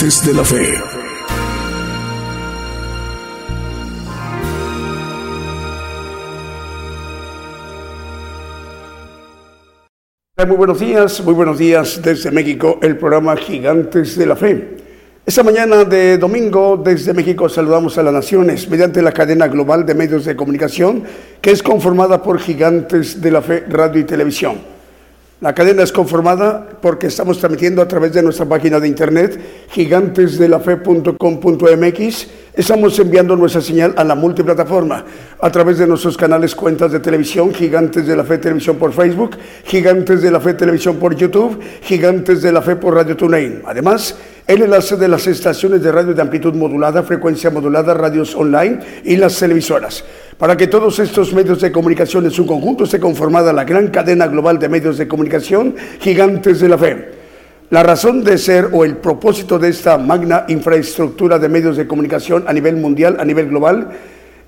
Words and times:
De 0.00 0.32
la 0.32 0.42
Fe. 0.42 0.66
Muy 10.46 10.56
buenos 10.56 10.80
días, 10.80 11.22
muy 11.22 11.34
buenos 11.34 11.58
días 11.58 12.00
desde 12.02 12.30
México, 12.30 12.78
el 12.80 12.96
programa 12.96 13.36
Gigantes 13.36 14.16
de 14.16 14.24
la 14.24 14.36
Fe. 14.36 14.78
Esta 15.26 15.42
mañana 15.42 15.84
de 15.84 16.16
domingo 16.16 16.78
desde 16.82 17.12
México 17.12 17.50
saludamos 17.50 17.98
a 17.98 18.02
las 18.02 18.14
naciones 18.14 18.70
mediante 18.70 19.02
la 19.02 19.12
cadena 19.12 19.48
global 19.48 19.84
de 19.84 19.94
medios 19.94 20.24
de 20.24 20.34
comunicación 20.34 21.04
que 21.42 21.50
es 21.50 21.62
conformada 21.62 22.22
por 22.22 22.38
Gigantes 22.38 23.20
de 23.20 23.30
la 23.30 23.42
Fe 23.42 23.66
Radio 23.68 24.00
y 24.00 24.04
Televisión. 24.04 24.69
La 25.40 25.54
cadena 25.54 25.82
es 25.82 25.90
conformada 25.90 26.68
porque 26.82 27.06
estamos 27.06 27.38
transmitiendo 27.38 27.80
a 27.80 27.88
través 27.88 28.12
de 28.12 28.22
nuestra 28.22 28.44
página 28.44 28.78
de 28.78 28.86
internet 28.86 29.40
gigantesdelafe.com.mx. 29.70 32.26
Estamos 32.52 32.98
enviando 32.98 33.34
nuestra 33.36 33.62
señal 33.62 33.94
a 33.96 34.04
la 34.04 34.14
multiplataforma 34.14 35.02
a 35.40 35.50
través 35.50 35.78
de 35.78 35.86
nuestros 35.86 36.18
canales 36.18 36.54
cuentas 36.54 36.92
de 36.92 37.00
televisión, 37.00 37.54
Gigantes 37.54 38.06
de 38.06 38.16
la 38.16 38.24
Fe 38.24 38.36
Televisión 38.36 38.76
por 38.76 38.92
Facebook, 38.92 39.38
Gigantes 39.64 40.20
de 40.20 40.30
la 40.30 40.40
Fe 40.40 40.52
Televisión 40.52 40.96
por 40.96 41.16
YouTube, 41.16 41.58
Gigantes 41.80 42.42
de 42.42 42.52
la 42.52 42.60
Fe 42.60 42.76
por 42.76 42.94
Radio 42.94 43.16
TuneIn. 43.16 43.62
Además, 43.64 44.16
el 44.46 44.60
enlace 44.60 44.96
de 44.96 45.08
las 45.08 45.26
estaciones 45.26 45.82
de 45.82 45.90
radio 45.90 46.12
de 46.12 46.20
amplitud 46.20 46.54
modulada, 46.54 47.02
frecuencia 47.02 47.48
modulada, 47.48 47.94
radios 47.94 48.34
online 48.34 48.80
y 49.04 49.16
las 49.16 49.38
televisoras. 49.38 50.04
Para 50.40 50.56
que 50.56 50.68
todos 50.68 50.98
estos 50.98 51.34
medios 51.34 51.60
de 51.60 51.70
comunicación 51.70 52.24
en 52.24 52.30
su 52.30 52.46
conjunto 52.46 52.84
esté 52.84 52.98
conformada 52.98 53.52
la 53.52 53.64
gran 53.64 53.88
cadena 53.88 54.26
global 54.26 54.58
de 54.58 54.70
medios 54.70 54.96
de 54.96 55.06
comunicación, 55.06 55.76
gigantes 56.00 56.60
de 56.60 56.68
la 56.70 56.78
fe. 56.78 57.10
La 57.68 57.82
razón 57.82 58.24
de 58.24 58.38
ser 58.38 58.70
o 58.72 58.86
el 58.86 58.96
propósito 58.96 59.58
de 59.58 59.68
esta 59.68 59.98
magna 59.98 60.46
infraestructura 60.48 61.38
de 61.38 61.50
medios 61.50 61.76
de 61.76 61.86
comunicación 61.86 62.44
a 62.46 62.54
nivel 62.54 62.76
mundial, 62.76 63.18
a 63.20 63.24
nivel 63.26 63.48
global, 63.50 63.90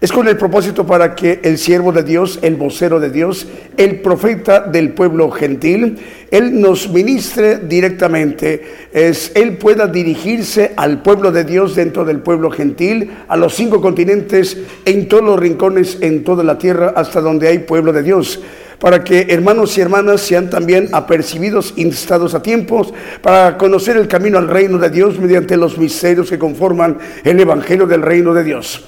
es 0.02 0.10
con 0.10 0.26
el 0.26 0.36
propósito 0.36 0.84
para 0.84 1.14
que 1.14 1.38
el 1.44 1.58
siervo 1.58 1.92
de 1.92 2.02
Dios, 2.02 2.40
el 2.42 2.56
vocero 2.56 2.98
de 2.98 3.08
Dios, 3.08 3.46
el 3.76 4.00
profeta 4.00 4.58
del 4.58 4.94
pueblo 4.94 5.30
gentil, 5.30 5.96
Él 6.32 6.60
nos 6.60 6.90
ministre 6.90 7.58
directamente, 7.58 8.88
es, 8.92 9.30
Él 9.36 9.58
pueda 9.58 9.86
dirigirse 9.86 10.72
al 10.74 11.02
pueblo 11.02 11.30
de 11.30 11.44
Dios 11.44 11.76
dentro 11.76 12.04
del 12.04 12.18
pueblo 12.18 12.50
gentil, 12.50 13.12
a 13.28 13.36
los 13.36 13.54
cinco 13.54 13.80
continentes, 13.80 14.58
en 14.84 15.06
todos 15.06 15.22
los 15.22 15.38
rincones, 15.38 15.98
en 16.00 16.24
toda 16.24 16.42
la 16.42 16.58
tierra, 16.58 16.94
hasta 16.96 17.20
donde 17.20 17.46
hay 17.46 17.60
pueblo 17.60 17.92
de 17.92 18.02
Dios 18.02 18.40
para 18.80 19.04
que 19.04 19.28
hermanos 19.30 19.78
y 19.78 19.80
hermanas 19.80 20.22
sean 20.22 20.50
también 20.50 20.88
apercibidos, 20.90 21.74
instados 21.76 22.34
a 22.34 22.42
tiempos, 22.42 22.92
para 23.22 23.56
conocer 23.56 23.96
el 23.96 24.08
camino 24.08 24.38
al 24.38 24.48
reino 24.48 24.76
de 24.76 24.90
Dios 24.90 25.20
mediante 25.20 25.56
los 25.56 25.78
misterios 25.78 26.28
que 26.28 26.36
conforman 26.36 26.98
el 27.22 27.38
Evangelio 27.38 27.86
del 27.86 28.02
reino 28.02 28.34
de 28.34 28.42
Dios. 28.42 28.82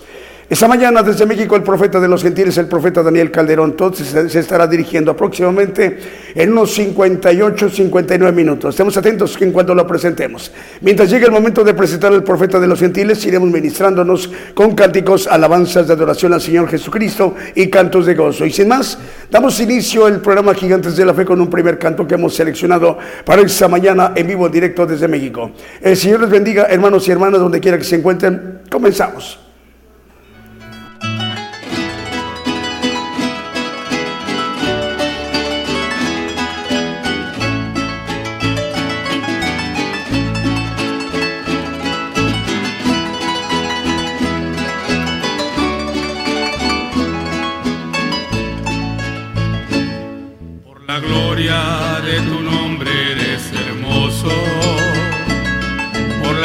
Esta 0.47 0.69
mañana 0.69 1.03
desde 1.03 1.25
México 1.25 1.57
el 1.57 1.63
profeta 1.63 1.99
de 1.99 2.07
los 2.07 2.23
gentiles, 2.23 2.59
el 2.59 2.67
profeta 2.67 3.03
Daniel 3.03 3.31
Calderón, 3.31 3.71
entonces 3.71 4.31
se 4.31 4.39
estará 4.39 4.67
dirigiendo 4.67 5.11
aproximadamente 5.13 5.99
en 6.35 6.53
unos 6.53 6.75
58, 6.75 7.71
59 7.71 8.37
minutos. 8.37 8.75
Estemos 8.75 8.95
atentos 8.99 9.41
en 9.41 9.53
cuanto 9.53 9.75
lo 9.75 9.87
presentemos. 9.87 10.53
Mientras 10.83 11.09
llegue 11.09 11.25
el 11.25 11.33
momento 11.33 11.65
de 11.65 11.73
presentar 11.73 12.13
al 12.13 12.23
profeta 12.23 12.61
de 12.61 12.67
los 12.67 12.79
gentiles, 12.79 13.25
iremos 13.25 13.49
ministrándonos 13.49 14.31
con 14.53 14.75
cánticos, 14.75 15.27
alabanzas 15.27 15.87
de 15.87 15.95
adoración 15.95 16.35
al 16.35 16.43
Señor 16.43 16.69
Jesucristo 16.69 17.35
y 17.55 17.69
cantos 17.69 18.05
de 18.05 18.15
gozo. 18.15 18.45
Y 18.45 18.51
sin 18.51 18.69
más, 18.69 18.99
damos 19.31 19.59
inicio 19.61 20.05
al 20.05 20.21
programa 20.21 20.53
Gigantes 20.53 20.95
de 20.95 21.07
la 21.07 21.15
Fe 21.15 21.25
con 21.25 21.41
un 21.41 21.49
primer 21.49 21.79
canto 21.79 22.07
que 22.07 22.17
hemos 22.17 22.35
seleccionado 22.35 22.99
para 23.25 23.41
esta 23.41 23.67
mañana 23.67 24.13
en 24.15 24.27
vivo, 24.27 24.47
directo 24.51 24.85
desde 24.85 25.09
México. 25.09 25.53
El 25.81 25.97
Señor 25.97 26.21
les 26.21 26.29
bendiga, 26.29 26.67
hermanos 26.67 27.09
y 27.09 27.13
hermanas, 27.13 27.41
donde 27.41 27.61
quiera 27.61 27.79
que 27.79 27.85
se 27.85 27.97
encuentren. 27.97 28.61
Comenzamos. 28.71 29.44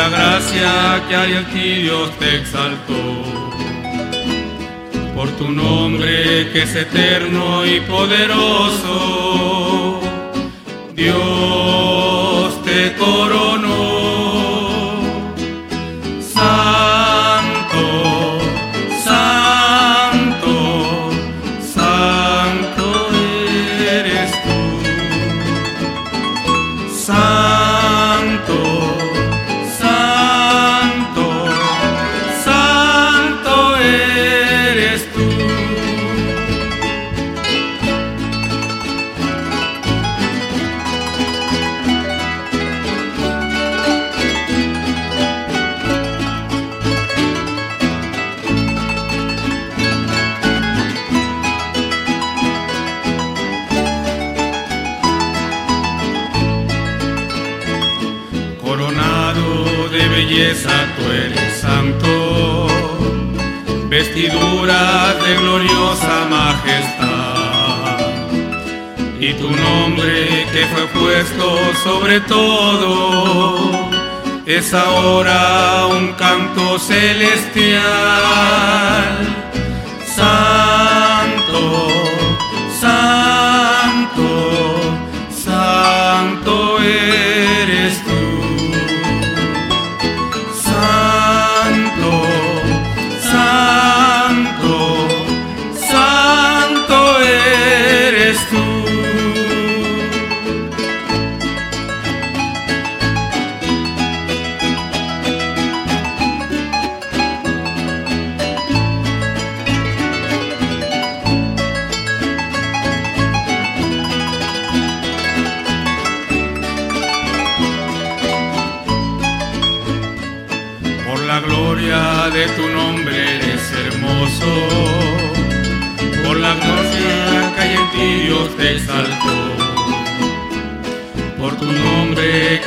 Gracia 0.09 1.03
que 1.07 1.15
hay 1.15 1.33
en 1.33 1.45
ti 1.45 1.81
Dios 1.83 2.11
te 2.19 2.37
exaltó. 2.37 3.23
Por 5.15 5.29
tu 5.31 5.49
nombre 5.51 6.49
que 6.51 6.63
es 6.63 6.75
eterno 6.75 7.65
y 7.65 7.79
poderoso. 7.81 8.99
Dios 10.95 12.63
te 12.63 12.95
coronó. 12.95 13.98
De 65.23 65.35
gloriosa 65.35 66.25
majestad. 66.29 67.99
Y 69.19 69.33
tu 69.33 69.49
nombre 69.51 70.47
que 70.53 70.65
fue 70.73 70.85
puesto 70.99 71.45
sobre 71.83 72.21
todo 72.21 73.69
es 74.45 74.73
ahora 74.73 75.87
un 75.87 76.13
canto 76.13 76.79
celestial. 76.79 77.79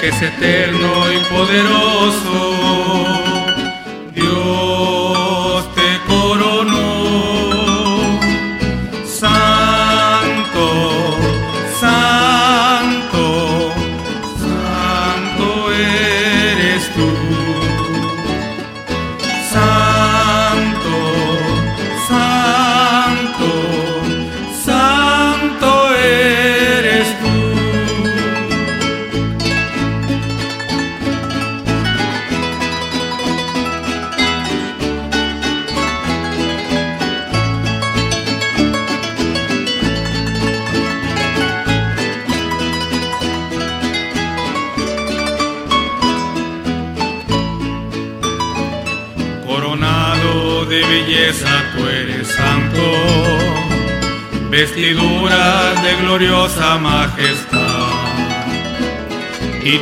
Que 0.02 0.08
es 0.08 0.20
eterno 0.20 1.12
y 1.12 1.18
poderoso. 1.32 3.21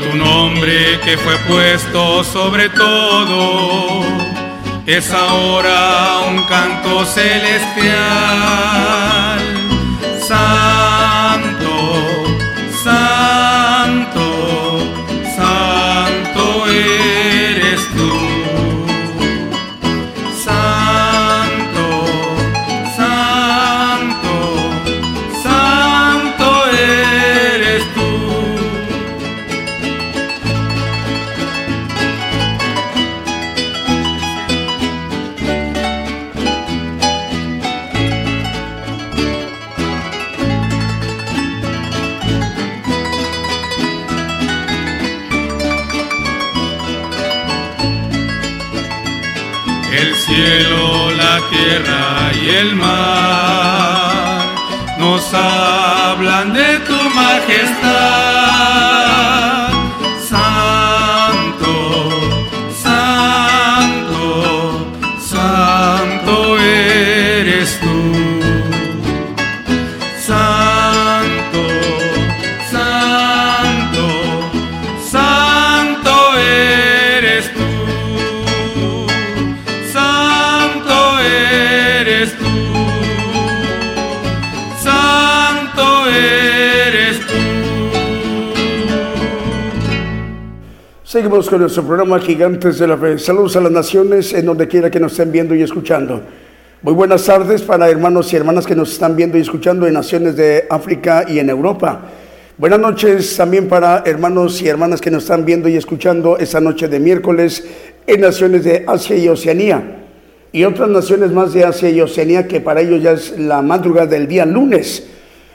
Tu 0.01 0.17
nombre 0.17 0.99
que 1.05 1.17
fue 1.19 1.37
puesto 1.49 2.25
sobre 2.25 2.69
todo 2.71 4.05
es 4.87 5.13
ahora 5.13 6.21
un 6.29 6.43
canto 6.45 7.05
celestial. 7.05 9.00
Seguimos 91.41 91.51
con 91.55 91.61
nuestro 91.63 91.87
programa 91.87 92.21
Gigantes 92.21 92.79
de 92.79 92.87
la 92.87 92.99
Fe. 92.99 93.19
Saludos 93.19 93.57
a 93.57 93.63
las 93.63 93.73
naciones 93.73 94.35
en 94.35 94.45
donde 94.45 94.69
quiera 94.69 94.91
que 94.91 95.01
nos 95.01 95.13
estén 95.13 95.33
viendo 95.33 95.55
y 95.55 95.63
escuchando. 95.63 96.21
Muy 96.83 96.93
buenas 96.93 97.25
tardes 97.25 97.63
para 97.63 97.89
hermanos 97.89 98.31
y 98.31 98.37
hermanas 98.37 98.67
que 98.67 98.77
nos 98.77 98.93
están 98.93 99.17
viendo 99.17 99.39
y 99.39 99.41
escuchando 99.41 99.87
en 99.87 99.95
naciones 99.95 100.37
de 100.37 100.67
África 100.69 101.25
y 101.27 101.39
en 101.39 101.49
Europa. 101.49 102.03
Buenas 102.59 102.79
noches 102.79 103.35
también 103.39 103.69
para 103.69 104.03
hermanos 104.05 104.61
y 104.61 104.69
hermanas 104.69 105.01
que 105.01 105.11
nos 105.11 105.23
están 105.23 105.47
viendo 105.47 105.67
y 105.71 105.77
escuchando 105.77 106.37
esta 106.37 106.61
noche 106.61 106.89
de 106.89 107.01
miércoles 107.01 107.67
en 108.07 108.21
naciones 108.21 108.63
de 108.65 108.85
Asia 108.87 109.17
y 109.17 109.27
Oceanía. 109.27 109.83
Y 110.53 110.65
otras 110.65 110.91
naciones 110.91 111.31
más 111.33 111.55
de 111.55 111.65
Asia 111.65 111.89
y 111.89 112.03
Oceanía 112.03 112.47
que 112.47 112.61
para 112.61 112.83
ellos 112.83 113.03
ya 113.03 113.13
es 113.13 113.39
la 113.39 113.63
madrugada 113.63 114.09
del 114.09 114.29
día 114.29 114.45
lunes. 114.45 115.07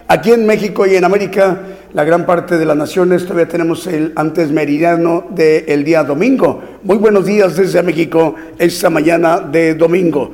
Aquí 0.08 0.32
en 0.32 0.48
México 0.48 0.88
y 0.88 0.96
en 0.96 1.04
América, 1.04 1.60
la 1.96 2.04
gran 2.04 2.26
parte 2.26 2.58
de 2.58 2.66
las 2.66 2.76
naciones 2.76 3.24
todavía 3.24 3.48
tenemos 3.48 3.88
el 3.88 4.12
antes 4.18 4.52
meridiano 4.52 5.28
del 5.30 5.86
día 5.86 6.04
domingo. 6.04 6.62
Muy 6.84 6.98
buenos 6.98 7.26
días 7.26 7.56
desde 7.56 7.82
México 7.84 8.36
esta 8.60 8.90
mañana 8.90 9.40
de 9.40 9.76
domingo. 9.76 10.34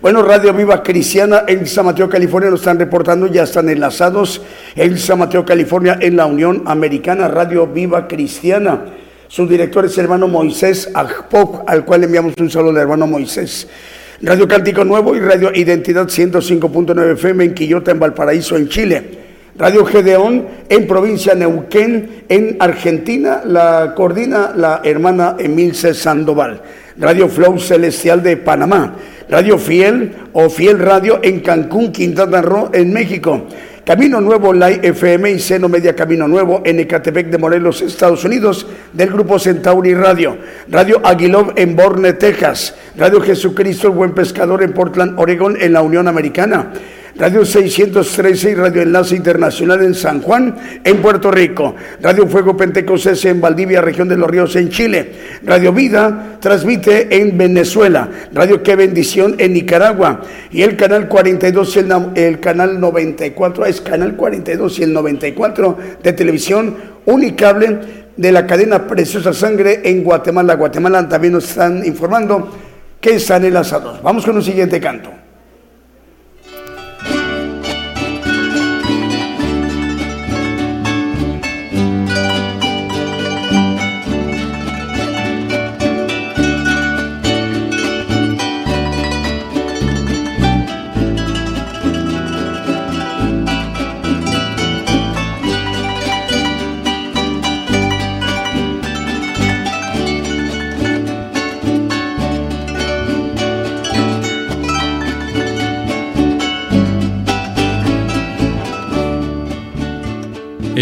Bueno, 0.00 0.22
Radio 0.22 0.54
Viva 0.54 0.84
Cristiana 0.84 1.42
en 1.48 1.66
San 1.66 1.86
Mateo, 1.86 2.08
California, 2.08 2.48
nos 2.48 2.60
están 2.60 2.78
reportando, 2.78 3.26
ya 3.26 3.42
están 3.42 3.68
enlazados 3.70 4.40
en 4.76 4.96
San 4.96 5.18
Mateo, 5.18 5.44
California, 5.44 5.98
en 6.00 6.16
la 6.16 6.26
Unión 6.26 6.62
Americana, 6.64 7.26
Radio 7.26 7.66
Viva 7.66 8.06
Cristiana. 8.06 8.84
Su 9.26 9.48
director 9.48 9.86
es 9.86 9.98
el 9.98 10.04
hermano 10.04 10.28
Moisés 10.28 10.88
Agpok, 10.94 11.68
al 11.68 11.84
cual 11.84 12.04
enviamos 12.04 12.34
un 12.38 12.48
saludo 12.48 12.70
al 12.70 12.76
hermano 12.76 13.08
Moisés. 13.08 13.66
Radio 14.22 14.46
Cántico 14.46 14.84
Nuevo 14.84 15.16
y 15.16 15.18
Radio 15.18 15.50
Identidad 15.52 16.06
105.9 16.06 17.14
FM 17.14 17.46
en 17.46 17.54
Quillota, 17.54 17.90
en 17.90 17.98
Valparaíso, 17.98 18.56
en 18.56 18.68
Chile. 18.68 19.23
Radio 19.56 19.84
Gedeón 19.84 20.46
en 20.68 20.86
provincia 20.88 21.34
Neuquén, 21.34 22.24
en 22.28 22.56
Argentina, 22.58 23.42
la 23.44 23.94
coordina 23.94 24.52
la 24.56 24.80
hermana 24.82 25.36
Emilce 25.38 25.94
Sandoval. 25.94 26.60
Radio 26.96 27.28
Flow 27.28 27.58
Celestial 27.60 28.20
de 28.20 28.36
Panamá. 28.36 28.96
Radio 29.28 29.56
Fiel 29.56 30.12
o 30.32 30.50
Fiel 30.50 30.80
Radio 30.80 31.20
en 31.22 31.40
Cancún, 31.40 31.92
Quintana 31.92 32.42
Roo, 32.42 32.70
en 32.72 32.92
México. 32.92 33.46
Camino 33.84 34.20
Nuevo 34.20 34.52
Live 34.52 34.80
FM 34.82 35.30
y 35.32 35.38
Seno 35.38 35.68
Media 35.68 35.94
Camino 35.94 36.26
Nuevo 36.26 36.62
en 36.64 36.80
Ecatepec 36.80 37.28
de 37.28 37.36
Morelos, 37.36 37.82
Estados 37.82 38.24
Unidos, 38.24 38.66
del 38.92 39.10
grupo 39.10 39.38
Centauri 39.38 39.94
Radio. 39.94 40.38
Radio 40.70 41.00
Aguilov 41.04 41.52
en 41.56 41.76
Borne, 41.76 42.14
Texas. 42.14 42.74
Radio 42.96 43.20
Jesucristo, 43.20 43.88
el 43.88 43.94
Buen 43.94 44.14
Pescador 44.14 44.62
en 44.62 44.72
Portland, 44.72 45.20
Oregón, 45.20 45.58
en 45.60 45.74
la 45.74 45.82
Unión 45.82 46.08
Americana. 46.08 46.72
Radio 47.16 47.44
613 47.44 48.50
y 48.50 48.54
Radio 48.56 48.82
Enlace 48.82 49.14
Internacional 49.14 49.84
en 49.84 49.94
San 49.94 50.20
Juan, 50.20 50.56
en 50.82 50.96
Puerto 51.00 51.30
Rico. 51.30 51.76
Radio 52.02 52.26
Fuego 52.26 52.56
Pentecostés 52.56 53.24
en 53.26 53.40
Valdivia, 53.40 53.80
región 53.80 54.08
de 54.08 54.16
los 54.16 54.28
Ríos, 54.28 54.56
en 54.56 54.68
Chile. 54.68 55.12
Radio 55.44 55.72
Vida 55.72 56.38
transmite 56.40 57.16
en 57.16 57.38
Venezuela. 57.38 58.08
Radio 58.32 58.64
Qué 58.64 58.74
Bendición 58.74 59.36
en 59.38 59.52
Nicaragua. 59.52 60.22
Y 60.50 60.62
el 60.62 60.76
canal 60.76 61.06
42, 61.08 61.76
el, 61.76 61.94
el 62.16 62.40
canal 62.40 62.80
94, 62.80 63.66
es 63.66 63.80
canal 63.80 64.16
42 64.16 64.80
y 64.80 64.82
el 64.82 64.92
94 64.92 65.78
de 66.02 66.12
televisión 66.14 66.76
unicable 67.06 67.78
de 68.16 68.32
la 68.32 68.44
cadena 68.44 68.88
Preciosa 68.88 69.32
Sangre 69.32 69.82
en 69.84 70.02
Guatemala. 70.02 70.56
Guatemala 70.56 71.08
también 71.08 71.34
nos 71.34 71.48
están 71.48 71.86
informando 71.86 72.50
que 73.00 73.14
están 73.14 73.44
enlazados. 73.44 74.02
Vamos 74.02 74.24
con 74.24 74.34
un 74.34 74.42
siguiente 74.42 74.80
canto. 74.80 75.23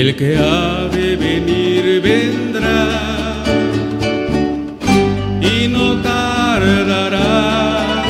El 0.03 0.17
que 0.17 0.37
ha 0.37 0.89
de 0.89 1.15
venir 1.15 2.01
vendrá 2.03 2.89
y 5.41 5.69
no 5.69 6.03
tardará 6.03 8.03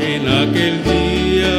en 0.00 0.28
aquel 0.42 0.84
día 0.84 1.56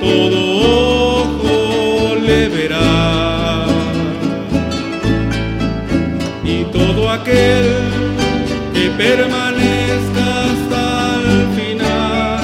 todo 0.00 1.22
ojo 1.22 2.16
le 2.16 2.48
verá. 2.48 3.66
Y 6.44 6.64
todo 6.72 7.10
aquel 7.10 7.66
que 8.74 8.90
permanezca 9.04 10.26
hasta 10.48 10.84
el 11.30 11.40
final 11.58 12.40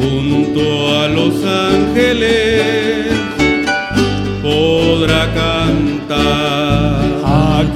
junto 0.00 0.62
a 0.98 1.00
los 1.06 1.34
ángeles 1.44 2.85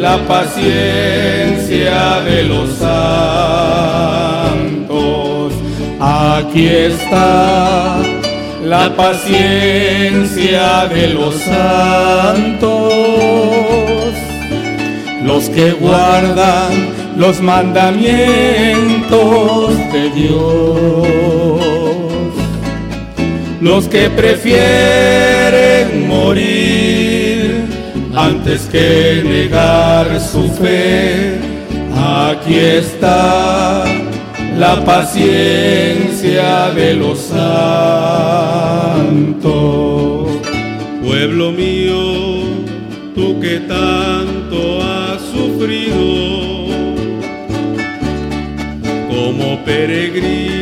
la 0.00 0.16
paciencia 0.26 2.20
de 2.22 2.42
los 2.44 2.70
santos. 2.70 3.12
Aquí 6.00 6.68
está 6.68 7.98
la 8.64 8.96
paciencia 8.96 10.86
de 10.86 11.08
los 11.08 11.34
santos. 11.34 12.94
Los 15.22 15.50
que 15.50 15.72
guardan 15.72 16.72
los 17.18 17.42
mandamientos 17.42 19.76
de 19.92 20.08
Dios. 20.14 21.06
Los 23.60 23.86
que 23.88 24.08
prefieren 24.08 26.08
morir 26.08 27.59
antes 28.22 28.62
que 28.66 29.22
negar 29.24 30.20
su 30.20 30.48
fe. 30.48 31.38
Aquí 31.94 32.54
está 32.54 33.84
la 34.58 34.84
paciencia 34.84 36.70
de 36.74 36.94
los 36.94 37.18
santos. 37.18 37.50
Pueblo 41.02 41.52
mío, 41.52 41.96
tú 43.14 43.40
que 43.40 43.60
tanto 43.60 44.82
has 44.82 45.20
sufrido 45.22 45.96
como 49.08 49.64
peregrino 49.64 50.59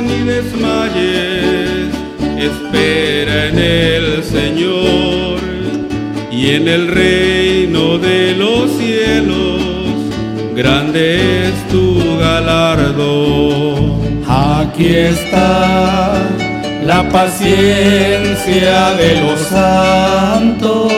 ni 0.00 0.22
desmayes, 0.24 1.92
espera 2.38 3.48
en 3.48 3.58
el 3.58 4.22
Señor 4.22 5.40
y 6.30 6.50
en 6.50 6.68
el 6.68 6.86
reino 6.88 7.98
de 7.98 8.34
los 8.34 8.70
cielos, 8.72 9.62
grande 10.54 11.48
es 11.48 11.68
tu 11.68 11.98
galardón. 12.18 14.22
Aquí 14.28 14.94
está 14.94 16.12
la 16.84 17.08
paciencia 17.08 18.92
de 18.94 19.20
los 19.20 19.40
santos, 19.40 20.92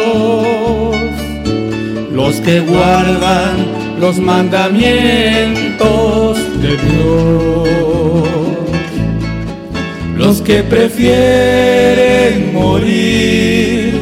los 2.12 2.40
que 2.40 2.60
guardan 2.60 3.84
los 4.00 4.18
mandamientos 4.18 6.38
de 6.64 6.76
Dios, 6.78 7.68
los 10.16 10.40
que 10.40 10.62
prefieren 10.62 12.54
morir 12.54 14.00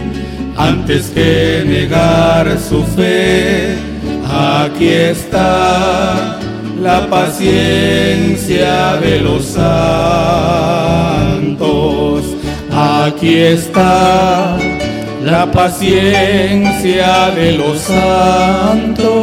antes 0.57 1.11
que 1.11 1.65
negar 1.67 2.57
su 2.61 2.85
fe. 2.85 3.77
Aquí 4.29 4.89
está 4.89 6.39
la 6.81 7.11
paciencia 7.11 8.97
de 8.97 9.21
los 9.21 9.45
santos. 9.45 9.83
Aquí 12.71 13.39
está 13.39 14.57
la 15.25 15.51
paciencia 15.51 17.31
de 17.35 17.53
los 17.59 17.81
santos. 17.81 19.23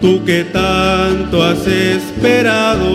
tú 0.00 0.24
que 0.24 0.44
tanto 0.44 1.42
has 1.42 1.66
esperado, 1.66 2.86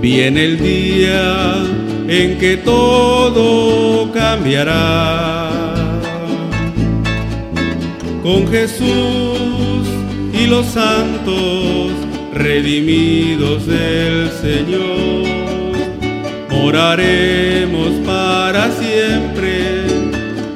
viene 0.00 0.44
el 0.44 0.58
día 0.58 1.54
en 2.08 2.38
que 2.38 2.56
todo 2.58 4.10
cambiará. 4.12 5.50
Con 8.22 8.46
Jesús 8.48 9.86
y 10.32 10.46
los 10.46 10.66
santos 10.66 11.90
redimidos 12.32 13.66
del 13.66 14.30
Señor, 14.30 15.26
moraremos 16.50 17.90
para 18.06 18.70
siempre 18.70 18.91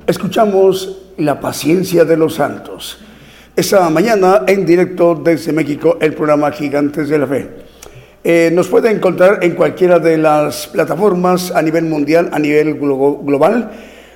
Escuchamos 0.06 0.98
La 1.18 1.40
paciencia 1.40 2.06
de 2.06 2.16
los 2.16 2.36
santos. 2.36 3.00
Esta 3.56 3.90
mañana 3.90 4.44
en 4.46 4.64
directo 4.64 5.16
desde 5.16 5.52
México 5.54 5.98
el 6.00 6.14
programa 6.14 6.52
Gigantes 6.52 7.10
de 7.10 7.18
la 7.18 7.26
Fe. 7.26 7.50
Eh, 8.24 8.52
nos 8.54 8.68
puede 8.68 8.92
encontrar 8.92 9.44
en 9.44 9.56
cualquiera 9.56 9.98
de 9.98 10.20
las 10.20 10.68
plataformas 10.68 11.52
a 11.52 11.64
nivel 11.64 11.86
mundial, 11.86 12.30
a 12.32 12.38
nivel 12.38 12.76
global, 12.76 13.72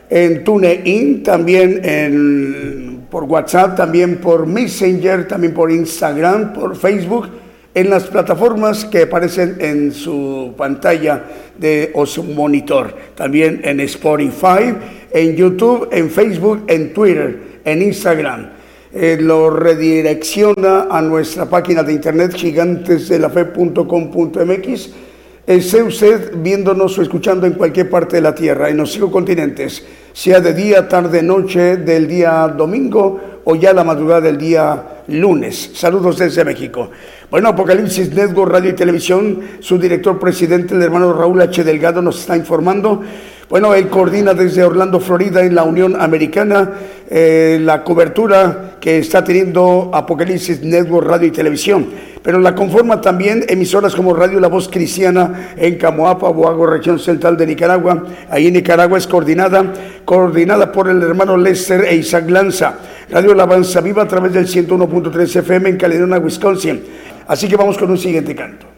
en 0.10 0.44
TuneIn, 0.44 1.24
también 1.24 1.82
en, 1.84 3.08
por 3.10 3.24
WhatsApp, 3.24 3.76
también 3.76 4.18
por 4.18 4.46
Messenger, 4.46 5.28
también 5.28 5.54
por 5.54 5.72
Instagram, 5.72 6.54
por 6.54 6.76
Facebook 6.76 7.30
en 7.76 7.90
las 7.90 8.04
plataformas 8.04 8.86
que 8.86 9.02
aparecen 9.04 9.56
en 9.60 9.92
su 9.92 10.54
pantalla 10.56 11.24
de 11.58 11.92
o 11.96 12.06
su 12.06 12.24
monitor, 12.24 12.96
también 13.16 13.62
en 13.64 13.80
Spotify, 13.82 14.76
en 15.12 15.36
YouTube, 15.36 15.90
en 15.92 16.10
Facebook, 16.10 16.64
en 16.68 16.94
Twitter, 16.94 17.60
en 17.66 17.82
Instagram. 17.82 18.52
Eh, 18.94 19.18
lo 19.20 19.50
redirecciona 19.50 20.88
a 20.90 21.02
nuestra 21.02 21.50
página 21.50 21.82
de 21.82 21.94
internet 21.94 22.36
gigantesdelafe.com.mx. 22.36 24.90
Esté 25.46 25.84
usted 25.84 26.32
viéndonos 26.38 26.98
o 26.98 27.02
escuchando 27.02 27.46
en 27.46 27.54
cualquier 27.54 27.90
parte 27.90 28.16
de 28.16 28.22
la 28.22 28.34
tierra, 28.34 28.70
en 28.70 28.78
los 28.78 28.94
cinco 28.94 29.12
continentes, 29.12 29.84
sea 30.14 30.40
de 30.40 30.54
día, 30.54 30.88
tarde, 30.88 31.22
noche, 31.22 31.76
del 31.76 32.08
día 32.08 32.48
domingo 32.48 33.42
o 33.44 33.54
ya 33.54 33.74
la 33.74 33.84
madrugada 33.84 34.22
del 34.22 34.38
día 34.38 35.02
lunes. 35.08 35.72
Saludos 35.74 36.18
desde 36.18 36.46
México. 36.46 36.90
Bueno, 37.30 37.50
Apocalipsis 37.50 38.14
Network 38.14 38.54
Radio 38.54 38.70
y 38.70 38.74
Televisión, 38.74 39.42
su 39.60 39.78
director 39.78 40.18
presidente, 40.18 40.76
el 40.76 40.82
hermano 40.82 41.12
Raúl 41.12 41.42
H. 41.42 41.62
Delgado, 41.66 42.02
nos 42.02 42.22
está 42.22 42.38
informando. 42.38 43.02
Bueno, 43.54 43.76
él 43.76 43.88
coordina 43.88 44.34
desde 44.34 44.64
Orlando, 44.64 45.00
Florida, 45.00 45.44
en 45.44 45.54
la 45.54 45.62
Unión 45.62 45.96
Americana, 46.02 46.72
eh, 47.08 47.60
la 47.62 47.84
cobertura 47.84 48.78
que 48.82 48.98
está 48.98 49.24
teniendo 49.24 49.92
Apocalipsis 49.94 50.64
Network 50.64 51.08
Radio 51.08 51.28
y 51.28 51.32
Televisión. 51.32 51.86
Pero 52.24 52.40
la 52.40 52.56
conforma 52.56 53.00
también 53.00 53.46
emisoras 53.48 53.94
como 53.94 54.16
Radio 54.16 54.40
La 54.40 54.48
Voz 54.48 54.68
Cristiana 54.70 55.52
en 55.56 55.78
Camoapa, 55.78 56.30
Boago, 56.30 56.66
región 56.66 56.98
central 56.98 57.38
de 57.38 57.46
Nicaragua. 57.46 58.04
Ahí 58.28 58.48
en 58.48 58.54
Nicaragua 58.54 58.98
es 58.98 59.06
coordinada, 59.06 59.72
coordinada 60.04 60.72
por 60.72 60.90
el 60.90 61.04
hermano 61.04 61.38
Lester 61.38 61.86
e 61.86 61.96
Isaac 61.98 62.28
Lanza. 62.32 62.80
Radio 63.12 63.36
La 63.36 63.44
Avanza 63.44 63.82
Viva 63.82 64.02
a 64.02 64.08
través 64.08 64.34
del 64.34 64.48
101.3 64.48 65.36
FM 65.42 65.70
en 65.70 65.78
Caledonia, 65.78 66.18
Wisconsin. 66.18 66.82
Así 67.28 67.48
que 67.48 67.56
vamos 67.56 67.78
con 67.78 67.92
un 67.92 68.00
siguiente 68.00 68.34
canto. 68.34 68.73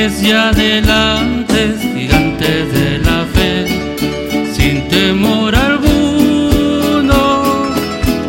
Firmes 0.00 0.22
y 0.22 0.32
adelante, 0.32 1.74
gigantes 1.92 2.72
de 2.72 2.98
la 3.00 3.26
fe, 3.34 3.66
sin 4.54 4.88
temor 4.88 5.54
alguno, 5.54 7.04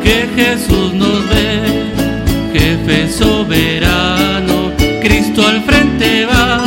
que 0.03 0.27
Jesús 0.35 0.93
nos 0.93 1.29
ve, 1.29 1.61
jefe 2.53 3.07
soberano, 3.07 4.73
Cristo 5.01 5.47
al 5.47 5.63
frente 5.63 6.25
va 6.25 6.61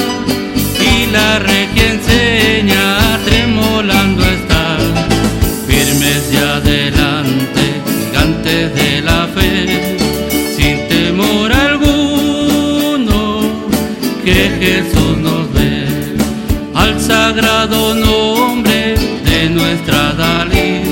y 0.81 1.07
la 1.13 1.39
sagrado 17.07 17.95
nombre 17.95 18.95
de 19.25 19.51
nuestra 19.51 20.13
Dalí, 20.15 20.83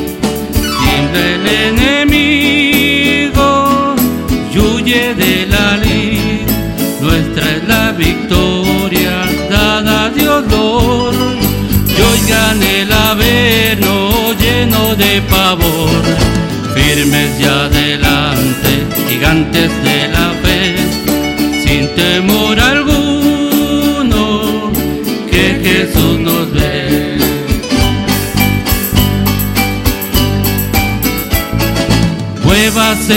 tiembla 0.82 1.20
el 1.36 1.46
enemigo 1.70 3.48
y 4.52 4.58
huye 4.58 5.14
de 5.14 5.46
la 5.46 5.76
lid, 5.78 6.46
nuestra 7.00 7.50
es 7.56 7.66
la 7.66 7.92
victoria, 7.92 9.24
dada 9.48 10.04
a 10.06 10.10
Dios 10.10 10.44
Lord, 10.50 11.14
y 11.86 12.00
oigan 12.12 12.62
el 12.62 12.92
averno 12.92 14.34
lleno 14.38 14.94
de 14.96 15.22
pavor, 15.30 16.02
firmes 16.74 17.40
y 17.40 17.44
adelante, 17.44 18.86
gigantes 19.08 19.70
de 19.82 20.08
la 20.08 20.31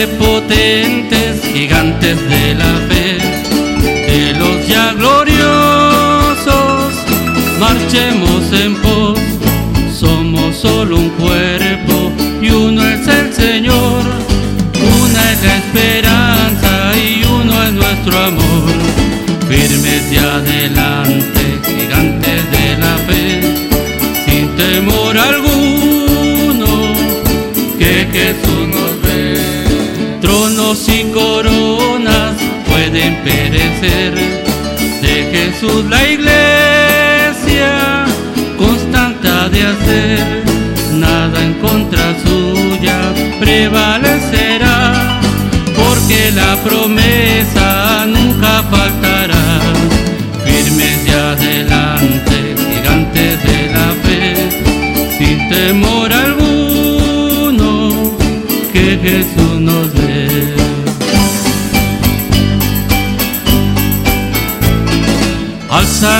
Potentes, 0.04 1.42
gigantes 1.54 2.18
de 2.30 2.54
la 2.54 2.74
fe, 2.90 3.18
de 3.82 4.34
los 4.38 4.68
ya 4.68 4.92
gloriosos, 4.92 6.94
marchemos 7.60 8.52
en 8.52 8.76
pos, 8.76 9.18
somos 9.98 10.58
solo 10.58 10.98
un 10.98 11.10
cuerpo 11.12 12.12
y 12.42 12.50
uno 12.50 12.86
es 12.86 13.08
el 13.08 13.34
Señor, 13.34 14.04
una 15.02 15.32
es 15.32 15.42
la 15.44 15.56
esperanza 15.64 16.92
y 16.98 17.24
uno 17.24 17.64
es 17.64 17.72
nuestro 17.72 18.20
amor, 18.20 18.74
firmes 19.48 20.12
y 20.12 20.18
adelante, 20.18 20.95
Y 30.68 31.04
coronas 31.12 32.34
pueden 32.68 33.24
perecer, 33.24 34.16
de 35.00 35.30
Jesús 35.32 35.86
la 35.86 36.04
iglesia 36.04 38.06
constante 38.58 39.28
ha 39.28 39.48
de 39.48 39.62
hacer, 39.62 40.44
nada 40.92 41.44
en 41.44 41.54
contra 41.56 42.16
suya 42.26 43.14
prevalecerá, 43.40 45.20
porque 45.78 46.32
la 46.32 46.56
promesa 46.64 48.08
nunca 48.08 48.64
faltará. 48.64 49.62
Firmes 50.44 51.08
y 51.08 51.12
adelante, 51.12 52.56
gigantes 52.58 53.44
de 53.44 53.70
la 53.72 53.94
fe, 54.04 54.36
sin 55.16 55.48
temor 55.48 56.12
alguno, 56.12 57.92
que 58.74 58.98
Jesús 59.02 59.45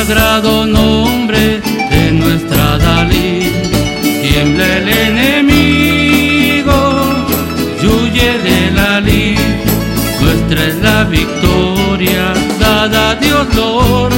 sagrado 0.08 0.66
nombre 0.68 1.62
de 1.90 2.12
nuestra 2.12 2.78
Dalí. 2.78 3.52
Tiembla 4.22 4.78
el 4.78 4.90
enemigo, 4.90 6.78
huye 7.82 8.38
de 8.50 8.72
la 8.72 9.00
lid. 9.00 9.40
Nuestra 10.22 10.68
es 10.68 10.76
la 10.82 11.04
victoria, 11.06 12.34
dada 12.60 13.12
a 13.12 13.16
Dios 13.16 13.48
Lord. 13.56 14.14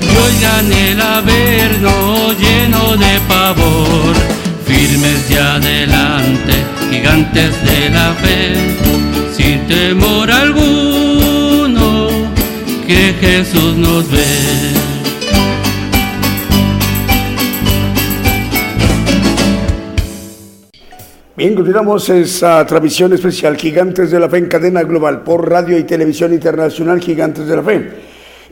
Y 0.00 0.16
oigan 0.26 0.72
el 0.72 1.00
averno 1.00 2.32
lleno 2.42 2.96
de 2.96 3.20
pavor, 3.28 4.14
firmes 4.66 5.28
de 5.28 5.38
adelante, 5.38 6.54
gigantes 6.90 7.52
de 7.62 7.90
la 7.90 8.14
fe, 8.22 8.54
sin 9.36 9.66
temor 9.66 10.30
alguno, 10.30 12.08
que 12.86 13.14
Jesús 13.20 13.76
nos 13.76 14.10
ve. 14.10 14.79
Bien, 21.40 21.54
continuamos 21.54 22.06
esa 22.10 22.66
transmisión 22.66 23.14
especial 23.14 23.56
Gigantes 23.56 24.10
de 24.10 24.20
la 24.20 24.28
Fe 24.28 24.36
en 24.36 24.46
cadena 24.46 24.82
global 24.82 25.22
por 25.22 25.48
radio 25.48 25.78
y 25.78 25.84
televisión 25.84 26.34
internacional 26.34 27.00
Gigantes 27.00 27.46
de 27.46 27.56
la 27.56 27.62
Fe. 27.62 27.90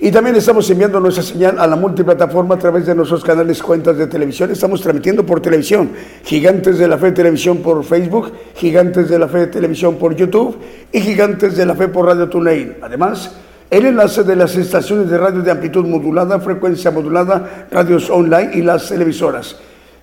Y 0.01 0.11
también 0.11 0.37
estamos 0.37 0.71
enviando 0.71 0.99
nuestra 0.99 1.23
señal 1.23 1.59
a 1.59 1.67
la 1.67 1.77
multiplataforma 1.77 2.55
a 2.55 2.59
través 2.59 2.87
de 2.87 2.95
nuestros 2.95 3.23
canales 3.23 3.63
cuentas 3.63 3.99
de 3.99 4.07
televisión. 4.07 4.51
Estamos 4.51 4.81
transmitiendo 4.81 5.27
por 5.27 5.43
televisión 5.43 5.91
Gigantes 6.25 6.79
de 6.79 6.89
la 6.89 6.97
Fe 6.97 7.13
Televisión 7.13 7.59
por 7.59 7.85
Facebook, 7.85 8.33
Gigantes 8.57 9.11
de 9.11 9.19
la 9.19 9.29
Fe 9.29 9.49
Televisión 9.49 9.97
por 9.97 10.17
YouTube 10.17 10.57
y 10.91 11.03
Gigantes 11.03 11.59
de 11.59 11.67
la 11.67 11.75
Fe 11.75 11.89
por 11.89 12.07
Radio 12.07 12.31
TuneIn. 12.31 12.77
Además, 12.81 13.37
el 13.69 13.85
enlace 13.85 14.25
de 14.25 14.35
las 14.35 14.57
estaciones 14.57 15.11
de 15.11 15.19
radio 15.19 15.43
de 15.43 15.51
amplitud 15.51 15.85
modulada, 15.85 16.41
frecuencia 16.41 16.91
modulada, 16.91 17.67
radios 17.71 18.09
online 18.09 18.53
y 18.55 18.63
las 18.63 18.89
televisoras 18.89 19.57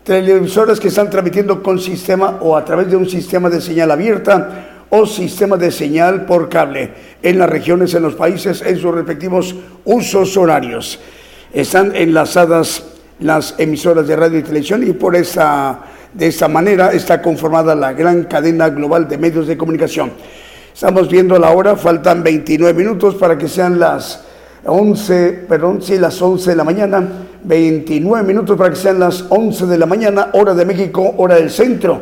televisoras 0.06 0.80
que 0.80 0.90
están 0.90 1.10
transmitiendo 1.10 1.64
con 1.64 1.80
sistema 1.80 2.38
o 2.42 2.56
a 2.56 2.64
través 2.64 2.90
de 2.90 2.96
un 2.96 3.10
sistema 3.10 3.50
de 3.50 3.60
señal 3.60 3.90
abierta 3.90 4.86
o 4.90 5.08
sistema 5.08 5.58
de 5.58 5.72
señal 5.72 6.26
por 6.26 6.48
cable 6.48 6.92
en 7.24 7.40
las 7.40 7.50
regiones, 7.50 7.92
en 7.96 8.04
los 8.04 8.14
países, 8.14 8.62
en 8.62 8.78
sus 8.78 8.94
respectivos 8.94 9.56
usos 9.84 10.38
horarios. 10.38 11.00
Están 11.52 11.96
enlazadas 11.96 12.84
las 13.20 13.56
emisoras 13.58 14.08
de 14.08 14.16
radio 14.16 14.38
y 14.38 14.44
televisión 14.44 14.88
y 14.88 14.94
por 14.94 15.16
esa, 15.16 15.80
de 16.14 16.28
esta 16.28 16.48
manera 16.48 16.94
está 16.94 17.20
conformada 17.20 17.74
la 17.74 17.94
gran 17.94 18.26
cadena 18.26 18.70
global 18.70 19.08
de 19.08 19.18
medios 19.18 19.48
de 19.48 19.58
comunicación. 19.58 20.12
Estamos 20.72 21.10
viendo 21.10 21.40
la 21.40 21.50
hora, 21.50 21.76
faltan 21.76 22.22
29 22.22 22.78
minutos 22.78 23.16
para 23.16 23.40
que 23.40 23.48
sean 23.48 23.80
las 23.80 24.24
11, 24.66 25.46
perdón, 25.50 25.80
las 26.00 26.22
11 26.22 26.52
de 26.52 26.56
la 26.56 26.64
mañana, 26.64 27.08
29 27.46 28.26
minutos 28.26 28.58
para 28.58 28.72
que 28.72 28.76
sean 28.76 29.00
las 29.00 29.26
11 29.30 29.68
de 29.68 29.78
la 29.78 29.86
mañana, 29.86 30.30
hora 30.34 30.54
de 30.54 30.66
México, 30.66 31.14
hora 31.18 31.36
del 31.36 31.50
centro. 31.50 32.02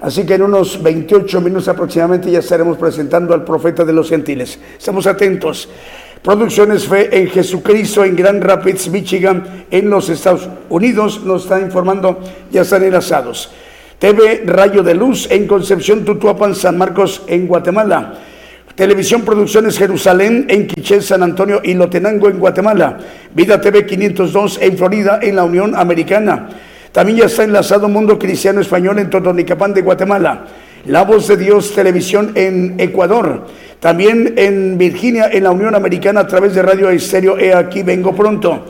Así 0.00 0.26
que 0.26 0.34
en 0.34 0.42
unos 0.42 0.82
28 0.82 1.40
minutos 1.40 1.68
aproximadamente 1.68 2.30
ya 2.30 2.40
estaremos 2.40 2.76
presentando 2.76 3.32
al 3.32 3.44
profeta 3.44 3.84
de 3.84 3.92
los 3.92 4.10
gentiles. 4.10 4.58
Estamos 4.78 5.06
atentos. 5.06 5.68
Producciones 6.22 6.86
Fe 6.86 7.18
en 7.18 7.28
Jesucristo 7.28 8.04
en 8.04 8.16
Grand 8.16 8.42
Rapids, 8.42 8.88
Michigan, 8.88 9.66
en 9.70 9.90
los 9.90 10.08
Estados 10.08 10.48
Unidos, 10.70 11.22
nos 11.24 11.42
está 11.42 11.60
informando, 11.60 12.18
ya 12.50 12.62
están 12.62 12.82
enlazados. 12.82 13.50
TV 13.98 14.42
Rayo 14.46 14.82
de 14.82 14.94
Luz 14.94 15.30
en 15.30 15.46
Concepción, 15.46 16.04
Tutuapan, 16.04 16.54
San 16.54 16.76
Marcos, 16.76 17.22
en 17.26 17.46
Guatemala. 17.46 18.14
Televisión 18.74 19.22
Producciones 19.22 19.78
Jerusalén 19.78 20.46
en 20.48 20.66
Quiché, 20.66 21.00
San 21.00 21.22
Antonio 21.22 21.60
y 21.62 21.74
Lotenango 21.74 22.28
en 22.28 22.40
Guatemala. 22.40 22.98
Vida 23.32 23.60
TV 23.60 23.86
502 23.86 24.58
en 24.62 24.76
Florida 24.76 25.20
en 25.22 25.36
la 25.36 25.44
Unión 25.44 25.76
Americana. 25.76 26.48
También 26.90 27.18
ya 27.18 27.26
está 27.26 27.44
enlazado 27.44 27.88
Mundo 27.88 28.18
Cristiano 28.18 28.60
Español 28.60 28.98
en 28.98 29.10
Totonicapán 29.10 29.74
de 29.74 29.82
Guatemala. 29.82 30.46
La 30.86 31.04
Voz 31.04 31.28
de 31.28 31.36
Dios 31.36 31.72
Televisión 31.72 32.32
en 32.34 32.74
Ecuador. 32.78 33.46
También 33.78 34.34
en 34.36 34.76
Virginia 34.76 35.28
en 35.30 35.44
la 35.44 35.52
Unión 35.52 35.76
Americana 35.76 36.20
a 36.20 36.26
través 36.26 36.52
de 36.54 36.62
Radio 36.62 36.90
Estéreo 36.90 37.38
He 37.38 37.54
aquí 37.54 37.84
vengo 37.84 38.12
pronto. 38.12 38.64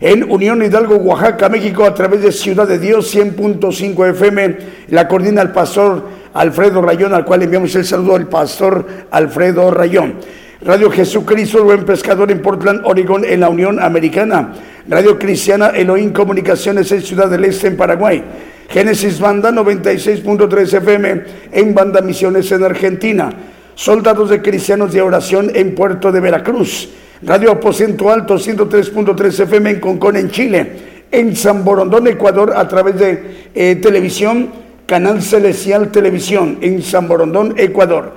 En 0.00 0.30
Unión 0.30 0.60
Hidalgo, 0.60 0.96
Oaxaca, 0.96 1.48
México, 1.48 1.84
a 1.84 1.94
través 1.94 2.20
de 2.20 2.32
Ciudad 2.32 2.66
de 2.66 2.78
Dios 2.78 3.14
100.5 3.14 4.10
FM, 4.10 4.56
la 4.88 5.08
coordina 5.08 5.40
el 5.40 5.52
pastor 5.52 6.25
Alfredo 6.36 6.82
Rayón, 6.82 7.14
al 7.14 7.24
cual 7.24 7.42
enviamos 7.42 7.74
el 7.74 7.84
saludo 7.84 8.14
al 8.14 8.28
pastor 8.28 8.86
Alfredo 9.10 9.70
Rayón. 9.70 10.16
Radio 10.60 10.90
Jesucristo, 10.90 11.64
buen 11.64 11.84
pescador 11.84 12.30
en 12.30 12.42
Portland, 12.42 12.82
Oregon, 12.84 13.24
en 13.24 13.40
la 13.40 13.48
Unión 13.48 13.80
Americana. 13.80 14.52
Radio 14.88 15.18
Cristiana 15.18 15.68
Elohim 15.68 16.12
Comunicaciones 16.12 16.92
en 16.92 17.02
Ciudad 17.02 17.30
del 17.30 17.44
Este, 17.44 17.68
en 17.68 17.76
Paraguay. 17.76 18.22
Génesis 18.68 19.18
Banda 19.18 19.50
96.3 19.50 20.74
FM 20.74 21.22
en 21.52 21.74
Banda 21.74 22.02
Misiones 22.02 22.50
en 22.52 22.64
Argentina. 22.64 23.30
Soldados 23.74 24.28
de 24.28 24.42
Cristianos 24.42 24.92
de 24.92 25.00
Oración 25.00 25.50
en 25.54 25.74
Puerto 25.74 26.12
de 26.12 26.20
Veracruz. 26.20 26.90
Radio 27.22 27.50
Aposento 27.50 28.10
Alto 28.10 28.34
103.3 28.34 29.40
FM 29.40 29.70
en 29.70 29.80
Concón, 29.80 30.16
en 30.16 30.30
Chile. 30.30 30.72
En 31.10 31.34
San 31.34 31.64
Borondón, 31.64 32.06
Ecuador, 32.08 32.52
a 32.54 32.68
través 32.68 32.98
de 32.98 33.48
eh, 33.54 33.76
televisión 33.76 34.65
Canal 34.86 35.20
Celestial 35.20 35.90
Televisión 35.90 36.58
en 36.60 36.80
San 36.80 37.08
Borondón, 37.08 37.54
Ecuador. 37.56 38.14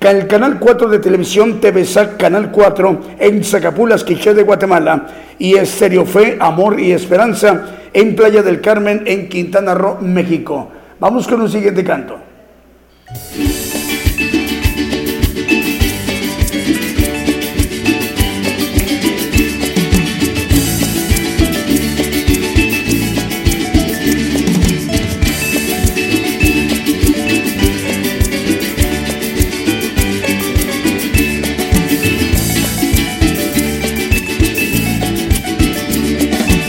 El 0.00 0.26
canal 0.26 0.58
4 0.58 0.88
de 0.88 0.98
televisión 0.98 1.60
TVSAC, 1.60 2.18
canal 2.18 2.50
4 2.50 3.00
en 3.18 3.42
Zacapulas, 3.42 4.04
Quiché 4.04 4.34
de 4.34 4.42
Guatemala. 4.42 5.06
Y 5.38 5.54
Estereo 5.54 6.04
Fe, 6.04 6.36
Amor 6.38 6.78
y 6.78 6.92
Esperanza 6.92 7.88
en 7.92 8.14
Playa 8.14 8.42
del 8.42 8.60
Carmen, 8.60 9.02
en 9.06 9.30
Quintana 9.30 9.72
Roo, 9.72 9.98
México. 10.02 10.70
Vamos 11.00 11.26
con 11.26 11.40
un 11.40 11.48
siguiente 11.48 11.82
canto. 11.82 12.18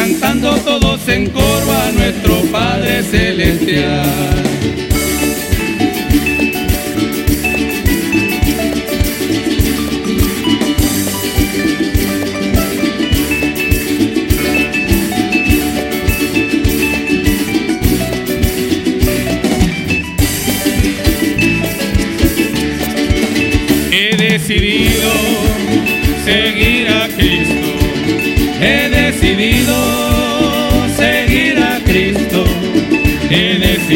cantando 0.00 0.56
todos 0.60 1.06
en 1.08 1.28
coro 1.28 1.72
a 1.72 1.92
nuestro 1.92 2.40
Padre 2.50 3.02
Celestial. 3.02 4.89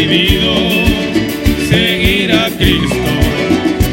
Decidido 0.07 0.55
seguir 1.69 2.33
a 2.33 2.51
Cristo. 2.51 3.11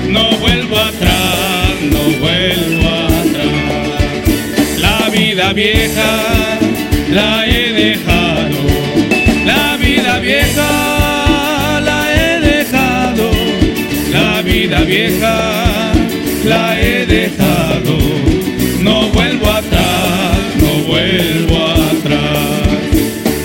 No 0.10 0.30
vuelvo 0.38 0.78
atrás, 0.78 1.72
no 1.90 2.04
vuelvo 2.20 2.90
atrás. 2.90 4.80
La 4.80 5.10
vida 5.10 5.54
vieja 5.54 6.60
la 7.12 7.46
he 7.48 7.72
dejado. 7.72 8.60
La 9.46 9.78
vida 9.78 10.20
vieja 10.20 11.82
la 11.82 12.14
he 12.14 12.40
dejado. 12.40 13.32
La 14.12 14.42
vida 14.42 14.82
vieja 14.82 15.94
la 16.44 16.80
he 16.82 17.06
dejado, 17.06 17.98
no 18.82 19.08
vuelvo 19.12 19.50
atrás, 19.50 20.38
no 20.60 20.84
vuelvo 20.88 21.58
atrás. 21.68 22.52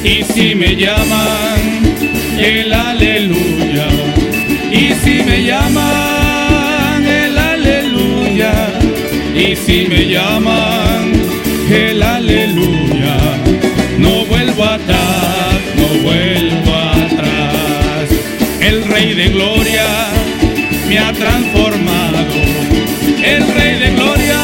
Y 0.02 0.24
si 0.24 0.54
me 0.54 0.74
llaman, 0.74 1.65
el 2.38 2.72
aleluya, 2.72 3.88
y 4.70 4.92
si 5.02 5.22
me 5.22 5.44
llaman, 5.44 7.04
el 7.06 7.38
aleluya, 7.38 8.52
y 9.34 9.56
si 9.56 9.86
me 9.88 10.08
llaman, 10.08 11.12
el 11.70 12.02
aleluya, 12.02 13.16
no 13.98 14.24
vuelvo 14.26 14.64
atrás, 14.64 15.60
no 15.76 16.02
vuelvo 16.02 16.74
atrás. 16.74 18.08
El 18.60 18.84
Rey 18.84 19.14
de 19.14 19.28
Gloria 19.28 19.86
me 20.88 20.98
ha 20.98 21.12
transformado. 21.12 22.34
El 23.24 23.48
Rey 23.54 23.78
de 23.78 23.90
Gloria 23.90 24.38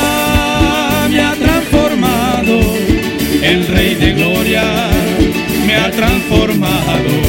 me 1.09 1.21
ha 1.21 1.35
transformado, 1.35 2.61
el 3.43 3.67
Rey 3.69 3.95
de 3.95 4.13
Gloria 4.13 4.65
me 5.67 5.75
ha 5.77 5.91
transformado, 5.91 7.22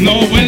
no 0.00 0.20
vuelvo 0.28 0.47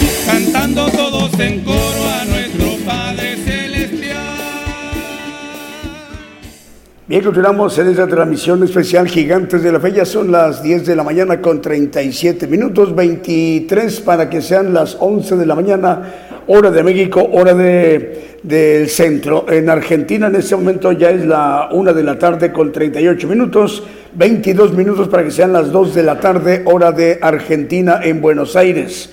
cantando 0.31 0.85
todos 0.91 1.37
en 1.39 1.59
coro 1.61 2.03
a 2.21 2.23
nuestro 2.25 2.65
Padre 2.85 3.35
Celestial. 3.35 4.17
Bien, 7.07 7.21
continuamos 7.21 7.77
en 7.77 7.89
esta 7.89 8.07
transmisión 8.07 8.63
especial 8.63 9.09
Gigantes 9.09 9.61
de 9.61 9.71
la 9.73 9.81
Fe. 9.81 9.91
Ya 9.91 10.05
son 10.05 10.31
las 10.31 10.63
10 10.63 10.85
de 10.85 10.95
la 10.95 11.03
mañana 11.03 11.41
con 11.41 11.61
37 11.61 12.47
minutos, 12.47 12.95
23 12.95 13.99
para 14.01 14.29
que 14.29 14.41
sean 14.41 14.73
las 14.73 14.95
11 14.97 15.35
de 15.35 15.45
la 15.45 15.55
mañana 15.55 16.01
hora 16.47 16.71
de 16.71 16.81
México, 16.81 17.27
hora 17.33 17.53
de, 17.53 18.37
del 18.41 18.87
centro. 18.87 19.45
En 19.49 19.69
Argentina 19.69 20.27
en 20.27 20.35
este 20.35 20.55
momento 20.55 20.93
ya 20.93 21.09
es 21.09 21.25
la 21.25 21.67
una 21.73 21.91
de 21.91 22.03
la 22.03 22.17
tarde 22.17 22.53
con 22.53 22.71
38 22.71 23.27
minutos, 23.27 23.83
22 24.13 24.73
minutos 24.73 25.09
para 25.09 25.25
que 25.25 25.31
sean 25.31 25.51
las 25.51 25.73
2 25.73 25.93
de 25.93 26.03
la 26.03 26.21
tarde, 26.21 26.61
hora 26.65 26.93
de 26.93 27.19
Argentina 27.21 27.99
en 28.01 28.21
Buenos 28.21 28.55
Aires. 28.55 29.09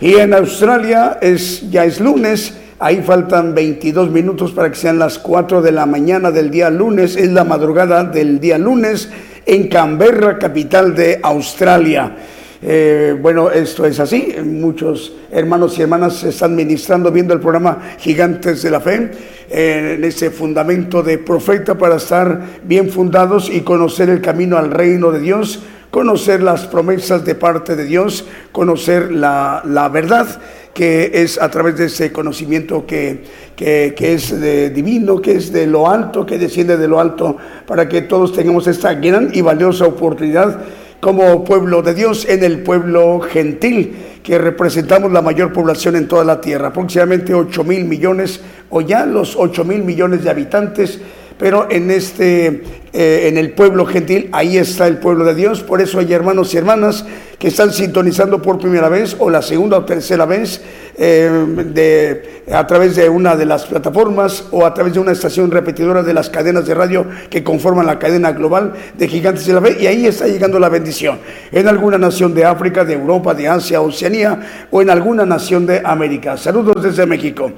Y 0.00 0.14
en 0.14 0.32
Australia 0.32 1.18
es, 1.20 1.70
ya 1.70 1.84
es 1.84 2.00
lunes, 2.00 2.54
ahí 2.78 3.02
faltan 3.02 3.54
22 3.54 4.10
minutos 4.10 4.52
para 4.52 4.70
que 4.70 4.76
sean 4.76 4.98
las 4.98 5.18
4 5.18 5.60
de 5.60 5.72
la 5.72 5.84
mañana 5.84 6.30
del 6.30 6.50
día 6.50 6.70
lunes, 6.70 7.16
es 7.16 7.30
la 7.30 7.44
madrugada 7.44 8.04
del 8.04 8.40
día 8.40 8.56
lunes 8.56 9.10
en 9.44 9.68
Canberra, 9.68 10.38
capital 10.38 10.94
de 10.94 11.20
Australia. 11.22 12.16
Eh, 12.62 13.14
bueno, 13.20 13.50
esto 13.50 13.84
es 13.84 14.00
así. 14.00 14.34
Muchos 14.42 15.12
hermanos 15.30 15.78
y 15.78 15.82
hermanas 15.82 16.16
se 16.16 16.30
están 16.30 16.56
ministrando 16.56 17.12
viendo 17.12 17.34
el 17.34 17.40
programa 17.40 17.78
Gigantes 17.98 18.62
de 18.62 18.70
la 18.70 18.80
Fe, 18.80 19.10
en 19.50 20.02
ese 20.02 20.30
fundamento 20.30 21.02
de 21.02 21.18
profeta 21.18 21.76
para 21.76 21.96
estar 21.96 22.40
bien 22.64 22.88
fundados 22.88 23.50
y 23.50 23.60
conocer 23.60 24.08
el 24.08 24.22
camino 24.22 24.56
al 24.56 24.70
reino 24.70 25.10
de 25.10 25.20
Dios, 25.20 25.60
conocer 25.90 26.42
las 26.42 26.66
promesas 26.66 27.24
de 27.24 27.34
parte 27.34 27.76
de 27.76 27.84
Dios, 27.84 28.24
conocer 28.52 29.10
la, 29.10 29.62
la 29.64 29.88
verdad 29.88 30.26
que 30.74 31.10
es 31.14 31.40
a 31.40 31.50
través 31.50 31.76
de 31.76 31.86
ese 31.86 32.12
conocimiento 32.12 32.86
que, 32.86 33.24
que, 33.56 33.94
que 33.96 34.14
es 34.14 34.40
de 34.40 34.70
divino, 34.70 35.20
que 35.20 35.32
es 35.32 35.52
de 35.52 35.66
lo 35.66 35.90
alto, 35.90 36.24
que 36.24 36.38
desciende 36.38 36.76
de 36.76 36.86
lo 36.86 37.00
alto, 37.00 37.36
para 37.66 37.88
que 37.88 38.02
todos 38.02 38.32
tengamos 38.32 38.66
esta 38.66 38.94
gran 38.94 39.30
y 39.32 39.40
valiosa 39.40 39.86
oportunidad 39.86 40.60
como 41.00 41.44
pueblo 41.44 41.82
de 41.82 41.94
Dios 41.94 42.26
en 42.28 42.44
el 42.44 42.62
pueblo 42.62 43.20
gentil, 43.20 43.96
que 44.22 44.38
representamos 44.38 45.10
la 45.10 45.22
mayor 45.22 45.52
población 45.52 45.96
en 45.96 46.06
toda 46.06 46.24
la 46.24 46.40
tierra, 46.40 46.68
aproximadamente 46.68 47.34
8 47.34 47.64
mil 47.64 47.86
millones 47.86 48.40
o 48.68 48.82
ya 48.82 49.06
los 49.06 49.34
8 49.34 49.64
mil 49.64 49.82
millones 49.82 50.22
de 50.22 50.30
habitantes, 50.30 51.00
pero 51.40 51.68
en 51.70 51.90
este, 51.90 52.62
eh, 52.92 53.28
en 53.28 53.38
el 53.38 53.52
pueblo 53.54 53.86
gentil, 53.86 54.28
ahí 54.30 54.58
está 54.58 54.86
el 54.86 54.98
pueblo 54.98 55.24
de 55.24 55.34
Dios, 55.34 55.62
por 55.62 55.80
eso 55.80 55.98
hay 55.98 56.12
hermanos 56.12 56.52
y 56.52 56.58
hermanas 56.58 57.06
que 57.38 57.48
están 57.48 57.72
sintonizando 57.72 58.42
por 58.42 58.58
primera 58.58 58.90
vez 58.90 59.16
o 59.18 59.30
la 59.30 59.40
segunda 59.40 59.78
o 59.78 59.86
tercera 59.86 60.26
vez 60.26 60.60
eh, 60.96 61.30
de, 61.72 62.42
a 62.52 62.66
través 62.66 62.96
de 62.96 63.08
una 63.08 63.36
de 63.36 63.46
las 63.46 63.66
plataformas 63.66 64.44
o 64.50 64.66
a 64.66 64.74
través 64.74 64.94
de 64.94 65.00
una 65.00 65.12
estación 65.12 65.50
repetidora 65.50 66.02
de 66.02 66.12
las 66.12 66.30
cadenas 66.30 66.66
de 66.66 66.74
radio 66.74 67.06
que 67.28 67.44
conforman 67.44 67.86
la 67.86 67.98
cadena 67.98 68.32
global 68.32 68.72
de 68.96 69.08
Gigantes 69.08 69.46
de 69.46 69.52
la 69.52 69.60
Fe 69.60 69.76
y 69.80 69.86
ahí 69.86 70.06
está 70.06 70.26
llegando 70.26 70.58
la 70.58 70.68
bendición. 70.68 71.18
En 71.52 71.68
alguna 71.68 71.98
nación 71.98 72.34
de 72.34 72.44
África, 72.44 72.84
de 72.84 72.94
Europa, 72.94 73.34
de 73.34 73.48
Asia, 73.48 73.80
Oceanía 73.80 74.40
o 74.70 74.82
en 74.82 74.90
alguna 74.90 75.24
nación 75.24 75.66
de 75.66 75.80
América. 75.84 76.36
Saludos 76.36 76.82
desde 76.82 77.06
México. 77.06 77.52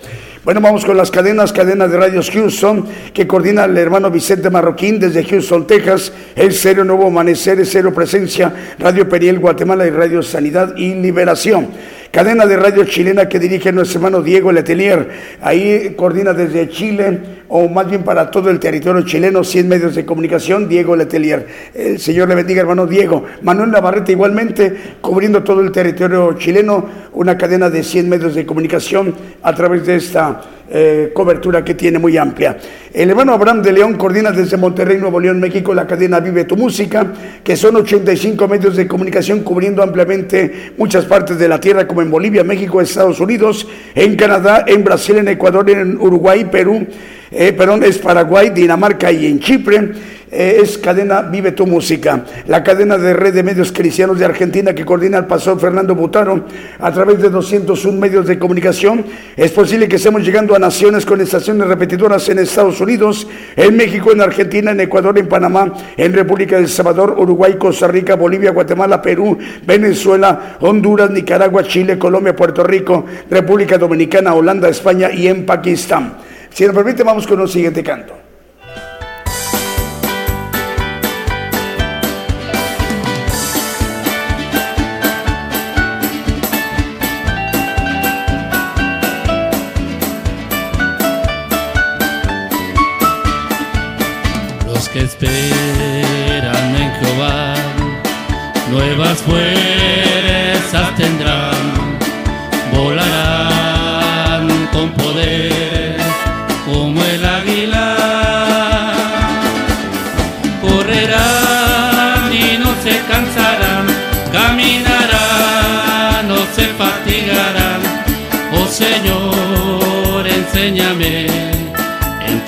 Bueno, 0.45 0.61
vamos 0.61 0.85
con 0.85 0.97
las 0.97 1.11
cadenas, 1.11 1.53
cadena 1.53 1.87
de 1.87 1.97
radios 1.97 2.29
Houston, 2.31 2.85
que 3.15 3.29
coordina 3.29 3.65
el 3.65 3.79
hermano 3.79 4.11
Vicente 4.11 4.51
Marroquín 4.51 4.99
desde 4.99 5.25
Houston, 5.25 5.69
Texas, 5.69 6.13
el 6.35 6.53
Cero 6.53 6.85
Nuevo 6.85 7.07
Amanecer, 7.07 7.61
el 7.61 7.67
Cero 7.67 7.95
Presencia, 7.95 8.53
Radio 8.79 9.09
Periel 9.09 9.39
Guatemala 9.39 9.87
y 9.87 9.91
Radio 9.91 10.21
Sanidad 10.21 10.77
y 10.77 10.95
Liberación 10.95 11.69
cadena 12.13 12.47
de 12.47 12.57
radio 12.59 12.85
chilena 12.85 13.27
que 13.29 13.41
dirige 13.41 13.73
nuestro 13.73 13.99
hermano 13.99 14.23
Diego 14.23 14.53
Letelier. 14.53 15.09
Ahí 15.41 15.95
coordina 15.97 16.35
desde 16.35 16.69
Chile, 16.69 17.19
o 17.55 17.69
más 17.69 17.87
bien 17.87 18.03
para 18.03 18.31
todo 18.31 18.49
el 18.49 18.59
territorio 18.59 19.03
chileno, 19.03 19.45
100 19.45 19.69
medios 19.69 19.95
de 19.95 20.07
comunicación, 20.07 20.71
Diego 20.71 20.97
Letelier. 20.97 21.47
El 21.75 21.99
Señor 21.99 22.27
le 22.31 22.35
bendiga, 22.35 22.63
hermano 22.63 22.87
Diego. 22.87 23.27
Manuel 23.43 23.71
Navarrete 23.71 24.13
igualmente, 24.13 24.75
cubriendo 25.03 25.43
todo 25.43 25.61
el 25.61 25.71
territorio 25.71 26.33
chileno, 26.39 26.87
una 27.13 27.37
cadena 27.37 27.69
de 27.69 27.83
100 27.83 28.09
medios 28.09 28.35
de 28.35 28.47
comunicación 28.47 29.15
a 29.43 29.55
través 29.55 29.85
de 29.85 29.97
esta 29.97 30.41
eh, 30.71 31.11
cobertura 31.13 31.63
que 31.63 31.75
tiene 31.75 31.99
muy 31.99 32.17
amplia. 32.17 32.57
El 32.91 33.11
hermano 33.11 33.35
Abraham 33.35 33.61
de 33.61 33.75
León 33.75 33.99
coordina 33.99 34.31
desde 34.31 34.57
Monterrey, 34.57 34.97
Nuevo 34.97 35.21
León, 35.21 35.39
México, 35.39 35.75
la 35.75 35.87
cadena 35.87 36.21
Vive 36.21 36.45
tu 36.45 36.57
Música, 36.57 37.07
que 37.45 37.55
son 37.55 37.77
85 37.77 38.49
medios 38.49 38.77
de 38.77 38.89
comunicación 38.89 39.41
cubriendo 39.41 39.83
ampliamente 39.83 40.73
muchas 40.79 41.05
partes 41.05 41.39
de 41.39 41.49
la 41.49 41.61
tierra, 41.61 41.87
como 41.87 42.01
en 42.01 42.11
Bolivia, 42.11 42.45
México, 42.45 42.81
Estados 42.81 43.21
Unidos, 43.21 43.69
en 43.95 44.17
Canadá, 44.17 44.65
en 44.67 44.83
Brasil, 44.83 45.19
en 45.19 45.29
Ecuador, 45.29 45.69
en 45.69 45.99
Uruguay, 45.99 46.47
Perú, 46.51 46.87
eh, 47.33 47.53
perdón, 47.53 47.83
es 47.85 47.99
Paraguay, 47.99 48.51
Dinamarca 48.51 49.11
y 49.11 49.27
en 49.27 49.41
Chipre. 49.41 49.93
Eh, 50.35 50.61
es 50.63 50.79
cadena 50.79 51.21
Vive 51.21 51.53
tu 51.53 51.67
Música, 51.67 52.25
la 52.47 52.65
cadena 52.65 52.97
de 52.97 53.13
red 53.13 53.35
de 53.35 53.43
medios 53.43 53.71
cristianos 53.71 54.19
de 54.19 54.25
Argentina 54.25 54.73
que 54.73 54.83
coordina 54.83 55.19
el 55.19 55.27
pastor 55.27 55.61
Fernando 55.61 55.95
Butaro 55.95 56.47
a 56.79 56.91
través 56.91 57.21
de 57.21 57.29
201 57.29 58.01
medios 58.01 58.27
de 58.27 58.39
comunicación. 58.39 59.05
Es 59.37 59.51
posible 59.51 59.89
que 59.89 59.97
estemos 59.97 60.25
llegando 60.25 60.55
a 60.55 60.59
naciones 60.59 61.05
con 61.05 61.21
estaciones 61.21 61.69
repetidoras 61.69 62.27
en 62.31 62.39
Estados 62.39 62.81
Unidos, 62.81 63.29
en 63.57 63.77
México, 63.77 64.11
en 64.11 64.23
Argentina, 64.23 64.71
en 64.71 64.81
Ecuador, 64.81 65.19
en 65.19 65.29
Panamá, 65.29 65.71
en 65.99 66.15
República 66.15 66.57
del 66.57 66.71
Salvador, 66.71 67.15
Uruguay, 67.19 67.57
Costa 67.59 67.87
Rica, 67.87 68.15
Bolivia, 68.15 68.53
Guatemala, 68.53 69.03
Perú, 69.03 69.37
Venezuela, 69.67 70.57
Honduras, 70.61 71.11
Nicaragua, 71.11 71.63
Chile, 71.65 71.99
Colombia, 71.99 72.35
Puerto 72.35 72.65
Rico, 72.65 73.05
República 73.29 73.77
Dominicana, 73.77 74.33
Holanda, 74.33 74.71
España 74.71 75.11
y 75.13 75.29
en 75.29 75.45
Pakistán. 75.45 76.22
Si 76.55 76.65
nos 76.65 76.75
permite, 76.75 77.03
vamos 77.03 77.27
con 77.27 77.41
un 77.41 77.49
siguiente 77.49 77.83
canto. 77.83 78.23
esperan 95.03 96.77
en 96.77 96.93
Jehová, 97.01 97.55
nuevas 98.71 99.19
fuerzas 99.23 100.97
tendrán, 100.97 101.99
volarán 102.73 103.22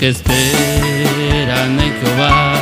Que 0.00 0.08
esperan 0.08 1.78
en 1.78 1.92
Jehová, 2.00 2.54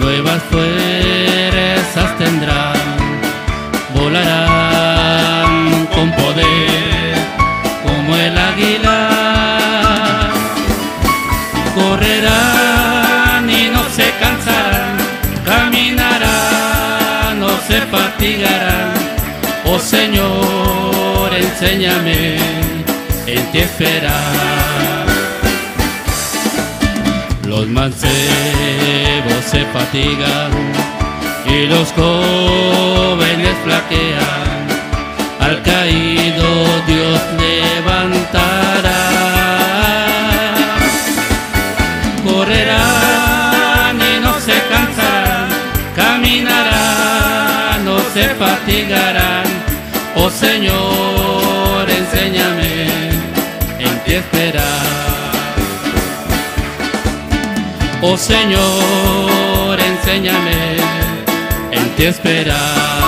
nuevas 0.00 0.42
fuerzas 0.44 2.16
tendrán, 2.16 2.72
volarán 3.94 5.86
con 5.94 6.10
poder 6.12 7.14
como 7.82 8.16
el 8.16 8.38
águila, 8.38 9.10
correrán 11.74 13.50
y 13.50 13.68
no 13.68 13.82
se 13.94 14.10
cansarán, 14.18 14.96
caminarán, 15.44 17.38
no 17.38 17.50
se 17.68 17.82
fatigarán. 17.82 18.94
Oh 19.66 19.78
Señor, 19.78 21.34
enséñame 21.34 22.38
en 23.26 23.52
ti 23.52 23.58
esperar 23.58 24.63
los 27.64 27.72
mancebos 27.72 29.44
se 29.50 29.64
fatigan 29.66 30.50
y 31.46 31.66
los 31.66 31.92
jóvenes 31.92 33.56
flaquean. 33.64 34.68
Al 35.40 35.62
caído 35.62 36.46
Dios 36.86 37.20
levantará. 37.40 39.02
Correrán 42.24 43.98
y 43.98 44.20
no 44.20 44.38
se 44.40 44.54
cansarán, 44.70 45.48
caminarán, 45.96 47.84
no 47.84 47.98
se 48.12 48.28
fatigarán. 48.34 49.44
Oh 50.16 50.30
Señor, 50.30 51.13
Oh 58.06 58.18
Señor, 58.18 59.80
enséñame 59.80 60.76
en 61.72 61.96
ti 61.96 62.04
esperar. 62.04 63.03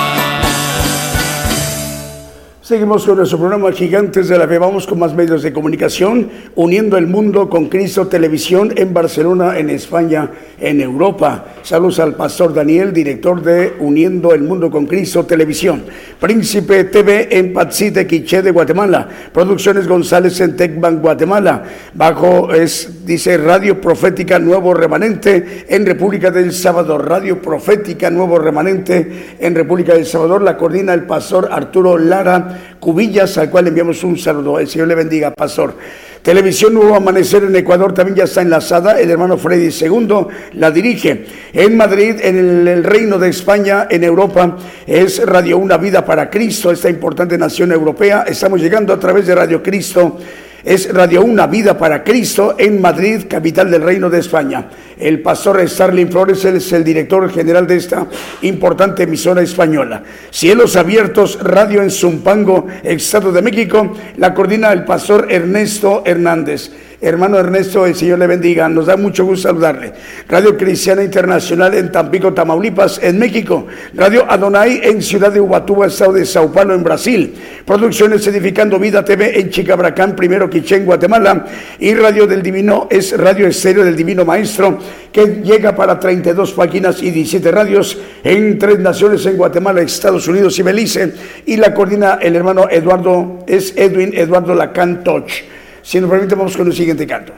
Seguimos 2.66 3.06
con 3.06 3.18
nuestro 3.18 3.38
programa 3.38 3.70
Gigantes 3.70 4.26
de 4.26 4.36
la 4.36 4.48
Fe. 4.48 4.58
Vamos 4.58 4.88
con 4.88 4.98
más 4.98 5.14
medios 5.14 5.44
de 5.44 5.52
comunicación, 5.52 6.28
uniendo 6.56 6.96
el 6.96 7.06
mundo 7.06 7.48
con 7.48 7.66
Cristo 7.66 8.08
Televisión 8.08 8.72
en 8.74 8.92
Barcelona, 8.92 9.56
en 9.56 9.70
España, 9.70 10.32
en 10.58 10.80
Europa. 10.80 11.44
Saludos 11.62 12.00
al 12.00 12.16
pastor 12.16 12.52
Daniel, 12.52 12.92
director 12.92 13.40
de 13.40 13.74
Uniendo 13.78 14.34
el 14.34 14.42
Mundo 14.42 14.68
con 14.68 14.86
Cristo 14.86 15.24
Televisión. 15.24 15.84
Príncipe 16.18 16.82
TV 16.82 17.28
en 17.38 17.52
Patsite, 17.52 18.04
Quiché 18.04 18.42
de 18.42 18.50
Guatemala. 18.50 19.08
Producciones 19.32 19.86
González 19.86 20.40
en 20.40 20.56
Tecban, 20.56 21.00
Guatemala. 21.00 21.62
Bajo 21.94 22.52
es, 22.52 23.06
dice 23.06 23.36
Radio 23.36 23.80
Profética 23.80 24.40
Nuevo 24.40 24.74
Remanente 24.74 25.66
en 25.68 25.86
República 25.86 26.32
del 26.32 26.52
Salvador. 26.52 27.08
Radio 27.08 27.40
Profética 27.40 28.10
Nuevo 28.10 28.40
Remanente 28.40 29.36
en 29.38 29.54
República 29.54 29.94
del 29.94 30.04
Salvador. 30.04 30.42
La 30.42 30.56
coordina 30.56 30.92
el 30.94 31.04
pastor 31.04 31.48
Arturo 31.52 31.96
Lara 31.96 32.54
Cubillas, 32.80 33.38
al 33.38 33.50
cual 33.50 33.68
enviamos 33.68 34.02
un 34.04 34.18
saludo. 34.18 34.58
El 34.58 34.68
Señor 34.68 34.88
le 34.88 34.94
bendiga, 34.94 35.30
pastor. 35.32 35.74
Televisión 36.22 36.74
Nuevo 36.74 36.96
Amanecer 36.96 37.44
en 37.44 37.54
Ecuador 37.54 37.94
también 37.94 38.16
ya 38.16 38.24
está 38.24 38.42
enlazada. 38.42 39.00
El 39.00 39.10
hermano 39.10 39.38
Freddy 39.38 39.68
II 39.68 40.26
la 40.54 40.70
dirige. 40.72 41.24
En 41.52 41.76
Madrid, 41.76 42.16
en 42.20 42.66
el, 42.66 42.82
Reino 42.82 43.18
de 43.18 43.28
España, 43.28 43.86
en 43.88 44.02
Europa, 44.02 44.56
es 44.86 45.24
Radio 45.24 45.58
Una 45.58 45.76
Vida 45.76 46.04
para 46.04 46.28
Cristo, 46.28 46.72
esta 46.72 46.90
importante 46.90 47.38
nación 47.38 47.70
europea. 47.70 48.24
Estamos 48.26 48.60
llegando 48.60 48.92
a 48.92 48.98
través 48.98 49.26
de 49.26 49.34
Radio 49.36 49.62
Cristo 49.62 50.18
es 50.66 50.92
Radio 50.92 51.22
Una 51.22 51.46
Vida 51.46 51.78
para 51.78 52.02
Cristo 52.02 52.56
en 52.58 52.80
Madrid, 52.80 53.26
capital 53.28 53.70
del 53.70 53.82
Reino 53.82 54.10
de 54.10 54.18
España. 54.18 54.68
El 54.98 55.22
pastor 55.22 55.66
Starling 55.66 56.10
Flores 56.10 56.44
es 56.44 56.72
el 56.72 56.82
director 56.82 57.30
general 57.30 57.68
de 57.68 57.76
esta 57.76 58.08
importante 58.42 59.04
emisora 59.04 59.42
española. 59.42 60.02
Cielos 60.30 60.74
Abiertos, 60.74 61.38
Radio 61.40 61.82
en 61.82 61.90
Zumpango, 61.92 62.66
Estado 62.82 63.30
de 63.30 63.42
México, 63.42 63.94
la 64.16 64.34
coordina 64.34 64.72
el 64.72 64.84
pastor 64.84 65.28
Ernesto 65.30 66.02
Hernández. 66.04 66.72
Hermano 66.98 67.38
Ernesto, 67.38 67.84
el 67.84 67.94
Señor 67.94 68.18
le 68.18 68.26
bendiga. 68.26 68.68
Nos 68.70 68.86
da 68.86 68.96
mucho 68.96 69.26
gusto 69.26 69.48
saludarle. 69.48 69.92
Radio 70.28 70.56
Cristiana 70.56 71.04
Internacional 71.04 71.74
en 71.74 71.92
Tampico, 71.92 72.32
Tamaulipas, 72.32 73.00
en 73.02 73.18
México. 73.18 73.66
Radio 73.92 74.24
Adonai 74.26 74.80
en 74.82 75.02
Ciudad 75.02 75.30
de 75.30 75.40
Ubatuba, 75.40 75.86
Estado 75.86 76.14
de 76.14 76.24
Sao 76.24 76.50
Paulo, 76.50 76.74
en 76.74 76.82
Brasil. 76.82 77.34
Producciones 77.66 78.26
Edificando 78.26 78.78
Vida 78.78 79.04
TV 79.04 79.38
en 79.38 79.50
Chicabracán, 79.50 80.16
primero 80.16 80.48
Quiché, 80.48 80.76
en 80.76 80.86
Guatemala. 80.86 81.44
Y 81.78 81.92
Radio 81.94 82.26
del 82.26 82.42
Divino 82.42 82.88
es 82.90 83.14
Radio 83.14 83.46
Estéreo 83.46 83.84
del 83.84 83.94
Divino 83.96 84.24
Maestro, 84.24 84.78
que 85.12 85.42
llega 85.44 85.76
para 85.76 86.00
32 86.00 86.52
páginas 86.54 87.02
y 87.02 87.10
17 87.10 87.50
radios 87.50 87.98
en 88.24 88.58
tres 88.58 88.78
naciones, 88.78 89.26
en 89.26 89.36
Guatemala, 89.36 89.82
Estados 89.82 90.26
Unidos 90.28 90.58
y 90.58 90.62
Belice. 90.62 91.12
Y 91.44 91.58
la 91.58 91.74
coordina 91.74 92.18
el 92.22 92.36
hermano 92.36 92.68
Eduardo, 92.70 93.44
es 93.46 93.74
Edwin 93.76 94.12
Eduardo 94.14 94.54
Lacan 94.54 95.04
Toch. 95.04 95.55
Si 95.86 96.00
nos 96.00 96.10
permite, 96.10 96.34
vamos 96.34 96.56
con 96.56 96.66
el 96.66 96.72
siguiente 96.72 97.06
canto. 97.06 97.32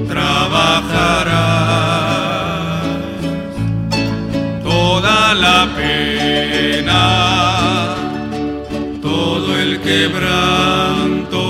trabajarás. 0.08 1.34
Toda 4.62 5.34
la 5.34 5.68
pena, 5.76 7.02
todo 9.00 9.58
el 9.58 9.80
quebranto, 9.80 11.40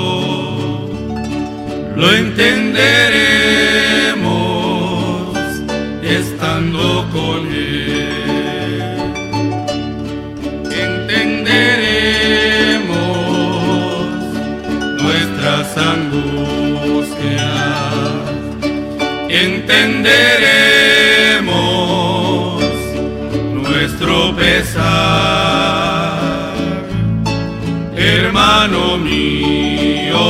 lo 1.96 2.12
entenderemos 2.12 3.33
Entenderemos 20.04 22.62
nuestro 23.54 24.36
pesar. 24.36 26.20
Hermano 27.96 28.98
mío, 28.98 30.20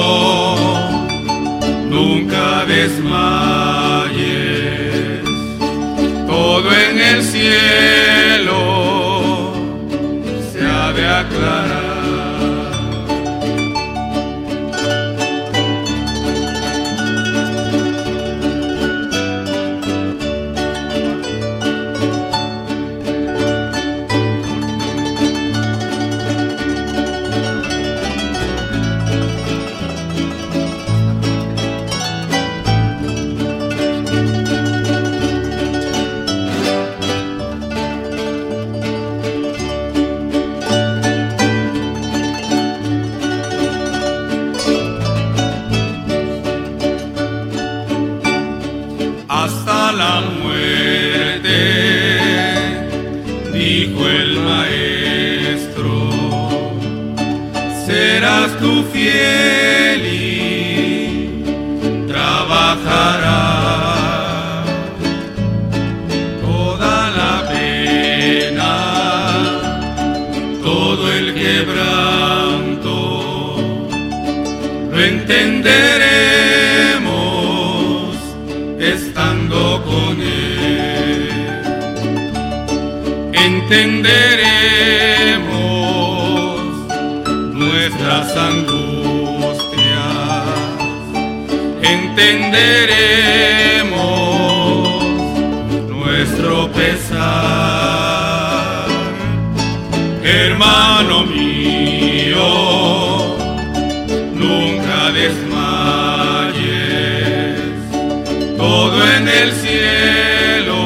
nunca 1.90 2.64
desmayes 2.66 4.14
todo 6.28 6.72
en 6.72 7.00
el 7.00 7.24
cielo 7.24 8.13
Entenderemos 92.55 93.88
nuestro 95.88 96.70
pesar. 96.70 97.24
Hermano 100.22 101.24
mío, 101.24 102.46
nunca 104.34 105.11
desmayes. 105.11 105.42
Todo 108.57 109.05
en 109.16 109.28
el 109.28 109.52
cielo 109.52 110.78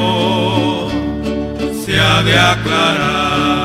se 1.85 1.99
ha 1.99 2.23
de 2.23 2.39
aclarar. 2.39 3.59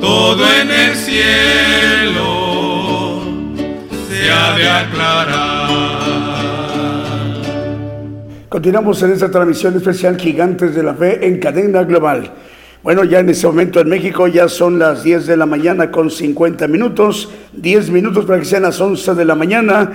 Todo 0.00 0.46
en 0.60 0.70
el 0.70 0.94
cielo 0.94 2.26
se 4.08 4.30
ha 4.30 4.52
de 4.56 4.68
aclarar. 4.68 5.55
Continuamos 8.66 9.00
en 9.04 9.12
esta 9.12 9.30
transmisión 9.30 9.76
especial 9.76 10.18
Gigantes 10.18 10.74
de 10.74 10.82
la 10.82 10.92
Fe 10.92 11.24
en 11.24 11.38
cadena 11.38 11.84
global. 11.84 12.32
Bueno, 12.82 13.04
ya 13.04 13.20
en 13.20 13.30
este 13.30 13.46
momento 13.46 13.78
en 13.78 13.88
México 13.88 14.26
ya 14.26 14.48
son 14.48 14.76
las 14.80 15.04
10 15.04 15.24
de 15.26 15.36
la 15.36 15.46
mañana 15.46 15.92
con 15.92 16.10
50 16.10 16.66
minutos, 16.66 17.30
10 17.52 17.90
minutos 17.90 18.24
para 18.24 18.40
que 18.40 18.44
sean 18.44 18.62
las 18.62 18.80
11 18.80 19.14
de 19.14 19.24
la 19.24 19.36
mañana. 19.36 19.92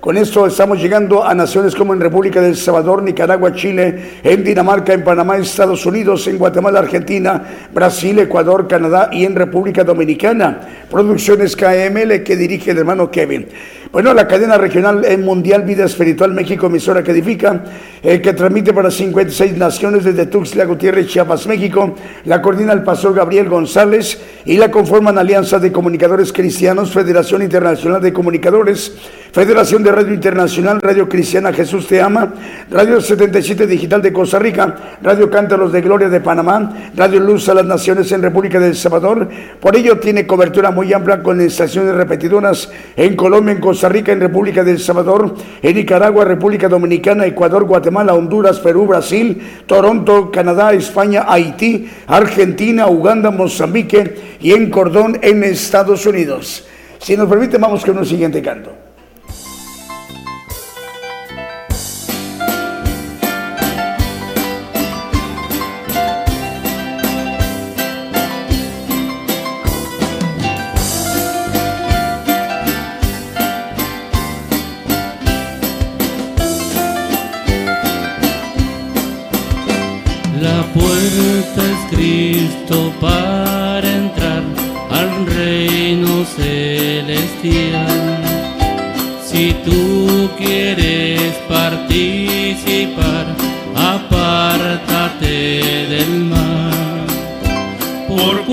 Con 0.00 0.18
esto 0.18 0.46
estamos 0.46 0.82
llegando 0.82 1.24
a 1.24 1.34
naciones 1.34 1.74
como 1.74 1.94
en 1.94 2.00
República 2.00 2.42
del 2.42 2.56
Salvador, 2.56 3.02
Nicaragua, 3.02 3.54
Chile, 3.54 4.20
en 4.22 4.44
Dinamarca, 4.44 4.92
en 4.92 5.02
Panamá, 5.02 5.38
Estados 5.38 5.86
Unidos, 5.86 6.26
en 6.26 6.36
Guatemala, 6.36 6.80
Argentina, 6.80 7.42
Brasil, 7.72 8.18
Ecuador, 8.18 8.68
Canadá 8.68 9.08
y 9.12 9.24
en 9.24 9.34
República 9.34 9.82
Dominicana. 9.82 10.60
Producciones 10.90 11.56
KML 11.56 12.22
que 12.22 12.36
dirige 12.36 12.72
el 12.72 12.78
hermano 12.80 13.10
Kevin. 13.10 13.48
Bueno, 13.94 14.12
la 14.12 14.26
cadena 14.26 14.58
regional 14.58 15.04
en 15.04 15.24
Mundial 15.24 15.62
Vida 15.62 15.84
Espiritual 15.84 16.34
México, 16.34 16.66
emisora 16.66 17.04
que 17.04 17.12
edifica, 17.12 17.62
eh, 18.02 18.20
que 18.20 18.32
transmite 18.32 18.72
para 18.72 18.90
56 18.90 19.56
naciones 19.56 20.02
desde 20.02 20.26
Tuxtla 20.26 20.64
Gutiérrez, 20.64 21.06
Chiapas, 21.06 21.46
México. 21.46 21.94
La 22.24 22.42
coordina 22.42 22.72
el 22.72 22.82
pastor 22.82 23.14
Gabriel 23.14 23.48
González 23.48 24.20
y 24.44 24.56
la 24.56 24.72
conforman 24.72 25.16
Alianza 25.16 25.60
de 25.60 25.70
Comunicadores 25.70 26.32
Cristianos, 26.32 26.90
Federación 26.90 27.42
Internacional 27.42 28.02
de 28.02 28.12
Comunicadores, 28.12 28.96
Federación 29.30 29.84
de 29.84 29.92
Radio 29.92 30.12
Internacional, 30.12 30.80
Radio 30.80 31.08
Cristiana 31.08 31.52
Jesús 31.52 31.86
Te 31.86 32.02
Ama, 32.02 32.34
Radio 32.72 33.00
77 33.00 33.64
Digital 33.64 34.02
de 34.02 34.12
Costa 34.12 34.40
Rica, 34.40 34.74
Radio 35.02 35.30
Cántaros 35.30 35.72
de 35.72 35.82
Gloria 35.82 36.08
de 36.08 36.20
Panamá, 36.20 36.90
Radio 36.96 37.20
Luz 37.20 37.48
a 37.48 37.54
las 37.54 37.64
Naciones 37.64 38.10
en 38.10 38.22
República 38.22 38.58
del 38.58 38.74
Salvador. 38.74 39.28
Por 39.60 39.76
ello 39.76 40.00
tiene 40.00 40.26
cobertura 40.26 40.72
muy 40.72 40.92
amplia 40.92 41.22
con 41.22 41.40
estaciones 41.40 41.94
repetidoras 41.94 42.70
en 42.96 43.14
Colombia, 43.14 43.52
en 43.52 43.60
Costa 43.60 43.83
Rica, 43.88 44.12
en 44.12 44.20
República 44.20 44.62
del 44.62 44.78
Salvador, 44.78 45.34
en 45.62 45.74
Nicaragua, 45.74 46.24
República 46.24 46.68
Dominicana, 46.68 47.26
Ecuador, 47.26 47.64
Guatemala, 47.64 48.14
Honduras, 48.14 48.60
Perú, 48.60 48.86
Brasil, 48.86 49.42
Toronto, 49.66 50.30
Canadá, 50.30 50.72
España, 50.72 51.24
Haití, 51.26 51.88
Argentina, 52.06 52.86
Uganda, 52.88 53.30
Mozambique 53.30 54.36
y 54.40 54.52
en 54.52 54.70
Cordón 54.70 55.18
en 55.22 55.44
Estados 55.44 56.06
Unidos. 56.06 56.66
Si 56.98 57.16
nos 57.16 57.28
permite, 57.28 57.58
vamos 57.58 57.84
con 57.84 57.98
un 57.98 58.06
siguiente 58.06 58.40
canto. 58.42 58.83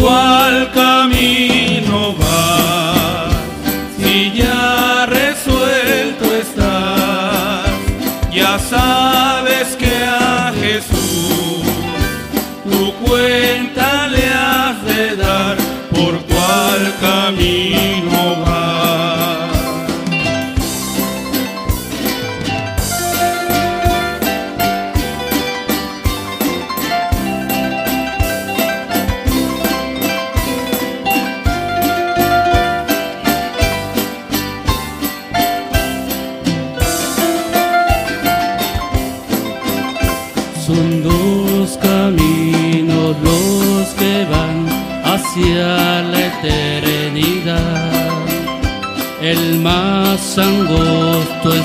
¿Por 0.02 0.72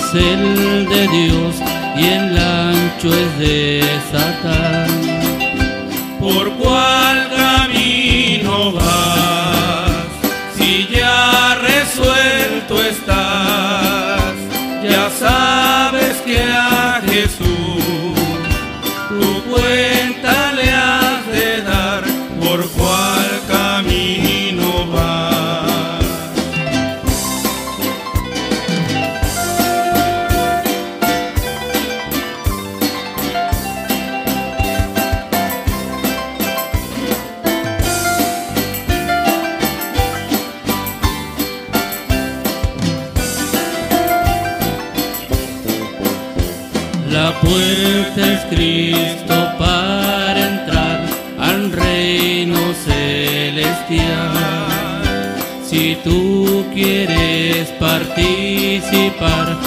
es 0.07 0.15
el 0.15 0.89
de 0.89 1.09
Dios 1.09 1.57
y 1.97 2.05
el 2.07 2.39
ancho 2.39 3.09
es 3.09 3.39
de 3.39 3.85
Satán. 4.11 4.89
¿Por 6.21 6.53
cuál 6.55 7.29
camino 7.31 8.73
vas? 8.73 10.07
Si 10.57 10.89
ya 10.89 11.57
resuelto 11.61 12.83
estás, 12.83 13.86
But. 59.19 59.66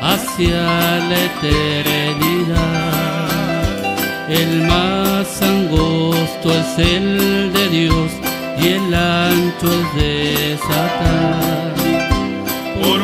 Hacia 0.00 0.62
la 1.08 1.24
eternidad. 1.24 2.58
El 4.28 4.62
más 4.66 5.42
angosto 5.42 6.50
es 6.52 6.78
el 6.78 7.52
de 7.52 7.68
Dios 7.68 8.10
y 8.60 8.68
el 8.68 8.94
ancho 8.94 9.66
es 9.72 9.94
de 10.00 10.58
Satán. 10.58 11.74
¿Por 12.82 13.00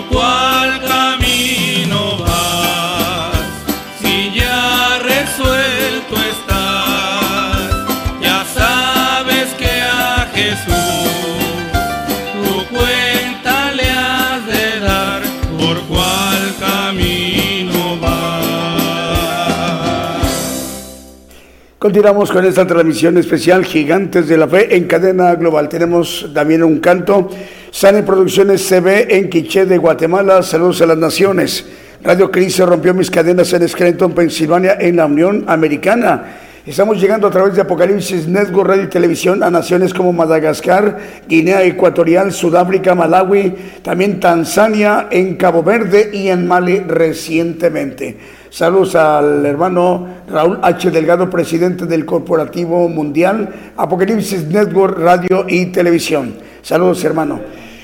Continuamos 21.84 22.32
con 22.32 22.46
esta 22.46 22.66
transmisión 22.66 23.18
especial 23.18 23.62
Gigantes 23.62 24.26
de 24.26 24.38
la 24.38 24.48
Fe 24.48 24.74
en 24.74 24.84
cadena 24.84 25.34
global. 25.34 25.68
Tenemos 25.68 26.30
también 26.32 26.62
un 26.62 26.78
canto. 26.78 27.28
Sane 27.70 28.02
Producciones 28.02 28.66
CB 28.66 29.14
en 29.14 29.28
Quiché 29.28 29.66
de 29.66 29.76
Guatemala. 29.76 30.42
Saludos 30.42 30.80
a 30.80 30.86
las 30.86 30.96
naciones. 30.96 31.66
Radio 32.02 32.30
Cristo 32.30 32.64
rompió 32.64 32.94
mis 32.94 33.10
cadenas 33.10 33.52
en 33.52 33.68
Scranton, 33.68 34.12
Pensilvania, 34.12 34.78
en 34.80 34.96
la 34.96 35.04
Unión 35.04 35.44
Americana. 35.46 36.38
Estamos 36.64 36.98
llegando 36.98 37.26
a 37.26 37.30
través 37.30 37.54
de 37.54 37.60
Apocalipsis 37.60 38.26
Network 38.26 38.66
Radio 38.66 38.84
y 38.84 38.88
Televisión 38.88 39.42
a 39.42 39.50
naciones 39.50 39.92
como 39.92 40.14
Madagascar, 40.14 40.98
Guinea 41.28 41.64
Ecuatorial, 41.64 42.32
Sudáfrica, 42.32 42.94
Malawi, 42.94 43.54
también 43.82 44.18
Tanzania, 44.18 45.08
en 45.10 45.34
Cabo 45.34 45.62
Verde 45.62 46.08
y 46.14 46.28
en 46.28 46.46
Mali 46.46 46.78
recientemente. 46.78 48.16
Saludos 48.54 48.94
al 48.94 49.44
hermano 49.44 50.06
Raúl 50.28 50.60
H. 50.62 50.92
Delgado, 50.92 51.28
presidente 51.28 51.86
del 51.86 52.06
Corporativo 52.06 52.88
Mundial, 52.88 53.72
Apocalipsis 53.76 54.46
Network, 54.46 54.96
Radio 54.96 55.44
y 55.48 55.66
Televisión. 55.72 56.36
Saludos, 56.62 57.02
hermano. 57.02 57.40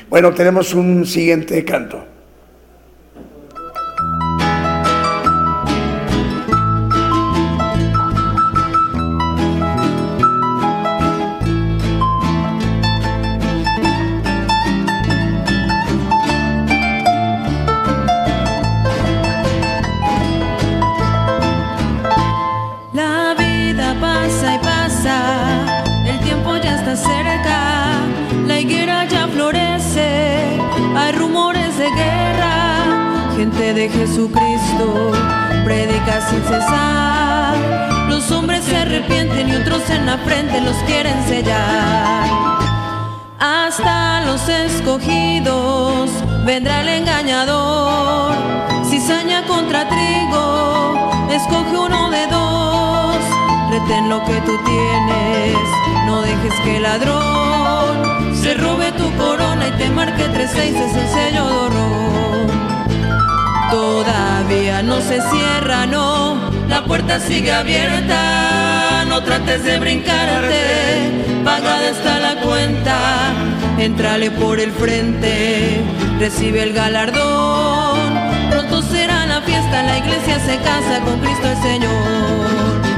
Bueno, 0.09 0.33
tenemos 0.33 0.73
un 0.73 1.05
siguiente 1.07 1.64
canto. 1.64 2.10
Jesucristo 33.93 35.12
predica 35.64 36.20
sin 36.28 36.43
cesar. 36.43 37.57
Los 38.09 38.30
hombres 38.30 38.64
se 38.64 38.76
arrepienten 38.76 39.49
y 39.49 39.57
otros 39.57 39.88
en 39.91 40.07
la 40.07 40.18
frente 40.18 40.61
los 40.61 40.76
quieren 40.86 41.22
sellar. 41.26 42.28
Hasta 43.38 44.22
los 44.22 44.49
escogidos 44.49 46.11
vendrá 46.45 46.82
el 46.82 46.88
engañador. 46.88 48.34
Cizaña 48.84 49.47
contra 49.47 49.88
trigo, 49.88 51.28
escoge 51.30 51.76
uno 51.76 52.11
de 52.11 52.26
dos. 52.26 53.16
Retén 53.70 54.09
lo 54.09 54.24
que 54.24 54.41
tú 54.41 54.59
tienes, 54.64 55.57
no 56.07 56.22
dejes 56.22 56.55
que 56.64 56.76
el 56.76 56.82
ladrón 56.82 58.34
se 58.34 58.55
robe 58.55 58.91
tu 58.93 59.11
corona 59.16 59.68
y 59.68 59.72
te 59.72 59.91
marque 59.91 60.24
tres 60.32 60.51
seis 60.53 60.74
es 60.74 60.97
el 60.97 61.09
sello 61.09 61.47
de 61.47 61.55
horror. 61.55 62.70
Todavía 63.71 64.83
no 64.83 65.01
se 65.01 65.21
cierra, 65.21 65.87
no, 65.87 66.37
la 66.68 66.85
puerta 66.85 67.21
sigue 67.21 67.53
abierta. 67.53 69.05
No 69.07 69.23
trates 69.23 69.62
de 69.64 69.79
brincarte, 69.79 71.43
pagada 71.45 71.91
está 71.91 72.18
la 72.18 72.41
cuenta. 72.41 72.99
Entrale 73.79 74.31
por 74.33 74.59
el 74.59 74.73
frente, 74.73 75.83
recibe 76.18 76.64
el 76.64 76.73
galardón. 76.73 78.18
Pronto 78.51 78.83
será 78.83 79.25
la 79.27 79.41
fiesta, 79.43 79.83
la 79.85 79.99
iglesia 79.99 80.41
se 80.41 80.57
casa 80.59 81.01
con 81.05 81.21
Cristo 81.21 81.49
el 81.49 81.62
Señor. 81.62 82.89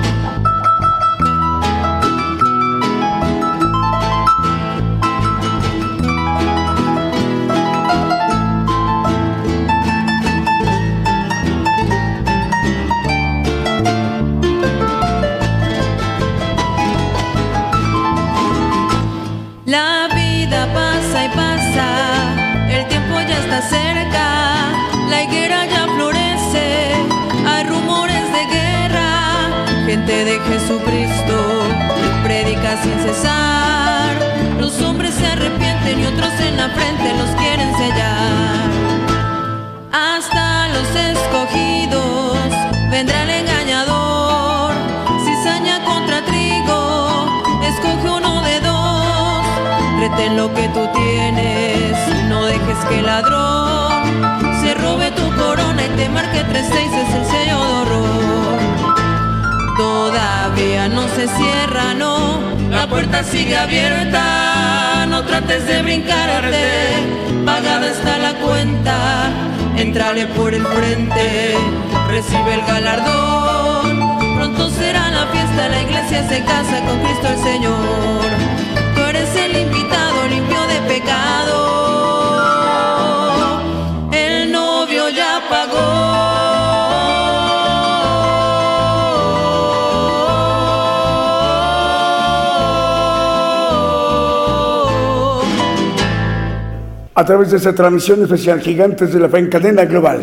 De 30.07 30.41
Jesucristo 30.49 31.63
predica 32.25 32.83
sin 32.83 32.99
cesar. 33.01 34.11
Los 34.59 34.81
hombres 34.83 35.15
se 35.15 35.27
arrepienten 35.27 36.01
y 36.01 36.07
otros 36.07 36.33
en 36.41 36.57
la 36.57 36.69
frente 36.71 37.15
los 37.17 37.31
quieren 37.37 37.73
sellar. 37.77 38.71
Hasta 39.93 40.69
los 40.69 40.89
escogidos 40.97 42.51
vendrá 42.91 43.23
el 43.23 43.31
engañador. 43.31 44.75
Cizaña 45.25 45.85
contra 45.85 46.25
trigo, 46.25 47.27
escoge 47.63 48.11
uno 48.11 48.43
de 48.43 48.61
dos. 48.61 49.47
Retén 50.01 50.37
lo 50.37 50.53
que 50.53 50.69
tú 50.69 50.89
tienes, 50.95 52.29
no 52.29 52.45
dejes 52.47 52.85
que 52.89 52.99
el 52.99 53.07
ladrón 53.07 54.03
se 54.63 54.75
robe 54.75 55.13
tu 55.13 55.31
corona 55.37 55.87
y 55.87 55.97
te 55.97 56.09
marque 56.09 56.45
tres 56.51 56.67
seis 56.73 56.91
es 56.93 57.15
el 57.15 57.27
sello. 57.27 57.82
Todavía 59.77 60.89
no 60.89 61.09
se 61.09 61.27
cierra, 61.29 61.95
no, 61.95 62.41
la 62.71 62.87
puerta 62.87 63.25
sigue 63.25 63.57
abierta. 63.57 65.07
No 65.09 65.25
trates 65.25 65.67
de 65.67 65.83
brincarte, 65.83 66.65
pagada 67.45 67.89
está 67.89 68.19
la 68.19 68.35
cuenta. 68.35 69.31
Entrale 69.77 70.27
por 70.27 70.53
el 70.53 70.67
frente, 70.67 71.57
recibe 72.09 72.55
el 72.55 72.63
galardón. 72.63 74.37
Pronto 74.37 74.71
será 74.71 75.11
la 75.11 75.27
fiesta, 75.29 75.69
la 75.69 75.83
iglesia 75.83 76.29
se 76.29 76.45
casa 76.45 76.85
con 76.87 76.99
Cristo 77.01 77.29
el 77.29 77.39
Señor. 77.39 78.25
Tú 78.95 79.01
eres 79.03 79.35
el 79.37 79.57
invitado 79.57 80.29
limpio 80.29 80.61
de 80.67 80.81
pecado. 80.95 81.57
El 84.13 84.53
novio 84.53 85.09
ya 85.09 85.41
pagó. 85.49 86.42
A 97.15 97.25
través 97.25 97.51
de 97.51 97.59
esta 97.59 97.75
transmisión 97.75 98.23
especial 98.23 98.61
Gigantes 98.61 99.13
de 99.13 99.21
la 99.21 99.29
Fe 99.29 99.39
en 99.39 99.49
cadena 99.49 99.85
global. 99.85 100.21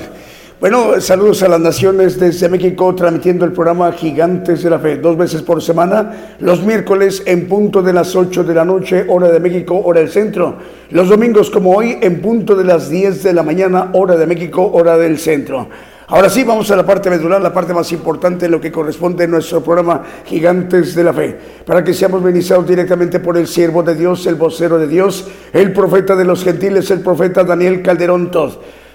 Bueno, 0.59 0.99
saludos 0.99 1.41
a 1.43 1.47
las 1.47 1.59
naciones 1.59 2.19
desde 2.19 2.49
México, 2.49 2.93
transmitiendo 2.93 3.45
el 3.45 3.53
programa 3.53 3.91
Gigantes 3.93 4.63
de 4.63 4.69
la 4.69 4.79
Fe, 4.79 4.97
dos 4.97 5.15
veces 5.15 5.41
por 5.41 5.61
semana, 5.61 6.35
los 6.39 6.63
miércoles 6.63 7.23
en 7.25 7.47
punto 7.47 7.81
de 7.81 7.93
las 7.93 8.15
8 8.15 8.43
de 8.43 8.53
la 8.53 8.65
noche, 8.65 9.05
hora 9.07 9.29
de 9.29 9.39
México, 9.39 9.79
hora 9.85 10.01
del 10.01 10.09
centro. 10.09 10.57
Los 10.89 11.07
domingos 11.07 11.49
como 11.49 11.71
hoy 11.71 11.97
en 12.01 12.21
punto 12.21 12.55
de 12.55 12.65
las 12.65 12.89
10 12.89 13.23
de 13.23 13.33
la 13.33 13.43
mañana, 13.43 13.91
hora 13.93 14.17
de 14.17 14.27
México, 14.27 14.69
hora 14.73 14.97
del 14.97 15.17
centro. 15.17 15.69
Ahora 16.11 16.27
sí, 16.27 16.43
vamos 16.43 16.71
a 16.71 16.75
la 16.75 16.83
parte 16.83 17.07
medular, 17.07 17.39
la 17.39 17.53
parte 17.53 17.71
más 17.71 17.91
importante 17.91 18.45
de 18.45 18.49
lo 18.49 18.59
que 18.59 18.71
corresponde 18.71 19.25
a 19.25 19.27
nuestro 19.27 19.63
programa 19.63 20.03
Gigantes 20.25 20.95
de 20.95 21.03
la 21.03 21.13
Fe, 21.13 21.37
para 21.63 21.83
que 21.83 21.93
seamos 21.93 22.23
benizados 22.23 22.67
directamente 22.67 23.19
por 23.19 23.37
el 23.37 23.47
siervo 23.47 23.83
de 23.83 23.93
Dios, 23.93 24.25
el 24.25 24.33
vocero 24.33 24.79
de 24.79 24.87
Dios, 24.87 25.27
el 25.53 25.71
profeta 25.71 26.15
de 26.15 26.25
los 26.25 26.43
gentiles, 26.43 26.89
el 26.89 27.01
profeta 27.01 27.43
Daniel 27.43 27.83
Calderón 27.83 28.31
Todd. 28.31 28.53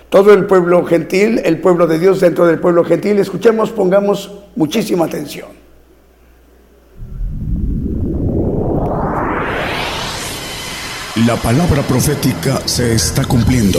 Todo 0.09 0.33
el 0.33 0.47
pueblo 0.47 0.85
gentil, 0.85 1.41
el 1.45 1.61
pueblo 1.61 1.87
de 1.87 2.01
Dios 2.01 2.19
dentro 2.19 2.47
del 2.47 2.59
pueblo 2.59 2.85
gentil, 2.85 3.17
escuchemos, 3.21 3.71
pongamos 3.71 4.33
muchísima 4.57 5.05
atención. 5.05 5.49
La 11.27 11.37
palabra 11.37 11.83
profética 11.83 12.61
se 12.67 12.93
está 12.93 13.25
cumpliendo. 13.25 13.79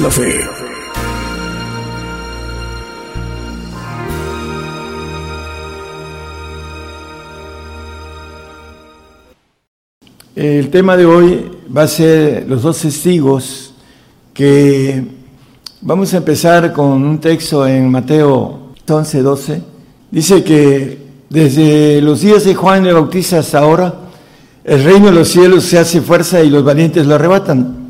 La 0.00 0.10
fe. 0.10 0.40
El 10.34 10.68
tema 10.70 10.96
de 10.96 11.06
hoy 11.06 11.50
va 11.74 11.82
a 11.82 11.88
ser 11.88 12.46
los 12.48 12.62
dos 12.62 12.80
testigos 12.80 13.72
que 14.32 15.04
vamos 15.80 16.12
a 16.12 16.16
empezar 16.16 16.72
con 16.72 17.04
un 17.04 17.20
texto 17.20 17.66
en 17.66 17.90
Mateo 17.90 18.72
11, 18.88 19.22
12. 19.22 19.62
Dice 20.10 20.42
que 20.42 20.98
desde 21.30 22.00
los 22.00 22.20
días 22.20 22.44
de 22.44 22.54
Juan 22.54 22.84
el 22.86 22.94
Bautista 22.94 23.38
hasta 23.38 23.60
ahora, 23.60 23.94
el 24.64 24.82
reino 24.82 25.06
de 25.06 25.12
los 25.12 25.28
cielos 25.28 25.64
se 25.64 25.78
hace 25.78 26.00
fuerza 26.00 26.42
y 26.42 26.50
los 26.50 26.64
valientes 26.64 27.06
lo 27.06 27.14
arrebatan. 27.14 27.83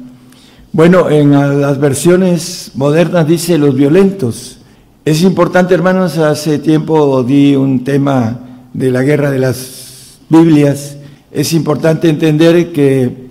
Bueno, 0.75 1.09
en 1.09 1.31
las 1.61 1.79
versiones 1.79 2.73
modernas 2.75 3.29
dice 3.29 3.59
los 3.59 3.77
violentos. 3.77 4.59
Es 5.05 5.23
importante, 5.23 5.73
hermanos, 5.73 6.19
hace 6.19 6.59
tiempo 6.59 7.23
di 7.23 7.55
un 7.55 7.85
tema 7.85 8.41
de 8.73 8.91
la 8.91 9.03
guerra 9.05 9.31
de 9.31 9.39
las 9.39 10.19
Biblias. 10.29 10.97
Es 11.31 11.53
importante 11.53 12.09
entender 12.09 12.73
que 12.73 13.29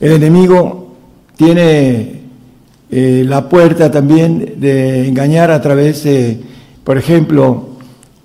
el 0.00 0.12
enemigo 0.12 0.94
tiene 1.36 2.22
eh, 2.90 3.24
la 3.28 3.46
puerta 3.50 3.90
también 3.90 4.54
de 4.56 5.06
engañar 5.06 5.50
a 5.50 5.60
través 5.60 6.02
de, 6.04 6.40
por 6.82 6.96
ejemplo, 6.96 7.76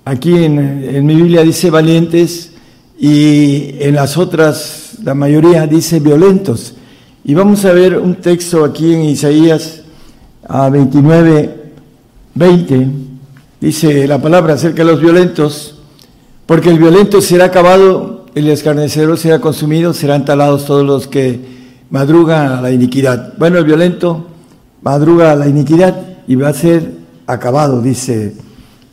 aquí 0.06 0.44
en, 0.44 0.58
en 0.58 1.04
mi 1.04 1.14
Biblia 1.16 1.42
dice 1.42 1.68
valientes 1.68 2.52
y 2.98 3.74
en 3.80 3.94
las 3.96 4.16
otras, 4.16 4.92
la 5.04 5.12
mayoría 5.12 5.66
dice 5.66 6.00
violentos. 6.00 6.76
Y 7.24 7.34
vamos 7.34 7.64
a 7.64 7.72
ver 7.72 7.98
un 7.98 8.16
texto 8.16 8.64
aquí 8.64 8.94
en 8.94 9.02
Isaías 9.02 9.82
a 10.48 10.68
29, 10.68 11.72
20. 12.34 12.88
Dice 13.60 14.08
la 14.08 14.20
palabra 14.20 14.54
acerca 14.54 14.84
de 14.84 14.90
los 14.90 15.00
violentos, 15.00 15.78
porque 16.46 16.70
el 16.70 16.80
violento 16.80 17.20
será 17.20 17.44
acabado, 17.44 18.26
el 18.34 18.48
escarnecedor 18.48 19.16
será 19.18 19.40
consumido, 19.40 19.94
serán 19.94 20.24
talados 20.24 20.64
todos 20.64 20.84
los 20.84 21.06
que 21.06 21.38
madrugan 21.90 22.54
a 22.54 22.60
la 22.60 22.72
iniquidad. 22.72 23.34
Bueno, 23.38 23.58
el 23.58 23.66
violento 23.66 24.26
madruga 24.82 25.30
a 25.30 25.36
la 25.36 25.46
iniquidad 25.46 25.94
y 26.26 26.34
va 26.34 26.48
a 26.48 26.54
ser 26.54 26.90
acabado, 27.28 27.80
dice 27.80 28.34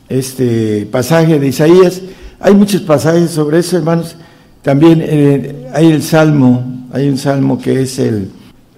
este 0.08 0.86
pasaje 0.86 1.40
de 1.40 1.48
Isaías. 1.48 2.00
Hay 2.38 2.54
muchos 2.54 2.82
pasajes 2.82 3.32
sobre 3.32 3.58
eso, 3.58 3.76
hermanos. 3.76 4.14
También 4.62 5.02
eh, 5.02 5.68
hay 5.72 5.90
el 5.90 6.02
Salmo, 6.02 6.86
hay 6.92 7.08
un 7.08 7.16
Salmo 7.16 7.58
que 7.58 7.82
es 7.82 7.98
el 7.98 8.30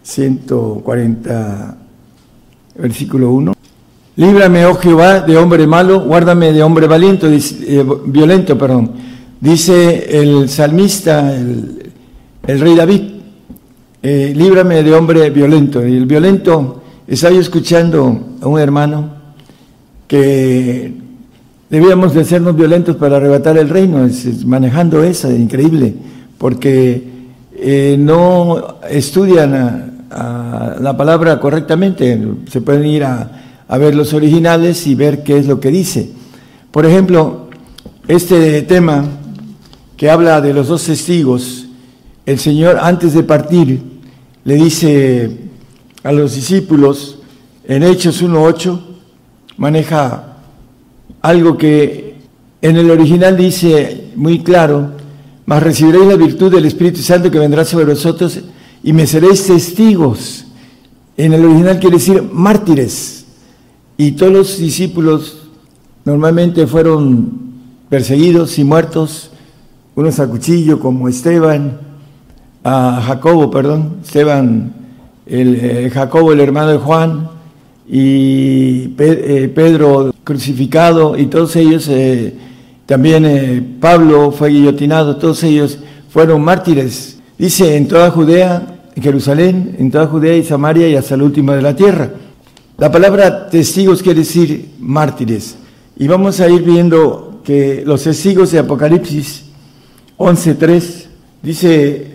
140, 0.03 1.77
versículo 2.77 3.33
1. 3.33 3.53
Líbrame, 4.15 4.67
oh 4.67 4.75
Jehová, 4.75 5.21
de 5.21 5.37
hombre 5.37 5.67
malo, 5.67 6.01
guárdame 6.01 6.53
de 6.53 6.63
hombre 6.63 6.87
valiente, 6.87 7.27
eh, 7.35 7.85
violento, 8.07 8.57
perdón. 8.57 8.93
Dice 9.41 10.21
el 10.21 10.49
salmista, 10.49 11.35
el, 11.35 11.91
el 12.47 12.61
rey 12.61 12.77
David, 12.77 13.03
eh, 14.03 14.33
líbrame 14.37 14.83
de 14.83 14.95
hombre 14.95 15.31
violento. 15.31 15.87
Y 15.87 15.97
el 15.97 16.07
violento, 16.07 16.83
estaba 17.07 17.35
yo 17.35 17.41
escuchando 17.41 18.37
a 18.41 18.47
un 18.47 18.59
hermano 18.59 19.15
que 20.07 21.02
debíamos 21.73 22.13
de 22.13 22.27
sernos 22.27 22.55
violentos 22.55 22.97
para 22.97 23.17
arrebatar 23.17 23.57
el 23.57 23.71
reino, 23.71 24.07
manejando 24.45 25.03
esa, 25.03 25.33
increíble, 25.33 25.95
porque 26.37 27.03
eh, 27.57 27.97
no 27.99 28.77
estudian 28.91 30.05
la 30.11 30.95
palabra 30.99 31.41
correctamente, 31.41 32.21
se 32.51 32.61
pueden 32.61 32.85
ir 32.85 33.05
a 33.05 33.79
ver 33.79 33.95
los 33.95 34.13
originales 34.13 34.87
y 34.87 34.95
ver 34.95 35.23
qué 35.23 35.39
es 35.39 35.47
lo 35.47 35.61
que 35.61 35.71
dice. 35.71 36.11
Por 36.71 36.85
ejemplo, 36.85 37.49
este 38.07 38.61
tema 38.61 39.07
que 39.97 40.11
habla 40.11 40.43
de 40.43 40.53
los 40.53 40.69
dos 40.69 40.85
testigos, 40.85 41.69
el 42.27 42.39
Señor 42.39 42.81
antes 42.83 43.15
de 43.15 43.23
partir 43.23 43.83
le 44.45 44.57
dice 44.57 45.39
a 46.03 46.13
los 46.13 46.35
discípulos 46.35 47.19
en 47.65 47.83
Hechos 47.83 48.23
1.8, 48.23 48.79
maneja 49.57 50.32
algo 51.23 51.57
que 51.57 52.17
en 52.61 52.77
el 52.77 52.91
original 52.91 53.37
dice 53.37 54.11
muy 54.17 54.41
claro, 54.41 54.91
mas 55.47 55.63
recibiréis 55.63 56.07
la 56.07 56.17
virtud 56.17 56.53
del 56.53 56.65
Espíritu 56.65 57.01
Santo 57.01 57.31
que 57.31 57.39
vendrá 57.39 57.65
sobre 57.65 57.85
vosotros 57.87 58.41
y 58.83 58.93
me 58.93 59.07
seréis 59.07 59.47
testigos. 59.47 60.47
En 61.17 61.33
el 61.33 61.45
original 61.45 61.79
quiere 61.79 61.97
decir 61.97 62.23
mártires. 62.33 63.25
Y 63.97 64.13
todos 64.13 64.33
los 64.33 64.59
discípulos 64.59 65.49
normalmente 66.05 66.67
fueron 66.67 67.41
perseguidos 67.89 68.59
y 68.59 68.65
muertos, 68.65 69.31
unos 69.95 70.19
a 70.19 70.27
cuchillo 70.27 70.81
como 70.81 71.09
Esteban, 71.09 71.79
a 72.65 73.03
Jacobo, 73.07 73.51
perdón, 73.51 73.97
Esteban, 74.03 74.73
el, 75.27 75.57
eh, 75.57 75.91
Jacobo 75.91 76.33
el 76.33 76.41
hermano 76.41 76.73
de 76.73 76.79
Juan, 76.79 77.29
y 77.95 78.95
eh, 78.99 79.53
Pedro 79.55 80.15
crucificado, 80.25 81.19
y 81.19 81.27
todos 81.27 81.55
ellos, 81.57 81.87
eh, 81.91 82.33
también 82.87 83.27
eh, 83.27 83.63
Pablo 83.81 84.33
fue 84.33 84.49
guillotinado, 84.49 85.17
todos 85.17 85.43
ellos 85.43 85.79
fueron 86.09 86.41
mártires. 86.41 87.19
Dice 87.37 87.77
en 87.77 87.87
toda 87.87 88.11
Judea, 88.11 88.79
en 88.97 89.03
Jerusalén, 89.03 89.77
en 89.79 89.91
toda 89.91 90.07
Judea 90.07 90.35
y 90.35 90.43
Samaria 90.43 90.89
y 90.89 90.97
hasta 90.97 91.17
el 91.17 91.23
último 91.23 91.53
de 91.53 91.61
la 91.61 91.77
tierra. 91.77 92.11
La 92.79 92.91
palabra 92.91 93.51
testigos 93.51 94.03
quiere 94.03 94.21
decir 94.21 94.71
mártires. 94.79 95.57
Y 95.95 96.09
vamos 96.09 96.41
a 96.41 96.49
ir 96.49 96.63
viendo 96.63 97.43
que 97.45 97.83
los 97.85 98.05
testigos 98.05 98.53
de 98.53 98.61
Apocalipsis 98.61 99.45
11.3, 100.17 101.05
dice 101.43 102.07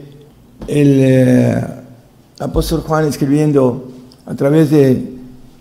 el 0.67 1.63
apóstol 2.39 2.82
Juan 2.82 3.05
escribiendo 3.05 3.91
a 4.25 4.34
través 4.34 4.71
de 4.71 5.16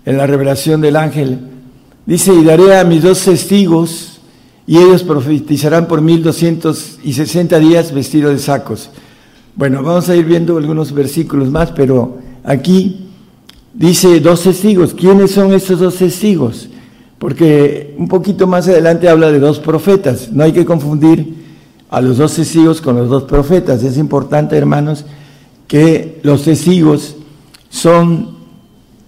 en 0.06 0.16
la 0.16 0.26
revelación 0.26 0.80
del 0.80 0.96
ángel, 0.96 1.40
dice, 2.06 2.32
y 2.32 2.44
daré 2.44 2.78
a 2.78 2.84
mis 2.84 3.02
dos 3.02 3.22
testigos, 3.22 4.20
y 4.66 4.78
ellos 4.78 5.02
profetizarán 5.02 5.86
por 5.86 6.00
mil 6.00 6.22
doscientos 6.22 6.98
y 7.04 7.12
sesenta 7.12 7.58
días 7.58 7.92
vestidos 7.92 8.32
de 8.32 8.38
sacos. 8.38 8.88
Bueno, 9.54 9.82
vamos 9.82 10.08
a 10.08 10.16
ir 10.16 10.24
viendo 10.24 10.56
algunos 10.56 10.92
versículos 10.92 11.50
más, 11.50 11.72
pero 11.72 12.18
aquí 12.44 13.08
dice 13.74 14.20
dos 14.20 14.42
testigos. 14.42 14.94
¿Quiénes 14.94 15.32
son 15.32 15.52
estos 15.52 15.80
dos 15.80 15.96
testigos? 15.96 16.68
Porque 17.18 17.94
un 17.96 18.08
poquito 18.08 18.46
más 18.46 18.68
adelante 18.68 19.08
habla 19.08 19.32
de 19.32 19.38
dos 19.38 19.58
profetas. 19.58 20.30
No 20.32 20.44
hay 20.44 20.52
que 20.52 20.64
confundir 20.64 21.34
a 21.88 22.00
los 22.00 22.18
dos 22.18 22.34
testigos 22.34 22.80
con 22.80 22.96
los 22.96 23.08
dos 23.08 23.22
profetas. 23.24 23.82
Es 23.82 23.96
importante, 23.96 24.56
hermanos, 24.56 25.04
que 25.66 26.20
los 26.22 26.42
testigos 26.42 27.16
son 27.70 28.35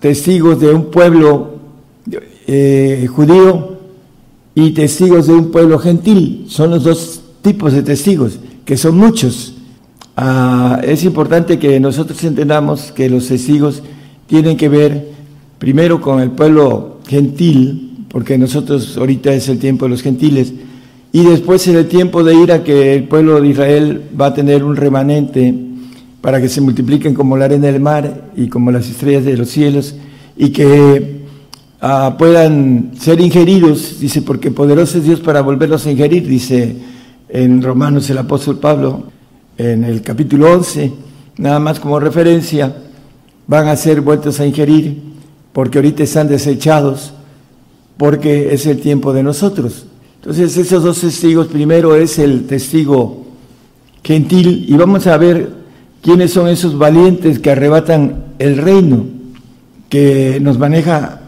testigos 0.00 0.60
de 0.60 0.72
un 0.72 0.90
pueblo 0.90 1.58
eh, 2.46 3.06
judío 3.10 3.78
y 4.54 4.70
testigos 4.70 5.26
de 5.26 5.34
un 5.34 5.50
pueblo 5.50 5.78
gentil. 5.78 6.46
Son 6.48 6.70
los 6.70 6.84
dos 6.84 7.22
tipos 7.42 7.72
de 7.72 7.82
testigos, 7.82 8.38
que 8.64 8.76
son 8.76 8.96
muchos. 8.96 9.54
Ah, 10.16 10.80
es 10.82 11.04
importante 11.04 11.58
que 11.58 11.78
nosotros 11.78 12.22
entendamos 12.24 12.92
que 12.92 13.08
los 13.08 13.28
testigos 13.28 13.82
tienen 14.26 14.56
que 14.56 14.68
ver 14.68 15.08
primero 15.58 16.00
con 16.00 16.20
el 16.20 16.30
pueblo 16.30 16.98
gentil, 17.06 18.04
porque 18.08 18.38
nosotros 18.38 18.96
ahorita 18.96 19.32
es 19.32 19.48
el 19.48 19.58
tiempo 19.58 19.84
de 19.84 19.90
los 19.90 20.02
gentiles, 20.02 20.52
y 21.12 21.24
después 21.24 21.66
es 21.66 21.74
el 21.74 21.88
tiempo 21.88 22.22
de 22.22 22.34
ir 22.34 22.52
a 22.52 22.62
que 22.62 22.94
el 22.94 23.04
pueblo 23.04 23.40
de 23.40 23.48
Israel 23.48 24.02
va 24.20 24.26
a 24.26 24.34
tener 24.34 24.64
un 24.64 24.76
remanente 24.76 25.54
para 26.20 26.40
que 26.40 26.48
se 26.48 26.60
multipliquen 26.60 27.14
como 27.14 27.36
la 27.36 27.46
arena 27.46 27.66
del 27.66 27.80
mar 27.80 28.30
y 28.36 28.48
como 28.48 28.70
las 28.70 28.88
estrellas 28.88 29.24
de 29.24 29.36
los 29.36 29.48
cielos, 29.48 29.94
y 30.36 30.50
que 30.50 31.22
ah, 31.80 32.16
puedan 32.18 32.92
ser 32.98 33.20
ingeridos, 33.20 34.00
dice, 34.00 34.22
porque 34.22 34.50
poderoso 34.50 34.98
es 34.98 35.04
Dios 35.04 35.20
para 35.20 35.40
volverlos 35.40 35.86
a 35.86 35.90
ingerir, 35.90 36.26
dice 36.26 36.76
en 37.28 37.62
Romanos 37.62 38.08
el 38.10 38.18
apóstol 38.18 38.58
Pablo, 38.58 39.04
en 39.58 39.84
el 39.84 40.02
capítulo 40.02 40.52
11, 40.52 40.92
nada 41.38 41.58
más 41.58 41.78
como 41.78 42.00
referencia, 42.00 42.74
van 43.46 43.68
a 43.68 43.76
ser 43.76 44.00
vueltos 44.00 44.40
a 44.40 44.46
ingerir, 44.46 45.02
porque 45.52 45.78
ahorita 45.78 46.02
están 46.02 46.28
desechados, 46.28 47.12
porque 47.96 48.54
es 48.54 48.66
el 48.66 48.80
tiempo 48.80 49.12
de 49.12 49.22
nosotros. 49.22 49.86
Entonces, 50.20 50.56
esos 50.56 50.82
dos 50.82 51.00
testigos, 51.00 51.48
primero 51.48 51.96
es 51.96 52.18
el 52.18 52.46
testigo 52.46 53.26
gentil, 54.02 54.66
y 54.68 54.74
vamos 54.74 55.06
a 55.06 55.16
ver 55.16 55.57
quiénes 56.08 56.32
son 56.32 56.48
esos 56.48 56.78
valientes 56.78 57.38
que 57.38 57.50
arrebatan 57.50 58.24
el 58.38 58.56
reino, 58.56 59.04
que 59.90 60.38
nos 60.40 60.58
maneja 60.58 61.20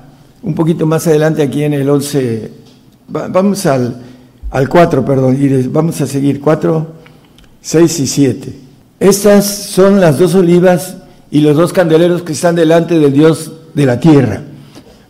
un 0.42 0.54
poquito 0.54 0.86
más 0.86 1.06
adelante 1.06 1.42
aquí 1.42 1.64
en 1.64 1.74
el 1.74 1.90
11. 1.90 2.50
Vamos 3.08 3.66
al, 3.66 4.00
al 4.50 4.68
4, 4.70 5.04
perdón, 5.04 5.36
y 5.38 5.66
vamos 5.66 6.00
a 6.00 6.06
seguir 6.06 6.40
4, 6.40 6.86
6 7.60 8.00
y 8.00 8.06
7. 8.06 8.54
Estas 9.00 9.44
son 9.44 10.00
las 10.00 10.18
dos 10.18 10.34
olivas 10.34 10.96
y 11.30 11.40
los 11.40 11.58
dos 11.58 11.74
candeleros 11.74 12.22
que 12.22 12.32
están 12.32 12.56
delante 12.56 12.98
del 12.98 13.12
Dios 13.12 13.52
de 13.74 13.84
la 13.84 14.00
tierra. 14.00 14.40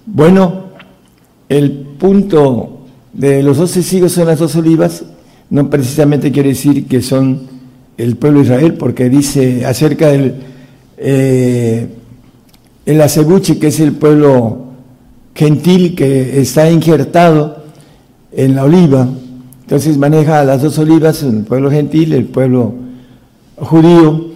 Bueno, 0.04 0.64
el 1.48 1.70
punto 1.96 2.86
de 3.12 3.40
los 3.44 3.58
dos 3.58 3.70
testigos 3.70 4.10
son 4.10 4.26
las 4.26 4.40
dos 4.40 4.56
olivas, 4.56 5.04
no 5.48 5.70
precisamente 5.70 6.32
quiere 6.32 6.48
decir 6.48 6.88
que 6.88 7.00
son 7.00 7.59
el 8.02 8.16
pueblo 8.16 8.40
de 8.40 8.46
Israel, 8.46 8.74
porque 8.74 9.08
dice 9.08 9.64
acerca 9.66 10.08
del 10.08 10.34
eh, 10.96 11.88
el 12.86 13.00
acebuche, 13.00 13.58
que 13.58 13.68
es 13.68 13.80
el 13.80 13.92
pueblo 13.92 14.66
gentil 15.34 15.94
que 15.94 16.40
está 16.40 16.70
injertado 16.70 17.64
en 18.32 18.54
la 18.54 18.64
oliva, 18.64 19.08
entonces 19.62 19.96
maneja 19.96 20.44
las 20.44 20.62
dos 20.62 20.78
olivas, 20.78 21.22
el 21.22 21.44
pueblo 21.44 21.70
gentil, 21.70 22.12
el 22.12 22.24
pueblo 22.24 22.74
judío, 23.56 24.30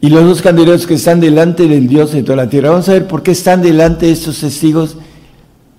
y 0.00 0.10
los 0.10 0.24
dos 0.24 0.42
candeleros 0.42 0.86
que 0.86 0.94
están 0.94 1.20
delante 1.20 1.66
del 1.66 1.88
Dios 1.88 2.12
de 2.12 2.22
toda 2.22 2.36
la 2.36 2.48
tierra. 2.48 2.70
Vamos 2.70 2.88
a 2.88 2.92
ver 2.92 3.08
por 3.08 3.22
qué 3.22 3.32
están 3.32 3.62
delante 3.62 4.10
estos 4.10 4.40
testigos 4.40 4.96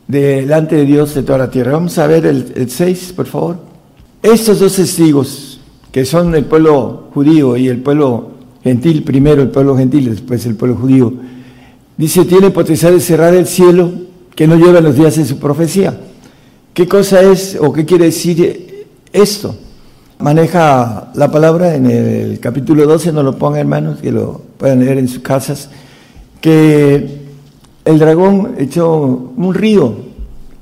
delante 0.08 0.76
de 0.76 0.86
Dios 0.86 1.16
de 1.16 1.24
toda 1.24 1.38
la 1.38 1.50
tierra. 1.50 1.72
Vamos 1.72 1.98
a 1.98 2.06
ver 2.06 2.26
el 2.26 2.70
6, 2.70 3.14
por 3.16 3.28
favor. 3.28 3.58
Estos 4.22 4.60
dos 4.60 4.76
testigos, 4.76 5.49
que 5.92 6.06
son 6.06 6.36
el 6.36 6.46
pueblo 6.46 7.10
judío 7.14 7.58
y 7.58 7.68
el 7.68 7.82
pueblo 7.82 8.32
gentil, 8.64 9.04
primero 9.04 9.42
el 9.42 9.50
pueblo 9.50 9.76
gentil, 9.76 10.10
después 10.10 10.46
el 10.46 10.56
pueblo 10.56 10.76
judío, 10.76 11.14
dice, 11.98 12.26
tiene 12.26 12.52
potencial 12.52 12.94
de 12.94 13.00
cerrar 13.00 13.34
el 13.34 13.48
cielo 13.48 13.92
que 14.36 14.48
no 14.48 14.56
lleva 14.56 14.82
los 14.82 14.96
días 14.96 15.16
de 15.16 15.26
su 15.26 15.38
profecía. 15.38 16.00
¿Qué 16.74 16.88
cosa 16.88 17.22
es 17.22 17.58
o 17.60 17.74
qué 17.74 17.86
quiere 17.86 18.06
decir 18.06 18.88
esto? 19.12 19.56
maneja 20.20 21.12
la 21.16 21.32
palabra 21.32 21.76
en 21.76 21.86
el 21.86 22.40
capítulo 22.40 22.86
12, 22.86 23.14
no 23.14 23.24
lo 23.24 23.38
pongan 23.38 23.62
hermanos, 23.62 24.00
que 24.00 24.12
lo 24.12 24.42
puedan 24.58 24.80
leer 24.80 24.98
en 24.98 25.08
sus 25.08 25.20
casas, 25.20 25.70
que 26.42 27.20
el 27.86 28.00
dragón 28.00 28.56
echó 28.58 29.02
un 29.36 29.54
río 29.54 29.96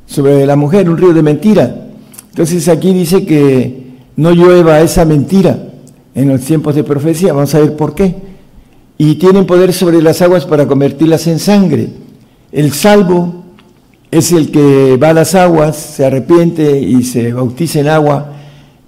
sobre 0.05 0.45
la 0.45 0.55
mujer, 0.55 0.89
un 0.89 0.97
río 0.97 1.11
de 1.13 1.23
mentira. 1.23 1.87
Entonces 2.29 2.67
aquí 2.67 2.93
dice 2.93 3.25
que 3.25 3.86
no 4.17 4.31
llueva 4.31 4.81
esa 4.81 5.05
mentira 5.05 5.69
en 6.13 6.27
los 6.27 6.41
tiempos 6.41 6.75
de 6.75 6.83
profecía, 6.83 7.31
vamos 7.31 7.55
a 7.55 7.59
ver 7.59 7.75
por 7.77 7.95
qué. 7.95 8.15
Y 8.97 9.15
tienen 9.15 9.45
poder 9.45 9.71
sobre 9.71 10.01
las 10.01 10.21
aguas 10.21 10.45
para 10.45 10.67
convertirlas 10.67 11.27
en 11.27 11.39
sangre. 11.39 11.89
El 12.51 12.73
salvo 12.73 13.43
es 14.11 14.31
el 14.31 14.51
que 14.51 14.97
va 14.97 15.09
a 15.09 15.13
las 15.13 15.35
aguas, 15.35 15.77
se 15.77 16.05
arrepiente 16.05 16.79
y 16.79 17.03
se 17.03 17.31
bautiza 17.33 17.79
en 17.79 17.87
agua 17.89 18.33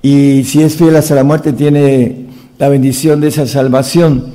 y 0.01 0.43
si 0.45 0.61
es 0.63 0.75
fiel 0.75 0.95
hasta 0.95 1.15
la 1.15 1.23
muerte 1.23 1.51
tiene 1.53 2.27
la 2.57 2.69
bendición 2.69 3.19
de 3.19 3.27
esa 3.27 3.45
salvación 3.45 4.27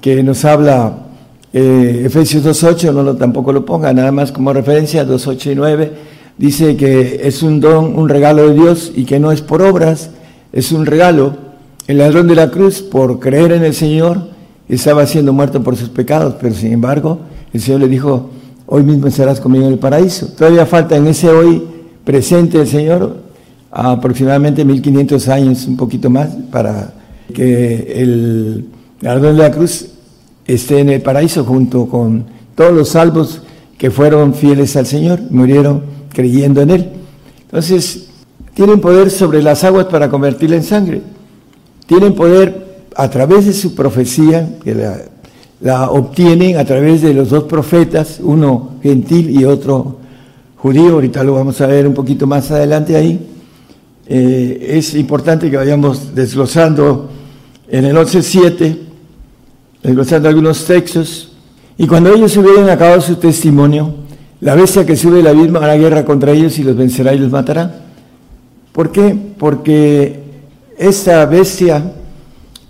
que 0.00 0.22
nos 0.22 0.44
habla 0.44 1.04
eh, 1.52 2.02
Efesios 2.06 2.44
2.8, 2.44 2.92
no 2.92 3.02
lo, 3.02 3.16
tampoco 3.16 3.52
lo 3.52 3.64
ponga, 3.64 3.92
nada 3.92 4.10
más 4.12 4.32
como 4.32 4.52
referencia, 4.52 5.06
2.8 5.06 5.52
y 5.52 5.54
9, 5.54 5.92
dice 6.36 6.76
que 6.76 7.20
es 7.22 7.42
un 7.42 7.60
don, 7.60 7.96
un 7.96 8.08
regalo 8.08 8.48
de 8.48 8.54
Dios 8.54 8.92
y 8.94 9.04
que 9.04 9.20
no 9.20 9.30
es 9.30 9.40
por 9.40 9.62
obras, 9.62 10.10
es 10.54 10.72
un 10.72 10.86
regalo. 10.86 11.36
El 11.86 11.98
ladrón 11.98 12.28
de 12.28 12.36
la 12.36 12.50
cruz, 12.50 12.80
por 12.80 13.18
creer 13.18 13.52
en 13.52 13.64
el 13.64 13.74
Señor, 13.74 14.28
estaba 14.68 15.04
siendo 15.06 15.32
muerto 15.32 15.62
por 15.62 15.76
sus 15.76 15.90
pecados, 15.90 16.36
pero 16.40 16.54
sin 16.54 16.72
embargo 16.72 17.18
el 17.52 17.60
Señor 17.60 17.80
le 17.80 17.88
dijo, 17.88 18.30
hoy 18.66 18.82
mismo 18.82 19.08
estarás 19.08 19.40
conmigo 19.40 19.66
en 19.66 19.72
el 19.72 19.78
paraíso. 19.78 20.28
Todavía 20.28 20.64
falta 20.64 20.96
en 20.96 21.06
ese 21.08 21.28
hoy 21.28 21.62
presente 22.04 22.60
el 22.60 22.68
Señor 22.68 23.16
aproximadamente 23.70 24.64
1500 24.64 25.28
años, 25.28 25.66
un 25.66 25.76
poquito 25.76 26.08
más, 26.08 26.30
para 26.50 26.94
que 27.34 27.92
el 27.96 28.66
ladrón 29.00 29.36
de 29.36 29.42
la 29.42 29.50
cruz 29.50 29.88
esté 30.46 30.78
en 30.78 30.90
el 30.90 31.02
paraíso 31.02 31.44
junto 31.44 31.86
con 31.88 32.24
todos 32.54 32.72
los 32.72 32.90
salvos 32.90 33.42
que 33.76 33.90
fueron 33.90 34.32
fieles 34.34 34.76
al 34.76 34.86
Señor, 34.86 35.20
murieron 35.30 35.82
creyendo 36.12 36.62
en 36.62 36.70
Él. 36.70 36.90
Entonces, 37.42 38.06
tienen 38.54 38.80
poder 38.80 39.10
sobre 39.10 39.42
las 39.42 39.64
aguas 39.64 39.86
para 39.86 40.08
convertirla 40.08 40.56
en 40.56 40.62
sangre. 40.62 41.02
Tienen 41.86 42.14
poder 42.14 42.86
a 42.96 43.10
través 43.10 43.46
de 43.46 43.52
su 43.52 43.74
profecía, 43.74 44.58
que 44.62 44.74
la, 44.74 44.96
la 45.60 45.90
obtienen 45.90 46.56
a 46.56 46.64
través 46.64 47.02
de 47.02 47.12
los 47.12 47.30
dos 47.30 47.44
profetas, 47.44 48.20
uno 48.22 48.76
gentil 48.82 49.30
y 49.30 49.44
otro 49.44 49.98
judío, 50.56 50.94
ahorita 50.94 51.22
lo 51.24 51.34
vamos 51.34 51.60
a 51.60 51.66
ver 51.66 51.86
un 51.86 51.94
poquito 51.94 52.26
más 52.26 52.50
adelante 52.50 52.96
ahí 52.96 53.20
eh, 54.06 54.76
es 54.76 54.94
importante 54.94 55.50
que 55.50 55.56
vayamos 55.56 56.14
desglosando 56.14 57.10
en 57.68 57.86
el 57.86 57.96
11.7, 57.96 58.76
desglosando 59.82 60.28
algunos 60.28 60.64
textos, 60.66 61.32
y 61.78 61.86
cuando 61.86 62.12
ellos 62.12 62.36
hubieran 62.36 62.68
acabado 62.68 63.00
su 63.00 63.16
testimonio, 63.16 63.94
la 64.40 64.54
bestia 64.54 64.84
que 64.84 64.96
sube 64.96 65.22
la 65.22 65.30
abismo 65.30 65.58
hará 65.58 65.76
guerra 65.76 66.04
contra 66.04 66.32
ellos 66.32 66.58
y 66.58 66.64
los 66.64 66.76
vencerá 66.76 67.14
y 67.14 67.18
los 67.18 67.30
matará. 67.30 67.83
¿Por 68.74 68.90
qué? 68.90 69.16
Porque 69.38 70.20
esta 70.76 71.24
bestia 71.26 71.92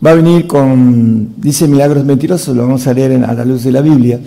va 0.04 0.10
a 0.10 0.14
venir 0.14 0.46
con, 0.46 1.32
dice 1.38 1.66
milagros 1.66 2.04
mentirosos, 2.04 2.54
lo 2.54 2.60
vamos 2.60 2.86
a 2.86 2.92
leer 2.92 3.24
a 3.24 3.32
la 3.32 3.42
luz 3.42 3.64
de 3.64 3.72
la 3.72 3.80
Biblia, 3.80 4.20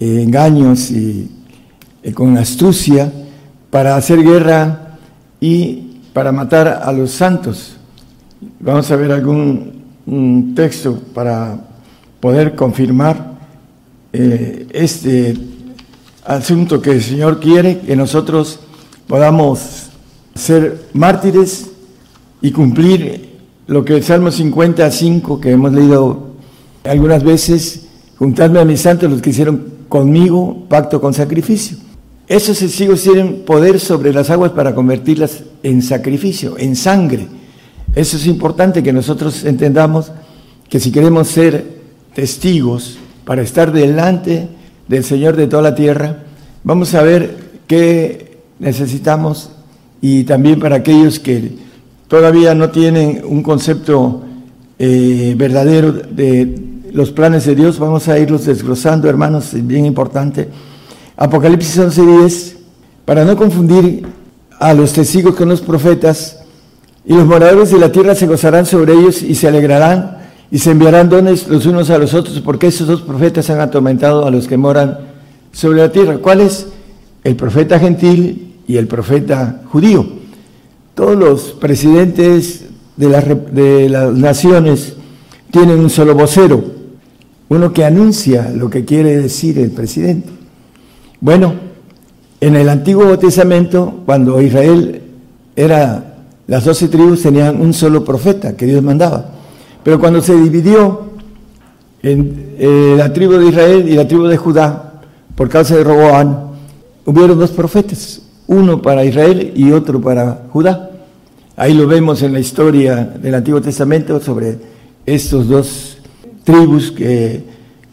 eh, 0.00 0.22
engaños 0.24 0.90
y 0.90 1.30
eh, 2.02 2.12
con 2.12 2.36
astucia 2.36 3.12
para 3.70 3.94
hacer 3.94 4.24
guerra 4.24 4.98
y 5.40 6.00
para 6.12 6.32
matar 6.32 6.82
a 6.82 6.90
los 6.90 7.12
santos. 7.12 7.76
Vamos 8.58 8.90
a 8.90 8.96
ver 8.96 9.12
algún 9.12 10.52
texto 10.56 11.00
para 11.14 11.56
poder 12.18 12.56
confirmar 12.56 13.34
eh, 14.12 14.66
este 14.72 15.36
asunto 16.24 16.82
que 16.82 16.90
el 16.90 17.02
Señor 17.04 17.38
quiere, 17.38 17.78
que 17.78 17.94
nosotros 17.94 18.58
podamos 19.06 19.83
ser 20.34 20.86
mártires 20.92 21.70
y 22.40 22.50
cumplir 22.52 23.34
lo 23.66 23.84
que 23.84 23.96
el 23.96 24.02
Salmo 24.02 24.30
55, 24.30 25.40
que 25.40 25.52
hemos 25.52 25.72
leído 25.72 26.34
algunas 26.84 27.24
veces, 27.24 27.86
juntarme 28.18 28.60
a 28.60 28.64
mis 28.64 28.80
santos, 28.80 29.10
los 29.10 29.22
que 29.22 29.30
hicieron 29.30 29.74
conmigo 29.88 30.66
pacto 30.68 31.00
con 31.00 31.14
sacrificio. 31.14 31.78
Esos 32.26 32.58
testigos 32.58 33.02
tienen 33.02 33.42
poder 33.44 33.80
sobre 33.80 34.12
las 34.12 34.30
aguas 34.30 34.52
para 34.52 34.74
convertirlas 34.74 35.44
en 35.62 35.82
sacrificio, 35.82 36.56
en 36.58 36.74
sangre. 36.74 37.26
Eso 37.94 38.16
es 38.16 38.26
importante 38.26 38.82
que 38.82 38.92
nosotros 38.92 39.44
entendamos 39.44 40.10
que 40.68 40.80
si 40.80 40.90
queremos 40.90 41.28
ser 41.28 41.82
testigos 42.14 42.98
para 43.24 43.42
estar 43.42 43.72
delante 43.72 44.48
del 44.88 45.04
Señor 45.04 45.36
de 45.36 45.46
toda 45.46 45.62
la 45.62 45.74
tierra, 45.74 46.24
vamos 46.62 46.94
a 46.94 47.02
ver 47.02 47.36
qué 47.66 48.38
necesitamos 48.58 49.50
y 50.06 50.24
también 50.24 50.60
para 50.60 50.76
aquellos 50.76 51.18
que 51.18 51.52
todavía 52.08 52.54
no 52.54 52.68
tienen 52.68 53.22
un 53.26 53.42
concepto 53.42 54.20
eh, 54.78 55.34
verdadero 55.34 55.92
de 55.92 56.58
los 56.92 57.10
planes 57.10 57.46
de 57.46 57.54
Dios, 57.54 57.78
vamos 57.78 58.06
a 58.08 58.18
irlos 58.18 58.44
desglosando, 58.44 59.08
hermanos, 59.08 59.54
es 59.54 59.66
bien 59.66 59.86
importante 59.86 60.50
Apocalipsis 61.16 61.78
11:10, 61.78 62.56
para 63.06 63.24
no 63.24 63.34
confundir 63.34 64.06
a 64.60 64.74
los 64.74 64.92
testigos 64.92 65.36
con 65.36 65.48
los 65.48 65.62
profetas, 65.62 66.38
y 67.06 67.14
los 67.14 67.24
moradores 67.24 67.70
de 67.70 67.78
la 67.78 67.90
tierra 67.90 68.14
se 68.14 68.26
gozarán 68.26 68.66
sobre 68.66 68.92
ellos 68.92 69.22
y 69.22 69.34
se 69.34 69.48
alegrarán 69.48 70.18
y 70.50 70.58
se 70.58 70.70
enviarán 70.70 71.08
dones 71.08 71.48
los 71.48 71.64
unos 71.64 71.88
a 71.88 71.96
los 71.96 72.12
otros, 72.12 72.42
porque 72.42 72.66
esos 72.66 72.86
dos 72.86 73.00
profetas 73.00 73.48
han 73.48 73.60
atormentado 73.60 74.26
a 74.26 74.30
los 74.30 74.48
que 74.48 74.58
moran 74.58 74.98
sobre 75.50 75.78
la 75.78 75.90
tierra. 75.90 76.18
¿Cuál 76.18 76.42
es? 76.42 76.66
El 77.22 77.36
profeta 77.36 77.78
gentil 77.78 78.53
y 78.66 78.76
el 78.76 78.86
profeta 78.86 79.62
judío. 79.70 80.06
Todos 80.94 81.16
los 81.16 81.42
presidentes 81.52 82.64
de 82.96 83.08
las, 83.08 83.24
de 83.52 83.88
las 83.88 84.12
naciones 84.12 84.94
tienen 85.50 85.80
un 85.80 85.90
solo 85.90 86.14
vocero, 86.14 86.64
uno 87.48 87.72
que 87.72 87.84
anuncia 87.84 88.50
lo 88.50 88.70
que 88.70 88.84
quiere 88.84 89.16
decir 89.16 89.58
el 89.58 89.70
presidente. 89.70 90.28
Bueno, 91.20 91.54
en 92.40 92.56
el 92.56 92.68
Antiguo 92.68 93.18
Testamento, 93.18 94.02
cuando 94.04 94.40
Israel 94.42 95.00
era, 95.56 96.16
las 96.46 96.64
doce 96.64 96.88
tribus 96.88 97.22
tenían 97.22 97.60
un 97.60 97.72
solo 97.72 98.04
profeta 98.04 98.56
que 98.56 98.66
Dios 98.66 98.82
mandaba. 98.82 99.30
Pero 99.82 100.00
cuando 100.00 100.20
se 100.20 100.34
dividió 100.34 101.04
en 102.02 102.54
eh, 102.58 102.94
la 102.98 103.12
tribu 103.12 103.34
de 103.34 103.48
Israel 103.48 103.88
y 103.88 103.94
la 103.94 104.06
tribu 104.06 104.24
de 104.24 104.36
Judá, 104.36 105.00
por 105.34 105.48
causa 105.48 105.76
de 105.76 105.84
Roboán, 105.84 106.48
hubieron 107.06 107.38
dos 107.38 107.50
profetas, 107.50 108.20
uno 108.46 108.82
para 108.82 109.04
Israel 109.04 109.52
y 109.54 109.72
otro 109.72 110.00
para 110.00 110.44
Judá. 110.50 110.90
Ahí 111.56 111.74
lo 111.74 111.86
vemos 111.86 112.22
en 112.22 112.32
la 112.32 112.40
historia 112.40 112.96
del 113.20 113.34
Antiguo 113.34 113.60
Testamento 113.60 114.20
sobre 114.20 114.58
estos 115.06 115.48
dos 115.48 115.98
tribus 116.42 116.90
que 116.90 117.44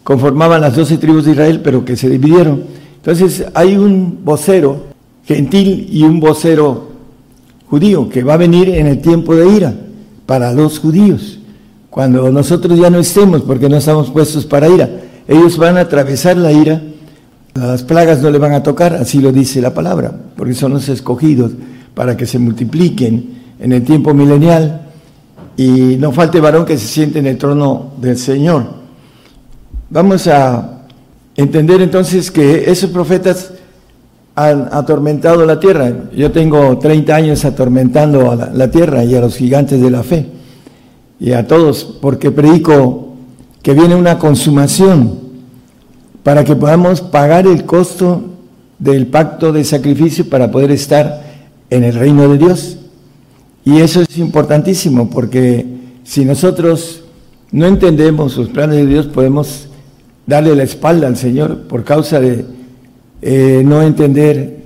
conformaban 0.03 0.61
las 0.61 0.75
doce 0.75 0.97
tribus 0.97 1.25
de 1.25 1.31
Israel, 1.31 1.61
pero 1.63 1.85
que 1.85 1.95
se 1.95 2.09
dividieron. 2.09 2.63
Entonces 2.97 3.45
hay 3.53 3.77
un 3.77 4.19
vocero 4.23 4.83
gentil 5.25 5.87
y 5.91 6.03
un 6.03 6.19
vocero 6.19 6.89
judío 7.67 8.09
que 8.09 8.23
va 8.23 8.33
a 8.33 8.37
venir 8.37 8.69
en 8.69 8.87
el 8.87 8.99
tiempo 9.01 9.35
de 9.35 9.47
ira 9.47 9.73
para 10.25 10.53
los 10.53 10.79
judíos. 10.79 11.39
Cuando 11.89 12.31
nosotros 12.31 12.79
ya 12.79 12.89
no 12.89 12.99
estemos, 12.99 13.41
porque 13.41 13.69
no 13.69 13.77
estamos 13.77 14.09
puestos 14.09 14.45
para 14.45 14.69
ira, 14.69 14.89
ellos 15.27 15.57
van 15.57 15.77
a 15.77 15.81
atravesar 15.81 16.37
la 16.37 16.51
ira, 16.51 16.81
las 17.53 17.83
plagas 17.83 18.21
no 18.21 18.29
le 18.29 18.37
van 18.37 18.53
a 18.53 18.63
tocar, 18.63 18.93
así 18.95 19.19
lo 19.19 19.31
dice 19.31 19.61
la 19.61 19.73
palabra, 19.73 20.13
porque 20.35 20.53
son 20.53 20.73
los 20.73 20.87
escogidos 20.89 21.51
para 21.93 22.15
que 22.15 22.25
se 22.25 22.39
multipliquen 22.39 23.41
en 23.59 23.71
el 23.73 23.83
tiempo 23.83 24.13
milenial 24.13 24.87
y 25.57 25.97
no 25.97 26.11
falte 26.11 26.39
varón 26.39 26.65
que 26.65 26.77
se 26.77 26.87
siente 26.87 27.19
en 27.19 27.27
el 27.27 27.37
trono 27.37 27.93
del 27.99 28.17
Señor. 28.17 28.81
Vamos 29.89 30.27
a 30.27 30.81
Entender 31.35 31.81
entonces 31.81 32.29
que 32.29 32.69
esos 32.69 32.89
profetas 32.89 33.53
han 34.35 34.67
atormentado 34.71 35.45
la 35.45 35.59
tierra. 35.59 35.91
Yo 36.15 36.31
tengo 36.31 36.77
30 36.77 37.15
años 37.15 37.45
atormentando 37.45 38.31
a 38.31 38.35
la, 38.35 38.69
tierra 38.69 39.03
y 39.03 39.15
a 39.15 39.21
los 39.21 39.37
gigantes 39.37 39.81
de 39.81 39.89
la 39.89 40.03
fe 40.03 40.27
y 41.19 41.31
a 41.31 41.47
todos, 41.47 41.83
porque 42.01 42.31
predico 42.31 43.15
que 43.61 43.73
viene 43.73 43.95
una 43.95 44.19
consumación 44.19 45.20
para 46.23 46.43
que 46.43 46.55
podamos 46.55 47.01
pagar 47.01 47.47
el 47.47 47.65
costo 47.65 48.23
del 48.79 49.07
pacto 49.07 49.51
de 49.51 49.63
sacrificio 49.63 50.29
para 50.29 50.51
poder 50.51 50.71
estar 50.71 51.23
en 51.69 51.83
el 51.83 51.93
reino 51.93 52.27
de 52.27 52.37
Dios. 52.37 52.77
Y 53.63 53.79
eso 53.79 54.01
es 54.01 54.17
importantísimo 54.17 55.09
porque 55.09 55.65
si 56.03 56.25
nosotros 56.25 57.03
no 57.51 57.67
entendemos 57.67 58.37
los 58.37 58.49
planes 58.49 58.77
de 58.77 58.85
Dios 58.85 59.07
podemos 59.07 59.67
darle 60.25 60.55
la 60.55 60.63
espalda 60.63 61.07
al 61.07 61.17
Señor 61.17 61.63
por 61.63 61.83
causa 61.83 62.19
de 62.19 62.45
eh, 63.21 63.61
no 63.65 63.81
entender, 63.81 64.61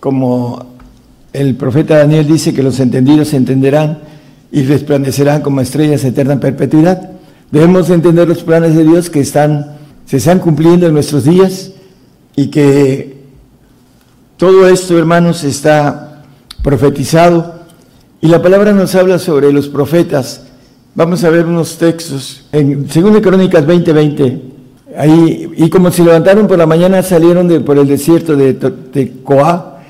como 0.00 0.64
el 1.32 1.56
profeta 1.56 1.98
Daniel 1.98 2.26
dice 2.26 2.54
que 2.54 2.62
los 2.62 2.78
entendidos 2.80 3.34
entenderán 3.34 3.98
y 4.52 4.62
resplandecerán 4.62 5.42
como 5.42 5.60
estrellas 5.60 6.04
eterna 6.04 6.34
en 6.34 6.40
perpetuidad. 6.40 7.10
Debemos 7.50 7.90
entender 7.90 8.28
los 8.28 8.42
planes 8.42 8.74
de 8.74 8.84
Dios 8.84 9.10
que 9.10 9.20
están, 9.20 9.75
se 10.06 10.16
están 10.16 10.38
cumpliendo 10.38 10.86
en 10.86 10.94
nuestros 10.94 11.24
días 11.24 11.72
y 12.34 12.48
que 12.48 13.16
todo 14.36 14.68
esto, 14.68 14.98
hermanos, 14.98 15.44
está 15.44 16.24
profetizado. 16.62 17.56
Y 18.20 18.28
la 18.28 18.40
palabra 18.40 18.72
nos 18.72 18.94
habla 18.94 19.18
sobre 19.18 19.52
los 19.52 19.68
profetas. 19.68 20.42
Vamos 20.94 21.24
a 21.24 21.30
ver 21.30 21.46
unos 21.46 21.76
textos. 21.76 22.44
En 22.52 22.86
2 22.86 23.20
Crónicas 23.20 23.66
20:20 23.66 23.92
20, 23.92 24.42
Ahí, 24.96 25.50
y 25.56 25.68
como 25.68 25.90
se 25.90 26.02
levantaron 26.02 26.46
por 26.46 26.56
la 26.56 26.66
mañana, 26.66 27.02
salieron 27.02 27.48
de, 27.48 27.60
por 27.60 27.76
el 27.76 27.86
desierto 27.86 28.34
de 28.34 28.54
Tecoa, 28.54 29.80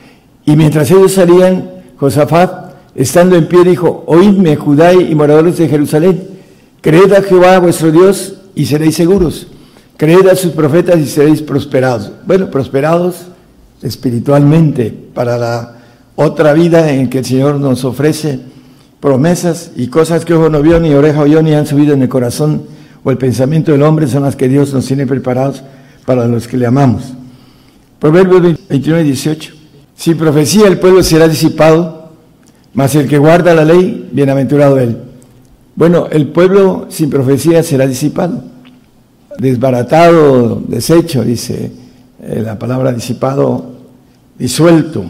y 0.45 0.57
mientras 0.57 0.91
ellos 0.91 1.13
salían, 1.13 1.71
Josafat, 1.97 2.73
estando 2.95 3.37
en 3.37 3.47
pie, 3.47 3.63
dijo, 3.63 4.03
oídme, 4.07 4.57
Judá 4.57 4.93
y 4.95 5.15
moradores 5.15 5.59
de 5.59 5.69
Jerusalén, 5.69 6.23
creed 6.81 7.13
a 7.13 7.23
Jehová 7.23 7.59
vuestro 7.61 7.93
Dios 7.93 8.35
y 8.57 8.67
seréis 8.67 8.97
seguros, 8.97 9.47
creed 9.97 10.27
a 10.29 10.37
sus 10.37 10.53
profetas 10.53 10.99
y 10.99 11.07
seréis 11.07 11.43
prosperados. 11.43 12.13
Bueno, 12.27 12.51
prosperados 12.51 13.27
espiritualmente 13.83 14.91
para 15.15 15.39
la 15.39 15.77
otra 16.17 16.53
vida 16.53 16.91
en 16.91 17.09
que 17.09 17.19
el 17.19 17.25
Señor 17.25 17.57
nos 17.57 17.85
ofrece 17.85 18.41
promesas 19.01 19.73
y 19.77 19.89
cosas 19.89 20.25
que 20.25 20.35
ojo 20.35 20.49
no 20.49 20.63
vio, 20.63 20.81
ni 20.81 20.95
oreja 20.95 21.21
oyó, 21.21 21.43
ni 21.43 21.55
han 21.55 21.67
subido 21.67 21.95
en 21.95 22.03
el 22.03 22.09
corazón 22.09 22.65
o 23.05 23.11
el 23.11 23.19
pensamiento 23.19 23.71
del 23.71 23.83
hombre 23.83 24.09
son 24.09 24.25
las 24.25 24.35
que 24.35 24.49
Dios 24.49 24.75
nos 24.75 24.87
tiene 24.87 25.07
preparados 25.07 25.63
para 26.05 26.27
los 26.27 26.49
que 26.49 26.57
le 26.57 26.67
amamos. 26.67 27.13
Proverbios 28.01 28.59
21 28.69 29.01
y 29.01 29.05
18. 29.05 29.55
Sin 29.95 30.19
profecía 30.19 30.67
el 30.67 30.81
pueblo 30.81 31.03
será 31.05 31.29
disipado, 31.29 32.11
mas 32.75 32.95
el 32.97 33.07
que 33.07 33.19
guarda 33.19 33.55
la 33.55 33.65
ley, 33.65 34.09
bienaventurado 34.11 34.81
él. 34.81 34.97
Bueno, 35.77 36.09
el 36.11 36.29
pueblo 36.29 36.87
sin 36.89 37.09
profecía 37.09 37.63
será 37.63 37.87
disipado, 37.87 38.43
desbaratado, 39.39 40.63
deshecho, 40.67 41.23
dice 41.23 41.73
eh, 42.23 42.43
la 42.45 42.59
palabra 42.59 42.93
disipado, 42.93 43.73
disuelto. 44.39 45.05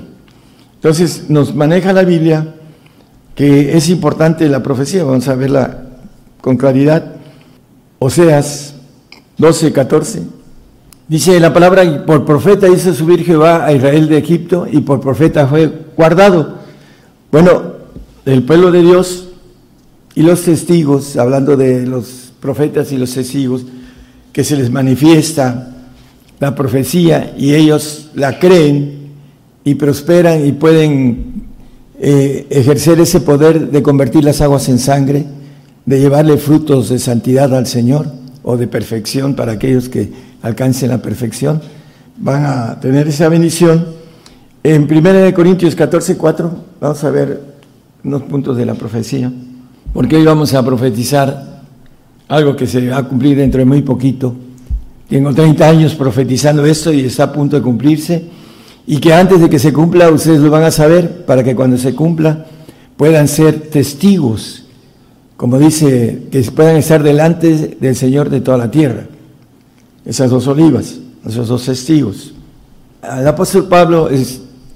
Entonces 0.75 1.29
nos 1.29 1.55
maneja 1.55 1.93
la 1.93 2.03
Biblia 2.03 2.55
que 3.35 3.77
es 3.77 3.91
importante 3.91 4.49
la 4.49 4.63
profecía, 4.63 5.05
vamos 5.05 5.29
a 5.29 5.35
verla 5.35 5.85
con 6.41 6.57
claridad. 6.57 7.17
Oseas 7.99 8.75
12, 9.39 9.73
14. 9.73 10.23
Dice 11.09 11.39
la 11.39 11.53
palabra, 11.53 12.05
por 12.05 12.25
profeta 12.25 12.67
hizo 12.69 12.93
subir 12.95 13.25
Jehová 13.25 13.65
a 13.65 13.73
Israel 13.73 14.09
de 14.09 14.19
Egipto 14.19 14.67
y 14.71 14.81
por 14.81 15.01
profeta 15.01 15.47
fue 15.47 15.71
guardado. 15.97 16.57
Bueno, 17.31 17.75
el 18.25 18.43
pueblo 18.43 18.73
de 18.73 18.83
Dios 18.83 19.29
y 20.15 20.23
los 20.23 20.43
testigos, 20.43 21.17
hablando 21.17 21.57
de 21.57 21.87
los 21.87 22.33
profetas 22.41 22.91
y 22.91 22.97
los 22.97 23.13
testigos, 23.13 23.67
que 24.37 24.45
se 24.45 24.55
les 24.55 24.71
manifiesta 24.71 25.69
la 26.41 26.55
profecía 26.55 27.33
y 27.39 27.55
ellos 27.55 28.11
la 28.15 28.39
creen 28.39 29.15
y 29.65 29.77
prosperan 29.77 30.47
y 30.47 30.53
pueden 30.53 31.47
eh, 31.99 32.47
ejercer 32.51 33.01
ese 33.01 33.23
poder 33.23 33.71
de 33.71 33.83
convertir 33.83 34.25
las 34.25 34.43
aguas 34.43 34.69
en 34.69 34.79
sangre 34.79 35.25
de 35.87 36.01
llevarle 36.01 36.37
frutos 36.37 36.91
de 36.91 36.99
santidad 36.99 37.55
al 37.55 37.67
Señor 37.67 38.13
o 38.43 38.59
de 38.59 38.67
perfección 38.67 39.35
para 39.35 39.53
aquellos 39.53 39.89
que 39.89 40.13
alcancen 40.43 40.91
la 40.91 41.01
perfección, 41.01 41.63
van 42.19 42.45
a 42.45 42.79
tener 42.79 43.09
esa 43.09 43.31
bendición. 43.31 43.87
En 44.63 44.83
1 44.83 45.33
Corintios 45.35 45.75
14, 45.75 46.19
4, 46.19 46.51
vamos 46.79 47.05
a 47.05 47.11
ver 47.11 47.41
unos 48.05 48.21
puntos 48.25 48.55
de 48.59 48.67
la 48.67 48.75
profecía, 48.75 49.33
porque 49.95 50.17
hoy 50.17 50.27
vamos 50.27 50.53
a 50.53 50.63
profetizar 50.63 51.56
algo 52.29 52.57
que 52.57 52.67
se 52.67 52.89
va 52.89 52.99
a 52.99 53.05
cumplir 53.05 53.37
dentro 53.37 53.59
de 53.59 53.65
muy 53.65 53.83
poquito. 53.83 54.35
Tengo 55.09 55.33
30 55.33 55.69
años 55.69 55.95
profetizando 55.95 56.65
esto 56.67 56.93
y 56.93 57.01
está 57.01 57.25
a 57.25 57.33
punto 57.33 57.57
de 57.57 57.63
cumplirse, 57.63 58.25
y 58.87 58.99
que 58.99 59.13
antes 59.13 59.41
de 59.41 59.49
que 59.49 59.59
se 59.59 59.73
cumpla 59.73 60.11
ustedes 60.11 60.41
lo 60.41 60.51
van 60.51 60.65
a 60.65 60.71
saber 60.71 61.25
para 61.25 61.43
que 61.43 61.55
cuando 61.55 61.77
se 61.77 61.95
cumpla 61.95 62.47
puedan 62.97 63.29
ser 63.29 63.69
testigos 63.71 64.67
como 65.37 65.59
dice, 65.59 66.29
que 66.31 66.41
puedan 66.45 66.77
estar 66.77 67.03
delante 67.03 67.77
del 67.79 67.95
Señor 67.95 68.31
de 68.31 68.41
toda 68.41 68.57
la 68.57 68.71
tierra. 68.71 69.07
Esas 70.05 70.31
dos 70.31 70.47
olivas, 70.47 70.99
esos 71.27 71.49
dos 71.49 71.65
testigos. 71.65 72.33
El 73.03 73.27
apóstol 73.27 73.69
Pablo, 73.69 74.09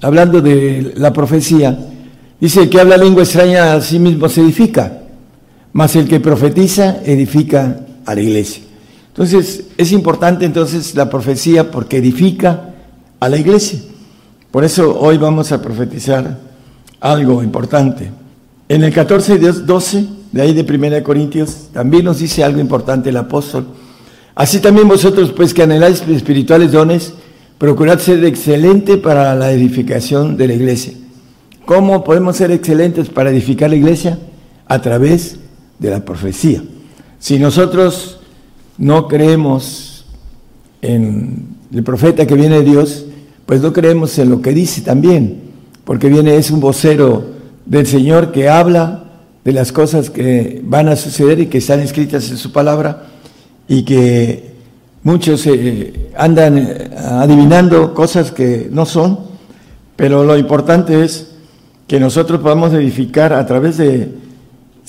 hablando 0.02 0.40
de 0.40 0.92
la 0.96 1.12
profecía, 1.12 1.78
dice 2.38 2.68
que 2.68 2.78
habla 2.78 2.96
lengua 2.96 3.22
extraña 3.22 3.74
a 3.74 3.80
sí 3.80 3.98
mismo 3.98 4.28
se 4.28 4.42
edifica, 4.42 4.99
mas 5.72 5.96
el 5.96 6.08
que 6.08 6.20
profetiza 6.20 6.98
edifica 7.04 7.80
a 8.04 8.14
la 8.14 8.20
iglesia. 8.20 8.62
Entonces, 9.08 9.64
es 9.76 9.92
importante 9.92 10.44
entonces 10.44 10.94
la 10.94 11.10
profecía 11.10 11.70
porque 11.70 11.98
edifica 11.98 12.74
a 13.18 13.28
la 13.28 13.36
iglesia. 13.36 13.80
Por 14.50 14.64
eso 14.64 14.98
hoy 14.98 15.18
vamos 15.18 15.52
a 15.52 15.60
profetizar 15.60 16.38
algo 17.00 17.42
importante. 17.42 18.10
En 18.68 18.84
el 18.84 18.92
14 18.92 19.34
y 19.34 19.38
12 19.38 20.06
de 20.32 20.42
ahí 20.42 20.52
de 20.52 20.62
1 20.62 21.02
Corintios, 21.02 21.68
también 21.72 22.04
nos 22.04 22.20
dice 22.20 22.44
algo 22.44 22.60
importante 22.60 23.10
el 23.10 23.16
apóstol. 23.16 23.66
Así 24.34 24.60
también 24.60 24.88
vosotros, 24.88 25.32
pues 25.32 25.52
que 25.52 25.64
anheláis 25.64 26.02
espirituales 26.08 26.72
dones, 26.72 27.12
procurad 27.58 27.98
ser 27.98 28.24
excelente 28.24 28.96
para 28.96 29.34
la 29.34 29.50
edificación 29.52 30.36
de 30.36 30.46
la 30.46 30.54
iglesia. 30.54 30.94
¿Cómo 31.66 32.04
podemos 32.04 32.36
ser 32.36 32.50
excelentes 32.52 33.08
para 33.08 33.30
edificar 33.30 33.70
la 33.70 33.76
iglesia? 33.76 34.18
A 34.66 34.80
través 34.80 35.39
de 35.80 35.90
la 35.90 36.04
profecía. 36.04 36.62
Si 37.18 37.38
nosotros 37.38 38.20
no 38.78 39.08
creemos 39.08 40.04
en 40.82 41.56
el 41.72 41.82
profeta 41.82 42.26
que 42.26 42.34
viene 42.34 42.58
de 42.58 42.64
Dios, 42.64 43.06
pues 43.46 43.60
no 43.62 43.72
creemos 43.72 44.16
en 44.18 44.30
lo 44.30 44.40
que 44.40 44.52
dice 44.52 44.82
también, 44.82 45.40
porque 45.84 46.08
viene 46.08 46.36
es 46.36 46.50
un 46.50 46.60
vocero 46.60 47.24
del 47.66 47.86
Señor 47.86 48.30
que 48.30 48.48
habla 48.48 49.04
de 49.44 49.52
las 49.52 49.72
cosas 49.72 50.10
que 50.10 50.60
van 50.64 50.88
a 50.88 50.96
suceder 50.96 51.40
y 51.40 51.46
que 51.46 51.58
están 51.58 51.80
escritas 51.80 52.30
en 52.30 52.36
su 52.36 52.52
palabra 52.52 53.06
y 53.66 53.82
que 53.84 54.50
muchos 55.02 55.46
eh, 55.46 56.10
andan 56.16 56.58
eh, 56.58 56.90
adivinando 56.96 57.94
cosas 57.94 58.30
que 58.30 58.68
no 58.70 58.84
son, 58.84 59.18
pero 59.96 60.24
lo 60.24 60.36
importante 60.36 61.02
es 61.02 61.30
que 61.86 61.98
nosotros 61.98 62.40
podamos 62.40 62.72
edificar 62.72 63.32
a 63.32 63.44
través 63.46 63.76
de 63.76 64.12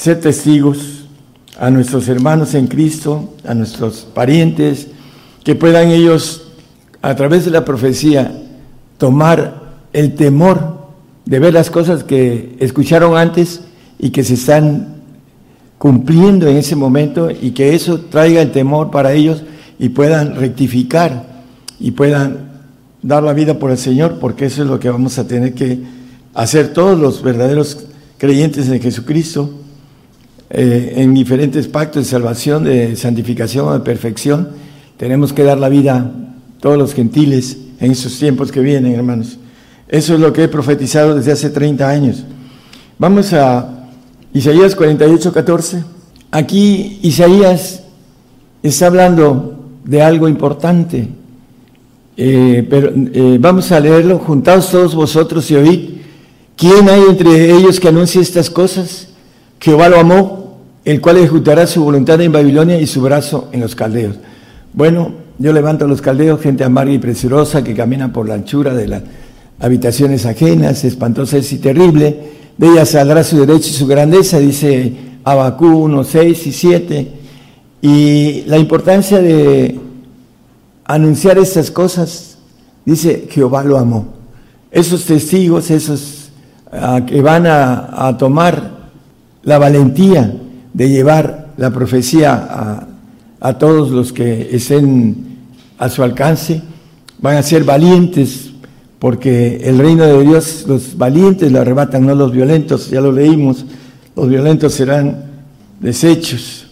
ser 0.02 0.20
testigos 0.20 1.06
a 1.60 1.70
nuestros 1.70 2.08
hermanos 2.08 2.56
en 2.56 2.66
Cristo, 2.66 3.36
a 3.48 3.54
nuestros 3.54 4.08
parientes, 4.16 4.88
que 5.44 5.54
puedan 5.54 5.90
ellos 5.90 6.48
a 7.04 7.16
través 7.16 7.46
de 7.46 7.52
la 7.52 7.64
profecía 7.64 8.32
tomar 8.98 9.76
el 9.94 10.16
temor 10.16 10.88
de 11.26 11.38
ver 11.38 11.54
las 11.54 11.70
cosas 11.70 12.04
que 12.04 12.56
escucharon 12.60 13.16
antes 13.16 13.62
y 14.00 14.10
que 14.10 14.24
se 14.24 14.34
están 14.34 15.04
cumpliendo 15.78 16.48
en 16.48 16.58
ese 16.58 16.76
momento 16.76 17.30
y 17.30 17.52
que 17.52 17.76
eso 17.76 18.00
traiga 18.00 18.42
el 18.42 18.52
temor 18.52 18.90
para 18.90 19.14
ellos 19.14 19.44
y 19.78 19.90
puedan 19.90 20.36
rectificar 20.36 21.44
y 21.80 21.92
puedan 21.92 22.50
dar 23.04 23.22
la 23.22 23.34
vida 23.34 23.60
por 23.60 23.70
el 23.70 23.78
Señor, 23.78 24.18
porque 24.20 24.48
eso 24.48 24.64
es 24.64 24.68
lo 24.68 24.80
que 24.80 24.90
vamos 24.90 25.20
a 25.20 25.28
tener 25.28 25.54
que 25.54 25.78
hacer 26.34 26.74
todos 26.74 27.00
los 27.00 27.22
verdaderos 27.22 27.86
creyentes 28.18 28.68
en 28.68 28.82
Jesucristo, 28.82 29.62
eh, 30.54 30.96
en 30.98 31.14
diferentes 31.14 31.70
pactos 31.70 32.04
de 32.04 32.10
salvación, 32.10 32.66
de 32.66 32.98
santificación, 32.98 33.72
de 33.72 33.80
perfección. 33.80 34.50
Tenemos 34.98 35.32
que 35.32 35.44
dar 35.44 35.58
la 35.58 35.70
vida 35.70 36.12
todos 36.60 36.78
los 36.78 36.94
gentiles 36.94 37.58
en 37.80 37.92
esos 37.92 38.20
tiempos 38.20 38.52
que 38.52 38.60
vienen, 38.60 38.94
hermanos. 38.94 39.38
Eso 39.88 40.14
es 40.14 40.20
lo 40.20 40.34
que 40.34 40.44
he 40.44 40.48
profetizado 40.50 41.16
desde 41.16 41.32
hace 41.32 41.52
30 41.52 41.90
años. 41.90 42.26
Vamos 43.00 43.32
a 43.32 43.88
Isaías 44.34 44.76
48, 44.76 45.32
14. 45.32 45.84
Aquí 46.32 47.00
Isaías 47.02 47.84
está 48.62 48.88
hablando 48.88 49.58
de 49.86 50.02
algo 50.02 50.28
importante, 50.28 51.08
eh, 52.18 52.68
pero 52.70 52.92
eh, 52.94 53.38
vamos 53.40 53.72
a 53.72 53.80
leerlo. 53.80 54.20
Juntaos 54.20 54.70
todos 54.70 54.96
vosotros 54.96 55.50
y 55.50 55.56
oíd. 55.56 55.90
¿Quién 56.58 56.90
hay 56.90 57.04
entre 57.10 57.52
ellos 57.52 57.80
que 57.80 57.88
anuncie 57.88 58.22
estas 58.22 58.50
cosas? 58.50 59.08
Jehová 59.62 59.90
lo 59.90 60.00
amó, 60.00 60.41
el 60.86 61.02
cual 61.02 61.18
ejecutará 61.18 61.68
su 61.68 61.84
voluntad 61.84 62.20
en 62.22 62.32
Babilonia 62.32 62.80
y 62.80 62.88
su 62.88 63.02
brazo 63.02 63.50
en 63.52 63.62
los 63.62 63.76
caldeos. 63.76 64.16
Bueno, 64.74 65.12
yo 65.38 65.54
levanto 65.54 65.86
a 65.86 65.88
los 65.88 66.02
caldeos, 66.02 66.42
gente 66.42 66.64
amarga 66.64 66.92
y 66.92 67.00
presurosa 67.00 67.64
que 67.64 67.76
camina 67.76 68.12
por 68.12 68.28
la 68.28 68.36
anchura 68.36 68.74
de 68.74 68.88
las 68.88 69.04
habitaciones 69.60 70.26
ajenas, 70.26 70.84
espantosa 70.84 71.38
y 71.38 71.58
terrible 71.58 72.42
de 72.62 72.68
ella 72.68 72.86
saldrá 72.86 73.24
su 73.24 73.40
derecho 73.40 73.70
y 73.70 73.74
su 73.74 73.88
grandeza, 73.88 74.38
dice 74.38 74.94
Abacú 75.24 75.66
1, 75.66 76.04
6 76.04 76.48
y 76.48 76.52
7. 76.52 77.12
Y 77.82 78.44
la 78.46 78.60
importancia 78.60 79.20
de 79.20 79.80
anunciar 80.86 81.40
estas 81.40 81.72
cosas, 81.72 82.38
dice 82.86 83.28
Jehová 83.32 83.64
lo 83.64 83.80
amó. 83.80 84.14
Esos 84.70 85.06
testigos, 85.06 85.72
esos 85.72 86.30
ah, 86.72 87.02
que 87.06 87.20
van 87.22 87.48
a, 87.48 88.16
tomar 88.20 88.92
la 89.42 89.58
valentía 89.58 90.32
de 90.74 90.90
llevar 90.90 91.54
la 91.58 91.72
profecía 91.72 92.34
a, 92.34 92.88
a 93.40 93.58
todos 93.58 93.92
los 93.92 94.14
que 94.14 94.50
estén 94.56 95.38
a 95.78 95.90
su 95.90 96.04
alcance, 96.04 96.62
van 97.20 97.38
a 97.38 97.44
ser 97.44 97.64
valientes 97.64 98.52
porque 99.02 99.62
el 99.64 99.80
reino 99.80 100.06
de 100.06 100.24
Dios, 100.24 100.66
los 100.68 100.96
valientes 100.96 101.52
lo 101.52 101.60
arrebatan, 101.60 102.06
no 102.06 102.14
los 102.14 102.32
violentos, 102.32 102.92
ya 102.92 103.02
lo 103.02 103.12
leímos, 103.12 103.66
los 104.16 104.30
violentos 104.30 104.76
serán 104.76 105.26
desechos. 105.80 106.68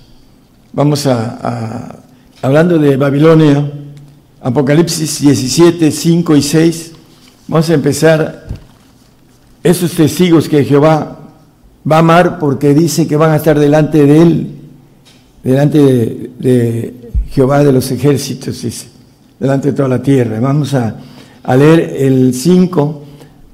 Vamos 0.72 1.08
a, 1.08 1.96
hablando 2.44 2.78
de 2.78 2.98
Babilonia, 2.98 3.72
Apocalipsis 4.42 5.22
17, 5.22 5.90
5 5.90 6.36
y 6.36 6.42
6, 6.44 6.92
vamos 7.48 7.68
a 7.72 7.74
empezar 7.74 8.48
esos 9.64 9.92
testigos 9.94 10.48
que 10.48 10.64
Jehová 10.64 11.19
va 11.90 11.98
a 11.98 12.00
amar 12.00 12.40
porque 12.40 12.74
dice 12.74 13.08
que 13.08 13.16
van 13.16 13.32
a 13.32 13.38
estar 13.38 13.58
delante 13.58 14.06
de 14.06 14.22
él, 14.22 14.48
delante 15.44 15.80
de, 16.40 16.94
Jehová 17.32 17.64
de 17.64 17.72
los 17.72 17.90
ejércitos, 17.92 18.62
dice, 18.62 18.88
delante 19.40 19.70
de 19.70 19.74
toda 19.78 19.88
la 19.88 20.02
tierra. 20.02 20.40
Vamos 20.40 20.74
a 20.74 20.96
a 21.44 21.56
leer 21.56 21.96
el 21.98 22.34
5 22.34 23.04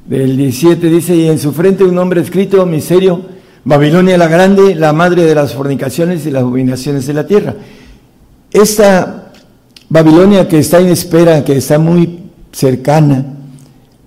del 0.07 0.37
17, 0.37 0.89
dice, 0.89 1.15
y 1.15 1.27
en 1.27 1.39
su 1.39 1.51
frente 1.51 1.83
un 1.83 1.95
nombre 1.95 2.21
escrito, 2.21 2.65
misterio, 2.65 3.21
Babilonia 3.63 4.17
la 4.17 4.27
grande, 4.27 4.75
la 4.75 4.93
madre 4.93 5.23
de 5.23 5.33
las 5.33 5.53
fornicaciones 5.53 6.25
y 6.25 6.31
las 6.31 6.43
abominaciones 6.43 7.07
de 7.07 7.13
la 7.13 7.25
tierra. 7.25 7.55
Esta 8.51 9.31
Babilonia 9.89 10.47
que 10.47 10.59
está 10.59 10.79
en 10.79 10.89
espera, 10.89 11.43
que 11.43 11.57
está 11.57 11.79
muy 11.79 12.19
cercana, 12.51 13.25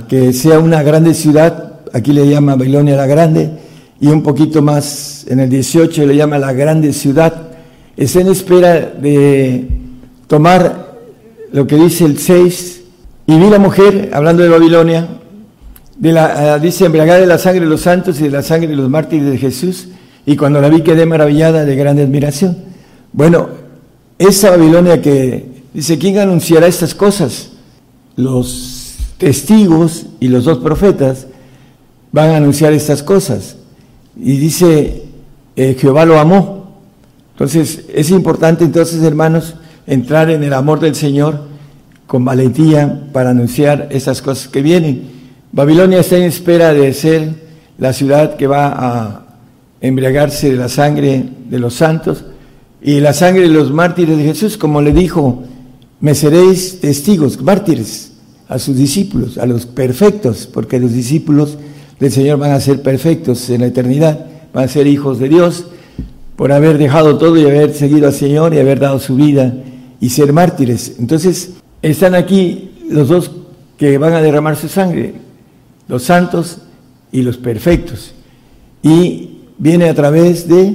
que 0.09 0.33
sea 0.33 0.59
una 0.59 0.83
grande 0.83 1.14
ciudad, 1.14 1.81
aquí 1.93 2.12
le 2.12 2.29
llama 2.29 2.55
Babilonia 2.55 2.97
la 2.97 3.07
grande, 3.07 3.51
y 4.01 4.09
un 4.09 4.22
poquito 4.22 4.62
más 4.62 5.26
en 5.28 5.40
el 5.40 5.51
18 5.51 6.07
le 6.07 6.16
llama 6.16 6.38
la 6.38 6.53
grande 6.53 6.92
ciudad, 6.92 7.49
está 7.96 8.20
en 8.20 8.28
espera 8.28 8.80
de 8.80 9.68
tomar 10.26 10.96
lo 11.53 11.66
que 11.66 11.76
dice 11.76 12.05
el 12.05 12.18
6, 12.18 12.82
y 13.26 13.38
vi 13.38 13.51
la 13.51 13.59
mujer, 13.59 14.10
hablando 14.12 14.43
de 14.43 14.48
Babilonia, 14.48 15.09
de 15.97 16.12
la, 16.12 16.56
eh, 16.56 16.60
dice, 16.60 16.86
embriagada 16.86 17.20
de 17.20 17.27
la 17.27 17.39
sangre 17.39 17.60
de 17.60 17.70
los 17.70 17.82
santos 17.82 18.20
y 18.20 18.24
de 18.24 18.31
la 18.31 18.43
sangre 18.43 18.68
de 18.68 18.77
los 18.77 18.89
mártires 18.89 19.27
de 19.27 19.39
Jesús, 19.39 19.89
y 20.24 20.36
cuando 20.36 20.60
la 20.60 20.68
vi 20.68 20.82
quedé 20.82 21.06
maravillada 21.06 21.64
de 21.64 21.77
grande 21.77 22.02
admiración. 22.02 22.56
Bueno, 23.12 23.48
esa 24.18 24.51
Babilonia 24.51 25.02
que 25.02 25.62
dice, 25.74 25.98
¿quién 25.98 26.18
anunciará 26.18 26.66
estas 26.66 26.94
cosas? 26.94 27.51
Los 28.16 28.97
testigos 29.16 30.06
y 30.20 30.28
los 30.28 30.44
dos 30.44 30.59
profetas 30.59 31.27
van 32.12 32.31
a 32.31 32.36
anunciar 32.36 32.73
estas 32.73 33.02
cosas. 33.02 33.57
Y 34.19 34.36
dice, 34.36 35.05
eh, 35.57 35.77
Jehová 35.78 36.05
lo 36.05 36.19
amó. 36.19 36.78
Entonces, 37.32 37.85
es 37.93 38.11
importante 38.11 38.65
entonces, 38.65 39.03
hermanos, 39.03 39.55
entrar 39.86 40.31
en 40.31 40.43
el 40.43 40.53
amor 40.53 40.81
del 40.81 40.95
Señor 40.95 41.47
con 42.07 42.24
valentía 42.24 43.09
para 43.12 43.31
anunciar 43.31 43.89
esas 43.90 44.23
cosas 44.23 44.49
que 44.49 44.62
vienen. 44.62 45.11
Babilonia 45.53 46.01
está 46.01 46.16
en 46.16 46.24
espera 46.24 46.74
de 46.74 46.93
ser 46.95 47.35
la 47.78 47.93
ciudad 47.93 48.36
que 48.36 48.47
va 48.47 48.73
a 48.77 49.27
embriagarse 49.81 50.51
de 50.51 50.57
la 50.57 50.69
sangre 50.69 51.24
de 51.49 51.59
los 51.59 51.74
santos 51.74 52.24
y 52.82 53.01
la 53.01 53.12
sangre 53.12 53.43
de 53.43 53.49
los 53.49 53.70
mártires 53.70 54.16
de 54.16 54.24
Jesús, 54.24 54.57
como 54.57 54.82
le 54.82 54.93
dijo, 54.93 55.45
me 56.01 56.15
seréis 56.15 56.81
testigos, 56.81 57.40
mártires 57.40 58.12
a 58.49 58.59
sus 58.59 58.77
discípulos, 58.77 59.39
a 59.39 59.47
los 59.47 59.66
perfectos, 59.66 60.49
porque 60.53 60.78
los 60.78 60.93
discípulos 60.93 61.59
del 61.99 62.12
Señor 62.12 62.39
van 62.39 62.53
a 62.53 62.61
ser 62.61 62.83
perfectos 62.83 63.49
en 63.51 63.62
la 63.62 63.66
eternidad, 63.66 64.27
van 64.53 64.65
a 64.65 64.69
ser 64.69 64.87
hijos 64.87 65.19
de 65.19 65.29
Dios 65.29 65.66
por 66.37 66.53
haber 66.53 66.79
dejado 66.79 67.19
todo 67.19 67.37
y 67.37 67.45
haber 67.45 67.75
seguido 67.75 68.07
al 68.07 68.12
Señor 68.12 68.55
y 68.55 68.59
haber 68.61 68.79
dado 68.79 69.01
su 69.01 69.16
vida 69.16 69.53
y 70.01 70.11
ser 70.11 70.33
mártires. 70.33 70.95
Entonces, 70.99 71.55
están 71.83 72.15
aquí 72.15 72.70
los 72.89 73.09
dos 73.09 73.31
que 73.77 73.99
van 73.99 74.12
a 74.12 74.23
derramar 74.23 74.57
su 74.57 74.69
sangre, 74.69 75.15
los 75.89 76.05
santos 76.05 76.59
y 77.11 77.23
los 77.23 77.37
perfectos. 77.37 78.12
Y 78.83 79.39
viene 79.59 79.89
a 79.89 79.95
través 79.95 80.49
de 80.49 80.75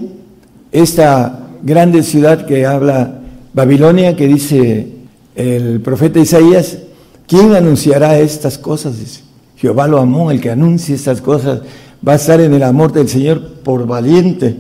esta 0.72 1.48
grande 1.62 2.04
ciudad 2.04 2.46
que 2.46 2.66
habla 2.66 3.22
Babilonia, 3.54 4.16
que 4.16 4.28
dice 4.28 4.88
el 5.36 5.80
profeta 5.82 6.20
Isaías, 6.20 6.80
¿quién 7.28 7.56
anunciará 7.56 8.20
estas 8.20 8.58
cosas? 8.58 9.24
Jehová 9.64 9.88
lo 9.88 9.98
amó, 9.98 10.30
el 10.30 10.42
que 10.42 10.52
anuncie 10.52 10.94
estas 10.94 11.22
cosas 11.22 11.62
va 12.06 12.12
a 12.12 12.16
estar 12.18 12.42
en 12.42 12.54
el 12.54 12.64
amor 12.64 12.92
del 12.92 13.08
Señor 13.08 13.62
por 13.64 13.88
valiente, 13.88 14.58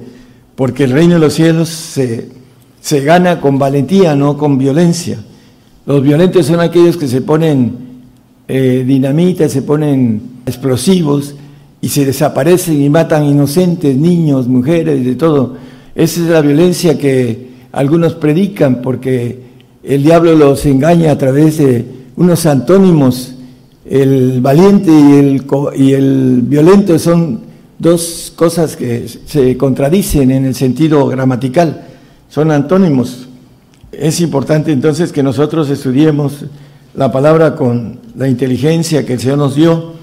porque 0.55 0.85
el 0.85 0.91
reino 0.91 1.15
de 1.15 1.19
los 1.19 1.33
cielos 1.33 1.67
se, 1.67 2.29
se 2.79 3.01
gana 3.01 3.41
con 3.41 3.59
valentía, 3.59 4.15
no 4.15 4.37
con 4.37 4.57
violencia. 4.57 5.19
Los 5.85 6.01
violentos 6.01 6.45
son 6.45 6.61
aquellos 6.61 6.95
que 6.95 7.09
se 7.09 7.19
ponen 7.19 7.75
eh, 8.47 8.85
dinamita, 8.87 9.49
se 9.49 9.63
ponen 9.63 10.21
explosivos 10.45 11.35
y 11.81 11.89
se 11.89 12.05
desaparecen 12.05 12.81
y 12.81 12.89
matan 12.89 13.25
inocentes, 13.25 13.97
niños, 13.97 14.47
mujeres, 14.47 15.03
de 15.03 15.15
todo. 15.15 15.57
Esa 15.95 16.21
es 16.21 16.27
la 16.29 16.39
violencia 16.39 16.97
que 16.97 17.49
algunos 17.73 18.13
predican 18.13 18.81
porque 18.81 19.37
el 19.83 20.01
diablo 20.01 20.33
los 20.33 20.65
engaña 20.65 21.11
a 21.11 21.17
través 21.17 21.57
de 21.57 21.83
unos 22.15 22.45
antónimos. 22.45 23.32
El 23.85 24.39
valiente 24.41 24.91
y 25.75 25.93
el, 25.93 26.41
violento 26.43 26.97
son 26.97 27.41
dos 27.77 28.31
cosas 28.35 28.77
que 28.77 29.07
se 29.07 29.57
contradicen 29.57 30.31
en 30.31 30.45
el 30.45 30.55
sentido 30.55 31.07
gramatical, 31.07 31.85
son 32.29 32.51
antónimos. 32.51 33.27
Es 33.91 34.21
importante 34.21 34.71
entonces 34.71 35.11
que 35.11 35.21
nosotros 35.21 35.69
estudiemos 35.69 36.45
la 36.95 37.11
palabra 37.11 37.55
con 37.55 37.99
la 38.15 38.27
inteligencia 38.27 39.05
que 39.05 39.13
el 39.13 39.19
Señor 39.19 39.37
nos 39.37 39.55
dio 39.55 39.93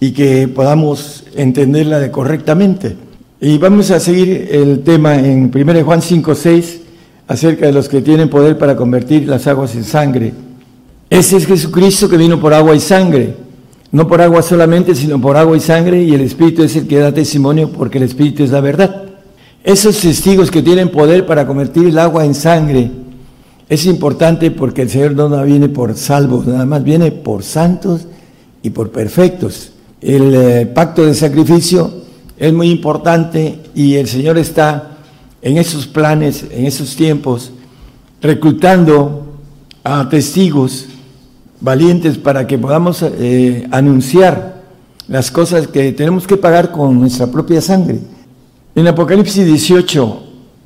y 0.00 0.12
que 0.12 0.48
podamos 0.48 1.24
entenderla 1.34 2.12
correctamente. 2.12 2.96
Y 3.40 3.58
vamos 3.58 3.90
a 3.90 4.00
seguir 4.00 4.48
el 4.50 4.82
tema 4.82 5.16
en 5.16 5.50
1 5.54 5.84
Juan 5.84 6.02
5, 6.02 6.34
6, 6.34 6.80
acerca 7.26 7.66
de 7.66 7.72
los 7.72 7.88
que 7.88 8.02
tienen 8.02 8.28
poder 8.28 8.58
para 8.58 8.76
convertir 8.76 9.28
las 9.28 9.46
aguas 9.46 9.74
en 9.74 9.84
sangre. 9.84 10.32
Ese 11.14 11.36
es 11.36 11.46
Jesucristo 11.46 12.08
que 12.08 12.16
vino 12.16 12.40
por 12.40 12.52
agua 12.52 12.74
y 12.74 12.80
sangre, 12.80 13.36
no 13.92 14.08
por 14.08 14.20
agua 14.20 14.42
solamente, 14.42 14.96
sino 14.96 15.20
por 15.20 15.36
agua 15.36 15.56
y 15.56 15.60
sangre, 15.60 16.02
y 16.02 16.12
el 16.12 16.22
Espíritu 16.22 16.64
es 16.64 16.74
el 16.74 16.88
que 16.88 16.98
da 16.98 17.14
testimonio 17.14 17.70
porque 17.70 17.98
el 17.98 18.04
Espíritu 18.04 18.42
es 18.42 18.50
la 18.50 18.60
verdad. 18.60 19.04
Esos 19.62 20.00
testigos 20.00 20.50
que 20.50 20.60
tienen 20.60 20.90
poder 20.90 21.24
para 21.24 21.46
convertir 21.46 21.86
el 21.86 22.00
agua 22.00 22.24
en 22.24 22.34
sangre, 22.34 22.90
es 23.68 23.86
importante 23.86 24.50
porque 24.50 24.82
el 24.82 24.90
Señor 24.90 25.12
no 25.12 25.44
viene 25.44 25.68
por 25.68 25.96
salvos, 25.96 26.48
nada 26.48 26.66
más 26.66 26.82
viene 26.82 27.12
por 27.12 27.44
santos 27.44 28.08
y 28.64 28.70
por 28.70 28.90
perfectos. 28.90 29.70
El 30.00 30.34
eh, 30.34 30.66
pacto 30.66 31.06
de 31.06 31.14
sacrificio 31.14 31.92
es 32.36 32.52
muy 32.52 32.70
importante 32.70 33.60
y 33.72 33.94
el 33.94 34.08
Señor 34.08 34.36
está 34.36 34.96
en 35.40 35.58
esos 35.58 35.86
planes, 35.86 36.44
en 36.50 36.66
esos 36.66 36.96
tiempos, 36.96 37.52
reclutando 38.20 39.36
a 39.84 40.08
testigos 40.08 40.88
valientes 41.60 42.18
para 42.18 42.46
que 42.46 42.58
podamos 42.58 43.02
eh, 43.02 43.66
anunciar 43.70 44.62
las 45.08 45.30
cosas 45.30 45.68
que 45.68 45.92
tenemos 45.92 46.26
que 46.26 46.36
pagar 46.36 46.70
con 46.72 46.98
nuestra 46.98 47.26
propia 47.26 47.60
sangre. 47.60 47.98
En 48.74 48.86
Apocalipsis 48.86 49.44
18, 49.44 50.22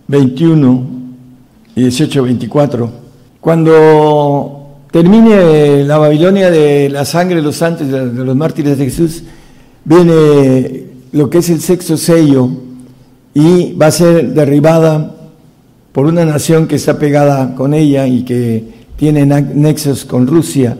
21 0.06 0.86
y 1.74 1.82
18, 1.82 2.23
24, 2.23 2.90
cuando 3.40 4.78
termine 4.90 5.85
la 5.85 5.98
Babilonia 5.98 6.51
de 6.51 6.89
la 6.89 7.05
sangre 7.05 7.36
de 7.36 7.43
los 7.43 7.56
santos, 7.56 7.89
de 7.89 8.24
los 8.24 8.36
mártires 8.36 8.78
de 8.78 8.85
Jesús, 8.85 9.23
viene 9.85 10.86
lo 11.12 11.28
que 11.28 11.39
es 11.39 11.51
el 11.51 11.60
sexto 11.60 11.97
sello 11.97 12.48
y 13.35 13.73
va 13.74 13.86
a 13.86 13.90
ser 13.90 14.32
derribada 14.32 15.15
por 15.93 16.06
una 16.06 16.24
nación 16.24 16.66
que 16.66 16.77
está 16.77 16.98
pegada 16.98 17.55
con 17.55 17.74
ella 17.74 18.06
y 18.06 18.23
que 18.23 18.77
tiene 18.98 19.24
nexos 19.24 20.04
con 20.04 20.26
Rusia. 20.26 20.76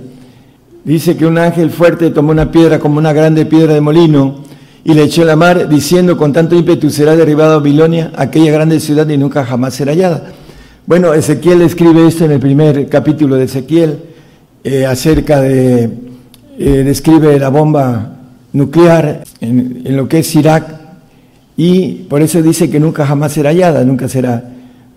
Dice 0.85 1.17
que 1.17 1.25
un 1.25 1.39
ángel 1.39 1.71
fuerte 1.71 2.11
tomó 2.11 2.33
una 2.33 2.51
piedra 2.51 2.81
como 2.81 2.99
una 2.99 3.13
grande 3.13 3.47
piedra 3.47 3.75
de 3.75 3.81
molino 3.81 4.43
y 4.83 4.93
le 4.95 5.05
echó 5.05 5.23
a 5.23 5.27
la 5.27 5.37
mar, 5.37 5.69
diciendo 5.69 6.17
con 6.17 6.33
tanto 6.33 6.57
ímpetu 6.57 6.91
será 6.91 7.15
derribada 7.15 7.59
Babilonia, 7.59 8.11
aquella 8.17 8.51
grande 8.51 8.81
ciudad, 8.81 9.09
y 9.09 9.17
nunca 9.17 9.45
jamás 9.45 9.75
será 9.75 9.93
hallada. 9.93 10.33
Bueno, 10.85 11.15
Ezequiel 11.15 11.63
escribe 11.63 12.09
esto 12.09 12.25
en 12.25 12.33
el 12.33 12.41
primer 12.41 12.89
capítulo 12.89 13.37
de 13.37 13.45
Ezequiel, 13.45 13.99
eh, 14.65 14.85
acerca 14.85 15.41
de, 15.41 15.91
eh, 16.59 16.83
describe 16.85 17.39
la 17.39 17.51
bomba 17.51 18.17
nuclear 18.53 19.23
en, 19.41 19.97
lo 19.97 20.09
que 20.09 20.21
es 20.21 20.35
Irak, 20.35 20.75
y 21.57 22.05
por 22.09 22.23
eso 22.23 22.43
dice 22.43 22.69
que 22.69 22.81
nunca 22.81 23.07
jamás 23.07 23.33
será 23.33 23.51
hallada, 23.51 23.85
nunca 23.85 24.09
será 24.09 24.43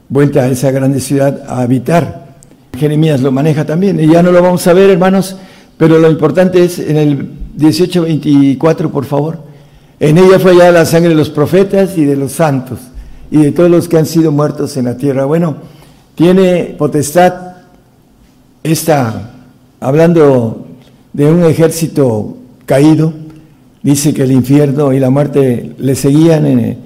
vuelta 0.10 0.44
a 0.44 0.48
esa 0.48 0.72
grande 0.72 1.00
ciudad 1.00 1.44
a 1.48 1.62
habitar. 1.62 2.31
Jeremías 2.78 3.22
lo 3.22 3.32
maneja 3.32 3.66
también, 3.66 4.00
y 4.00 4.08
ya 4.08 4.24
no 4.24 4.32
lo 4.32 4.42
vamos 4.42 4.66
a 4.68 4.74
ver, 4.74 4.90
hermanos, 4.90 5.36
pero 5.78 6.00
lo 6.00 6.10
importante 6.10 6.64
es 6.64 6.80
en 6.80 6.98
el 6.98 7.30
18:24, 7.58 8.90
por 8.92 9.06
favor. 9.06 9.40
En 10.00 10.18
ella 10.18 10.40
fue 10.40 10.54
hallada 10.54 10.72
la 10.72 10.86
sangre 10.86 11.10
de 11.10 11.16
los 11.16 11.30
profetas 11.30 11.98
y 11.98 12.06
de 12.06 12.16
los 12.16 12.32
santos 12.32 12.80
y 13.30 13.38
de 13.38 13.52
todos 13.52 13.70
los 13.70 13.88
que 13.88 13.98
han 13.98 14.06
sido 14.06 14.32
muertos 14.32 14.76
en 14.78 14.86
la 14.86 14.98
tierra. 14.98 15.26
Bueno, 15.26 15.58
tiene 16.16 16.76
potestad 16.78 17.34
esta, 18.64 19.32
hablando 19.80 20.68
de 21.14 21.26
un 21.26 21.44
ejército 21.46 22.38
caído, 22.66 23.14
dice 23.82 24.14
que 24.14 24.24
el 24.24 24.32
infierno 24.32 24.94
y 24.94 25.00
la 25.00 25.10
muerte 25.10 25.74
le 25.78 25.96
seguían 25.96 26.46
eh, 26.46 26.78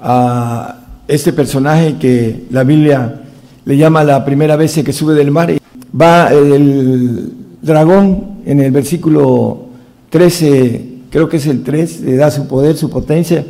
a 0.00 0.76
este 1.08 1.32
personaje 1.32 1.96
que 1.98 2.44
la 2.50 2.64
Biblia 2.64 3.21
le 3.64 3.76
llama 3.76 4.04
la 4.04 4.24
primera 4.24 4.56
vez 4.56 4.80
que 4.84 4.92
sube 4.92 5.14
del 5.14 5.30
mar. 5.30 5.52
Va 5.98 6.32
el 6.32 7.32
dragón 7.60 8.38
en 8.44 8.60
el 8.60 8.72
versículo 8.72 9.66
13, 10.10 10.88
creo 11.10 11.28
que 11.28 11.36
es 11.36 11.46
el 11.46 11.62
3, 11.62 12.00
le 12.00 12.16
da 12.16 12.30
su 12.30 12.46
poder, 12.46 12.76
su 12.76 12.90
potencia, 12.90 13.44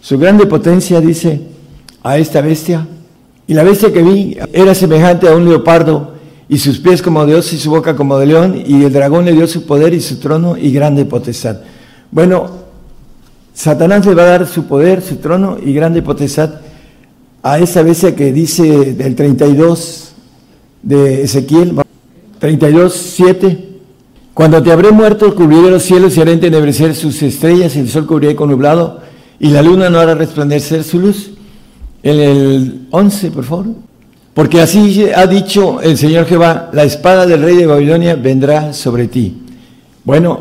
su 0.00 0.18
grande 0.18 0.46
potencia, 0.46 1.00
dice, 1.00 1.40
a 2.02 2.18
esta 2.18 2.40
bestia. 2.40 2.86
Y 3.46 3.54
la 3.54 3.62
bestia 3.62 3.92
que 3.92 4.02
vi 4.02 4.36
era 4.52 4.74
semejante 4.74 5.28
a 5.28 5.34
un 5.34 5.44
leopardo, 5.44 6.14
y 6.50 6.58
sus 6.58 6.78
pies 6.78 7.02
como 7.02 7.26
de 7.26 7.38
y 7.38 7.42
su 7.42 7.70
boca 7.70 7.94
como 7.94 8.18
de 8.18 8.26
león, 8.26 8.62
y 8.66 8.84
el 8.84 8.92
dragón 8.92 9.26
le 9.26 9.32
dio 9.32 9.46
su 9.46 9.66
poder 9.66 9.92
y 9.92 10.00
su 10.00 10.18
trono 10.18 10.56
y 10.56 10.72
grande 10.72 11.04
potestad. 11.04 11.58
Bueno, 12.10 12.48
Satanás 13.52 14.06
le 14.06 14.14
va 14.14 14.22
a 14.22 14.26
dar 14.26 14.46
su 14.46 14.64
poder, 14.64 15.02
su 15.02 15.16
trono 15.16 15.58
y 15.62 15.74
grande 15.74 16.00
potestad 16.00 16.60
a 17.50 17.58
esa 17.58 17.82
bestia 17.82 18.14
que 18.14 18.30
dice 18.30 18.92
del 18.92 19.14
32 19.14 20.12
de 20.82 21.22
Ezequiel, 21.22 21.76
32, 22.38 22.92
7. 22.92 23.68
Cuando 24.34 24.62
te 24.62 24.70
habré 24.70 24.90
muerto, 24.90 25.34
cubriré 25.34 25.70
los 25.70 25.82
cielos 25.82 26.14
y 26.16 26.20
haré 26.20 26.32
entenebrecer 26.32 26.94
sus 26.94 27.22
estrellas, 27.22 27.74
y 27.74 27.80
el 27.80 27.88
sol 27.88 28.06
cubriré 28.06 28.36
con 28.36 28.50
nublado, 28.50 29.00
y 29.40 29.48
la 29.48 29.62
luna 29.62 29.88
no 29.88 29.98
hará 29.98 30.14
resplandecer 30.14 30.84
su 30.84 30.98
luz. 30.98 31.30
En 32.02 32.20
el 32.20 32.86
11, 32.90 33.30
por 33.30 33.44
favor. 33.44 33.66
Porque 34.34 34.60
así 34.60 35.06
ha 35.14 35.26
dicho 35.26 35.80
el 35.80 35.96
Señor 35.96 36.26
Jehová, 36.26 36.68
la 36.74 36.84
espada 36.84 37.24
del 37.26 37.42
rey 37.42 37.56
de 37.56 37.66
Babilonia 37.66 38.14
vendrá 38.14 38.74
sobre 38.74 39.08
ti. 39.08 39.42
Bueno, 40.04 40.40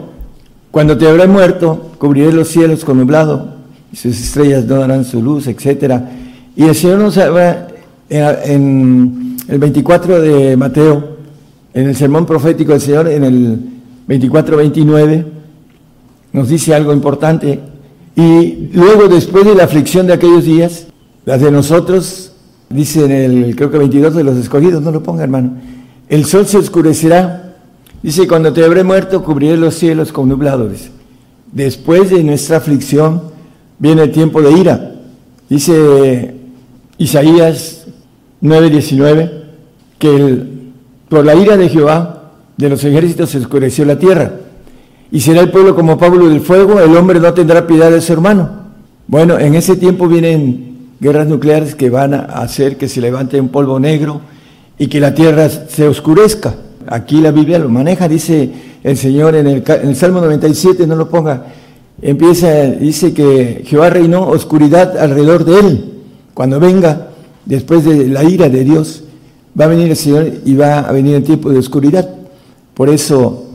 cuando 0.71 0.97
te 0.97 1.07
habré 1.07 1.25
muerto, 1.25 1.91
cubriré 1.97 2.33
los 2.33 2.49
cielos 2.49 2.83
con 2.83 2.97
nublado, 2.97 3.55
y 3.93 3.95
sus 3.95 4.19
estrellas 4.19 4.65
no 4.65 4.75
darán 4.75 5.05
su 5.05 5.21
luz, 5.23 5.47
etc. 5.47 6.01
Y 6.57 6.63
el 6.63 6.75
Señor 6.75 6.99
nos 6.99 7.17
habla 7.17 7.69
en 8.09 9.37
el 9.47 9.59
24 9.59 10.21
de 10.21 10.57
Mateo, 10.57 11.17
en 11.73 11.87
el 11.87 11.95
sermón 11.95 12.25
profético 12.25 12.73
del 12.73 12.81
Señor, 12.81 13.07
en 13.07 13.23
el 13.23 13.59
24-29, 14.09 15.25
nos 16.33 16.49
dice 16.49 16.75
algo 16.75 16.91
importante. 16.91 17.61
Y 18.15 18.71
luego, 18.73 19.07
después 19.07 19.45
de 19.45 19.55
la 19.55 19.63
aflicción 19.63 20.07
de 20.07 20.13
aquellos 20.13 20.43
días, 20.43 20.87
las 21.23 21.39
de 21.39 21.51
nosotros, 21.51 22.33
dice 22.69 23.05
en 23.05 23.11
el, 23.11 23.55
creo 23.55 23.71
que 23.71 23.77
22 23.77 24.15
de 24.15 24.23
los 24.25 24.35
escogidos, 24.35 24.81
no 24.81 24.91
lo 24.91 25.01
ponga 25.01 25.23
hermano, 25.23 25.57
el 26.09 26.25
sol 26.25 26.45
se 26.45 26.57
oscurecerá 26.57 27.47
Dice, 28.01 28.27
cuando 28.27 28.53
te 28.53 28.63
habré 28.63 28.83
muerto, 28.83 29.23
cubriré 29.23 29.57
los 29.57 29.75
cielos 29.75 30.11
con 30.11 30.29
nublados. 30.29 30.89
Después 31.51 32.09
de 32.09 32.23
nuestra 32.23 32.57
aflicción 32.57 33.21
viene 33.79 34.03
el 34.03 34.11
tiempo 34.11 34.41
de 34.41 34.51
ira. 34.51 34.95
Dice 35.49 36.36
Isaías 36.97 37.85
9:19 38.41 39.31
que 39.99 40.43
por 41.09 41.25
la 41.25 41.35
ira 41.35 41.57
de 41.57 41.69
Jehová 41.69 42.31
de 42.57 42.69
los 42.69 42.83
ejércitos 42.83 43.29
se 43.29 43.37
oscureció 43.37 43.85
la 43.85 43.97
tierra. 43.97 44.31
Y 45.11 45.21
será 45.21 45.41
el 45.41 45.51
pueblo 45.51 45.75
como 45.75 45.97
Pablo 45.97 46.27
del 46.27 46.41
fuego, 46.41 46.79
el 46.81 46.95
hombre 46.97 47.19
no 47.19 47.33
tendrá 47.33 47.65
piedad 47.65 47.91
de 47.91 48.01
su 48.01 48.11
hermano. 48.13 48.49
Bueno, 49.07 49.39
en 49.39 49.55
ese 49.55 49.77
tiempo 49.77 50.07
vienen 50.07 50.89
guerras 50.99 51.27
nucleares 51.27 51.75
que 51.75 51.89
van 51.89 52.13
a 52.13 52.19
hacer 52.19 52.77
que 52.77 52.89
se 52.89 52.99
levante 52.99 53.39
un 53.39 53.49
polvo 53.49 53.79
negro 53.79 54.21
y 54.77 54.87
que 54.87 54.99
la 54.99 55.13
tierra 55.13 55.49
se 55.49 55.87
oscurezca. 55.87 56.55
Aquí 56.87 57.21
la 57.21 57.31
Biblia 57.31 57.59
lo 57.59 57.69
maneja, 57.69 58.07
dice 58.07 58.49
el 58.83 58.97
Señor 58.97 59.35
en 59.35 59.47
el, 59.47 59.95
Salmo 59.95 60.19
97, 60.19 60.85
no 60.87 60.95
lo 60.95 61.09
ponga, 61.09 61.45
empieza, 62.01 62.63
dice 62.65 63.13
que 63.13 63.63
Jehová 63.65 63.89
reinó 63.89 64.27
oscuridad 64.27 64.97
alrededor 64.97 65.45
de 65.45 65.59
él. 65.59 65.96
Cuando 66.37 66.59
venga, 66.59 67.07
después 67.45 67.83
de 67.83 68.09
la 68.09 68.23
ira 68.23 68.47
de 68.47 68.63
Dios, 68.63 69.01
va 69.59 69.65
a 69.65 69.69
venir 69.69 69.89
el 69.89 69.95
Señor 69.95 70.31
y 70.45 70.53
va 70.53 70.81
a 70.81 70.91
venir 70.91 71.15
el 71.15 71.23
tiempo 71.23 71.49
de 71.49 71.57
oscuridad. 71.57 72.07
Por 72.75 72.89
eso 72.89 73.47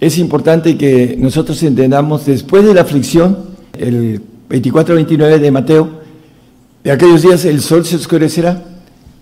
es 0.00 0.18
importante 0.18 0.76
que 0.76 1.16
nosotros 1.16 1.62
entendamos, 1.62 2.26
después 2.26 2.64
de 2.64 2.74
la 2.74 2.80
aflicción, 2.80 3.38
el 3.78 4.20
24-29 4.50 5.38
de 5.38 5.50
Mateo, 5.52 5.90
de 6.82 6.90
aquellos 6.90 7.22
días 7.22 7.44
el 7.44 7.60
sol 7.60 7.84
se 7.84 7.94
oscurecerá. 7.94 8.64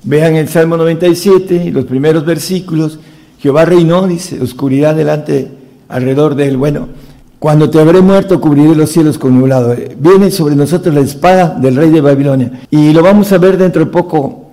Vean 0.02 0.35
el 0.36 0.48
Salmo 0.48 0.78
97, 0.78 1.70
los 1.73 1.85
primeros 1.85 2.24
versículos, 2.24 2.98
Jehová 3.39 3.66
reinó, 3.66 4.06
dice, 4.06 4.40
oscuridad 4.40 4.94
delante, 4.94 5.51
alrededor 5.89 6.35
de 6.35 6.48
él. 6.48 6.56
Bueno, 6.56 6.89
cuando 7.38 7.68
te 7.68 7.78
habré 7.78 8.00
muerto, 8.00 8.40
cubriré 8.40 8.74
los 8.74 8.90
cielos 8.90 9.18
con 9.18 9.38
nublado. 9.38 9.74
Viene 9.98 10.30
sobre 10.30 10.56
nosotros 10.56 10.94
la 10.94 11.02
espada 11.02 11.56
del 11.60 11.76
rey 11.76 11.90
de 11.90 12.00
Babilonia. 12.00 12.60
Y 12.70 12.92
lo 12.92 13.02
vamos 13.02 13.30
a 13.32 13.38
ver 13.38 13.58
dentro 13.58 13.84
de 13.84 13.90
poco 13.90 14.46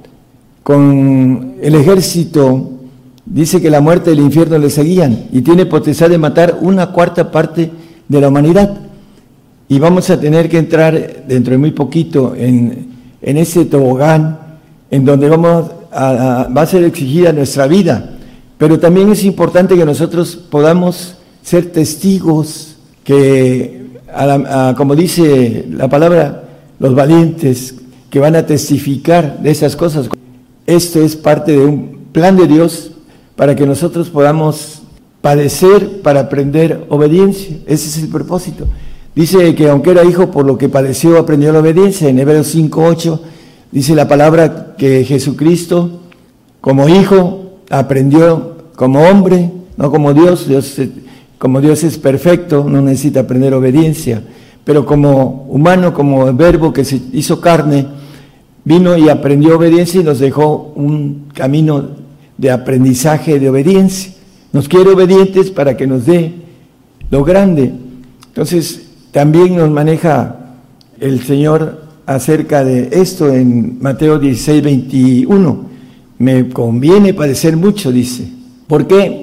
con 0.64 1.55
el 1.61 1.76
ejército 1.76 2.69
dice 3.26 3.61
que 3.61 3.69
la 3.69 3.81
muerte 3.81 4.10
y 4.10 4.14
el 4.14 4.19
infierno 4.19 4.57
le 4.57 4.69
seguían 4.69 5.26
y 5.31 5.41
tiene 5.41 5.65
potestad 5.65 6.10
de 6.10 6.18
matar 6.18 6.57
una 6.61 6.88
cuarta 6.88 7.31
parte 7.31 7.72
de 8.07 8.22
la 8.22 8.27
humanidad. 8.27 8.77
Y 9.69 9.80
vamos 9.80 10.10
a 10.10 10.19
tener 10.19 10.49
que 10.49 10.57
entrar 10.57 11.26
dentro 11.27 11.51
de 11.51 11.57
muy 11.57 11.72
poquito 11.72 12.35
en, 12.35 12.88
en 13.22 13.38
ese 13.38 13.65
tobogán 13.65 14.39
en 14.91 15.05
donde 15.05 15.30
vamos 15.30 15.72
a, 15.91 16.47
va 16.55 16.61
a 16.61 16.65
ser 16.65 16.84
exigida 16.84 17.31
nuestra 17.31 17.65
vida. 17.65 18.11
Pero 18.57 18.80
también 18.80 19.11
es 19.11 19.23
importante 19.23 19.76
que 19.76 19.85
nosotros 19.85 20.35
podamos 20.35 21.15
ser 21.41 21.72
testigos 21.72 22.73
que, 23.04 23.88
como 24.78 24.96
dice 24.96 25.66
la 25.70 25.90
palabra, 25.90 26.44
los 26.80 26.96
valientes 26.96 27.76
que 28.10 28.20
van 28.20 28.36
a 28.36 28.46
testificar 28.46 29.40
de 29.42 29.52
esas 29.52 29.76
cosas. 29.76 30.10
Esto 30.68 31.02
es 31.02 31.16
parte 31.16 31.54
de 31.54 31.66
un 31.66 32.06
plan 32.12 32.38
de 32.38 32.48
Dios 32.48 32.92
para 33.36 33.56
que 33.56 33.66
nosotros 33.66 34.10
podamos 34.10 34.84
padecer 35.22 36.02
para 36.02 36.22
aprender 36.22 36.86
obediencia. 36.90 37.58
Ese 37.66 37.90
es 37.90 38.04
el 38.04 38.10
propósito. 38.10 38.68
Dice 39.16 39.56
que 39.56 39.70
aunque 39.70 39.92
era 39.92 40.04
hijo, 40.04 40.32
por 40.32 40.46
lo 40.46 40.58
que 40.58 40.70
padeció, 40.70 41.18
aprendió 41.18 41.52
la 41.54 41.60
obediencia. 41.60 42.10
En 42.10 42.20
Hebreos 42.20 42.56
5.8 42.56 43.20
dice 43.72 43.96
la 43.96 44.08
palabra 44.08 44.76
que 44.78 45.04
Jesucristo, 45.04 46.02
como 46.62 46.90
hijo, 46.90 47.60
aprendió 47.70 48.58
como 48.76 49.02
hombre, 49.02 49.52
no 49.78 49.92
como 49.92 50.14
Dios. 50.14 50.48
Dios 50.48 50.80
como 51.44 51.60
Dios 51.60 51.84
es 51.84 51.98
perfecto, 51.98 52.64
no 52.70 52.82
necesita 52.82 53.20
aprender 53.20 53.53
obediencia. 53.53 54.24
Pero 54.64 54.86
como 54.86 55.45
humano, 55.49 55.94
como 55.94 56.34
verbo 56.34 56.72
que 56.72 56.86
se 56.86 57.02
hizo 57.11 57.41
carne, 57.41 57.86
vino 58.64 58.98
y 58.98 59.10
aprendió 59.10 59.57
obediencia 59.57 59.99
y 59.99 60.06
nos 60.06 60.20
dejó 60.20 60.72
un 60.78 61.26
camino 61.34 61.90
de 62.38 62.49
aprendizaje 62.49 63.41
de 63.41 63.49
obediencia. 63.49 64.14
Nos 64.53 64.70
quiere 64.70 64.91
obedientes 64.91 65.52
para 65.52 65.76
que 65.76 65.86
nos 65.86 66.06
dé 66.06 66.32
lo 67.10 67.26
grande. 67.26 67.74
Entonces, 68.28 68.91
también 69.11 69.57
nos 69.57 69.70
maneja 69.70 70.38
el 70.98 71.26
Señor 71.26 71.84
acerca 72.06 72.64
de 72.64 72.88
esto 72.94 73.28
en 73.28 73.80
Mateo 73.82 74.18
16, 74.18 74.64
21. 74.64 75.65
Me 76.20 76.48
conviene 76.48 77.14
padecer 77.14 77.57
mucho, 77.57 77.91
dice. 77.91 78.30
¿Por 78.65 78.88
qué? 78.88 79.23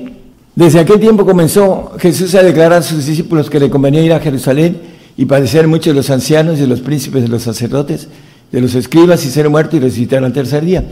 Desde 0.60 0.78
aquel 0.78 1.00
tiempo 1.00 1.24
comenzó 1.24 1.92
Jesús 1.98 2.34
a 2.34 2.42
declarar 2.42 2.80
a 2.80 2.82
sus 2.82 3.06
discípulos 3.06 3.48
que 3.48 3.58
le 3.58 3.70
convenía 3.70 4.02
ir 4.02 4.12
a 4.12 4.20
Jerusalén 4.20 4.78
y 5.16 5.24
padecer 5.24 5.66
mucho 5.66 5.88
de 5.88 5.96
los 5.96 6.10
ancianos 6.10 6.58
y 6.58 6.60
de 6.60 6.66
los 6.66 6.82
príncipes 6.82 7.22
de 7.22 7.28
los 7.28 7.44
sacerdotes 7.44 8.08
de 8.52 8.60
los 8.60 8.74
escribas 8.74 9.24
y 9.24 9.30
ser 9.30 9.48
muerto 9.48 9.78
y 9.78 9.80
resucitar 9.80 10.22
al 10.22 10.34
tercer 10.34 10.62
día. 10.62 10.84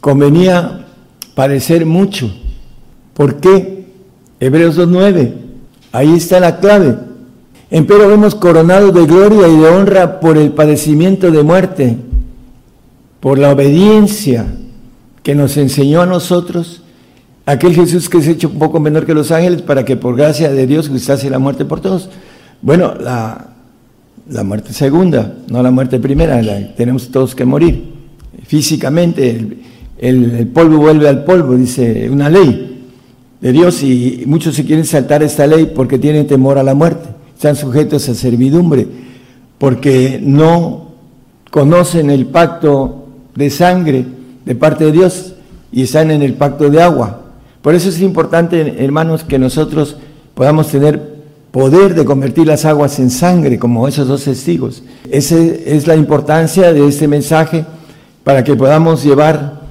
Convenía 0.00 0.86
padecer 1.34 1.84
mucho. 1.84 2.34
¿Por 3.12 3.40
qué? 3.40 3.84
Hebreos 4.40 4.78
2.9. 4.78 5.34
Ahí 5.92 6.14
está 6.14 6.40
la 6.40 6.58
clave. 6.58 6.96
Empero 7.70 8.08
vemos 8.08 8.34
coronado 8.34 8.90
de 8.90 9.04
gloria 9.04 9.48
y 9.48 9.56
de 9.58 9.68
honra 9.68 10.18
por 10.18 10.38
el 10.38 10.52
padecimiento 10.52 11.30
de 11.30 11.42
muerte, 11.42 11.98
por 13.20 13.38
la 13.38 13.52
obediencia 13.52 14.46
que 15.22 15.34
nos 15.34 15.58
enseñó 15.58 16.00
a 16.00 16.06
nosotros 16.06 16.83
aquel 17.46 17.74
Jesús 17.74 18.08
que 18.08 18.18
es 18.18 18.28
hecho 18.28 18.48
un 18.48 18.58
poco 18.58 18.80
menor 18.80 19.06
que 19.06 19.14
los 19.14 19.30
ángeles 19.30 19.62
para 19.62 19.84
que 19.84 19.96
por 19.96 20.16
gracia 20.16 20.50
de 20.50 20.66
Dios 20.66 20.88
gustase 20.88 21.30
la 21.30 21.38
muerte 21.38 21.64
por 21.64 21.80
todos. 21.80 22.08
Bueno, 22.62 22.94
la, 22.94 23.54
la 24.28 24.42
muerte 24.42 24.72
segunda, 24.72 25.34
no 25.48 25.62
la 25.62 25.70
muerte 25.70 25.98
primera, 25.98 26.40
tenemos 26.76 27.10
todos 27.10 27.34
que 27.34 27.44
morir. 27.44 27.92
Físicamente, 28.46 29.58
el, 29.98 30.48
polvo 30.48 30.78
vuelve 30.78 31.08
al 31.08 31.24
polvo, 31.24 31.54
dice 31.54 32.08
una 32.10 32.28
ley 32.28 32.82
de 33.40 33.52
Dios, 33.52 33.82
y 33.82 34.24
muchos 34.26 34.54
se 34.54 34.64
quieren 34.64 34.84
saltar 34.84 35.22
esta 35.22 35.46
ley 35.46 35.72
porque 35.74 35.98
tienen 35.98 36.26
temor 36.26 36.58
a 36.58 36.62
la 36.62 36.74
muerte, 36.74 37.08
están 37.34 37.56
sujetos 37.56 38.08
a 38.08 38.14
servidumbre, 38.14 38.86
porque 39.58 40.18
no 40.22 40.92
conocen 41.50 42.10
el 42.10 42.26
pacto 42.26 43.08
de 43.34 43.50
sangre 43.50 44.04
de 44.44 44.54
parte 44.54 44.84
de 44.84 44.92
Dios 44.92 45.34
y 45.72 45.82
están 45.82 46.10
en 46.10 46.22
el 46.22 46.34
pacto 46.34 46.70
de 46.70 46.82
agua. 46.82 47.23
Por 47.64 47.74
eso 47.74 47.88
es 47.88 48.02
importante, 48.02 48.84
hermanos, 48.84 49.24
que 49.24 49.38
nosotros 49.38 49.96
podamos 50.34 50.68
tener 50.68 51.14
poder 51.50 51.94
de 51.94 52.04
convertir 52.04 52.46
las 52.46 52.66
aguas 52.66 52.98
en 52.98 53.08
sangre, 53.08 53.58
como 53.58 53.88
esos 53.88 54.06
dos 54.06 54.24
testigos. 54.24 54.82
Esa 55.10 55.38
es 55.38 55.86
la 55.86 55.96
importancia 55.96 56.74
de 56.74 56.86
este 56.86 57.08
mensaje 57.08 57.64
para 58.22 58.44
que 58.44 58.54
podamos 58.54 59.02
llevar 59.02 59.62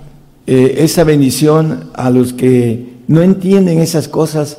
eh, 0.47 0.77
esa 0.79 1.03
bendición 1.03 1.91
a 1.93 2.09
los 2.09 2.33
que 2.33 2.95
no 3.07 3.21
entienden 3.21 3.77
esas 3.77 4.07
cosas, 4.07 4.57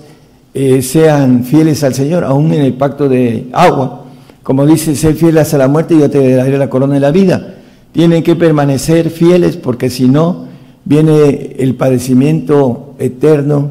eh, 0.55 0.81
sean 0.81 1.43
fieles 1.43 1.83
al 1.83 1.95
Señor, 1.95 2.23
aún 2.23 2.53
en 2.53 2.63
el 2.63 2.75
pacto 2.75 3.09
de 3.09 3.49
agua. 3.53 4.05
Como 4.45 4.65
dice, 4.65 4.95
ser 4.95 5.17
fieles 5.17 5.43
hasta 5.43 5.59
la 5.59 5.67
muerte 5.67 5.95
y 5.95 5.99
yo 5.99 6.09
te 6.09 6.37
daré 6.37 6.57
la 6.57 6.71
corona 6.71 6.95
de 6.95 7.01
la 7.01 7.11
vida. 7.11 7.57
Tienen 7.91 8.23
que 8.23 8.37
permanecer 8.37 9.11
fieles 9.11 9.57
porque 9.57 9.91
si 9.91 10.07
no, 10.07 10.45
viene 10.85 11.57
el 11.59 11.75
padecimiento 11.75 12.84
eterno 12.99 13.71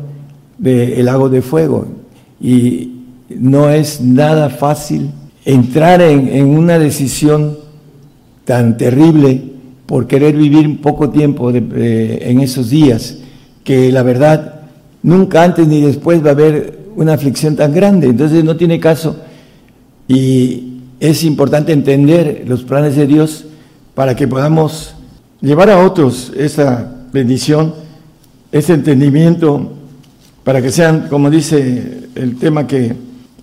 del 0.57 1.05
lago 1.05 1.29
de 1.29 1.41
fuego. 1.41 1.87
Y 2.41 2.91
no 3.29 3.69
es 3.69 4.01
nada 4.01 4.49
fácil 4.49 5.09
entrar 5.45 6.01
en, 6.01 6.45
una 6.45 6.79
decisión 6.79 7.57
tan 8.45 8.77
terrible 8.77 9.43
por 9.85 10.07
querer 10.07 10.35
vivir 10.35 10.81
poco 10.81 11.09
tiempo 11.09 11.51
en 11.51 12.39
esos 12.39 12.69
días, 12.69 13.17
que 13.63 13.91
la 13.91 14.03
verdad 14.03 14.61
nunca 15.01 15.43
antes 15.43 15.67
ni 15.67 15.81
después 15.81 16.23
va 16.23 16.29
a 16.29 16.33
haber 16.33 16.79
una 16.95 17.13
aflicción 17.13 17.55
tan 17.55 17.73
grande, 17.73 18.07
entonces 18.07 18.43
no 18.43 18.55
tiene 18.55 18.79
caso 18.79 19.17
y 20.07 20.81
es 20.99 21.23
importante 21.23 21.71
entender 21.71 22.43
los 22.47 22.63
planes 22.63 22.95
de 22.95 23.07
Dios 23.07 23.45
para 23.95 24.15
que 24.15 24.27
podamos 24.27 24.95
llevar 25.41 25.69
a 25.69 25.79
otros 25.85 26.31
esa 26.37 27.05
bendición, 27.11 27.73
ese 28.53 28.73
entendimiento, 28.73 29.71
para 30.43 30.61
que 30.61 30.71
sean, 30.71 31.07
como 31.09 31.29
dice 31.29 32.03
el 32.15 32.37
tema 32.37 32.67
que 32.67 32.95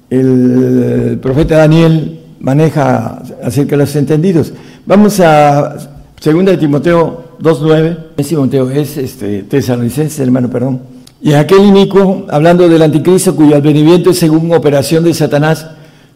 el 0.09 1.19
profeta 1.21 1.59
Daniel 1.59 2.21
maneja 2.39 3.21
acerca 3.43 3.73
de 3.73 3.79
los 3.79 3.97
entendidos. 3.97 4.53
Vamos 4.87 5.19
a 5.21 5.77
2 6.23 6.45
de 6.45 6.57
Timoteo 6.57 7.37
2.9, 7.43 7.99
es 8.17 8.29
Timoteo, 8.29 8.71
es 8.71 8.97
este, 8.97 9.43
tesalonicense, 9.43 10.23
hermano, 10.23 10.49
perdón. 10.49 10.81
Y 11.21 11.33
aquel 11.33 11.65
inicuo, 11.65 12.27
hablando 12.31 12.69
del 12.69 12.81
anticristo, 12.81 13.35
cuyo 13.35 13.57
advenimiento 13.57 14.11
es 14.11 14.19
según 14.19 14.53
operación 14.53 15.03
de 15.03 15.13
Satanás, 15.13 15.67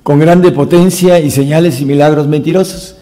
con 0.04 0.20
grande 0.20 0.52
potencia 0.52 1.18
y 1.18 1.32
señales 1.32 1.80
y 1.80 1.84
milagros 1.84 2.28
mentirosos. 2.28 2.94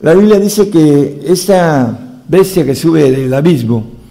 La 0.00 0.14
Biblia 0.14 0.40
dice 0.40 0.68
que 0.68 1.22
esta 1.28 1.96
bestia 2.26 2.64
que 2.64 2.74
sube 2.74 3.08
del 3.10 3.32
abismo, 3.32 4.01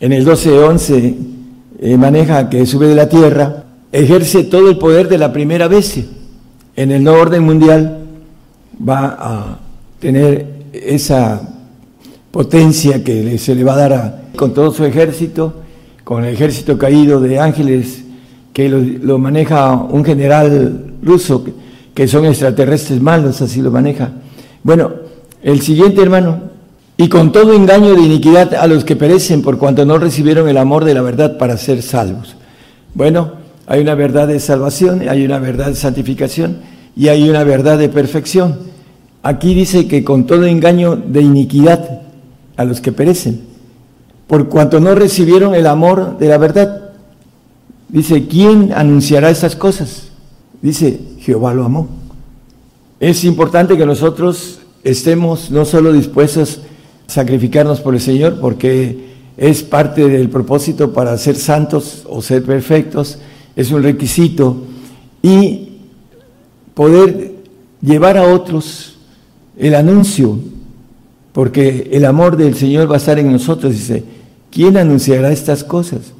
en 0.00 0.12
el 0.12 0.26
12.11, 0.26 1.16
eh, 1.80 1.96
maneja 1.96 2.48
que 2.48 2.66
sube 2.66 2.86
de 2.86 2.94
la 2.94 3.08
tierra, 3.08 3.64
ejerce 3.92 4.44
todo 4.44 4.70
el 4.70 4.78
poder 4.78 5.08
de 5.08 5.18
la 5.18 5.32
primera 5.32 5.68
bestia. 5.68 6.04
En 6.76 6.92
el 6.92 7.02
nuevo 7.02 7.20
orden 7.20 7.42
mundial 7.42 8.06
va 8.86 9.16
a 9.18 9.58
tener 9.98 10.46
esa 10.72 11.40
potencia 12.30 13.02
que 13.02 13.38
se 13.38 13.54
le 13.54 13.64
va 13.64 13.74
a 13.74 13.88
dar 13.88 14.22
con 14.36 14.54
todo 14.54 14.72
su 14.72 14.84
ejército, 14.84 15.54
con 16.04 16.24
el 16.24 16.34
ejército 16.34 16.78
caído 16.78 17.20
de 17.20 17.38
ángeles 17.38 18.04
que 18.52 18.68
lo, 18.68 19.18
maneja 19.18 19.74
un 19.74 20.04
general 20.04 20.94
ruso, 21.02 21.44
que 21.94 22.08
son 22.08 22.26
extraterrestres 22.26 23.00
malos, 23.00 23.40
así 23.40 23.60
lo 23.60 23.70
maneja. 23.70 24.10
Bueno, 24.62 24.90
el 25.42 25.60
siguiente 25.60 26.02
hermano, 26.02 26.40
y 27.00 27.08
con 27.08 27.30
todo 27.30 27.54
engaño 27.54 27.94
de 27.94 28.02
iniquidad 28.02 28.54
a 28.54 28.66
los 28.66 28.84
que 28.84 28.96
perecen 28.96 29.40
por 29.40 29.56
cuanto 29.56 29.86
no 29.86 29.98
recibieron 29.98 30.48
el 30.48 30.58
amor 30.58 30.84
de 30.84 30.94
la 30.94 31.00
verdad 31.00 31.38
para 31.38 31.56
ser 31.56 31.80
salvos. 31.80 32.34
Bueno, 32.92 33.34
hay 33.68 33.80
una 33.80 33.94
verdad 33.94 34.26
de 34.26 34.40
salvación, 34.40 35.08
hay 35.08 35.24
una 35.24 35.38
verdad 35.38 35.68
de 35.68 35.76
santificación 35.76 36.58
y 36.96 37.06
hay 37.06 37.30
una 37.30 37.44
verdad 37.44 37.78
de 37.78 37.88
perfección. 37.88 38.58
Aquí 39.22 39.54
dice 39.54 39.86
que 39.86 40.02
con 40.02 40.26
todo 40.26 40.44
engaño 40.44 40.96
de 40.96 41.22
iniquidad 41.22 42.02
a 42.56 42.64
los 42.64 42.80
que 42.80 42.90
perecen, 42.90 43.42
por 44.26 44.48
cuanto 44.48 44.80
no 44.80 44.96
recibieron 44.96 45.54
el 45.54 45.68
amor 45.68 46.18
de 46.18 46.26
la 46.26 46.38
verdad. 46.38 46.90
Dice, 47.88 48.26
¿quién 48.26 48.72
anunciará 48.74 49.30
estas 49.30 49.54
cosas? 49.54 50.08
Dice, 50.60 50.98
Jehová 51.20 51.54
lo 51.54 51.64
amó. 51.64 51.88
Es 52.98 53.22
importante 53.22 53.76
que 53.76 53.86
nosotros 53.86 54.58
estemos 54.82 55.52
no 55.52 55.64
solo 55.64 55.92
dispuestos 55.92 56.62
sacrificarnos 57.08 57.80
por 57.80 57.94
el 57.94 58.00
Señor, 58.00 58.38
porque 58.40 59.08
es 59.36 59.62
parte 59.62 60.08
del 60.08 60.28
propósito 60.28 60.92
para 60.92 61.16
ser 61.18 61.36
santos 61.36 62.04
o 62.08 62.22
ser 62.22 62.44
perfectos, 62.44 63.18
es 63.56 63.72
un 63.72 63.82
requisito, 63.82 64.64
y 65.22 65.68
poder 66.74 67.34
llevar 67.80 68.16
a 68.16 68.32
otros 68.32 68.98
el 69.56 69.74
anuncio, 69.74 70.38
porque 71.32 71.88
el 71.92 72.04
amor 72.04 72.36
del 72.36 72.54
Señor 72.54 72.90
va 72.90 72.94
a 72.94 72.98
estar 72.98 73.18
en 73.18 73.32
nosotros. 73.32 73.72
Dice, 73.72 74.04
¿quién 74.50 74.76
anunciará 74.76 75.32
estas 75.32 75.64
cosas? 75.64 76.12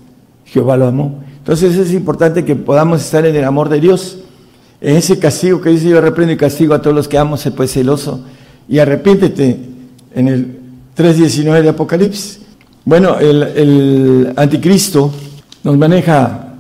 Jehová 0.45 0.77
lo 0.77 0.87
amó. 0.87 1.23
Entonces 1.39 1.77
es 1.77 1.93
importante 1.93 2.45
que 2.45 2.57
podamos 2.57 3.03
estar 3.03 3.25
en 3.27 3.37
el 3.37 3.45
amor 3.45 3.69
de 3.69 3.81
Dios. 3.81 4.19
En 4.81 4.97
ese 4.97 5.19
castigo 5.19 5.61
que 5.61 5.71
dice 5.71 5.89
yo 5.89 6.01
reprendo 6.01 6.33
y 6.33 6.37
castigo 6.37 6.75
a 6.75 6.83
todos 6.83 6.95
los 6.95 7.09
que 7.09 7.19
amo, 7.19 7.37
se 7.37 7.51
puede 7.51 7.69
celoso 7.69 8.25
y 8.69 8.79
arrepiéntete 8.79 9.57
en 10.15 10.29
el 10.29 10.58
3.19 10.99 11.63
de 11.63 11.69
Apocalipsis. 11.69 12.41
Bueno, 12.85 13.19
el, 13.19 14.33
anticristo 14.37 15.13
nos 15.63 15.79
maneja, 15.79 16.55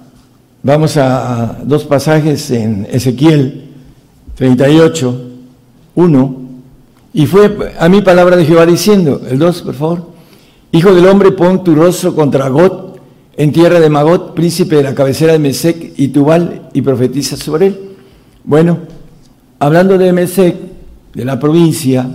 vamos 0.62 0.97
a, 0.97 1.59
dos 1.65 1.85
pasajes 1.85 2.51
en 2.52 2.86
Ezequiel 2.90 3.65
38, 4.36 5.23
1, 5.97 6.36
y 7.15 7.27
fue 7.27 7.74
a 7.78 7.89
mi 7.89 8.01
palabra 8.02 8.36
de 8.36 8.44
Jehová 8.44 8.65
diciendo, 8.65 9.20
el 9.28 9.39
2, 9.39 9.62
por 9.62 9.74
favor, 9.74 10.19
Hijo 10.70 10.94
del 10.94 11.06
hombre, 11.06 11.32
pon 11.32 11.65
tu 11.65 11.74
rostro 11.74 12.15
contra 12.15 12.48
Got 12.51 13.01
en 13.39 13.52
tierra 13.52 13.81
de 13.81 13.89
Magot, 13.89 14.35
príncipe 14.35 14.77
de 14.77 14.82
la 14.82 14.94
cabecera 14.94 15.32
de 15.32 15.39
Mesec 15.39 15.94
y 15.97 16.09
Tubal, 16.09 16.69
y 16.74 16.82
profetiza 16.82 17.36
sobre 17.39 17.69
él. 17.69 17.81
Bueno, 18.44 18.81
hablando 19.59 19.97
de 19.97 20.12
Mesec, 20.12 20.56
de 21.15 21.24
la 21.24 21.40
provincia, 21.40 22.06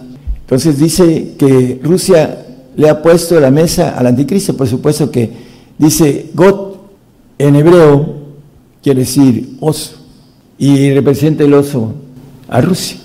entonces 0.54 0.78
dice 0.78 1.34
que 1.36 1.80
Rusia 1.82 2.46
le 2.76 2.88
ha 2.88 3.02
puesto 3.02 3.40
la 3.40 3.50
mesa 3.50 3.98
al 3.98 4.06
anticristo, 4.06 4.56
por 4.56 4.68
supuesto 4.68 5.10
que 5.10 5.32
dice 5.80 6.30
Got 6.36 6.78
en 7.40 7.56
hebreo 7.56 8.18
quiere 8.84 9.00
decir 9.00 9.58
oso 9.60 9.96
y 10.60 10.94
representa 10.94 11.44
el 11.44 11.56
oso 11.56 11.96
a 12.48 12.62
Rusia. 12.62 13.00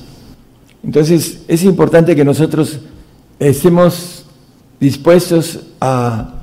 Entonces 0.84 1.38
es 1.48 1.64
importante 1.64 2.14
que 2.14 2.22
nosotros 2.22 2.80
estemos 3.38 4.26
dispuestos 4.78 5.60
a 5.80 6.34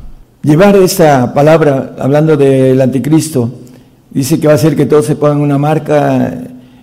llevar 0.41 0.76
esta 0.76 1.36
palabra, 1.36 1.95
hablando 1.99 2.36
del 2.36 2.82
anticristo, 2.82 3.52
dice 4.10 4.40
que 4.40 4.48
va 4.48 4.53
a 4.53 4.57
ser 4.57 4.76
que 4.76 4.88
todos 4.88 5.06
se 5.06 5.15
pongan 5.15 5.41
una 5.41 5.60
marca 5.60 6.36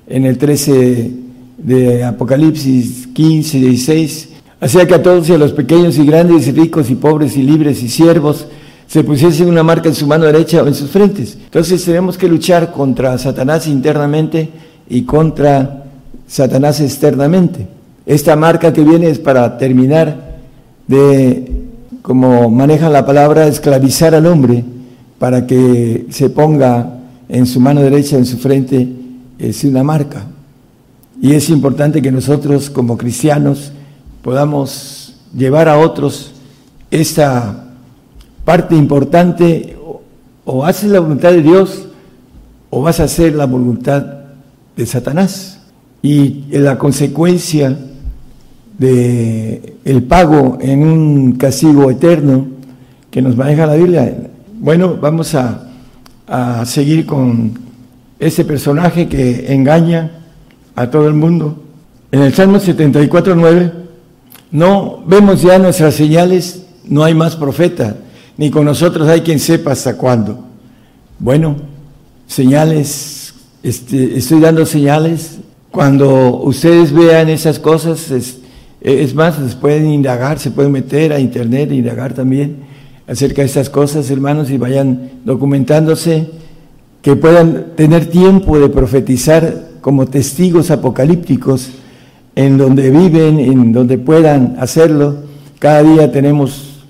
en 0.06 0.26
el 0.26 0.38
13 0.38 1.21
de 1.58 2.04
Apocalipsis 2.04 3.08
15, 3.08 3.58
16, 3.58 4.28
Hacía 4.62 4.86
que 4.86 4.94
a 4.94 5.02
todos 5.02 5.28
a 5.28 5.38
los 5.38 5.52
pequeños 5.52 5.98
y 5.98 6.06
grandes 6.06 6.46
y 6.46 6.52
ricos 6.52 6.88
y 6.88 6.94
pobres 6.94 7.36
y 7.36 7.42
libres 7.42 7.82
y 7.82 7.88
siervos 7.88 8.46
se 8.86 9.02
pusiesen 9.02 9.48
una 9.48 9.64
marca 9.64 9.88
en 9.88 9.94
su 9.96 10.06
mano 10.06 10.24
derecha 10.24 10.62
o 10.62 10.68
en 10.68 10.74
sus 10.76 10.88
frentes. 10.88 11.34
Entonces 11.34 11.84
tenemos 11.84 12.16
que 12.16 12.28
luchar 12.28 12.70
contra 12.70 13.18
Satanás 13.18 13.66
internamente 13.66 14.50
y 14.88 15.02
contra 15.02 15.86
Satanás 16.28 16.80
externamente. 16.80 17.66
Esta 18.06 18.36
marca 18.36 18.72
que 18.72 18.84
viene 18.84 19.08
es 19.08 19.18
para 19.18 19.58
terminar 19.58 20.38
de, 20.86 21.50
como 22.00 22.48
maneja 22.48 22.88
la 22.88 23.04
palabra, 23.04 23.48
esclavizar 23.48 24.14
al 24.14 24.26
hombre 24.26 24.62
para 25.18 25.44
que 25.44 26.06
se 26.10 26.30
ponga 26.30 27.00
en 27.28 27.46
su 27.46 27.58
mano 27.58 27.80
derecha, 27.80 28.16
en 28.16 28.26
su 28.26 28.38
frente, 28.38 28.88
es 29.40 29.64
una 29.64 29.82
marca. 29.82 30.24
Y 31.22 31.34
es 31.34 31.50
importante 31.50 32.02
que 32.02 32.10
nosotros 32.10 32.68
como 32.68 32.98
cristianos 32.98 33.70
podamos 34.22 35.14
llevar 35.32 35.68
a 35.68 35.78
otros 35.78 36.32
esta 36.90 37.68
parte 38.44 38.74
importante, 38.74 39.78
o 40.44 40.64
haces 40.64 40.90
la 40.90 40.98
voluntad 40.98 41.30
de 41.30 41.42
Dios 41.42 41.86
o 42.70 42.82
vas 42.82 42.98
a 42.98 43.04
hacer 43.04 43.36
la 43.36 43.46
voluntad 43.46 44.04
de 44.76 44.84
Satanás. 44.84 45.60
Y 46.02 46.46
la 46.50 46.76
consecuencia 46.76 47.78
de 48.76 49.76
pago 50.08 50.58
en 50.60 50.82
un 50.82 51.32
castigo 51.36 51.88
eterno 51.88 52.48
que 53.12 53.22
nos 53.22 53.36
maneja 53.36 53.66
la 53.66 53.76
Biblia. 53.76 54.28
Bueno, 54.58 54.98
vamos 55.00 55.36
a, 55.36 55.68
a 56.26 56.66
seguir 56.66 57.06
con 57.06 57.52
ese 58.18 58.44
personaje 58.44 59.06
que 59.06 59.54
engaña 59.54 60.21
a 60.74 60.90
todo 60.90 61.08
el 61.08 61.14
mundo. 61.14 61.62
En 62.10 62.22
el 62.22 62.34
Salmo 62.34 62.58
74, 62.58 63.34
9 63.34 63.72
no 64.52 65.02
vemos 65.06 65.40
ya 65.40 65.58
nuestras 65.58 65.94
señales, 65.94 66.66
no 66.84 67.02
hay 67.02 67.14
más 67.14 67.36
profeta, 67.36 67.96
ni 68.36 68.50
con 68.50 68.66
nosotros 68.66 69.08
hay 69.08 69.22
quien 69.22 69.38
sepa 69.38 69.72
hasta 69.72 69.96
cuándo. 69.96 70.44
Bueno, 71.18 71.56
señales, 72.26 73.32
este, 73.62 74.18
estoy 74.18 74.40
dando 74.40 74.66
señales. 74.66 75.38
Cuando 75.70 76.42
ustedes 76.42 76.92
vean 76.92 77.30
esas 77.30 77.58
cosas, 77.58 78.10
es, 78.10 79.14
más, 79.14 79.36
se 79.36 79.56
pueden 79.56 79.88
indagar, 79.88 80.38
se 80.38 80.50
pueden 80.50 80.72
meter 80.72 81.14
a 81.14 81.18
internet 81.18 81.70
e 81.70 81.76
indagar 81.76 82.12
también 82.12 82.56
acerca 83.06 83.40
de 83.40 83.46
estas 83.46 83.70
cosas, 83.70 84.10
hermanos, 84.10 84.50
y 84.50 84.58
vayan 84.58 85.12
documentándose, 85.24 86.28
que 87.00 87.16
puedan 87.16 87.68
tener 87.74 88.06
tiempo 88.06 88.58
de 88.58 88.68
profetizar 88.68 89.71
como 89.82 90.06
testigos 90.06 90.70
apocalípticos 90.70 91.70
en 92.34 92.56
donde 92.56 92.88
viven, 92.90 93.38
en 93.38 93.72
donde 93.72 93.98
puedan 93.98 94.56
hacerlo. 94.58 95.16
Cada 95.58 95.82
día 95.82 96.10
tenemos 96.10 96.84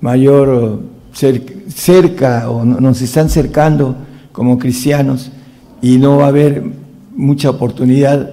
mayor 0.00 0.80
cerca 1.12 2.48
o 2.48 2.64
nos 2.64 3.02
están 3.02 3.28
cercando 3.28 3.96
como 4.32 4.58
cristianos 4.58 5.30
y 5.82 5.98
no 5.98 6.18
va 6.18 6.26
a 6.26 6.28
haber 6.28 6.62
mucha 7.14 7.50
oportunidad 7.50 8.30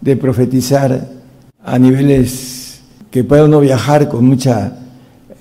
de 0.00 0.16
profetizar 0.16 1.08
a 1.62 1.78
niveles 1.78 2.80
que 3.10 3.24
pueda 3.24 3.44
uno 3.44 3.60
viajar 3.60 4.08
con 4.08 4.24
mucha 4.24 4.72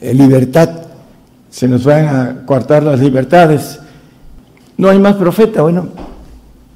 eh, 0.01 0.13
libertad. 0.13 0.69
Se 1.49 1.67
nos 1.67 1.85
van 1.85 2.07
a 2.07 2.45
coartar 2.45 2.83
las 2.83 2.99
libertades. 2.99 3.79
No 4.77 4.89
hay 4.89 4.99
más 4.99 5.15
profeta. 5.15 5.61
Bueno, 5.61 5.87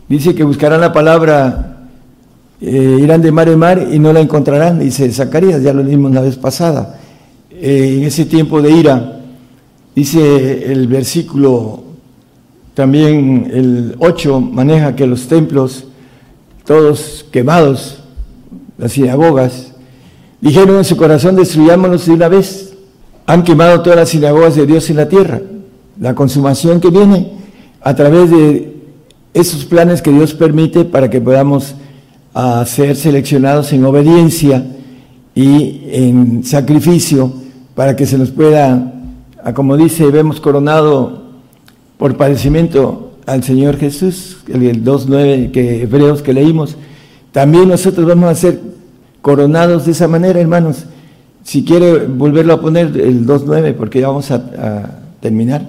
dice 0.07 0.35
que 0.35 0.43
buscarán 0.43 0.81
la 0.81 0.93
palabra 0.93 1.73
eh, 2.65 2.99
irán 3.01 3.21
de 3.21 3.31
mar 3.31 3.49
en 3.49 3.59
mar 3.59 3.89
y 3.91 3.99
no 3.99 4.13
la 4.13 4.21
encontrarán, 4.21 4.79
dice 4.79 5.11
Zacarías, 5.11 5.61
ya 5.61 5.73
lo 5.73 5.83
vimos 5.83 6.13
la 6.13 6.21
vez 6.21 6.37
pasada. 6.37 6.97
Eh, 7.51 7.97
en 7.97 8.03
ese 8.03 8.23
tiempo 8.23 8.61
de 8.61 8.71
ira, 8.71 9.19
dice 9.93 10.71
el 10.71 10.87
versículo, 10.87 11.83
también 12.73 13.51
el 13.53 13.95
8 13.99 14.39
maneja 14.39 14.95
que 14.95 15.05
los 15.05 15.27
templos, 15.27 15.87
todos 16.65 17.25
quemados, 17.31 18.01
las 18.77 18.93
sinagogas, 18.93 19.73
dijeron 20.39 20.77
en 20.77 20.85
su 20.85 20.95
corazón, 20.95 21.35
destruyámonos 21.35 22.05
de 22.05 22.13
una 22.13 22.29
vez. 22.29 22.73
Han 23.25 23.43
quemado 23.43 23.81
todas 23.81 23.99
las 23.99 24.09
sinagogas 24.09 24.55
de 24.55 24.65
Dios 24.65 24.89
en 24.89 24.95
la 24.95 25.09
tierra. 25.09 25.41
La 25.99 26.15
consumación 26.15 26.79
que 26.79 26.89
viene 26.89 27.33
a 27.81 27.93
través 27.93 28.31
de 28.31 28.72
esos 29.33 29.65
planes 29.65 30.01
que 30.01 30.11
Dios 30.11 30.33
permite 30.33 30.85
para 30.85 31.09
que 31.09 31.19
podamos 31.19 31.75
a 32.33 32.65
ser 32.65 32.95
seleccionados 32.95 33.71
en 33.73 33.85
obediencia 33.85 34.65
y 35.35 35.81
en 35.91 36.43
sacrificio 36.43 37.31
para 37.75 37.95
que 37.95 38.05
se 38.05 38.17
nos 38.17 38.31
pueda, 38.31 38.93
como 39.53 39.77
dice, 39.77 40.05
vemos 40.07 40.39
coronado 40.39 41.23
por 41.97 42.17
padecimiento 42.17 43.11
al 43.25 43.43
Señor 43.43 43.77
Jesús, 43.77 44.37
el 44.47 44.83
2.9 44.83 45.51
que 45.51 45.83
hebreos 45.83 46.21
que 46.21 46.33
leímos, 46.33 46.75
también 47.31 47.67
nosotros 47.69 48.05
vamos 48.05 48.29
a 48.29 48.35
ser 48.35 48.59
coronados 49.21 49.85
de 49.85 49.93
esa 49.93 50.07
manera, 50.07 50.39
hermanos. 50.39 50.85
Si 51.43 51.63
quiere 51.63 52.05
volverlo 52.05 52.53
a 52.53 52.61
poner 52.61 52.87
el 52.99 53.25
2.9, 53.25 53.73
porque 53.73 54.01
ya 54.01 54.07
vamos 54.07 54.29
a, 54.31 54.35
a 54.35 54.99
terminar. 55.19 55.67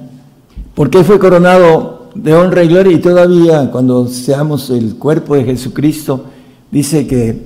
Porque 0.74 1.02
fue 1.04 1.18
coronado 1.18 1.93
de 2.14 2.34
honra 2.34 2.64
y 2.64 2.68
gloria. 2.68 2.92
Y 2.92 3.00
todavía 3.00 3.70
cuando 3.70 4.08
seamos 4.08 4.70
el 4.70 4.96
cuerpo 4.96 5.34
de 5.34 5.44
Jesucristo, 5.44 6.24
Dice 6.74 7.06
que, 7.06 7.40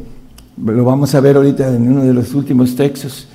lo 0.65 0.85
vamos 0.87 1.15
a 1.15 1.21
ver 1.21 1.37
ahorita 1.37 1.69
en 1.75 1.87
uno 1.93 2.03
de 2.03 2.15
los 2.15 2.33
últimos 2.33 2.75
textos, 2.75 3.29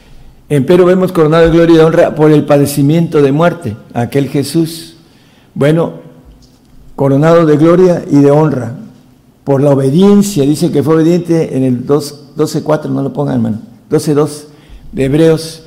pero 0.48 0.88
vemos 0.88 1.12
coronado 1.12 1.46
de 1.46 1.52
gloria 1.52 1.76
y 1.76 1.78
de 1.78 1.84
honra 1.84 2.16
por 2.16 2.32
el 2.32 2.46
padecimiento 2.46 3.22
de 3.22 3.32
muerte, 3.32 3.78
aquel 3.94 4.28
Jesús. 4.28 4.96
Bueno, 5.54 5.94
coronado 6.96 7.46
de 7.46 7.58
gloria 7.58 8.04
y 8.10 8.16
de 8.16 8.32
honra, 8.32 8.76
por 9.44 9.62
la 9.62 9.70
obediencia, 9.70 10.46
dice 10.46 10.72
que 10.72 10.82
fue 10.82 10.96
obediente 10.96 11.56
en 11.56 11.64
el 11.64 11.86
12.4, 11.86 12.90
no 12.90 13.04
lo 13.04 13.14
pongan 13.14 13.36
hermano, 13.36 13.60
12.2 13.92 14.46
de 14.94 15.06
Hebreos, 15.06 15.66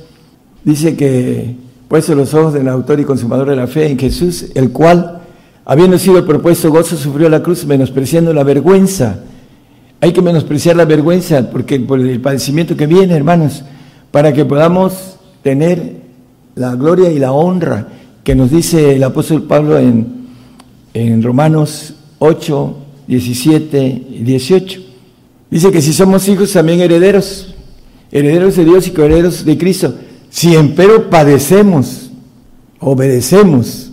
dice 0.65 0.97
que 0.97 1.55
puesto 1.87 2.15
los 2.15 2.33
ojos 2.33 2.51
del 2.51 2.67
autor 2.67 2.99
y 2.99 3.05
consumador 3.05 3.49
de 3.49 3.55
la 3.55 3.67
fe 3.67 3.89
en 3.89 3.97
Jesús, 3.97 4.47
el 4.55 4.73
cual, 4.73 5.21
habiendo 5.67 5.99
sido 5.99 6.25
propuesto 6.25 6.71
gozo, 6.71 6.97
sufrió 6.97 7.29
la 7.29 7.43
cruz, 7.43 7.63
menospreciando 7.65 8.33
la 8.33 8.43
vergüenza 8.43 9.19
hay 9.99 10.11
que 10.11 10.21
menospreciar 10.21 10.75
la 10.75 10.85
vergüenza 10.85 11.49
porque 11.49 11.79
por 11.79 11.99
el 11.99 12.21
padecimiento 12.21 12.77
que 12.77 12.85
viene, 12.85 13.15
hermanos, 13.15 13.63
para 14.11 14.31
que 14.31 14.45
podamos 14.45 15.17
tener 15.41 15.97
la 16.55 16.75
gloria 16.75 17.11
y 17.11 17.19
la 17.19 17.31
honra 17.31 17.87
que 18.23 18.35
nos 18.35 18.51
dice 18.51 18.95
el 18.95 19.03
apóstol 19.03 19.43
Pablo 19.43 19.79
en, 19.79 20.27
en 20.93 21.23
Romanos 21.23 21.95
8, 22.19 22.77
17 23.07 24.05
y 24.11 24.23
18. 24.23 24.81
Dice 25.49 25.71
que 25.71 25.81
si 25.81 25.93
somos 25.93 26.27
hijos 26.27 26.51
también 26.51 26.79
herederos, 26.79 27.55
herederos 28.11 28.55
de 28.55 28.65
Dios 28.65 28.87
y 28.87 28.91
coherederos 28.91 29.45
de 29.45 29.57
Cristo, 29.57 29.95
si 30.29 30.55
empero 30.55 31.09
padecemos, 31.09 32.11
obedecemos 32.79 33.86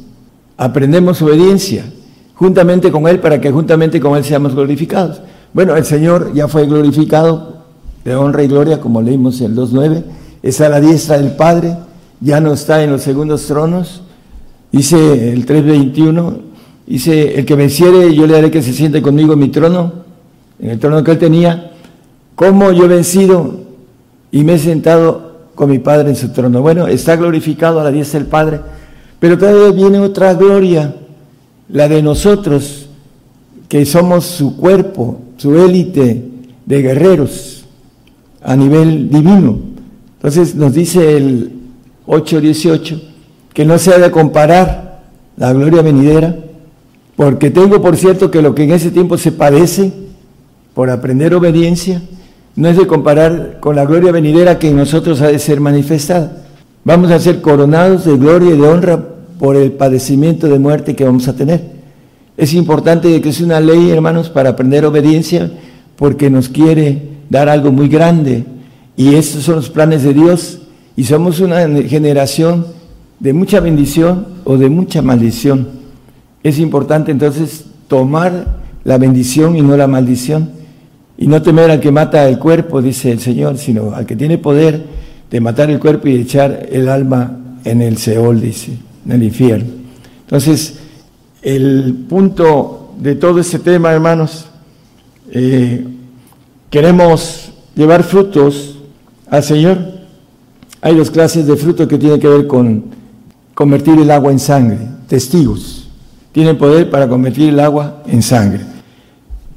aprendemos 0.56 1.20
obediencia 1.22 1.84
juntamente 2.34 2.90
con 2.90 3.06
Él 3.06 3.20
para 3.20 3.40
que 3.40 3.50
juntamente 3.50 4.00
con 4.00 4.16
Él 4.16 4.24
seamos 4.24 4.54
glorificados. 4.54 5.20
Bueno, 5.52 5.76
el 5.76 5.84
Señor 5.84 6.32
ya 6.34 6.48
fue 6.48 6.66
glorificado 6.66 7.64
de 8.04 8.14
honra 8.14 8.42
y 8.42 8.48
gloria, 8.48 8.80
como 8.80 9.00
leímos 9.00 9.40
en 9.40 9.52
el 9.52 9.56
2.9, 9.56 10.02
está 10.42 10.66
a 10.66 10.68
la 10.68 10.80
diestra 10.80 11.18
del 11.18 11.32
Padre, 11.32 11.76
ya 12.20 12.40
no 12.40 12.52
está 12.52 12.82
en 12.82 12.90
los 12.90 13.02
segundos 13.02 13.46
tronos. 13.46 14.02
Dice 14.70 15.32
el 15.32 15.46
3.21, 15.46 16.36
dice, 16.86 17.38
el 17.38 17.46
que 17.46 17.54
venciere, 17.54 18.14
yo 18.14 18.26
le 18.26 18.36
haré 18.36 18.50
que 18.50 18.62
se 18.62 18.72
siente 18.72 19.00
conmigo 19.00 19.34
en 19.34 19.38
mi 19.38 19.48
trono, 19.48 19.92
en 20.58 20.70
el 20.70 20.78
trono 20.78 21.02
que 21.04 21.12
Él 21.12 21.18
tenía, 21.18 21.70
como 22.34 22.72
yo 22.72 22.84
he 22.84 22.88
vencido 22.88 23.60
y 24.32 24.42
me 24.42 24.54
he 24.54 24.58
sentado 24.58 25.34
con 25.54 25.70
mi 25.70 25.78
Padre 25.78 26.10
en 26.10 26.16
su 26.16 26.30
trono. 26.30 26.60
Bueno, 26.60 26.88
está 26.88 27.14
glorificado 27.16 27.80
a 27.80 27.84
la 27.84 27.92
diestra 27.92 28.18
del 28.18 28.28
Padre, 28.28 28.60
pero 29.24 29.38
todavía 29.38 29.70
viene 29.70 30.00
otra 30.00 30.34
gloria, 30.34 30.96
la 31.70 31.88
de 31.88 32.02
nosotros, 32.02 32.90
que 33.70 33.86
somos 33.86 34.26
su 34.26 34.54
cuerpo, 34.54 35.18
su 35.38 35.56
élite 35.56 36.28
de 36.66 36.82
guerreros 36.82 37.64
a 38.42 38.54
nivel 38.54 39.08
divino. 39.08 39.60
Entonces 40.16 40.54
nos 40.54 40.74
dice 40.74 41.16
el 41.16 41.52
8.18 42.06 43.00
que 43.54 43.64
no 43.64 43.78
se 43.78 43.94
ha 43.94 43.98
de 43.98 44.10
comparar 44.10 45.00
la 45.38 45.54
gloria 45.54 45.80
venidera, 45.80 46.36
porque 47.16 47.50
tengo 47.50 47.80
por 47.80 47.96
cierto 47.96 48.30
que 48.30 48.42
lo 48.42 48.54
que 48.54 48.64
en 48.64 48.72
ese 48.72 48.90
tiempo 48.90 49.16
se 49.16 49.32
padece 49.32 49.90
por 50.74 50.90
aprender 50.90 51.34
obediencia, 51.34 52.02
no 52.56 52.68
es 52.68 52.76
de 52.76 52.86
comparar 52.86 53.56
con 53.60 53.74
la 53.74 53.86
gloria 53.86 54.12
venidera 54.12 54.58
que 54.58 54.68
en 54.68 54.76
nosotros 54.76 55.22
ha 55.22 55.28
de 55.28 55.38
ser 55.38 55.60
manifestada. 55.60 56.42
Vamos 56.84 57.10
a 57.10 57.18
ser 57.18 57.40
coronados 57.40 58.04
de 58.04 58.18
gloria 58.18 58.54
y 58.54 58.58
de 58.58 58.68
honra 58.68 59.13
por 59.38 59.56
el 59.56 59.72
padecimiento 59.72 60.48
de 60.48 60.58
muerte 60.58 60.94
que 60.94 61.04
vamos 61.04 61.28
a 61.28 61.36
tener. 61.36 61.74
Es 62.36 62.54
importante 62.54 63.20
que 63.20 63.28
es 63.28 63.40
una 63.40 63.60
ley, 63.60 63.90
hermanos, 63.90 64.30
para 64.30 64.50
aprender 64.50 64.84
obediencia, 64.84 65.50
porque 65.96 66.30
nos 66.30 66.48
quiere 66.48 67.02
dar 67.30 67.48
algo 67.48 67.70
muy 67.70 67.88
grande. 67.88 68.44
Y 68.96 69.14
estos 69.14 69.44
son 69.44 69.56
los 69.56 69.70
planes 69.70 70.02
de 70.02 70.14
Dios. 70.14 70.60
Y 70.96 71.04
somos 71.04 71.40
una 71.40 71.66
generación 71.82 72.66
de 73.20 73.32
mucha 73.32 73.60
bendición 73.60 74.26
o 74.44 74.56
de 74.56 74.68
mucha 74.68 75.02
maldición. 75.02 75.68
Es 76.42 76.58
importante 76.58 77.10
entonces 77.10 77.64
tomar 77.88 78.58
la 78.84 78.98
bendición 78.98 79.56
y 79.56 79.62
no 79.62 79.76
la 79.76 79.86
maldición. 79.86 80.50
Y 81.16 81.26
no 81.26 81.40
temer 81.42 81.70
al 81.70 81.80
que 81.80 81.92
mata 81.92 82.28
el 82.28 82.38
cuerpo, 82.38 82.82
dice 82.82 83.12
el 83.12 83.20
Señor, 83.20 83.58
sino 83.58 83.94
al 83.94 84.04
que 84.04 84.16
tiene 84.16 84.38
poder 84.38 84.84
de 85.30 85.40
matar 85.40 85.70
el 85.70 85.78
cuerpo 85.78 86.08
y 86.08 86.16
echar 86.16 86.68
el 86.70 86.88
alma 86.88 87.38
en 87.64 87.82
el 87.82 87.96
Seol, 87.96 88.40
dice, 88.40 88.72
en 89.04 89.12
el 89.12 89.22
infierno. 89.22 89.66
Entonces, 90.22 90.78
el 91.42 92.06
punto 92.08 92.94
de 92.98 93.14
todo 93.14 93.38
este 93.38 93.58
tema, 93.58 93.92
hermanos, 93.92 94.46
eh, 95.30 95.86
queremos 96.70 97.52
llevar 97.74 98.02
frutos 98.02 98.78
al 99.28 99.42
Señor. 99.42 99.78
Hay 100.80 100.96
dos 100.96 101.10
clases 101.10 101.46
de 101.46 101.56
frutos 101.56 101.86
que 101.86 101.98
tienen 101.98 102.20
que 102.20 102.28
ver 102.28 102.46
con 102.46 102.84
convertir 103.54 103.98
el 103.98 104.10
agua 104.10 104.32
en 104.32 104.38
sangre, 104.38 104.78
testigos. 105.08 105.88
Tienen 106.32 106.58
poder 106.58 106.90
para 106.90 107.08
convertir 107.08 107.50
el 107.50 107.60
agua 107.60 108.02
en 108.06 108.22
sangre. 108.22 108.60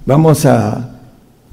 Vamos 0.05 0.45
a 0.45 0.91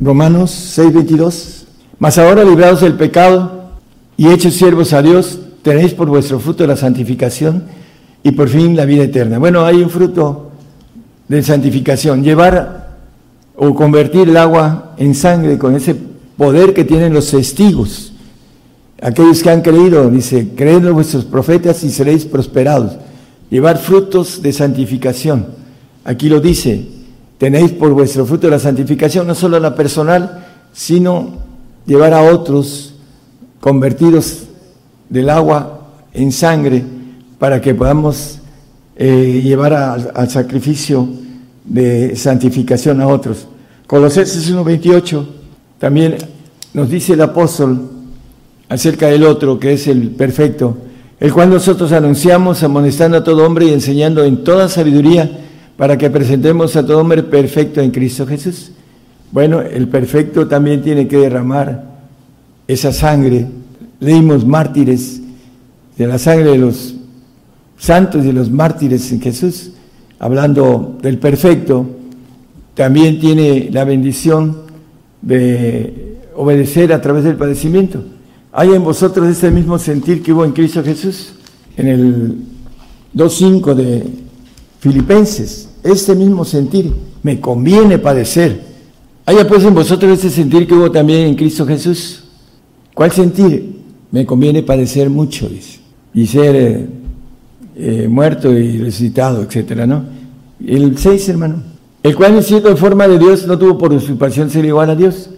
Romanos 0.00 0.50
6:22. 0.50 1.66
Mas 1.98 2.18
ahora 2.18 2.44
librados 2.44 2.80
del 2.80 2.94
pecado 2.94 3.70
y 4.16 4.28
hechos 4.28 4.54
siervos 4.54 4.92
a 4.92 5.00
Dios, 5.00 5.38
tenéis 5.62 5.94
por 5.94 6.08
vuestro 6.08 6.40
fruto 6.40 6.66
la 6.66 6.76
santificación 6.76 7.64
y 8.24 8.32
por 8.32 8.48
fin 8.48 8.74
la 8.74 8.86
vida 8.86 9.04
eterna. 9.04 9.38
Bueno, 9.38 9.64
hay 9.64 9.82
un 9.82 9.90
fruto 9.90 10.50
de 11.28 11.42
santificación, 11.42 12.24
llevar 12.24 12.96
o 13.54 13.74
convertir 13.74 14.30
el 14.30 14.36
agua 14.38 14.94
en 14.96 15.14
sangre 15.14 15.58
con 15.58 15.76
ese 15.76 15.94
poder 16.36 16.72
que 16.72 16.84
tienen 16.84 17.12
los 17.12 17.30
testigos. 17.30 18.12
Aquellos 19.02 19.42
que 19.42 19.50
han 19.50 19.60
creído, 19.60 20.10
dice, 20.10 20.48
creed 20.56 20.86
en 20.86 20.94
vuestros 20.94 21.26
profetas 21.26 21.84
y 21.84 21.90
seréis 21.90 22.24
prosperados. 22.24 22.96
Llevar 23.50 23.76
frutos 23.76 24.40
de 24.40 24.54
santificación. 24.54 25.46
Aquí 26.02 26.30
lo 26.30 26.40
dice, 26.40 26.88
tenéis 27.36 27.72
por 27.72 27.92
vuestro 27.92 28.24
fruto 28.24 28.48
la 28.48 28.58
santificación, 28.58 29.26
no 29.26 29.34
solo 29.34 29.60
la 29.60 29.74
personal, 29.74 30.46
sino 30.72 31.42
llevar 31.84 32.14
a 32.14 32.22
otros 32.22 32.94
convertidos 33.60 34.44
del 35.10 35.28
agua 35.28 35.82
en 36.14 36.32
sangre 36.32 36.82
para 37.44 37.60
que 37.60 37.74
podamos 37.74 38.38
eh, 38.96 39.42
llevar 39.44 39.74
al 39.74 40.30
sacrificio 40.30 41.06
de 41.62 42.16
santificación 42.16 43.02
a 43.02 43.06
otros. 43.06 43.46
Colosenses 43.86 44.50
1.28 44.50 45.26
también 45.78 46.16
nos 46.72 46.88
dice 46.88 47.12
el 47.12 47.20
apóstol 47.20 47.90
acerca 48.66 49.08
del 49.08 49.24
otro, 49.24 49.60
que 49.60 49.74
es 49.74 49.86
el 49.88 50.12
perfecto, 50.12 50.74
el 51.20 51.34
cual 51.34 51.50
nosotros 51.50 51.92
anunciamos 51.92 52.62
amonestando 52.62 53.18
a 53.18 53.24
todo 53.24 53.44
hombre 53.44 53.66
y 53.66 53.74
enseñando 53.74 54.24
en 54.24 54.42
toda 54.42 54.70
sabiduría 54.70 55.30
para 55.76 55.98
que 55.98 56.08
presentemos 56.08 56.76
a 56.76 56.86
todo 56.86 56.98
hombre 56.98 57.24
perfecto 57.24 57.82
en 57.82 57.90
Cristo 57.90 58.26
Jesús. 58.26 58.70
Bueno, 59.32 59.60
el 59.60 59.86
perfecto 59.88 60.48
también 60.48 60.80
tiene 60.80 61.06
que 61.06 61.18
derramar 61.18 61.84
esa 62.66 62.90
sangre. 62.90 63.46
Leímos 64.00 64.46
mártires 64.46 65.20
de 65.98 66.06
la 66.06 66.16
sangre 66.16 66.52
de 66.52 66.56
los 66.56 66.94
santos 67.84 68.24
y 68.24 68.32
los 68.32 68.50
mártires 68.50 69.12
en 69.12 69.20
Jesús, 69.20 69.72
hablando 70.18 70.96
del 71.02 71.18
perfecto, 71.18 71.86
también 72.74 73.20
tiene 73.20 73.68
la 73.70 73.84
bendición 73.84 74.62
de 75.20 76.18
obedecer 76.34 76.92
a 76.92 77.02
través 77.02 77.24
del 77.24 77.36
padecimiento. 77.36 78.02
¿Hay 78.52 78.70
en 78.70 78.82
vosotros 78.82 79.28
ese 79.28 79.50
mismo 79.50 79.78
sentir 79.78 80.22
que 80.22 80.32
hubo 80.32 80.44
en 80.44 80.52
Cristo 80.52 80.82
Jesús? 80.82 81.34
En 81.76 81.88
el 81.88 82.38
2.5 83.14 83.74
de 83.74 84.06
Filipenses, 84.80 85.68
este 85.82 86.14
mismo 86.14 86.44
sentir, 86.44 86.90
me 87.22 87.38
conviene 87.38 87.98
padecer. 87.98 88.62
¿Hay 89.26 89.36
pues 89.46 89.62
en 89.64 89.74
vosotros 89.74 90.18
ese 90.18 90.30
sentir 90.30 90.66
que 90.66 90.74
hubo 90.74 90.90
también 90.90 91.26
en 91.28 91.34
Cristo 91.34 91.66
Jesús? 91.66 92.24
¿Cuál 92.94 93.12
sentir? 93.12 93.82
Me 94.10 94.24
conviene 94.24 94.62
padecer 94.62 95.10
mucho, 95.10 95.48
dice, 95.50 95.80
y 96.14 96.26
ser... 96.26 96.56
Eh, 96.56 97.03
eh, 97.76 98.06
muerto 98.08 98.52
y 98.52 98.78
resucitado, 98.78 99.42
etcétera, 99.42 99.86
¿no? 99.86 100.04
El 100.64 100.96
6, 100.96 101.28
hermano. 101.28 101.62
El 102.02 102.14
cual, 102.14 102.42
siendo 102.42 102.68
en 102.68 102.76
forma 102.76 103.08
de 103.08 103.18
Dios, 103.18 103.46
no 103.46 103.58
tuvo 103.58 103.78
por 103.78 103.92
usurpación 103.92 104.50
ser 104.50 104.64
igual 104.64 104.90
a 104.90 104.94
Dios. 104.94 105.30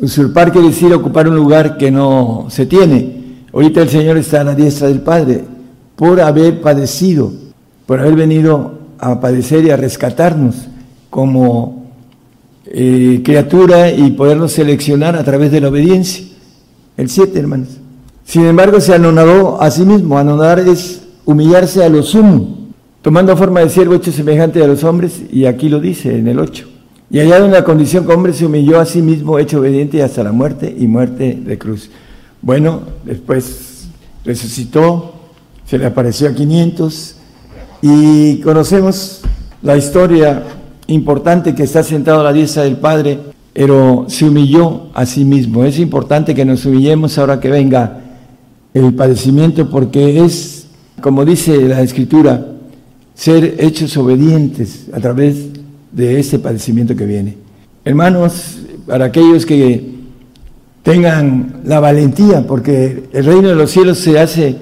Usurpar 0.00 0.52
quiere 0.52 0.68
decir 0.68 0.92
ocupar 0.92 1.28
un 1.28 1.36
lugar 1.36 1.76
que 1.76 1.90
no 1.90 2.46
se 2.48 2.66
tiene. 2.66 3.44
Ahorita 3.52 3.82
el 3.82 3.88
Señor 3.88 4.16
está 4.16 4.40
a 4.40 4.44
la 4.44 4.54
diestra 4.54 4.88
del 4.88 5.00
Padre 5.02 5.44
por 5.96 6.20
haber 6.20 6.60
padecido, 6.60 7.32
por 7.86 8.00
haber 8.00 8.14
venido 8.14 8.78
a 8.98 9.20
padecer 9.20 9.64
y 9.64 9.70
a 9.70 9.76
rescatarnos 9.76 10.68
como 11.10 11.86
eh, 12.66 13.20
criatura 13.24 13.90
y 13.90 14.10
podernos 14.12 14.52
seleccionar 14.52 15.16
a 15.16 15.24
través 15.24 15.50
de 15.50 15.60
la 15.60 15.68
obediencia. 15.68 16.24
El 16.96 17.08
7, 17.08 17.38
hermanos. 17.38 17.68
Sin 18.24 18.44
embargo, 18.44 18.80
se 18.80 18.94
anonadó 18.94 19.60
a 19.60 19.70
sí 19.70 19.84
mismo. 19.84 20.18
Anonadar 20.18 20.60
es 20.60 21.02
humillarse 21.28 21.84
a 21.84 21.90
lo 21.90 22.02
sumo, 22.02 22.56
tomando 23.02 23.36
forma 23.36 23.60
de 23.60 23.68
siervo 23.68 23.94
hecho 23.94 24.10
semejante 24.10 24.64
a 24.64 24.66
los 24.66 24.82
hombres, 24.82 25.24
y 25.30 25.44
aquí 25.44 25.68
lo 25.68 25.78
dice 25.78 26.16
en 26.16 26.26
el 26.26 26.38
8. 26.38 26.66
Y 27.10 27.18
allá 27.18 27.36
en 27.44 27.52
la 27.52 27.64
condición 27.64 28.06
que 28.06 28.14
hombre 28.14 28.32
se 28.32 28.46
humilló 28.46 28.80
a 28.80 28.86
sí 28.86 29.02
mismo, 29.02 29.38
hecho 29.38 29.58
obediente 29.58 30.02
hasta 30.02 30.24
la 30.24 30.32
muerte 30.32 30.74
y 30.78 30.86
muerte 30.86 31.38
de 31.38 31.58
cruz. 31.58 31.90
Bueno, 32.40 32.80
después 33.04 33.88
resucitó, 34.24 35.16
se 35.66 35.76
le 35.76 35.84
apareció 35.84 36.30
a 36.30 36.32
500 36.32 37.16
y 37.82 38.38
conocemos 38.40 39.20
la 39.60 39.76
historia 39.76 40.44
importante 40.86 41.54
que 41.54 41.64
está 41.64 41.82
sentado 41.82 42.20
a 42.20 42.24
la 42.24 42.32
diestra 42.32 42.62
del 42.62 42.78
Padre, 42.78 43.18
pero 43.52 44.06
se 44.08 44.24
humilló 44.24 44.86
a 44.94 45.04
sí 45.04 45.26
mismo. 45.26 45.62
Es 45.66 45.78
importante 45.78 46.34
que 46.34 46.46
nos 46.46 46.64
humillemos 46.64 47.18
ahora 47.18 47.38
que 47.38 47.50
venga 47.50 48.00
el 48.72 48.94
padecimiento 48.94 49.68
porque 49.68 50.24
es 50.24 50.57
como 51.00 51.24
dice 51.24 51.68
la 51.68 51.82
Escritura, 51.82 52.46
ser 53.14 53.56
hechos 53.58 53.96
obedientes 53.96 54.86
a 54.92 55.00
través 55.00 55.46
de 55.92 56.20
este 56.20 56.38
padecimiento 56.38 56.94
que 56.94 57.06
viene. 57.06 57.36
Hermanos, 57.84 58.58
para 58.86 59.06
aquellos 59.06 59.44
que 59.44 59.98
tengan 60.82 61.60
la 61.64 61.80
valentía, 61.80 62.46
porque 62.46 63.08
el 63.12 63.24
reino 63.24 63.48
de 63.48 63.54
los 63.54 63.70
cielos 63.70 63.98
se 63.98 64.18
hace 64.18 64.56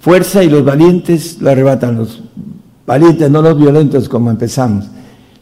fuerza 0.00 0.42
y 0.42 0.48
los 0.48 0.64
valientes 0.64 1.38
lo 1.40 1.50
arrebatan. 1.50 1.96
Los 1.96 2.22
valientes, 2.86 3.30
no 3.30 3.42
los 3.42 3.56
violentos 3.56 4.08
como 4.08 4.30
empezamos. 4.30 4.86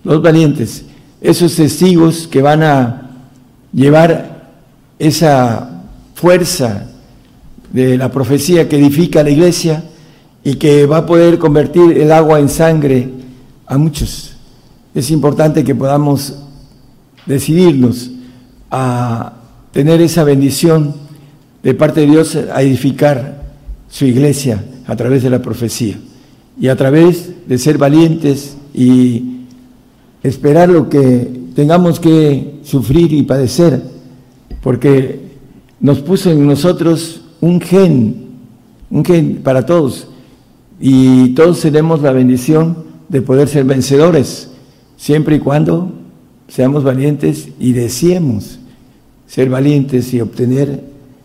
Los 0.04 0.20
valientes, 0.20 0.84
esos 1.20 1.54
testigos 1.56 2.26
que 2.26 2.42
van 2.42 2.62
a 2.62 3.10
llevar 3.72 4.50
esa 4.98 5.82
fuerza 6.14 6.86
de 7.72 7.96
la 7.96 8.10
profecía 8.10 8.68
que 8.68 8.76
edifica 8.76 9.22
la 9.22 9.30
iglesia, 9.30 9.84
y 10.48 10.54
que 10.54 10.86
va 10.86 10.98
a 10.98 11.06
poder 11.06 11.38
convertir 11.38 11.98
el 11.98 12.10
agua 12.10 12.40
en 12.40 12.48
sangre 12.48 13.10
a 13.66 13.76
muchos. 13.76 14.32
Es 14.94 15.10
importante 15.10 15.62
que 15.62 15.74
podamos 15.74 16.36
decidirnos 17.26 18.10
a 18.70 19.34
tener 19.72 20.00
esa 20.00 20.24
bendición 20.24 20.94
de 21.62 21.74
parte 21.74 22.00
de 22.00 22.06
Dios 22.06 22.34
a 22.34 22.62
edificar 22.62 23.42
su 23.90 24.06
iglesia 24.06 24.64
a 24.86 24.96
través 24.96 25.22
de 25.22 25.28
la 25.28 25.42
profecía 25.42 25.98
y 26.58 26.68
a 26.68 26.76
través 26.76 27.30
de 27.46 27.58
ser 27.58 27.76
valientes 27.76 28.56
y 28.72 29.42
esperar 30.22 30.70
lo 30.70 30.88
que 30.88 31.30
tengamos 31.54 32.00
que 32.00 32.60
sufrir 32.62 33.12
y 33.12 33.22
padecer, 33.24 33.82
porque 34.62 35.20
nos 35.78 35.98
puso 35.98 36.30
en 36.30 36.46
nosotros 36.46 37.20
un 37.42 37.60
gen, 37.60 38.28
un 38.88 39.04
gen 39.04 39.42
para 39.44 39.66
todos, 39.66 40.08
y 40.80 41.30
todos 41.30 41.60
tenemos 41.60 42.02
la 42.02 42.12
bendición 42.12 42.84
de 43.08 43.22
poder 43.22 43.48
ser 43.48 43.64
vencedores, 43.64 44.50
siempre 44.96 45.36
y 45.36 45.38
cuando 45.40 45.92
seamos 46.48 46.84
valientes 46.84 47.48
y 47.58 47.72
deseemos 47.72 48.58
ser 49.26 49.50
valientes 49.50 50.12
y 50.14 50.20
obtener 50.20 50.82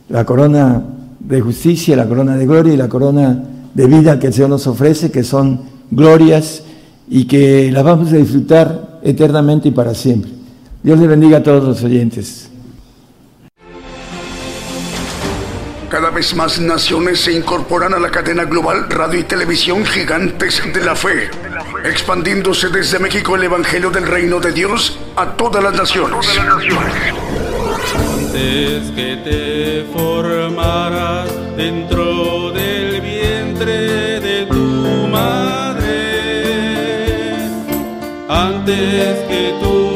la 0.10 0.26
corona 0.26 0.84
de 1.20 1.42
justicia, 1.42 1.96
la 1.96 2.08
corona 2.08 2.36
de 2.36 2.46
gloria 2.46 2.74
y 2.74 2.78
la 2.78 2.90
corona 2.90 3.44
de 3.74 3.88
vida 3.88 4.20
que 4.20 4.28
el 4.28 4.34
Señor 4.34 4.50
nos 4.50 4.68
ofrece, 4.68 5.10
que 5.10 5.24
son 5.24 5.62
glorias 5.90 6.64
y 7.10 7.26
que 7.26 7.72
las 7.72 7.84
vamos 7.84 8.12
a 8.12 8.18
disfrutar 8.18 9.00
eternamente 9.04 9.70
y 9.70 9.72
para 9.72 9.94
siempre. 9.94 10.32
Dios 10.84 11.00
le 11.00 11.08
bendiga 11.08 11.38
a 11.38 11.44
todos 11.44 11.64
los 11.64 11.84
oyentes. 11.84 12.50
Cada 15.94 16.10
vez 16.10 16.34
más 16.34 16.60
naciones 16.60 17.22
se 17.22 17.34
incorporan 17.34 17.94
a 17.94 18.00
la 18.00 18.10
cadena 18.10 18.46
global 18.46 18.90
radio 18.90 19.20
y 19.20 19.24
televisión 19.26 19.86
gigantes 19.86 20.60
de 20.74 20.84
la 20.84 20.96
fe, 20.96 21.30
expandiéndose 21.84 22.70
desde 22.70 22.98
México 22.98 23.36
el 23.36 23.44
Evangelio 23.44 23.92
del 23.92 24.08
Reino 24.08 24.40
de 24.40 24.52
Dios 24.54 24.98
a 25.16 25.28
todas 25.38 25.64
las 25.64 25.76
naciones. 25.76 26.28
Antes 27.96 28.90
que 28.96 29.18
te 29.24 29.86
formaras 29.94 31.30
dentro 31.56 32.50
del 32.50 33.00
vientre 33.00 34.20
de 34.20 34.48
tu 34.48 35.08
madre, 35.12 35.92
antes 38.28 39.20
que 39.30 39.54
tú 39.62 39.93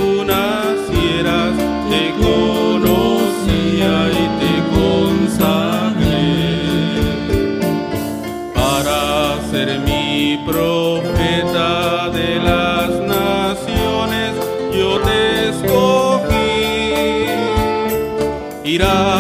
mirar. 18.78 19.17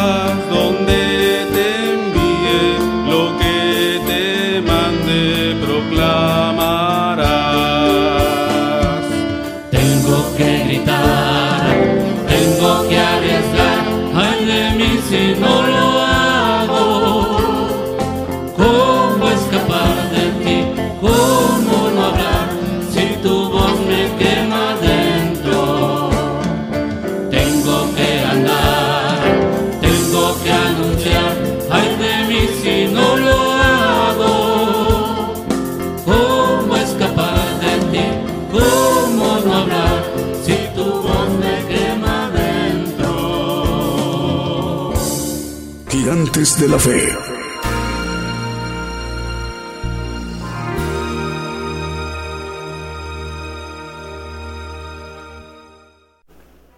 De 46.38 46.68
la 46.68 46.78
fe. 46.78 47.02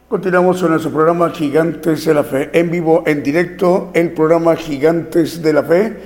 Continuamos 0.07 0.61
con 0.61 0.71
nuestro 0.71 0.91
programa 0.91 1.29
Gigantes 1.31 2.05
de 2.05 2.13
la 2.13 2.23
Fe. 2.23 2.51
En 2.53 2.71
vivo, 2.71 3.03
en 3.05 3.21
directo, 3.21 3.91
el 3.93 4.13
programa 4.13 4.55
Gigantes 4.55 5.41
de 5.41 5.51
la 5.51 5.63
Fe 5.63 6.03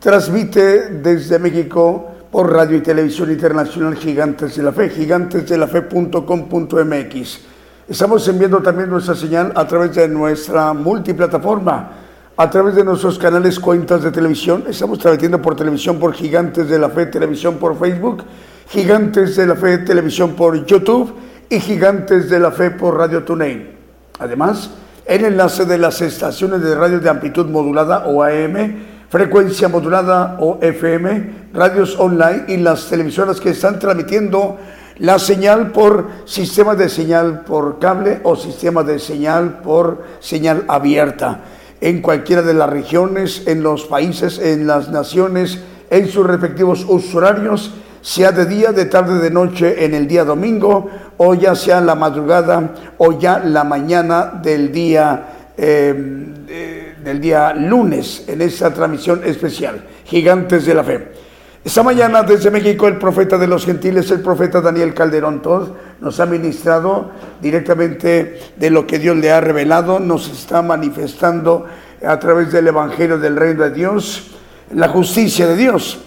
transmite 0.00 0.88
desde 0.88 1.38
México 1.38 2.10
por 2.32 2.50
Radio 2.50 2.78
y 2.78 2.80
Televisión 2.80 3.30
Internacional 3.30 3.96
Gigantes 3.96 4.56
de 4.56 4.62
la 4.62 4.72
Fe, 4.72 4.88
gigantesdelafe.com.mx. 4.88 7.40
Estamos 7.86 8.26
enviando 8.28 8.62
también 8.62 8.88
nuestra 8.88 9.14
señal 9.14 9.52
a 9.54 9.68
través 9.68 9.94
de 9.94 10.08
nuestra 10.08 10.72
multiplataforma, 10.72 12.03
a 12.36 12.50
través 12.50 12.74
de 12.74 12.84
nuestros 12.84 13.18
canales 13.18 13.60
cuentas 13.60 14.02
de 14.02 14.10
televisión. 14.10 14.64
Estamos 14.68 14.98
transmitiendo 14.98 15.40
por 15.40 15.54
televisión 15.54 15.98
por 16.00 16.12
Gigantes 16.14 16.68
de 16.68 16.78
la 16.78 16.90
Fe, 16.90 17.06
televisión 17.06 17.56
por 17.56 17.78
Facebook, 17.78 18.24
Gigantes 18.68 19.36
de 19.36 19.46
la 19.46 19.54
Fe, 19.54 19.78
televisión 19.78 20.34
por 20.34 20.66
YouTube 20.66 21.14
y 21.48 21.60
Gigantes 21.60 22.28
de 22.28 22.40
la 22.40 22.50
Fe 22.50 22.72
por 22.72 22.96
Radio 22.96 23.22
TuneIn. 23.22 23.68
Además, 24.18 24.70
el 25.06 25.24
enlace 25.24 25.64
de 25.64 25.78
las 25.78 26.00
estaciones 26.00 26.62
de 26.62 26.74
radio 26.74 26.98
de 26.98 27.08
amplitud 27.08 27.46
modulada 27.46 28.06
o 28.06 28.24
AM, 28.24 28.82
frecuencia 29.08 29.68
modulada 29.68 30.36
o 30.40 30.58
FM, 30.60 31.50
radios 31.52 31.96
online 32.00 32.46
y 32.48 32.56
las 32.56 32.88
televisoras 32.88 33.40
que 33.40 33.50
están 33.50 33.78
transmitiendo 33.78 34.56
la 34.98 35.20
señal 35.20 35.70
por 35.70 36.08
sistema 36.24 36.74
de 36.74 36.88
señal 36.88 37.42
por 37.42 37.78
cable 37.78 38.20
o 38.24 38.34
sistema 38.34 38.82
de 38.82 38.98
señal 38.98 39.60
por 39.62 40.02
señal 40.20 40.64
abierta 40.68 41.40
en 41.80 42.00
cualquiera 42.00 42.42
de 42.42 42.54
las 42.54 42.70
regiones, 42.70 43.42
en 43.46 43.62
los 43.62 43.84
países, 43.84 44.38
en 44.38 44.66
las 44.66 44.90
naciones, 44.90 45.58
en 45.90 46.08
sus 46.08 46.26
respectivos 46.26 46.84
usos 46.88 47.14
horarios 47.14 47.72
sea 48.04 48.32
de 48.32 48.44
día, 48.44 48.70
de 48.70 48.84
tarde, 48.84 49.18
de 49.18 49.30
noche, 49.30 49.82
en 49.82 49.94
el 49.94 50.06
día 50.06 50.24
domingo, 50.24 50.90
o 51.16 51.32
ya 51.32 51.54
sea 51.54 51.80
la 51.80 51.94
madrugada, 51.94 52.74
o 52.98 53.18
ya 53.18 53.38
la 53.38 53.64
mañana 53.64 54.40
del 54.42 54.70
día, 54.70 55.52
eh, 55.56 56.94
del 57.02 57.20
día 57.20 57.54
lunes, 57.54 58.24
en 58.28 58.42
esta 58.42 58.74
transmisión 58.74 59.22
especial, 59.24 59.82
Gigantes 60.04 60.66
de 60.66 60.74
la 60.74 60.84
Fe. 60.84 61.23
Esta 61.64 61.82
mañana 61.82 62.22
desde 62.22 62.50
México 62.50 62.86
el 62.88 62.98
profeta 62.98 63.38
de 63.38 63.46
los 63.46 63.64
gentiles, 63.64 64.10
el 64.10 64.20
profeta 64.20 64.60
Daniel 64.60 64.92
Calderón 64.92 65.40
Todd, 65.40 65.70
nos 65.98 66.20
ha 66.20 66.26
ministrado 66.26 67.10
directamente 67.40 68.38
de 68.54 68.68
lo 68.68 68.86
que 68.86 68.98
Dios 68.98 69.16
le 69.16 69.32
ha 69.32 69.40
revelado, 69.40 69.98
nos 69.98 70.28
está 70.28 70.60
manifestando 70.60 71.64
a 72.06 72.18
través 72.18 72.52
del 72.52 72.66
Evangelio 72.66 73.16
del 73.16 73.36
Reino 73.36 73.64
de 73.64 73.70
Dios, 73.70 74.32
la 74.74 74.88
justicia 74.88 75.46
de 75.46 75.56
Dios. 75.56 76.00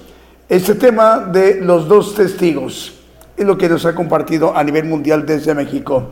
Este 0.48 0.76
tema 0.76 1.22
de 1.22 1.60
los 1.60 1.88
dos 1.88 2.14
testigos 2.14 2.94
es 3.36 3.44
lo 3.44 3.58
que 3.58 3.68
nos 3.68 3.84
ha 3.88 3.96
compartido 3.96 4.56
a 4.56 4.64
nivel 4.64 4.86
mundial 4.86 5.26
desde 5.26 5.56
México. 5.56 6.12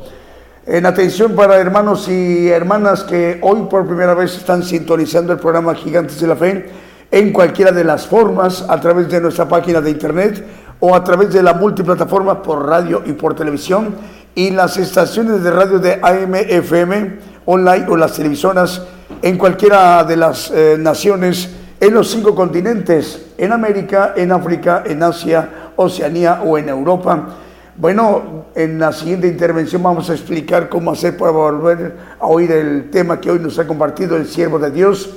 En 0.66 0.88
atención 0.88 1.36
para 1.36 1.58
hermanos 1.58 2.08
y 2.10 2.50
hermanas 2.50 3.04
que 3.04 3.38
hoy 3.44 3.68
por 3.70 3.86
primera 3.86 4.16
vez 4.16 4.36
están 4.38 4.64
sintonizando 4.64 5.34
el 5.34 5.40
programa 5.40 5.76
Gigantes 5.76 6.20
de 6.20 6.26
la 6.28 6.36
Fe 6.36 6.85
en 7.12 7.32
cualquiera 7.32 7.72
de 7.72 7.84
las 7.84 8.08
formas, 8.08 8.66
a 8.68 8.80
través 8.80 9.10
de 9.10 9.22
nuestra 9.22 9.48
página 9.48 9.82
de 9.82 9.92
internet 9.92 10.46
o 10.80 10.96
a 10.96 11.04
través 11.04 11.32
de 11.34 11.42
la 11.42 11.54
multiplataforma 11.54 12.42
por 12.42 12.68
radio 12.68 13.04
y 13.06 13.14
por 13.14 13.36
televisión 13.36 13.96
y 14.36 14.52
las 14.52 14.78
estaciones 14.78 15.42
de 15.44 15.52
radio 15.52 15.80
de 15.80 16.00
AM, 16.02 16.36
FM, 16.36 17.20
online 17.46 17.86
o 17.88 17.96
las 17.96 18.14
televisoras 18.14 18.82
en 19.22 19.38
cualquiera 19.38 20.04
de 20.04 20.18
las 20.18 20.52
eh, 20.52 20.76
naciones 20.78 21.50
en 21.80 21.94
los 21.94 22.10
cinco 22.10 22.36
continentes, 22.36 23.34
en 23.38 23.52
América, 23.52 24.14
en 24.16 24.32
África, 24.32 24.84
en 24.86 25.04
Asia, 25.04 25.72
Oceanía 25.76 26.42
o 26.44 26.58
en 26.58 26.70
Europa. 26.70 27.36
Bueno, 27.78 28.46
en 28.56 28.80
la 28.80 28.94
siguiente 28.94 29.28
intervención 29.28 29.84
vamos 29.84 30.10
a 30.10 30.14
explicar 30.14 30.70
cómo 30.70 30.92
hacer 30.92 31.18
para 31.18 31.32
volver 31.32 31.96
a 32.20 32.26
oír 32.26 32.52
el 32.52 32.90
tema 32.90 33.20
que 33.20 33.30
hoy 33.30 33.40
nos 33.40 33.60
ha 33.60 33.68
compartido 33.68 34.16
el 34.16 34.28
siervo 34.28 34.60
de 34.60 34.72
Dios, 34.72 35.10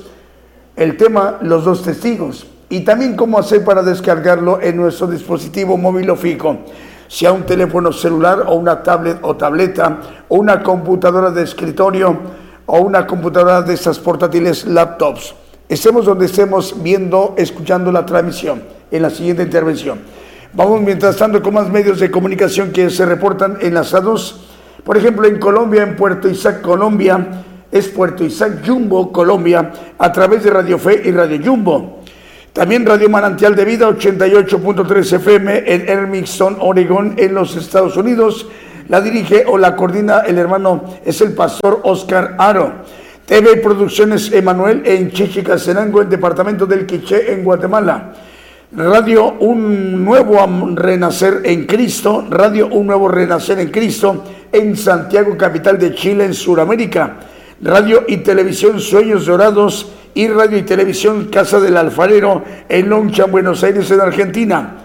el 0.79 0.97
tema 0.97 1.39
Los 1.43 1.65
dos 1.65 1.83
testigos, 1.83 2.47
y 2.71 2.81
también 2.81 3.17
cómo 3.17 3.39
hacer 3.39 3.65
para 3.65 3.83
descargarlo 3.83 4.61
en 4.63 4.77
nuestro 4.77 5.07
dispositivo 5.07 5.77
móvil 5.77 6.09
o 6.11 6.17
fijo, 6.17 6.59
sea 7.09 7.33
un 7.33 7.43
teléfono 7.43 7.93
celular 7.93 8.45
o 8.47 8.55
una 8.55 8.83
tablet 8.83 9.19
o 9.23 9.37
tableta, 9.37 10.01
o 10.29 10.37
una 10.37 10.63
computadora 10.63 11.31
de 11.31 11.43
escritorio 11.43 12.17
o 12.67 12.81
una 12.81 13.07
computadora 13.07 13.63
de 13.63 13.75
estas 13.75 13.99
portátiles 13.99 14.67
laptops 14.67 15.35
Estemos 15.69 16.07
donde 16.07 16.25
estemos 16.25 16.83
viendo, 16.83 17.35
escuchando 17.37 17.93
la 17.93 18.07
transmisión 18.07 18.63
en 18.91 19.03
la 19.03 19.11
siguiente 19.11 19.43
intervención. 19.43 19.99
Vamos 20.55 20.81
mientras 20.81 21.17
tanto 21.17 21.43
con 21.43 21.53
más 21.53 21.69
medios 21.69 22.01
de 22.01 22.11
comunicación 22.11 22.73
que 22.73 22.89
se 22.89 23.05
reportan 23.05 23.59
enlazados. 23.61 24.49
Por 24.83 24.97
ejemplo, 24.97 25.27
en 25.27 25.39
Colombia, 25.39 25.83
en 25.83 25.95
Puerto 25.95 26.27
Isaac, 26.27 26.63
Colombia, 26.63 27.45
es 27.70 27.89
Puerto 27.89 28.24
Isaac 28.24 28.62
Jumbo, 28.66 29.12
Colombia, 29.12 29.70
a 29.99 30.12
través 30.12 30.45
de 30.45 30.51
Radio 30.51 30.78
Fe 30.78 31.03
y 31.05 31.11
Radio 31.11 31.39
Jumbo. 31.45 31.99
También 32.53 32.85
Radio 32.85 33.09
Manantial 33.09 33.55
de 33.55 33.65
Vida 33.65 33.89
88.3 33.89 35.12
FM 35.16 35.62
en 35.66 35.89
Hermiston, 35.89 36.57
Oregón, 36.61 37.15
en 37.16 37.35
los 37.35 37.55
Estados 37.57 37.97
Unidos. 37.97 38.49
La 38.89 39.01
dirige 39.01 39.45
o 39.47 39.59
la 39.59 39.77
coordina 39.77 40.20
el 40.20 40.39
hermano, 40.39 40.82
es 41.05 41.20
el 41.20 41.35
pastor 41.35 41.81
Oscar 41.85 42.35
Aro. 42.39 42.73
TV 43.27 43.59
Producciones 43.59 44.32
Emanuel 44.32 44.82
en 44.86 45.11
Chichicastenango, 45.11 46.01
en 46.01 46.09
departamento 46.09 46.65
del 46.65 46.86
Quiché, 46.86 47.32
en 47.32 47.45
Guatemala. 47.45 48.15
Radio 48.73 49.35
Un 49.40 50.05
Nuevo 50.05 50.39
Renacer 50.74 51.43
en 51.45 51.66
Cristo, 51.66 52.27
Radio 52.31 52.69
Un 52.69 52.86
Nuevo 52.86 53.09
Renacer 53.09 53.59
en 53.61 53.70
Cristo, 53.70 54.24
en 54.51 54.77
Santiago, 54.77 55.36
capital 55.36 55.78
de 55.78 55.95
Chile, 55.95 56.24
en 56.24 56.35
Sudamérica. 56.35 57.16
Radio 57.60 58.05
y 58.06 58.18
Televisión 58.18 58.80
Sueños 58.80 59.26
Dorados 59.26 59.93
y 60.14 60.28
Radio 60.28 60.59
y 60.59 60.62
Televisión 60.62 61.26
Casa 61.26 61.60
del 61.60 61.76
Alfarero 61.76 62.44
en 62.68 62.89
Loncha, 62.89 63.26
Buenos 63.26 63.62
Aires, 63.64 63.90
en 63.90 64.01
Argentina. 64.01 64.76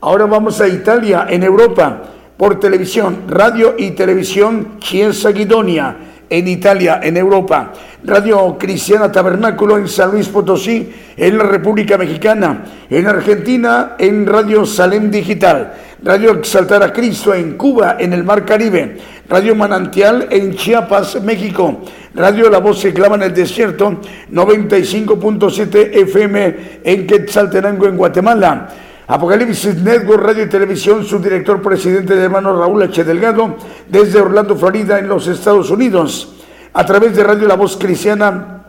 Ahora 0.00 0.26
vamos 0.26 0.60
a 0.60 0.68
Italia, 0.68 1.26
en 1.28 1.42
Europa, 1.42 2.02
por 2.36 2.58
televisión, 2.58 3.22
Radio 3.28 3.74
y 3.78 3.92
Televisión 3.92 4.78
Chiesa 4.80 5.30
Guidonia 5.30 6.11
en 6.32 6.48
Italia, 6.48 6.98
en 7.02 7.18
Europa. 7.18 7.72
Radio 8.04 8.56
Cristiana 8.58 9.12
Tabernáculo 9.12 9.76
en 9.76 9.86
San 9.86 10.12
Luis 10.12 10.28
Potosí, 10.28 10.90
en 11.14 11.36
la 11.36 11.44
República 11.44 11.98
Mexicana. 11.98 12.64
En 12.88 13.06
Argentina, 13.06 13.96
en 13.98 14.26
Radio 14.26 14.64
Salem 14.64 15.10
Digital. 15.10 15.74
Radio 16.02 16.32
Exaltar 16.32 16.82
a 16.82 16.90
Cristo 16.90 17.34
en 17.34 17.58
Cuba, 17.58 17.96
en 17.98 18.14
el 18.14 18.24
Mar 18.24 18.46
Caribe. 18.46 18.96
Radio 19.28 19.54
Manantial 19.54 20.28
en 20.30 20.54
Chiapas, 20.54 21.22
México. 21.22 21.82
Radio 22.14 22.48
La 22.48 22.58
Voz 22.58 22.80
se 22.80 22.94
clama 22.94 23.16
en 23.16 23.22
el 23.22 23.34
desierto, 23.34 24.00
95.7 24.32 25.90
FM 25.96 26.56
en 26.82 27.06
Quetzaltenango, 27.06 27.86
en 27.86 27.96
Guatemala. 27.98 28.68
Apocalipsis 29.12 29.76
Network 29.76 30.22
Radio 30.22 30.44
y 30.44 30.48
Televisión, 30.48 31.04
su 31.04 31.18
director 31.18 31.60
presidente 31.60 32.16
de 32.16 32.24
hermano 32.24 32.58
Raúl 32.58 32.82
H. 32.82 33.04
Delgado, 33.04 33.56
desde 33.86 34.18
Orlando, 34.22 34.56
Florida, 34.56 34.98
en 34.98 35.06
los 35.06 35.26
Estados 35.26 35.68
Unidos. 35.70 36.36
A 36.72 36.86
través 36.86 37.14
de 37.14 37.22
Radio 37.22 37.46
La 37.46 37.56
Voz 37.56 37.76
Cristiana 37.76 38.64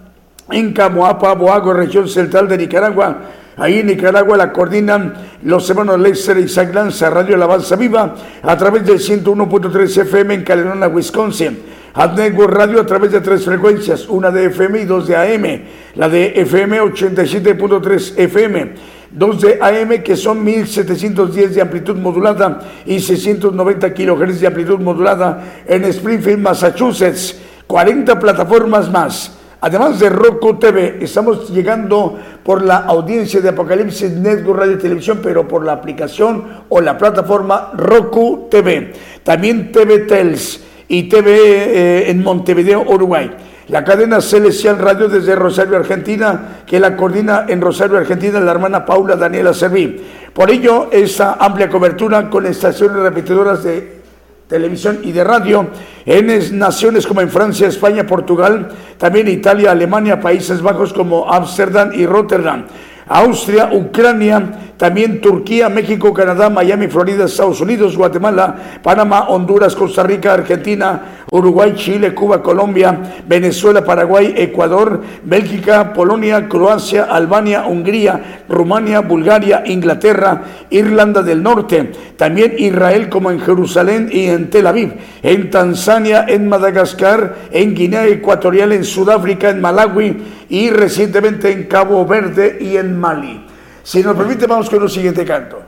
en 0.52 0.74
Camoapa, 0.74 1.34
Boago, 1.36 1.72
región 1.72 2.10
central 2.10 2.50
de 2.50 2.58
Nicaragua. 2.58 3.22
Ahí 3.56 3.80
en 3.80 3.88
Nicaragua 3.88 4.36
la 4.36 4.52
coordinan 4.52 5.14
los 5.44 5.70
hermanos 5.70 5.98
Lexer 5.98 6.38
y 6.40 6.50
Saglanza, 6.50 7.10
Radio 7.10 7.36
Alabanza 7.36 7.78
Viva, 7.78 8.14
a 8.42 8.58
través 8.58 8.86
del 8.86 9.00
101.3 9.00 10.02
FM 10.02 10.34
en 10.34 10.44
Caledona, 10.44 10.90
Wisconsin. 10.90 11.58
Network 11.96 12.52
Radio 12.52 12.82
a 12.82 12.86
través 12.86 13.12
de 13.12 13.22
tres 13.22 13.46
frecuencias, 13.46 14.10
una 14.10 14.32
de 14.32 14.48
FM 14.48 14.82
y 14.82 14.86
dos 14.86 15.08
de 15.08 15.16
AM. 15.16 15.64
La 15.96 16.10
de 16.10 16.34
FM 16.42 16.82
87.3 16.82 18.18
FM. 18.18 18.72
Dos 19.14 19.42
de 19.42 19.60
AM 19.62 20.02
que 20.02 20.16
son 20.16 20.44
1710 20.44 21.54
de 21.54 21.62
amplitud 21.62 21.96
modulada 21.98 22.62
y 22.84 23.00
690 23.00 23.94
kHz 23.94 24.40
de 24.40 24.48
amplitud 24.48 24.80
modulada 24.80 25.62
en 25.68 25.84
Springfield, 25.86 26.40
Massachusetts. 26.40 27.40
40 27.68 28.20
plataformas 28.20 28.92
más. 28.92 29.38
Además 29.62 30.00
de 30.00 30.10
Roku 30.10 30.56
TV, 30.56 30.98
estamos 31.00 31.50
llegando 31.52 32.18
por 32.44 32.64
la 32.64 32.78
audiencia 32.78 33.40
de 33.40 33.50
Apocalipsis 33.50 34.12
Network 34.12 34.60
Radio 34.60 34.74
y 34.74 34.78
Televisión, 34.78 35.20
pero 35.22 35.48
por 35.48 35.64
la 35.64 35.74
aplicación 35.74 36.46
o 36.68 36.82
la 36.82 36.98
plataforma 36.98 37.72
Roku 37.78 38.48
TV. 38.50 38.94
También 39.22 39.72
TV 39.72 40.00
Tels 40.00 40.60
y 40.88 41.04
TV 41.04 41.30
eh, 41.36 42.10
en 42.10 42.24
Montevideo, 42.24 42.82
Uruguay. 42.82 43.32
La 43.70 43.84
cadena 43.84 44.20
Celestial 44.20 44.78
Radio 44.78 45.08
desde 45.08 45.36
Rosario, 45.36 45.78
Argentina, 45.78 46.64
que 46.66 46.80
la 46.80 46.98
coordina 46.98 47.46
en 47.48 47.62
Rosario, 47.62 47.98
Argentina, 47.98 48.40
la 48.42 48.52
hermana 48.52 48.86
Paula 48.86 49.16
Daniela 49.16 49.54
Serví. 49.54 50.04
Por 50.34 50.52
ello, 50.52 50.90
esta 50.92 51.38
amplia 51.40 51.70
cobertura 51.70 52.30
con 52.30 52.46
estaciones 52.46 52.98
repetidoras 52.98 53.64
de 53.64 54.02
televisión 54.48 55.00
y 55.04 55.14
de 55.14 55.24
radio 55.24 55.68
en 56.06 56.60
naciones 56.60 57.08
como 57.08 57.22
en 57.22 57.30
Francia, 57.30 57.68
España, 57.68 58.06
Portugal, 58.06 58.68
también 58.98 59.30
Italia, 59.30 59.72
Alemania, 59.72 60.20
Países 60.20 60.62
Bajos 60.62 60.92
como 60.92 61.32
Ámsterdam 61.32 61.92
y 61.94 62.06
Rotterdam. 62.06 62.66
Austria, 63.08 63.70
Ucrania, 63.74 64.74
también 64.78 65.20
Turquía, 65.20 65.70
México, 65.70 66.14
Canadá, 66.14 66.50
Miami, 66.50 66.88
Florida, 66.88 67.26
Estados 67.26 67.60
Unidos, 67.60 67.98
Guatemala, 67.98 68.56
Panamá, 68.82 69.28
Honduras, 69.28 69.76
Costa 69.76 70.04
Rica, 70.04 70.34
Argentina, 70.34 71.23
Uruguay, 71.34 71.74
Chile, 71.76 72.14
Cuba, 72.14 72.44
Colombia, 72.44 72.96
Venezuela, 73.28 73.84
Paraguay, 73.84 74.36
Ecuador, 74.38 75.02
Bélgica, 75.24 75.92
Polonia, 75.92 76.48
Croacia, 76.48 77.06
Albania, 77.06 77.66
Hungría, 77.66 78.44
Rumania, 78.48 79.00
Bulgaria, 79.02 79.64
Inglaterra, 79.66 80.44
Irlanda 80.70 81.24
del 81.24 81.42
Norte, 81.42 81.92
también 82.18 82.54
Israel 82.60 83.10
como 83.10 83.32
en 83.32 83.40
Jerusalén 83.40 84.10
y 84.12 84.28
en 84.28 84.52
Tel 84.52 84.68
Aviv, 84.68 84.94
en 85.24 85.50
Tanzania, 85.50 86.24
en 86.28 86.48
Madagascar, 86.48 87.36
en 87.52 87.74
Guinea 87.74 88.06
Ecuatorial, 88.06 88.72
en 88.72 88.84
Sudáfrica, 88.84 89.50
en 89.50 89.60
Malawi 89.60 90.18
y 90.50 90.70
recientemente 90.70 91.52
en 91.52 91.64
Cabo 91.64 92.06
Verde 92.06 92.60
y 92.62 92.78
en 92.78 93.00
Mali. 93.00 93.44
Si 93.82 94.04
nos 94.04 94.16
permite, 94.16 94.46
vamos 94.46 94.70
con 94.70 94.84
el 94.84 94.90
siguiente 94.90 95.26
canto. 95.26 95.63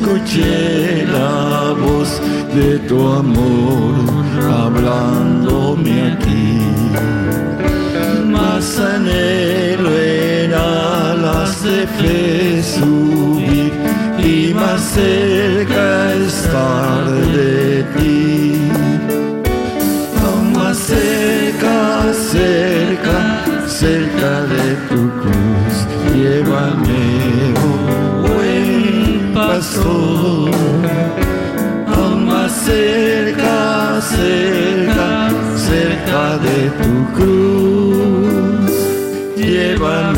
Escuché 0.00 1.06
la 1.06 1.72
voz 1.72 2.20
de 2.54 2.78
tu 2.80 2.98
amor 3.12 3.94
hablándome 4.50 6.12
aquí. 6.12 6.60
Más 8.24 8.78
anhelo 8.78 9.90
en 9.98 10.54
alas 10.54 11.62
de 11.64 11.86
fe 11.98 12.62
subir 12.62 13.72
y 14.18 14.54
más 14.54 14.80
cerca 14.80 16.14
estar 16.14 17.04
de 17.32 17.84
ti. 17.96 18.70
Aún 20.24 20.52
más 20.52 20.76
cerca, 20.76 22.12
cerca, 22.12 23.18
cerca 23.66 24.42
de 24.54 24.66
tu 24.88 25.00
cruz, 25.20 25.74
llévame, 26.14 26.87
pastor. 29.78 30.50
Aún 31.86 32.26
más 32.26 32.52
cerca, 32.52 34.00
cerca, 34.00 35.30
cerca 35.56 36.38
de 36.38 36.70
tu 36.82 36.92
cruz, 37.16 38.72
llévame, 39.36 40.17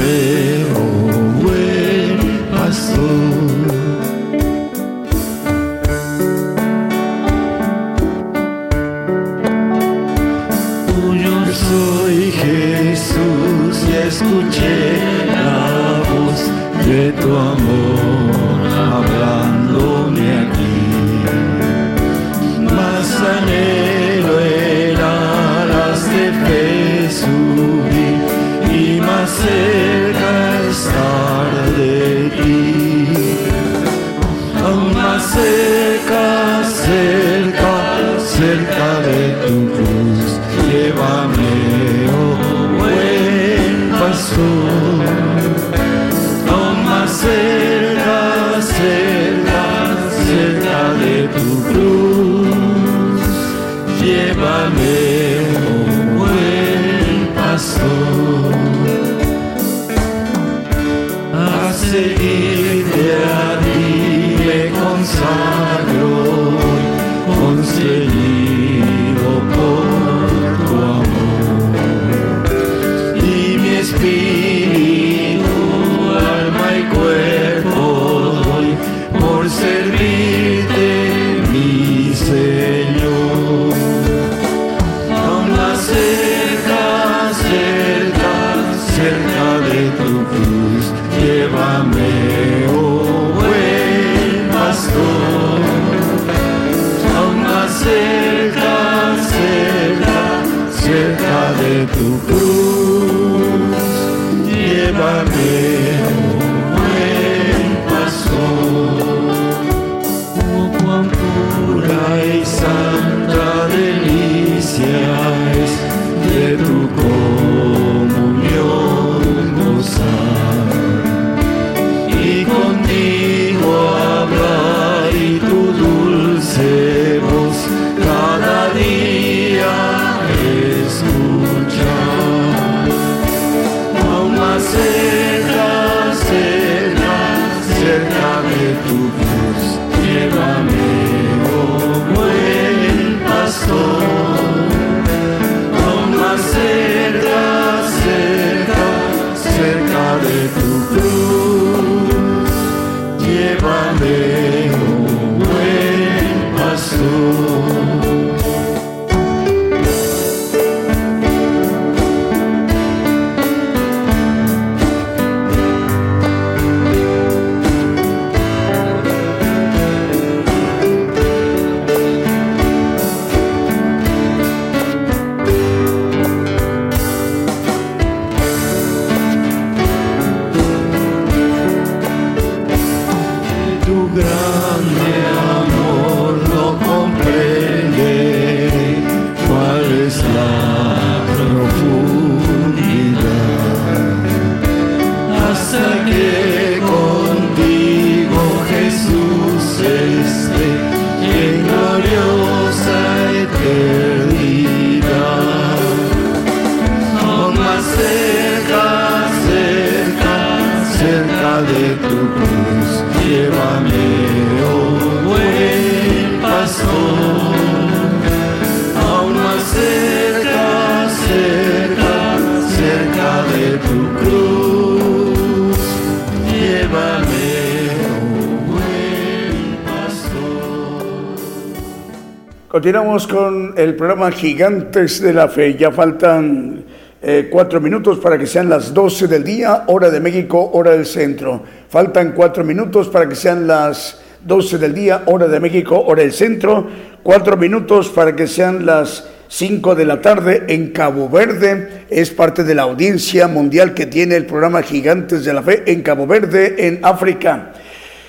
Continuamos 232.81 233.27
con 233.27 233.75
el 233.77 233.95
programa 233.95 234.31
Gigantes 234.31 235.21
de 235.21 235.35
la 235.35 235.49
Fe. 235.49 235.77
Ya 235.77 235.93
faltan 235.93 236.83
eh, 237.21 237.49
cuatro 237.53 237.79
minutos 237.79 238.19
para 238.21 238.39
que 238.39 238.47
sean 238.47 238.71
las 238.71 238.95
12 238.95 239.29
del 239.29 239.45
día, 239.45 239.85
hora 239.89 240.09
de 240.09 240.19
México, 240.19 240.71
hora 240.73 240.93
del 240.93 241.05
centro. 241.05 241.63
Faltan 241.91 242.33
cuatro 242.33 242.65
minutos 242.65 243.11
para 243.11 243.29
que 243.29 243.35
sean 243.35 243.67
las 243.67 244.23
12 244.47 244.79
del 244.79 244.95
día, 244.95 245.25
hora 245.27 245.47
de 245.47 245.61
México, 245.61 246.01
hora 246.01 246.23
del 246.23 246.33
centro. 246.33 246.87
Cuatro 247.23 247.59
minutos 247.59 248.09
para 248.09 248.35
que 248.35 248.47
sean 248.47 248.87
las 248.87 249.29
5 249.49 249.95
de 249.95 250.07
la 250.07 250.23
tarde 250.23 250.65
en 250.69 250.91
Cabo 250.93 251.29
Verde. 251.29 252.07
Es 252.09 252.31
parte 252.31 252.65
de 252.65 252.75
la 252.75 252.85
audiencia 252.85 253.47
mundial 253.47 253.93
que 253.93 254.07
tiene 254.07 254.37
el 254.37 254.47
programa 254.47 254.81
Gigantes 254.81 255.45
de 255.45 255.53
la 255.53 255.63
Fe 255.63 255.83
en 255.85 256.01
Cabo 256.01 256.27
Verde, 256.27 256.87
en 256.87 257.01
África. 257.03 257.70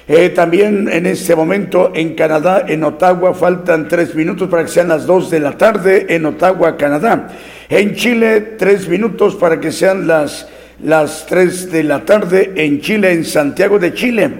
Eh, 0.08 0.30
también 0.30 0.90
en 0.92 1.06
este 1.06 1.36
momento 1.36 1.92
en 1.94 2.16
Canadá, 2.16 2.66
en 2.68 2.84
Ottawa, 2.84 3.34
faltan 3.34 3.88
tres 3.88 4.16
minutos 4.16 4.50
para 4.50 4.64
que 4.64 4.72
sean 4.72 4.88
las 4.88 5.06
dos 5.06 5.30
de 5.30 5.40
la 5.40 5.52
tarde 5.52 6.08
en 6.10 6.26
Ottawa, 6.26 6.76
Canadá. 6.76 7.30
En 7.70 7.96
Chile, 7.96 8.56
tres 8.58 8.88
minutos 8.88 9.36
para 9.36 9.60
que 9.60 9.72
sean 9.72 10.08
las, 10.08 10.48
las 10.84 11.26
tres 11.28 11.72
de 11.72 11.84
la 11.84 12.04
tarde 12.04 12.52
en 12.56 12.82
Chile, 12.82 13.14
en 13.14 13.24
Santiago 13.24 13.78
de 13.78 13.94
Chile. 13.94 14.32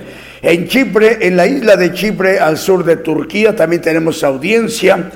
En 0.42 0.68
Chipre, 0.68 1.20
en 1.22 1.38
la 1.38 1.46
isla 1.46 1.78
de 1.78 1.94
Chipre, 1.94 2.40
al 2.40 2.58
sur 2.58 2.84
de 2.84 2.98
Turquía, 2.98 3.56
también 3.56 3.82
tenemos 3.82 4.24
audiencia. 4.24 5.12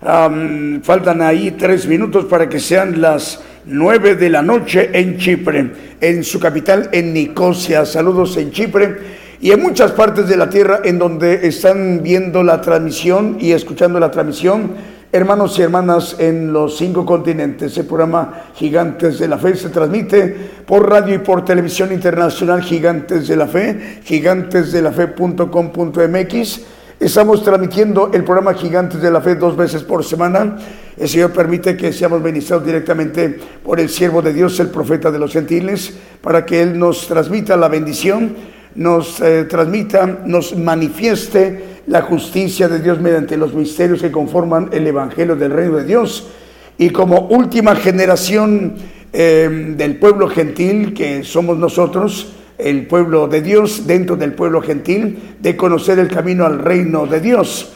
Faltan 0.00 1.20
ahí 1.20 1.56
tres 1.58 1.86
minutos 1.88 2.26
para 2.26 2.48
que 2.48 2.60
sean 2.60 3.00
las 3.00 3.42
nueve 3.66 4.14
de 4.14 4.30
la 4.30 4.40
noche 4.40 4.90
en 4.92 5.18
Chipre, 5.18 5.70
en 6.00 6.22
su 6.22 6.38
capital, 6.38 6.88
en 6.92 7.12
Nicosia. 7.12 7.84
Saludos 7.84 8.36
en 8.36 8.52
Chipre 8.52 9.18
y 9.40 9.52
en 9.52 9.62
muchas 9.62 9.92
partes 9.92 10.26
de 10.28 10.36
la 10.36 10.50
tierra 10.50 10.80
en 10.84 10.98
donde 10.98 11.46
están 11.46 12.02
viendo 12.02 12.42
la 12.42 12.60
transmisión 12.60 13.36
y 13.40 13.52
escuchando 13.52 14.00
la 14.00 14.10
transmisión. 14.10 14.98
Hermanos 15.10 15.58
y 15.58 15.62
hermanas 15.62 16.16
en 16.18 16.52
los 16.52 16.76
cinco 16.76 17.06
continentes, 17.06 17.78
el 17.78 17.86
programa 17.86 18.42
Gigantes 18.54 19.18
de 19.18 19.28
la 19.28 19.38
Fe 19.38 19.56
se 19.56 19.70
transmite 19.70 20.36
por 20.66 20.90
radio 20.90 21.14
y 21.14 21.18
por 21.18 21.46
televisión 21.46 21.90
internacional 21.92 22.62
Gigantes 22.62 23.26
de 23.26 23.36
la 23.36 23.46
Fe, 23.46 24.00
gigantesdelafe.com.mx. 24.04 26.60
Estamos 27.00 27.44
transmitiendo 27.44 28.10
el 28.12 28.24
programa 28.24 28.54
Gigantes 28.54 29.00
de 29.00 29.10
la 29.10 29.20
Fe 29.20 29.36
dos 29.36 29.56
veces 29.56 29.84
por 29.84 30.04
semana. 30.04 30.58
El 30.96 31.08
Señor 31.08 31.32
permite 31.32 31.76
que 31.76 31.92
seamos 31.92 32.20
ministrados 32.20 32.66
directamente 32.66 33.38
por 33.64 33.78
el 33.78 33.88
siervo 33.88 34.20
de 34.20 34.32
Dios, 34.34 34.58
el 34.58 34.68
profeta 34.68 35.10
de 35.10 35.20
los 35.20 35.32
gentiles, 35.32 35.96
para 36.20 36.44
que 36.44 36.60
Él 36.60 36.78
nos 36.78 37.06
transmita 37.06 37.56
la 37.56 37.68
bendición, 37.68 38.34
nos 38.74 39.20
eh, 39.20 39.44
transmita, 39.44 40.06
nos 40.24 40.56
manifieste 40.56 41.80
la 41.86 42.02
justicia 42.02 42.68
de 42.68 42.80
Dios 42.80 43.00
mediante 43.00 43.36
los 43.36 43.54
misterios 43.54 44.02
que 44.02 44.10
conforman 44.10 44.70
el 44.72 44.86
Evangelio 44.86 45.36
del 45.36 45.52
Reino 45.52 45.76
de 45.76 45.84
Dios. 45.84 46.28
Y 46.76 46.90
como 46.90 47.28
última 47.28 47.74
generación 47.74 48.74
eh, 49.12 49.74
del 49.76 49.96
pueblo 49.96 50.28
gentil, 50.28 50.94
que 50.94 51.24
somos 51.24 51.56
nosotros, 51.58 52.32
el 52.58 52.86
pueblo 52.86 53.26
de 53.28 53.40
Dios, 53.40 53.86
dentro 53.86 54.16
del 54.16 54.32
pueblo 54.32 54.60
gentil, 54.60 55.36
de 55.40 55.56
conocer 55.56 55.98
el 55.98 56.08
camino 56.08 56.44
al 56.44 56.58
reino 56.58 57.06
de 57.06 57.20
Dios 57.20 57.72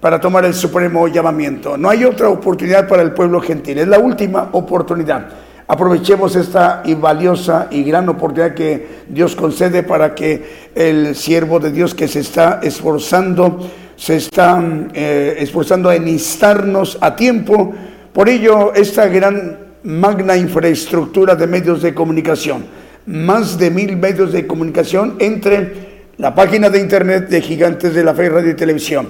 para 0.00 0.20
tomar 0.20 0.44
el 0.44 0.54
supremo 0.54 1.08
llamamiento. 1.08 1.76
No 1.76 1.88
hay 1.90 2.04
otra 2.04 2.28
oportunidad 2.28 2.86
para 2.86 3.02
el 3.02 3.12
pueblo 3.12 3.40
gentil, 3.40 3.78
es 3.78 3.88
la 3.88 3.98
última 3.98 4.50
oportunidad. 4.52 5.28
Aprovechemos 5.70 6.34
esta 6.34 6.82
y 6.86 6.94
valiosa 6.94 7.68
y 7.70 7.84
gran 7.84 8.08
oportunidad 8.08 8.54
que 8.54 9.04
Dios 9.06 9.36
concede 9.36 9.82
para 9.82 10.14
que 10.14 10.70
el 10.74 11.14
siervo 11.14 11.60
de 11.60 11.70
Dios 11.70 11.94
que 11.94 12.08
se 12.08 12.20
está 12.20 12.60
esforzando 12.62 13.70
se 13.94 14.16
están 14.16 14.90
eh, 14.94 15.36
esforzando 15.40 15.92
en 15.92 16.08
instarnos 16.08 16.96
a 17.02 17.14
tiempo. 17.14 17.74
Por 18.14 18.30
ello, 18.30 18.72
esta 18.72 19.08
gran 19.08 19.58
magna 19.82 20.38
infraestructura 20.38 21.34
de 21.34 21.46
medios 21.46 21.82
de 21.82 21.92
comunicación, 21.92 22.64
más 23.04 23.58
de 23.58 23.70
mil 23.70 23.96
medios 23.98 24.32
de 24.32 24.46
comunicación 24.46 25.16
entre 25.18 26.06
la 26.16 26.34
página 26.34 26.70
de 26.70 26.80
internet 26.80 27.28
de 27.28 27.42
Gigantes 27.42 27.92
de 27.92 28.04
la 28.04 28.14
Fe 28.14 28.30
Radio 28.30 28.52
y 28.52 28.56
Televisión, 28.56 29.08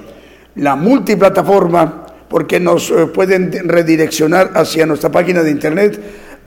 la 0.57 0.75
multiplataforma, 0.75 2.07
porque 2.29 2.59
nos 2.59 2.91
eh, 2.91 3.07
pueden 3.07 3.69
redireccionar 3.69 4.51
hacia 4.55 4.87
nuestra 4.87 5.13
página 5.13 5.43
de 5.43 5.51
internet 5.51 6.01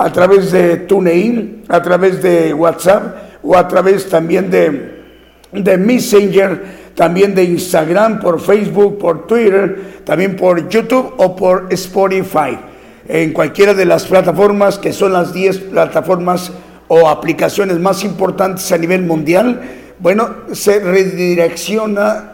a 0.04 0.12
través 0.12 0.52
de 0.52 0.78
TuneIn, 0.78 1.64
a 1.68 1.82
través 1.82 2.22
de 2.24 2.54
WhatsApp 2.54 3.40
o 3.44 3.56
a 3.56 3.68
través 3.68 4.10
también 4.10 4.50
de, 4.50 5.04
de 5.52 5.78
Messenger, 5.78 6.64
también 6.96 7.36
de 7.36 7.44
Instagram, 7.44 8.20
por 8.20 8.40
Facebook, 8.40 8.98
por 8.98 9.28
Twitter, 9.28 10.02
también 10.04 10.36
por 10.36 10.68
YouTube 10.70 11.14
o 11.18 11.36
por 11.36 11.68
Spotify. 11.70 12.58
En 13.08 13.32
cualquiera 13.32 13.76
de 13.76 13.86
las 13.86 14.06
plataformas 14.06 14.80
que 14.80 14.92
son 14.92 15.14
las 15.14 15.34
10 15.34 15.60
plataformas 15.60 16.52
o 16.88 17.08
aplicaciones 17.08 17.78
más 17.78 18.04
importantes 18.04 18.72
a 18.72 18.78
nivel 18.80 19.04
mundial, 19.04 19.62
bueno, 20.02 20.30
se 20.52 20.80
redirecciona, 20.80 22.34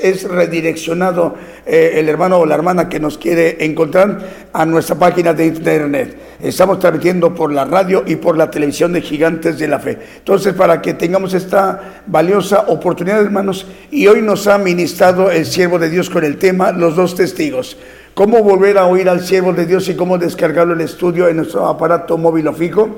es 0.00 0.28
redireccionado 0.28 1.34
eh, 1.66 1.94
el 1.96 2.08
hermano 2.08 2.38
o 2.38 2.46
la 2.46 2.54
hermana 2.54 2.88
que 2.88 3.00
nos 3.00 3.18
quiere 3.18 3.64
encontrar 3.64 4.48
a 4.52 4.64
nuestra 4.64 4.94
página 4.94 5.34
de 5.34 5.46
internet. 5.46 6.16
Estamos 6.40 6.78
transmitiendo 6.78 7.34
por 7.34 7.52
la 7.52 7.64
radio 7.64 8.04
y 8.06 8.14
por 8.14 8.38
la 8.38 8.48
televisión 8.48 8.92
de 8.92 9.00
Gigantes 9.00 9.58
de 9.58 9.66
la 9.66 9.80
Fe. 9.80 9.98
Entonces, 10.18 10.54
para 10.54 10.80
que 10.80 10.94
tengamos 10.94 11.34
esta 11.34 12.02
valiosa 12.06 12.66
oportunidad, 12.68 13.20
hermanos, 13.22 13.66
y 13.90 14.06
hoy 14.06 14.22
nos 14.22 14.46
ha 14.46 14.56
ministrado 14.58 15.32
el 15.32 15.46
siervo 15.46 15.80
de 15.80 15.90
Dios 15.90 16.08
con 16.08 16.22
el 16.22 16.38
tema 16.38 16.70
Los 16.70 16.94
dos 16.94 17.16
testigos. 17.16 17.76
¿Cómo 18.14 18.44
volver 18.44 18.78
a 18.78 18.86
oír 18.86 19.08
al 19.08 19.20
siervo 19.24 19.52
de 19.52 19.66
Dios 19.66 19.88
y 19.88 19.96
cómo 19.96 20.16
descargarlo 20.16 20.74
el 20.74 20.80
estudio 20.82 21.26
en 21.26 21.38
nuestro 21.38 21.66
aparato 21.66 22.16
móvil 22.16 22.46
o 22.46 22.52
fijo? 22.52 22.88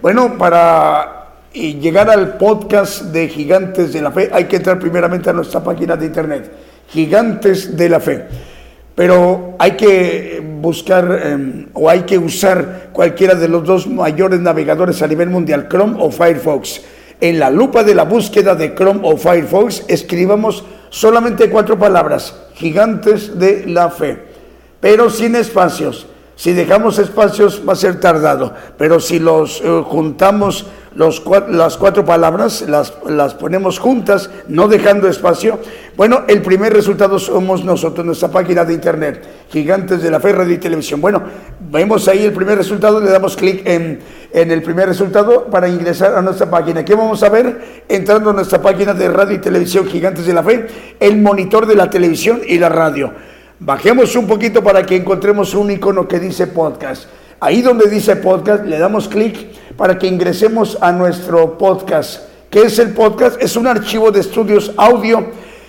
Bueno, 0.00 0.38
para 0.38 1.21
y 1.54 1.74
llegar 1.74 2.08
al 2.08 2.38
podcast 2.38 3.02
de 3.04 3.28
Gigantes 3.28 3.92
de 3.92 4.00
la 4.00 4.10
Fe, 4.10 4.30
hay 4.32 4.44
que 4.44 4.56
entrar 4.56 4.78
primeramente 4.78 5.30
a 5.30 5.32
nuestra 5.32 5.62
página 5.62 5.96
de 5.96 6.06
internet, 6.06 6.50
Gigantes 6.88 7.76
de 7.76 7.88
la 7.88 8.00
Fe. 8.00 8.24
Pero 8.94 9.54
hay 9.58 9.72
que 9.72 10.42
buscar 10.60 11.20
em, 11.24 11.66
o 11.72 11.88
hay 11.88 12.00
que 12.02 12.18
usar 12.18 12.90
cualquiera 12.92 13.34
de 13.34 13.48
los 13.48 13.64
dos 13.64 13.86
mayores 13.86 14.40
navegadores 14.40 15.02
a 15.02 15.06
nivel 15.06 15.30
mundial, 15.30 15.68
Chrome 15.68 15.96
o 15.98 16.10
Firefox. 16.10 16.82
En 17.20 17.38
la 17.38 17.50
lupa 17.50 17.84
de 17.84 17.94
la 17.94 18.04
búsqueda 18.04 18.54
de 18.54 18.74
Chrome 18.74 19.00
o 19.04 19.16
Firefox 19.16 19.84
escribamos 19.88 20.64
solamente 20.90 21.48
cuatro 21.48 21.78
palabras, 21.78 22.34
Gigantes 22.54 23.38
de 23.38 23.66
la 23.66 23.90
Fe, 23.90 24.18
pero 24.80 25.08
sin 25.08 25.36
espacios. 25.36 26.06
Si 26.42 26.52
dejamos 26.54 26.98
espacios 26.98 27.62
va 27.68 27.74
a 27.74 27.76
ser 27.76 28.00
tardado, 28.00 28.52
pero 28.76 28.98
si 28.98 29.20
los 29.20 29.60
eh, 29.60 29.82
juntamos 29.86 30.66
los, 30.96 31.22
las 31.48 31.76
cuatro 31.76 32.04
palabras, 32.04 32.62
las, 32.62 32.94
las 33.06 33.34
ponemos 33.34 33.78
juntas, 33.78 34.28
no 34.48 34.66
dejando 34.66 35.06
espacio. 35.06 35.60
Bueno, 35.96 36.22
el 36.26 36.42
primer 36.42 36.72
resultado 36.72 37.20
somos 37.20 37.64
nosotros, 37.64 38.04
nuestra 38.04 38.26
página 38.26 38.64
de 38.64 38.74
internet, 38.74 39.24
Gigantes 39.52 40.02
de 40.02 40.10
la 40.10 40.18
Fe, 40.18 40.32
Radio 40.32 40.54
y 40.54 40.58
Televisión. 40.58 41.00
Bueno, 41.00 41.22
vemos 41.70 42.08
ahí 42.08 42.24
el 42.24 42.32
primer 42.32 42.58
resultado, 42.58 43.00
le 43.00 43.12
damos 43.12 43.36
clic 43.36 43.62
en, 43.64 44.00
en 44.32 44.50
el 44.50 44.62
primer 44.64 44.88
resultado 44.88 45.44
para 45.44 45.68
ingresar 45.68 46.16
a 46.16 46.22
nuestra 46.22 46.50
página. 46.50 46.84
¿Qué 46.84 46.96
vamos 46.96 47.22
a 47.22 47.28
ver? 47.28 47.84
Entrando 47.88 48.30
a 48.30 48.32
nuestra 48.32 48.60
página 48.60 48.94
de 48.94 49.08
Radio 49.08 49.36
y 49.36 49.38
Televisión, 49.38 49.86
Gigantes 49.86 50.26
de 50.26 50.32
la 50.32 50.42
Fe, 50.42 50.66
el 50.98 51.18
monitor 51.18 51.66
de 51.66 51.76
la 51.76 51.88
televisión 51.88 52.40
y 52.44 52.58
la 52.58 52.68
radio. 52.68 53.12
Bajemos 53.64 54.16
un 54.16 54.26
poquito 54.26 54.60
para 54.60 54.84
que 54.84 54.96
encontremos 54.96 55.54
un 55.54 55.70
icono 55.70 56.08
que 56.08 56.18
dice 56.18 56.48
podcast. 56.48 57.04
Ahí 57.38 57.62
donde 57.62 57.88
dice 57.88 58.16
podcast, 58.16 58.64
le 58.64 58.76
damos 58.76 59.06
clic 59.06 59.36
para 59.76 59.96
que 59.96 60.08
ingresemos 60.08 60.78
a 60.80 60.90
nuestro 60.90 61.56
podcast. 61.58 62.22
¿Qué 62.50 62.62
es 62.62 62.80
el 62.80 62.92
podcast? 62.92 63.40
Es 63.40 63.54
un 63.54 63.68
archivo 63.68 64.10
de 64.10 64.18
estudios 64.18 64.72
audio 64.76 65.26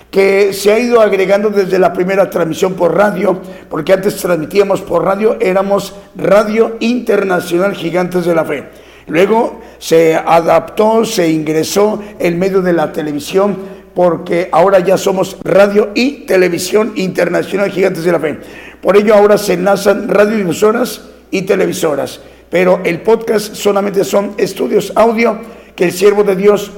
que 0.09 0.53
se 0.53 0.73
ha 0.73 0.79
ido 0.79 1.01
agregando 1.01 1.51
desde 1.51 1.77
la 1.77 1.93
primera 1.93 2.31
transmisión 2.31 2.73
por 2.73 2.97
radio, 2.97 3.39
porque 3.69 3.93
antes 3.93 4.15
transmitíamos 4.15 4.81
por 4.81 5.03
radio, 5.05 5.37
éramos 5.39 5.93
Radio 6.15 6.77
Internacional 6.79 7.75
Gigantes 7.75 8.25
de 8.25 8.33
la 8.33 8.43
Fe. 8.43 8.69
Luego 9.05 9.61
se 9.77 10.15
adaptó, 10.15 11.05
se 11.05 11.29
ingresó 11.29 12.01
en 12.17 12.39
medio 12.39 12.63
de 12.63 12.73
la 12.73 12.91
televisión, 12.91 13.55
porque 13.93 14.49
ahora 14.51 14.79
ya 14.79 14.97
somos 14.97 15.37
Radio 15.43 15.91
y 15.93 16.25
Televisión 16.25 16.93
Internacional 16.95 17.71
Gigantes 17.71 18.03
de 18.03 18.11
la 18.11 18.19
Fe. 18.19 18.39
Por 18.81 18.97
ello 18.97 19.13
ahora 19.13 19.37
se 19.37 19.53
enlazan 19.53 20.07
radiodifusoras 20.07 21.01
y 21.31 21.43
televisoras. 21.43 22.19
Pero 22.49 22.81
el 22.83 23.01
podcast 23.01 23.55
solamente 23.55 24.03
son 24.03 24.33
estudios 24.37 24.93
audio 24.95 25.39
que 25.75 25.85
el 25.85 25.91
siervo 25.91 26.23
de 26.23 26.35
Dios 26.35 26.71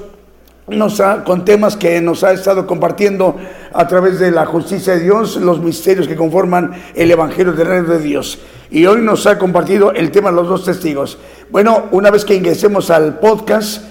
nos 0.67 0.99
ha, 0.99 1.23
con 1.23 1.45
temas 1.45 1.77
que 1.77 2.01
nos 2.01 2.23
ha 2.23 2.31
estado 2.31 2.65
compartiendo 2.65 3.35
a 3.73 3.87
través 3.87 4.19
de 4.19 4.31
la 4.31 4.45
justicia 4.45 4.95
de 4.95 5.01
Dios, 5.01 5.35
los 5.35 5.59
misterios 5.59 6.07
que 6.07 6.15
conforman 6.15 6.71
el 6.95 7.11
Evangelio 7.11 7.53
del 7.53 7.67
Reino 7.67 7.89
de 7.89 7.99
Dios. 7.99 8.39
Y 8.71 8.85
hoy 8.85 9.01
nos 9.01 9.27
ha 9.27 9.37
compartido 9.37 9.91
el 9.91 10.11
tema 10.11 10.29
de 10.29 10.37
los 10.37 10.47
dos 10.47 10.65
testigos. 10.65 11.19
Bueno, 11.51 11.85
una 11.91 12.09
vez 12.09 12.25
que 12.25 12.35
ingresemos 12.35 12.89
al 12.89 13.19
podcast, 13.19 13.83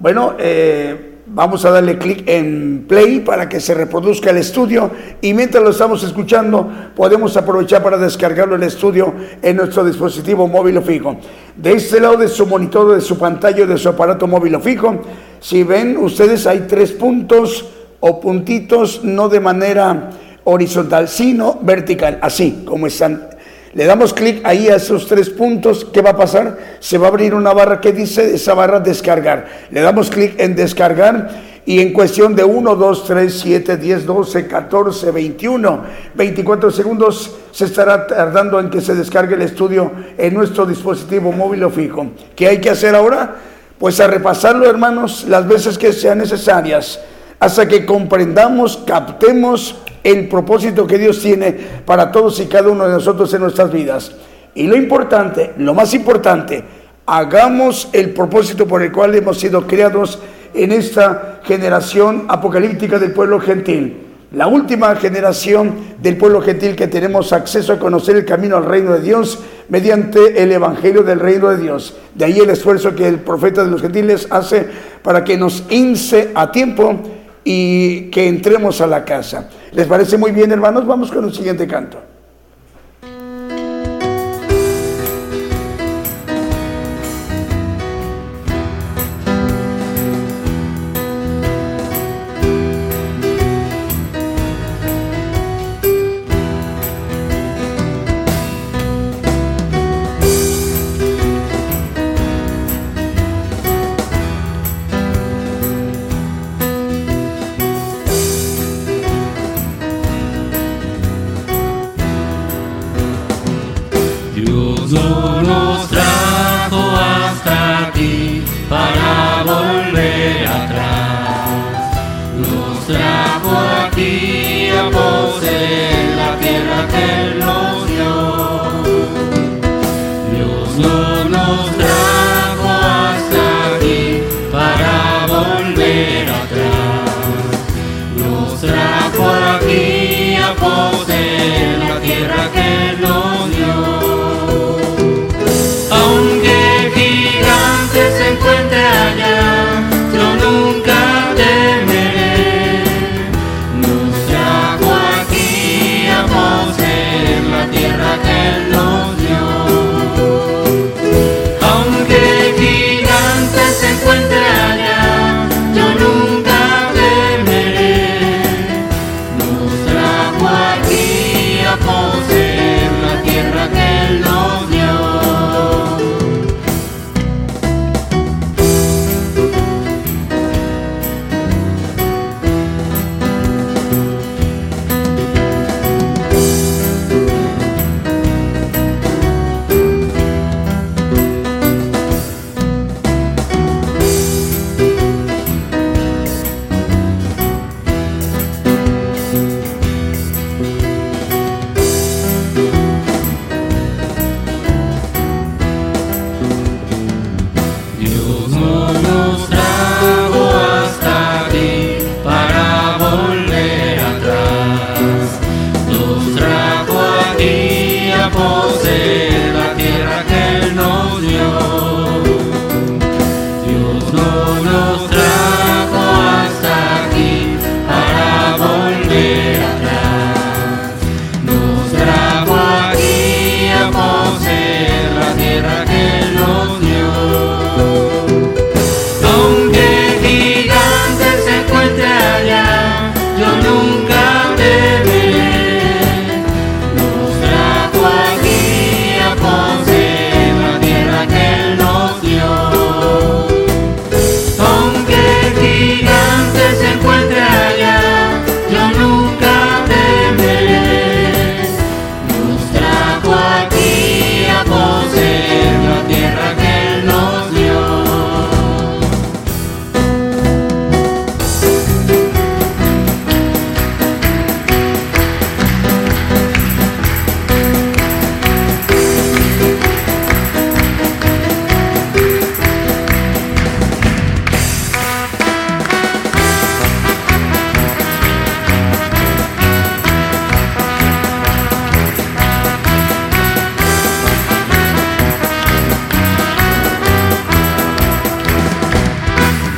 bueno, 0.00 0.34
eh, 0.38 1.17
Vamos 1.30 1.62
a 1.66 1.70
darle 1.70 1.98
clic 1.98 2.22
en 2.26 2.86
play 2.88 3.20
para 3.20 3.50
que 3.50 3.60
se 3.60 3.74
reproduzca 3.74 4.30
el 4.30 4.38
estudio 4.38 4.90
y 5.20 5.34
mientras 5.34 5.62
lo 5.62 5.70
estamos 5.70 6.02
escuchando 6.02 6.66
podemos 6.96 7.36
aprovechar 7.36 7.82
para 7.82 7.98
descargarlo 7.98 8.54
el 8.56 8.62
estudio 8.62 9.12
en 9.42 9.56
nuestro 9.56 9.84
dispositivo 9.84 10.48
móvil 10.48 10.78
o 10.78 10.82
fijo. 10.82 11.18
De 11.54 11.72
este 11.72 12.00
lado 12.00 12.16
de 12.16 12.28
su 12.28 12.46
monitor, 12.46 12.94
de 12.94 13.02
su 13.02 13.18
pantalla, 13.18 13.66
de 13.66 13.76
su 13.76 13.90
aparato 13.90 14.26
móvil 14.26 14.54
o 14.54 14.60
fijo, 14.60 15.02
si 15.38 15.64
ven 15.64 15.98
ustedes 15.98 16.46
hay 16.46 16.60
tres 16.60 16.92
puntos 16.92 17.66
o 18.00 18.20
puntitos 18.20 19.04
no 19.04 19.28
de 19.28 19.40
manera 19.40 20.08
horizontal, 20.44 21.08
sino 21.08 21.58
vertical, 21.60 22.18
así 22.22 22.64
como 22.64 22.86
están 22.86 23.28
le 23.74 23.84
damos 23.84 24.14
clic 24.14 24.40
ahí 24.44 24.68
a 24.68 24.76
esos 24.76 25.06
tres 25.06 25.28
puntos. 25.28 25.86
¿Qué 25.92 26.00
va 26.00 26.10
a 26.10 26.16
pasar? 26.16 26.58
Se 26.80 26.98
va 26.98 27.06
a 27.06 27.10
abrir 27.10 27.34
una 27.34 27.52
barra 27.52 27.80
que 27.80 27.92
dice 27.92 28.34
esa 28.34 28.54
barra 28.54 28.80
descargar. 28.80 29.46
Le 29.70 29.80
damos 29.80 30.10
clic 30.10 30.38
en 30.38 30.56
descargar 30.56 31.48
y 31.68 31.80
en 31.80 31.92
cuestión 31.92 32.34
de 32.34 32.44
1, 32.44 32.76
2, 32.76 33.04
3, 33.04 33.40
7, 33.42 33.76
10, 33.76 34.06
12, 34.06 34.46
14, 34.46 35.10
21, 35.10 35.84
24 36.14 36.70
segundos 36.70 37.36
se 37.52 37.66
estará 37.66 38.06
tardando 38.06 38.58
en 38.58 38.70
que 38.70 38.80
se 38.80 38.94
descargue 38.94 39.34
el 39.34 39.42
estudio 39.42 39.92
en 40.16 40.32
nuestro 40.32 40.64
dispositivo 40.64 41.30
móvil 41.30 41.64
o 41.64 41.70
fijo. 41.70 42.06
¿Qué 42.34 42.48
hay 42.48 42.62
que 42.62 42.70
hacer 42.70 42.94
ahora? 42.94 43.36
Pues 43.78 44.00
a 44.00 44.06
repasarlo, 44.06 44.64
hermanos, 44.64 45.26
las 45.28 45.46
veces 45.46 45.76
que 45.76 45.92
sean 45.92 46.16
necesarias, 46.16 47.00
hasta 47.38 47.68
que 47.68 47.84
comprendamos, 47.84 48.78
captemos 48.86 49.76
el 50.02 50.28
propósito 50.28 50.86
que 50.86 50.98
Dios 50.98 51.20
tiene 51.20 51.52
para 51.84 52.10
todos 52.10 52.40
y 52.40 52.46
cada 52.46 52.68
uno 52.68 52.86
de 52.86 52.92
nosotros 52.92 53.32
en 53.34 53.42
nuestras 53.42 53.72
vidas. 53.72 54.12
Y 54.54 54.66
lo 54.66 54.76
importante, 54.76 55.52
lo 55.58 55.74
más 55.74 55.94
importante, 55.94 56.64
hagamos 57.06 57.88
el 57.92 58.10
propósito 58.10 58.66
por 58.66 58.82
el 58.82 58.92
cual 58.92 59.14
hemos 59.14 59.38
sido 59.38 59.66
creados 59.66 60.18
en 60.54 60.72
esta 60.72 61.40
generación 61.44 62.26
apocalíptica 62.28 62.98
del 62.98 63.12
pueblo 63.12 63.40
gentil. 63.40 64.04
La 64.32 64.46
última 64.46 64.94
generación 64.96 65.74
del 66.02 66.18
pueblo 66.18 66.42
gentil 66.42 66.76
que 66.76 66.86
tenemos 66.86 67.32
acceso 67.32 67.72
a 67.72 67.78
conocer 67.78 68.14
el 68.16 68.26
camino 68.26 68.58
al 68.58 68.66
reino 68.66 68.92
de 68.92 69.00
Dios 69.00 69.38
mediante 69.70 70.42
el 70.42 70.52
evangelio 70.52 71.02
del 71.02 71.18
reino 71.18 71.48
de 71.48 71.56
Dios. 71.56 71.96
De 72.14 72.26
ahí 72.26 72.38
el 72.38 72.50
esfuerzo 72.50 72.94
que 72.94 73.08
el 73.08 73.20
profeta 73.20 73.64
de 73.64 73.70
los 73.70 73.80
gentiles 73.80 74.26
hace 74.28 74.68
para 75.02 75.24
que 75.24 75.38
nos 75.38 75.64
ince 75.70 76.30
a 76.34 76.52
tiempo 76.52 77.00
y 77.44 78.10
que 78.10 78.28
entremos 78.28 78.80
a 78.80 78.86
la 78.86 79.04
casa. 79.04 79.48
¿Les 79.72 79.86
parece 79.86 80.16
muy 80.18 80.32
bien, 80.32 80.50
hermanos? 80.52 80.86
Vamos 80.86 81.10
con 81.10 81.24
el 81.24 81.32
siguiente 81.32 81.66
canto. 81.66 82.07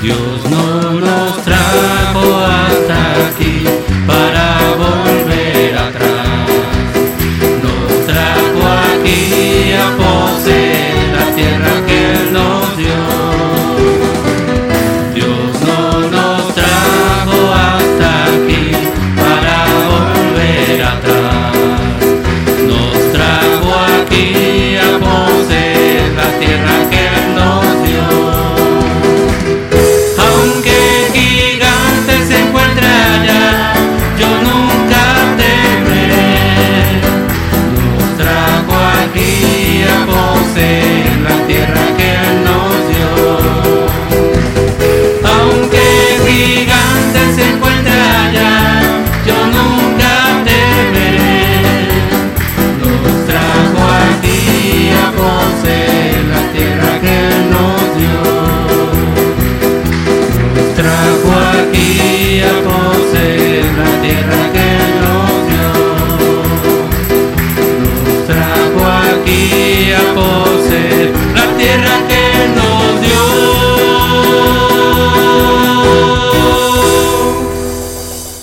Dios 0.02 0.48
no 0.48 0.92
nos 0.94 1.44
trajo 1.44 2.36
hasta 2.46 2.59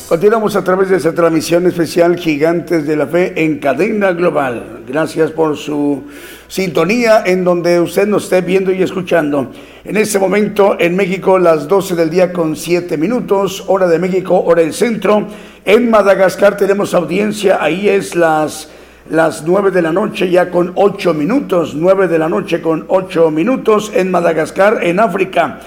Continuamos 0.07 0.55
a 0.55 0.63
través 0.63 0.87
de 0.87 0.95
esta 0.95 1.11
transmisión 1.11 1.67
especial 1.67 2.15
Gigantes 2.15 2.87
de 2.87 2.95
la 2.95 3.07
Fe 3.07 3.33
en 3.43 3.59
cadena 3.59 4.13
global. 4.13 4.79
Gracias 4.87 5.31
por 5.31 5.57
su 5.57 6.03
sintonía 6.47 7.23
en 7.25 7.43
donde 7.43 7.81
usted 7.81 8.07
nos 8.07 8.23
esté 8.23 8.39
viendo 8.39 8.71
y 8.71 8.81
escuchando. 8.81 9.51
En 9.83 9.97
este 9.97 10.17
momento 10.17 10.77
en 10.79 10.95
México 10.95 11.37
las 11.37 11.67
12 11.67 11.95
del 11.95 12.09
día 12.09 12.31
con 12.31 12.55
7 12.55 12.95
minutos, 12.95 13.65
hora 13.67 13.85
de 13.85 13.99
México, 13.99 14.41
hora 14.45 14.61
del 14.61 14.73
centro. 14.73 15.27
En 15.65 15.89
Madagascar 15.89 16.55
tenemos 16.55 16.93
audiencia, 16.93 17.57
ahí 17.59 17.89
es 17.89 18.15
las, 18.15 18.69
las 19.09 19.43
9 19.45 19.71
de 19.71 19.81
la 19.81 19.91
noche 19.91 20.29
ya 20.29 20.49
con 20.49 20.71
8 20.75 21.13
minutos, 21.15 21.75
9 21.75 22.07
de 22.07 22.17
la 22.17 22.29
noche 22.29 22.61
con 22.61 22.85
8 22.87 23.29
minutos 23.29 23.91
en 23.93 24.09
Madagascar, 24.09 24.79
en 24.83 25.01
África. 25.01 25.59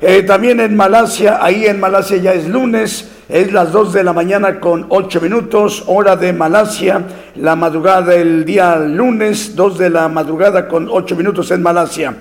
Eh, 0.00 0.24
también 0.24 0.58
en 0.58 0.74
Malasia, 0.74 1.38
ahí 1.40 1.66
en 1.66 1.78
Malasia 1.78 2.16
ya 2.16 2.32
es 2.32 2.48
lunes, 2.48 3.13
es 3.34 3.52
las 3.52 3.72
2 3.72 3.92
de 3.92 4.04
la 4.04 4.12
mañana 4.12 4.60
con 4.60 4.86
8 4.90 5.20
minutos, 5.20 5.82
hora 5.88 6.14
de 6.14 6.32
Malasia, 6.32 7.02
la 7.34 7.56
madrugada 7.56 8.02
del 8.14 8.44
día 8.44 8.76
lunes, 8.76 9.56
2 9.56 9.76
de 9.76 9.90
la 9.90 10.08
madrugada 10.08 10.68
con 10.68 10.86
8 10.88 11.16
minutos 11.16 11.50
en 11.50 11.60
Malasia. 11.60 12.14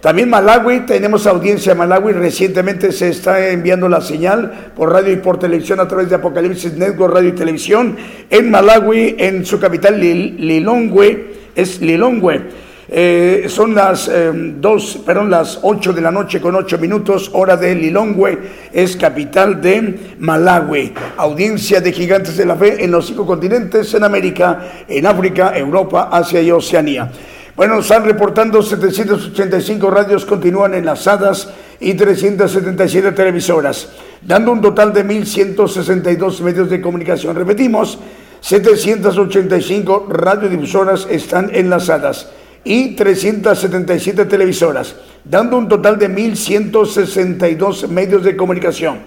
También 0.00 0.28
Malawi, 0.28 0.80
tenemos 0.80 1.28
audiencia 1.28 1.70
en 1.70 1.78
Malawi, 1.78 2.12
recientemente 2.12 2.90
se 2.90 3.08
está 3.10 3.50
enviando 3.50 3.88
la 3.88 4.00
señal 4.00 4.72
por 4.74 4.90
radio 4.90 5.12
y 5.12 5.16
por 5.18 5.38
televisión 5.38 5.78
a 5.78 5.86
través 5.86 6.08
de 6.08 6.16
Apocalipsis 6.16 6.72
Network 6.76 7.14
Radio 7.14 7.28
y 7.28 7.32
Televisión 7.36 7.96
en 8.28 8.50
Malawi, 8.50 9.14
en 9.16 9.46
su 9.46 9.60
capital 9.60 10.00
Lil- 10.00 10.38
Lilongwe, 10.40 11.34
es 11.54 11.80
Lilongwe. 11.80 12.67
Eh, 12.90 13.44
son 13.48 13.74
las 13.74 14.08
eh, 14.08 14.32
dos, 14.32 14.98
perdón, 15.04 15.28
las 15.28 15.58
8 15.60 15.92
de 15.92 16.00
la 16.00 16.10
noche 16.10 16.40
con 16.40 16.54
8 16.54 16.78
minutos, 16.78 17.30
hora 17.34 17.54
de 17.54 17.74
Lilongwe, 17.74 18.38
es 18.72 18.96
capital 18.96 19.60
de 19.60 20.14
Malawi. 20.18 20.94
Audiencia 21.18 21.82
de 21.82 21.92
gigantes 21.92 22.38
de 22.38 22.46
la 22.46 22.56
fe 22.56 22.82
en 22.82 22.90
los 22.90 23.06
cinco 23.06 23.26
continentes, 23.26 23.92
en 23.92 24.04
América, 24.04 24.84
en 24.88 25.04
África, 25.04 25.52
Europa, 25.54 26.08
Asia 26.10 26.40
y 26.40 26.50
Oceanía. 26.50 27.10
Bueno, 27.54 27.80
están 27.80 28.04
reportando 28.04 28.62
785 28.62 29.90
radios 29.90 30.24
continúan 30.24 30.72
enlazadas 30.72 31.50
y 31.80 31.92
377 31.92 33.12
televisoras, 33.12 33.90
dando 34.22 34.50
un 34.52 34.62
total 34.62 34.94
de 34.94 35.04
1.162 35.04 36.40
medios 36.40 36.70
de 36.70 36.80
comunicación. 36.80 37.36
Repetimos, 37.36 37.98
785 38.40 40.06
radiodifusoras 40.08 41.06
están 41.10 41.50
enlazadas 41.52 42.28
y 42.64 42.94
377 42.94 44.24
televisoras, 44.24 44.96
dando 45.24 45.58
un 45.58 45.68
total 45.68 45.98
de 45.98 46.10
1.162 46.10 47.88
medios 47.88 48.24
de 48.24 48.36
comunicación. 48.36 48.98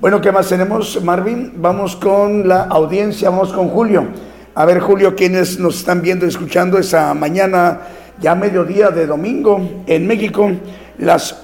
Bueno, 0.00 0.20
¿qué 0.20 0.32
más 0.32 0.48
tenemos, 0.48 1.02
Marvin? 1.02 1.52
Vamos 1.56 1.96
con 1.96 2.48
la 2.48 2.64
audiencia, 2.64 3.30
vamos 3.30 3.52
con 3.52 3.68
Julio. 3.68 4.06
A 4.54 4.64
ver, 4.66 4.80
Julio, 4.80 5.14
quienes 5.14 5.58
nos 5.58 5.78
están 5.78 6.02
viendo 6.02 6.26
y 6.26 6.28
escuchando 6.28 6.78
esa 6.78 7.14
mañana, 7.14 7.80
ya 8.20 8.34
mediodía 8.34 8.90
de 8.90 9.06
domingo 9.06 9.84
en 9.86 10.06
México, 10.06 10.50
las 10.98 11.36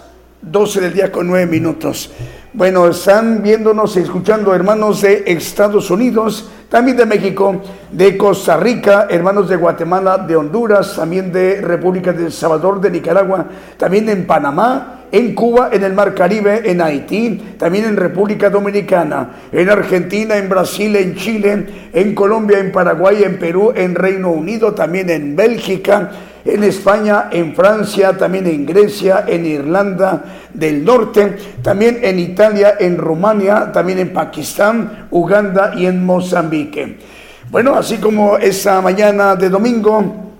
12 0.42 0.80
del 0.80 0.92
día 0.92 1.10
con 1.10 1.26
9 1.26 1.46
minutos. 1.46 2.10
Bueno, 2.52 2.88
están 2.88 3.42
viéndonos 3.42 3.96
y 3.96 4.00
escuchando 4.00 4.54
hermanos 4.54 5.02
de 5.02 5.24
Estados 5.26 5.90
Unidos, 5.90 6.50
también 6.69 6.97
de 6.99 7.07
México, 7.07 7.62
de 7.90 8.16
Costa 8.19 8.59
Rica, 8.59 9.07
hermanos 9.09 9.49
de 9.49 9.57
Guatemala, 9.57 10.19
de 10.19 10.36
Honduras, 10.36 10.97
también 10.97 11.32
de 11.32 11.62
República 11.62 12.12
de 12.12 12.27
El 12.27 12.32
Salvador, 12.32 12.81
de 12.81 12.90
Nicaragua, 12.90 13.47
también 13.78 14.09
en 14.11 14.27
Panamá, 14.27 15.07
en 15.11 15.35
Cuba, 15.35 15.70
en 15.73 15.82
el 15.82 15.95
Mar 15.95 16.15
Caribe, 16.15 16.70
en 16.70 16.82
Haití, 16.82 17.55
también 17.59 17.86
en 17.86 17.97
República 17.97 18.51
Dominicana, 18.51 19.31
en 19.51 19.70
Argentina, 19.70 20.36
en 20.36 20.51
Brasil, 20.51 20.95
en 20.97 21.15
Chile, 21.15 21.66
en 21.95 22.15
Colombia, 22.15 22.59
en 22.59 22.70
Paraguay, 22.70 23.23
en 23.23 23.39
Perú, 23.39 23.73
en 23.74 23.95
Reino 23.95 24.31
Unido, 24.31 24.74
también 24.74 25.09
en 25.09 25.35
Bélgica, 25.35 26.11
en 26.44 26.65
España, 26.65 27.28
en 27.31 27.55
Francia, 27.55 28.16
también 28.16 28.47
en 28.47 28.65
Grecia, 28.65 29.24
en 29.27 29.47
Irlanda 29.47 30.24
del 30.52 30.85
Norte, 30.85 31.36
también 31.62 31.98
en 32.02 32.19
Italia, 32.19 32.77
en 32.78 32.97
Rumania, 32.97 33.70
también 33.73 33.98
en 33.98 34.12
Pakistán, 34.12 35.09
Uganda 35.10 35.73
y 35.77 35.86
en 35.86 36.05
Mozambique. 36.05 36.98
Bueno, 37.51 37.74
así 37.74 37.98
como 37.98 38.36
esa 38.36 38.81
mañana 38.81 39.35
de 39.36 39.48
domingo, 39.48 40.32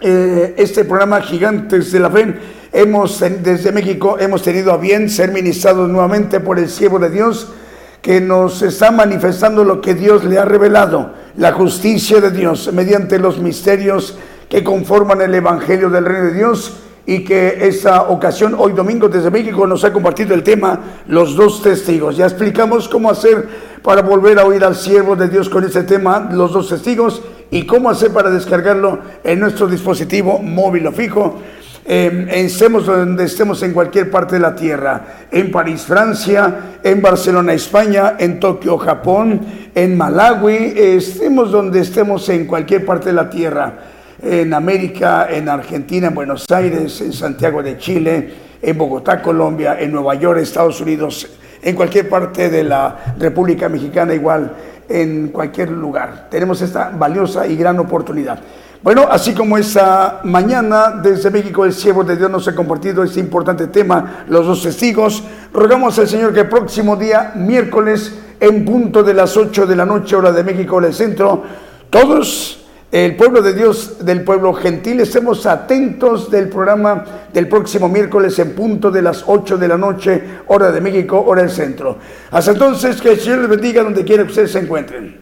eh, 0.00 0.54
este 0.56 0.84
programa 0.84 1.20
Gigantes 1.20 1.92
de 1.92 2.00
la 2.00 2.10
Fe, 2.10 2.34
hemos, 2.72 3.20
desde 3.20 3.72
México 3.72 4.16
hemos 4.18 4.42
tenido 4.42 4.72
a 4.72 4.76
bien 4.76 5.08
ser 5.08 5.32
ministrados 5.32 5.88
nuevamente 5.88 6.40
por 6.40 6.58
el 6.58 6.68
siervo 6.68 6.98
de 6.98 7.10
Dios 7.10 7.52
que 8.00 8.20
nos 8.20 8.62
está 8.62 8.90
manifestando 8.90 9.62
lo 9.62 9.80
que 9.80 9.94
Dios 9.94 10.24
le 10.24 10.38
ha 10.38 10.44
revelado, 10.44 11.12
la 11.36 11.52
justicia 11.52 12.20
de 12.20 12.32
Dios 12.32 12.72
mediante 12.72 13.18
los 13.18 13.38
misterios 13.38 14.18
que 14.52 14.62
conforman 14.62 15.22
el 15.22 15.34
Evangelio 15.34 15.88
del 15.88 16.04
Reino 16.04 16.26
de 16.26 16.34
Dios 16.34 16.76
y 17.06 17.24
que 17.24 17.66
esa 17.66 18.02
ocasión, 18.02 18.54
hoy 18.58 18.72
domingo 18.72 19.08
desde 19.08 19.30
México, 19.30 19.66
nos 19.66 19.82
ha 19.82 19.94
compartido 19.94 20.34
el 20.34 20.42
tema 20.42 20.78
Los 21.06 21.34
dos 21.36 21.62
testigos. 21.62 22.18
Ya 22.18 22.26
explicamos 22.26 22.86
cómo 22.86 23.10
hacer 23.10 23.48
para 23.82 24.02
volver 24.02 24.38
a 24.38 24.44
oír 24.44 24.62
al 24.62 24.76
siervo 24.76 25.16
de 25.16 25.30
Dios 25.30 25.48
con 25.48 25.64
ese 25.64 25.84
tema, 25.84 26.28
Los 26.30 26.52
dos 26.52 26.68
testigos, 26.68 27.22
y 27.50 27.64
cómo 27.64 27.88
hacer 27.88 28.12
para 28.12 28.28
descargarlo 28.28 28.98
en 29.24 29.40
nuestro 29.40 29.68
dispositivo 29.68 30.38
móvil 30.38 30.86
o 30.86 30.92
fijo. 30.92 31.40
Eh, 31.86 32.28
estemos 32.32 32.84
donde 32.84 33.24
estemos 33.24 33.62
en 33.62 33.72
cualquier 33.72 34.10
parte 34.10 34.34
de 34.34 34.42
la 34.42 34.54
tierra, 34.54 35.28
en 35.30 35.50
París, 35.50 35.86
Francia, 35.86 36.78
en 36.82 37.00
Barcelona, 37.00 37.54
España, 37.54 38.16
en 38.18 38.38
Tokio, 38.38 38.76
Japón, 38.76 39.40
en 39.74 39.96
Malawi, 39.96 40.74
estemos 40.76 41.50
donde 41.50 41.80
estemos 41.80 42.28
en 42.28 42.44
cualquier 42.44 42.84
parte 42.84 43.06
de 43.06 43.14
la 43.14 43.30
tierra 43.30 43.91
en 44.22 44.54
América, 44.54 45.26
en 45.28 45.48
Argentina, 45.48 46.06
en 46.06 46.14
Buenos 46.14 46.46
Aires, 46.50 47.00
en 47.00 47.12
Santiago 47.12 47.62
de 47.62 47.76
Chile, 47.76 48.32
en 48.62 48.78
Bogotá, 48.78 49.20
Colombia, 49.20 49.76
en 49.80 49.90
Nueva 49.90 50.14
York, 50.14 50.38
Estados 50.38 50.80
Unidos, 50.80 51.28
en 51.60 51.74
cualquier 51.74 52.08
parte 52.08 52.48
de 52.48 52.62
la 52.62 53.14
República 53.18 53.68
Mexicana, 53.68 54.14
igual 54.14 54.52
en 54.88 55.28
cualquier 55.28 55.70
lugar. 55.70 56.28
Tenemos 56.30 56.62
esta 56.62 56.90
valiosa 56.90 57.46
y 57.46 57.56
gran 57.56 57.78
oportunidad. 57.80 58.38
Bueno, 58.82 59.06
así 59.08 59.32
como 59.32 59.58
esta 59.58 60.20
mañana 60.24 61.00
desde 61.02 61.30
México 61.30 61.64
el 61.64 61.72
siervo 61.72 62.02
de 62.02 62.16
Dios 62.16 62.30
nos 62.30 62.46
ha 62.48 62.54
compartido 62.54 63.04
este 63.04 63.20
importante 63.20 63.68
tema, 63.68 64.24
los 64.28 64.46
dos 64.46 64.62
testigos, 64.62 65.22
rogamos 65.52 65.98
al 65.98 66.08
Señor 66.08 66.32
que 66.34 66.40
el 66.40 66.48
próximo 66.48 66.96
día, 66.96 67.32
miércoles, 67.36 68.12
en 68.40 68.64
punto 68.64 69.04
de 69.04 69.14
las 69.14 69.36
8 69.36 69.66
de 69.66 69.76
la 69.76 69.86
noche, 69.86 70.16
hora 70.16 70.32
de 70.32 70.42
México, 70.42 70.80
del 70.80 70.92
centro, 70.92 71.44
todos 71.90 72.61
el 72.92 73.16
pueblo 73.16 73.40
de 73.40 73.54
Dios, 73.54 74.04
del 74.04 74.22
pueblo 74.22 74.52
gentil, 74.52 75.00
estemos 75.00 75.46
atentos 75.46 76.30
del 76.30 76.50
programa 76.50 77.04
del 77.32 77.48
próximo 77.48 77.88
miércoles 77.88 78.38
en 78.38 78.54
punto 78.54 78.90
de 78.90 79.00
las 79.00 79.24
8 79.26 79.56
de 79.56 79.66
la 79.66 79.78
noche, 79.78 80.22
hora 80.48 80.70
de 80.70 80.82
México, 80.82 81.24
hora 81.26 81.40
del 81.40 81.50
centro. 81.50 81.96
Hasta 82.30 82.50
entonces, 82.50 83.00
que 83.00 83.12
el 83.12 83.18
Señor 83.20 83.38
les 83.38 83.48
bendiga 83.48 83.82
donde 83.82 84.04
quiera 84.04 84.24
que 84.24 84.28
ustedes 84.28 84.52
se 84.52 84.58
encuentren. 84.58 85.21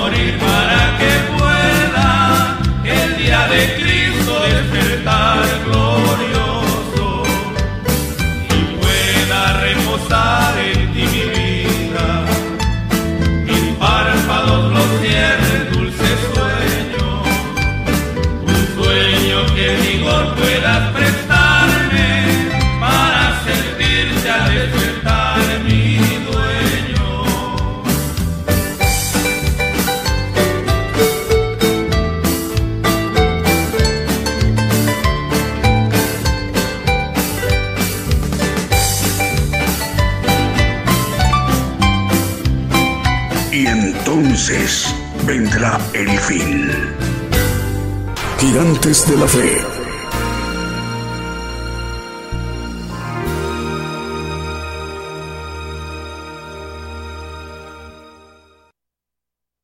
Gigantes 48.61 49.07
de 49.07 49.17
la 49.17 49.27
Fe 49.27 49.70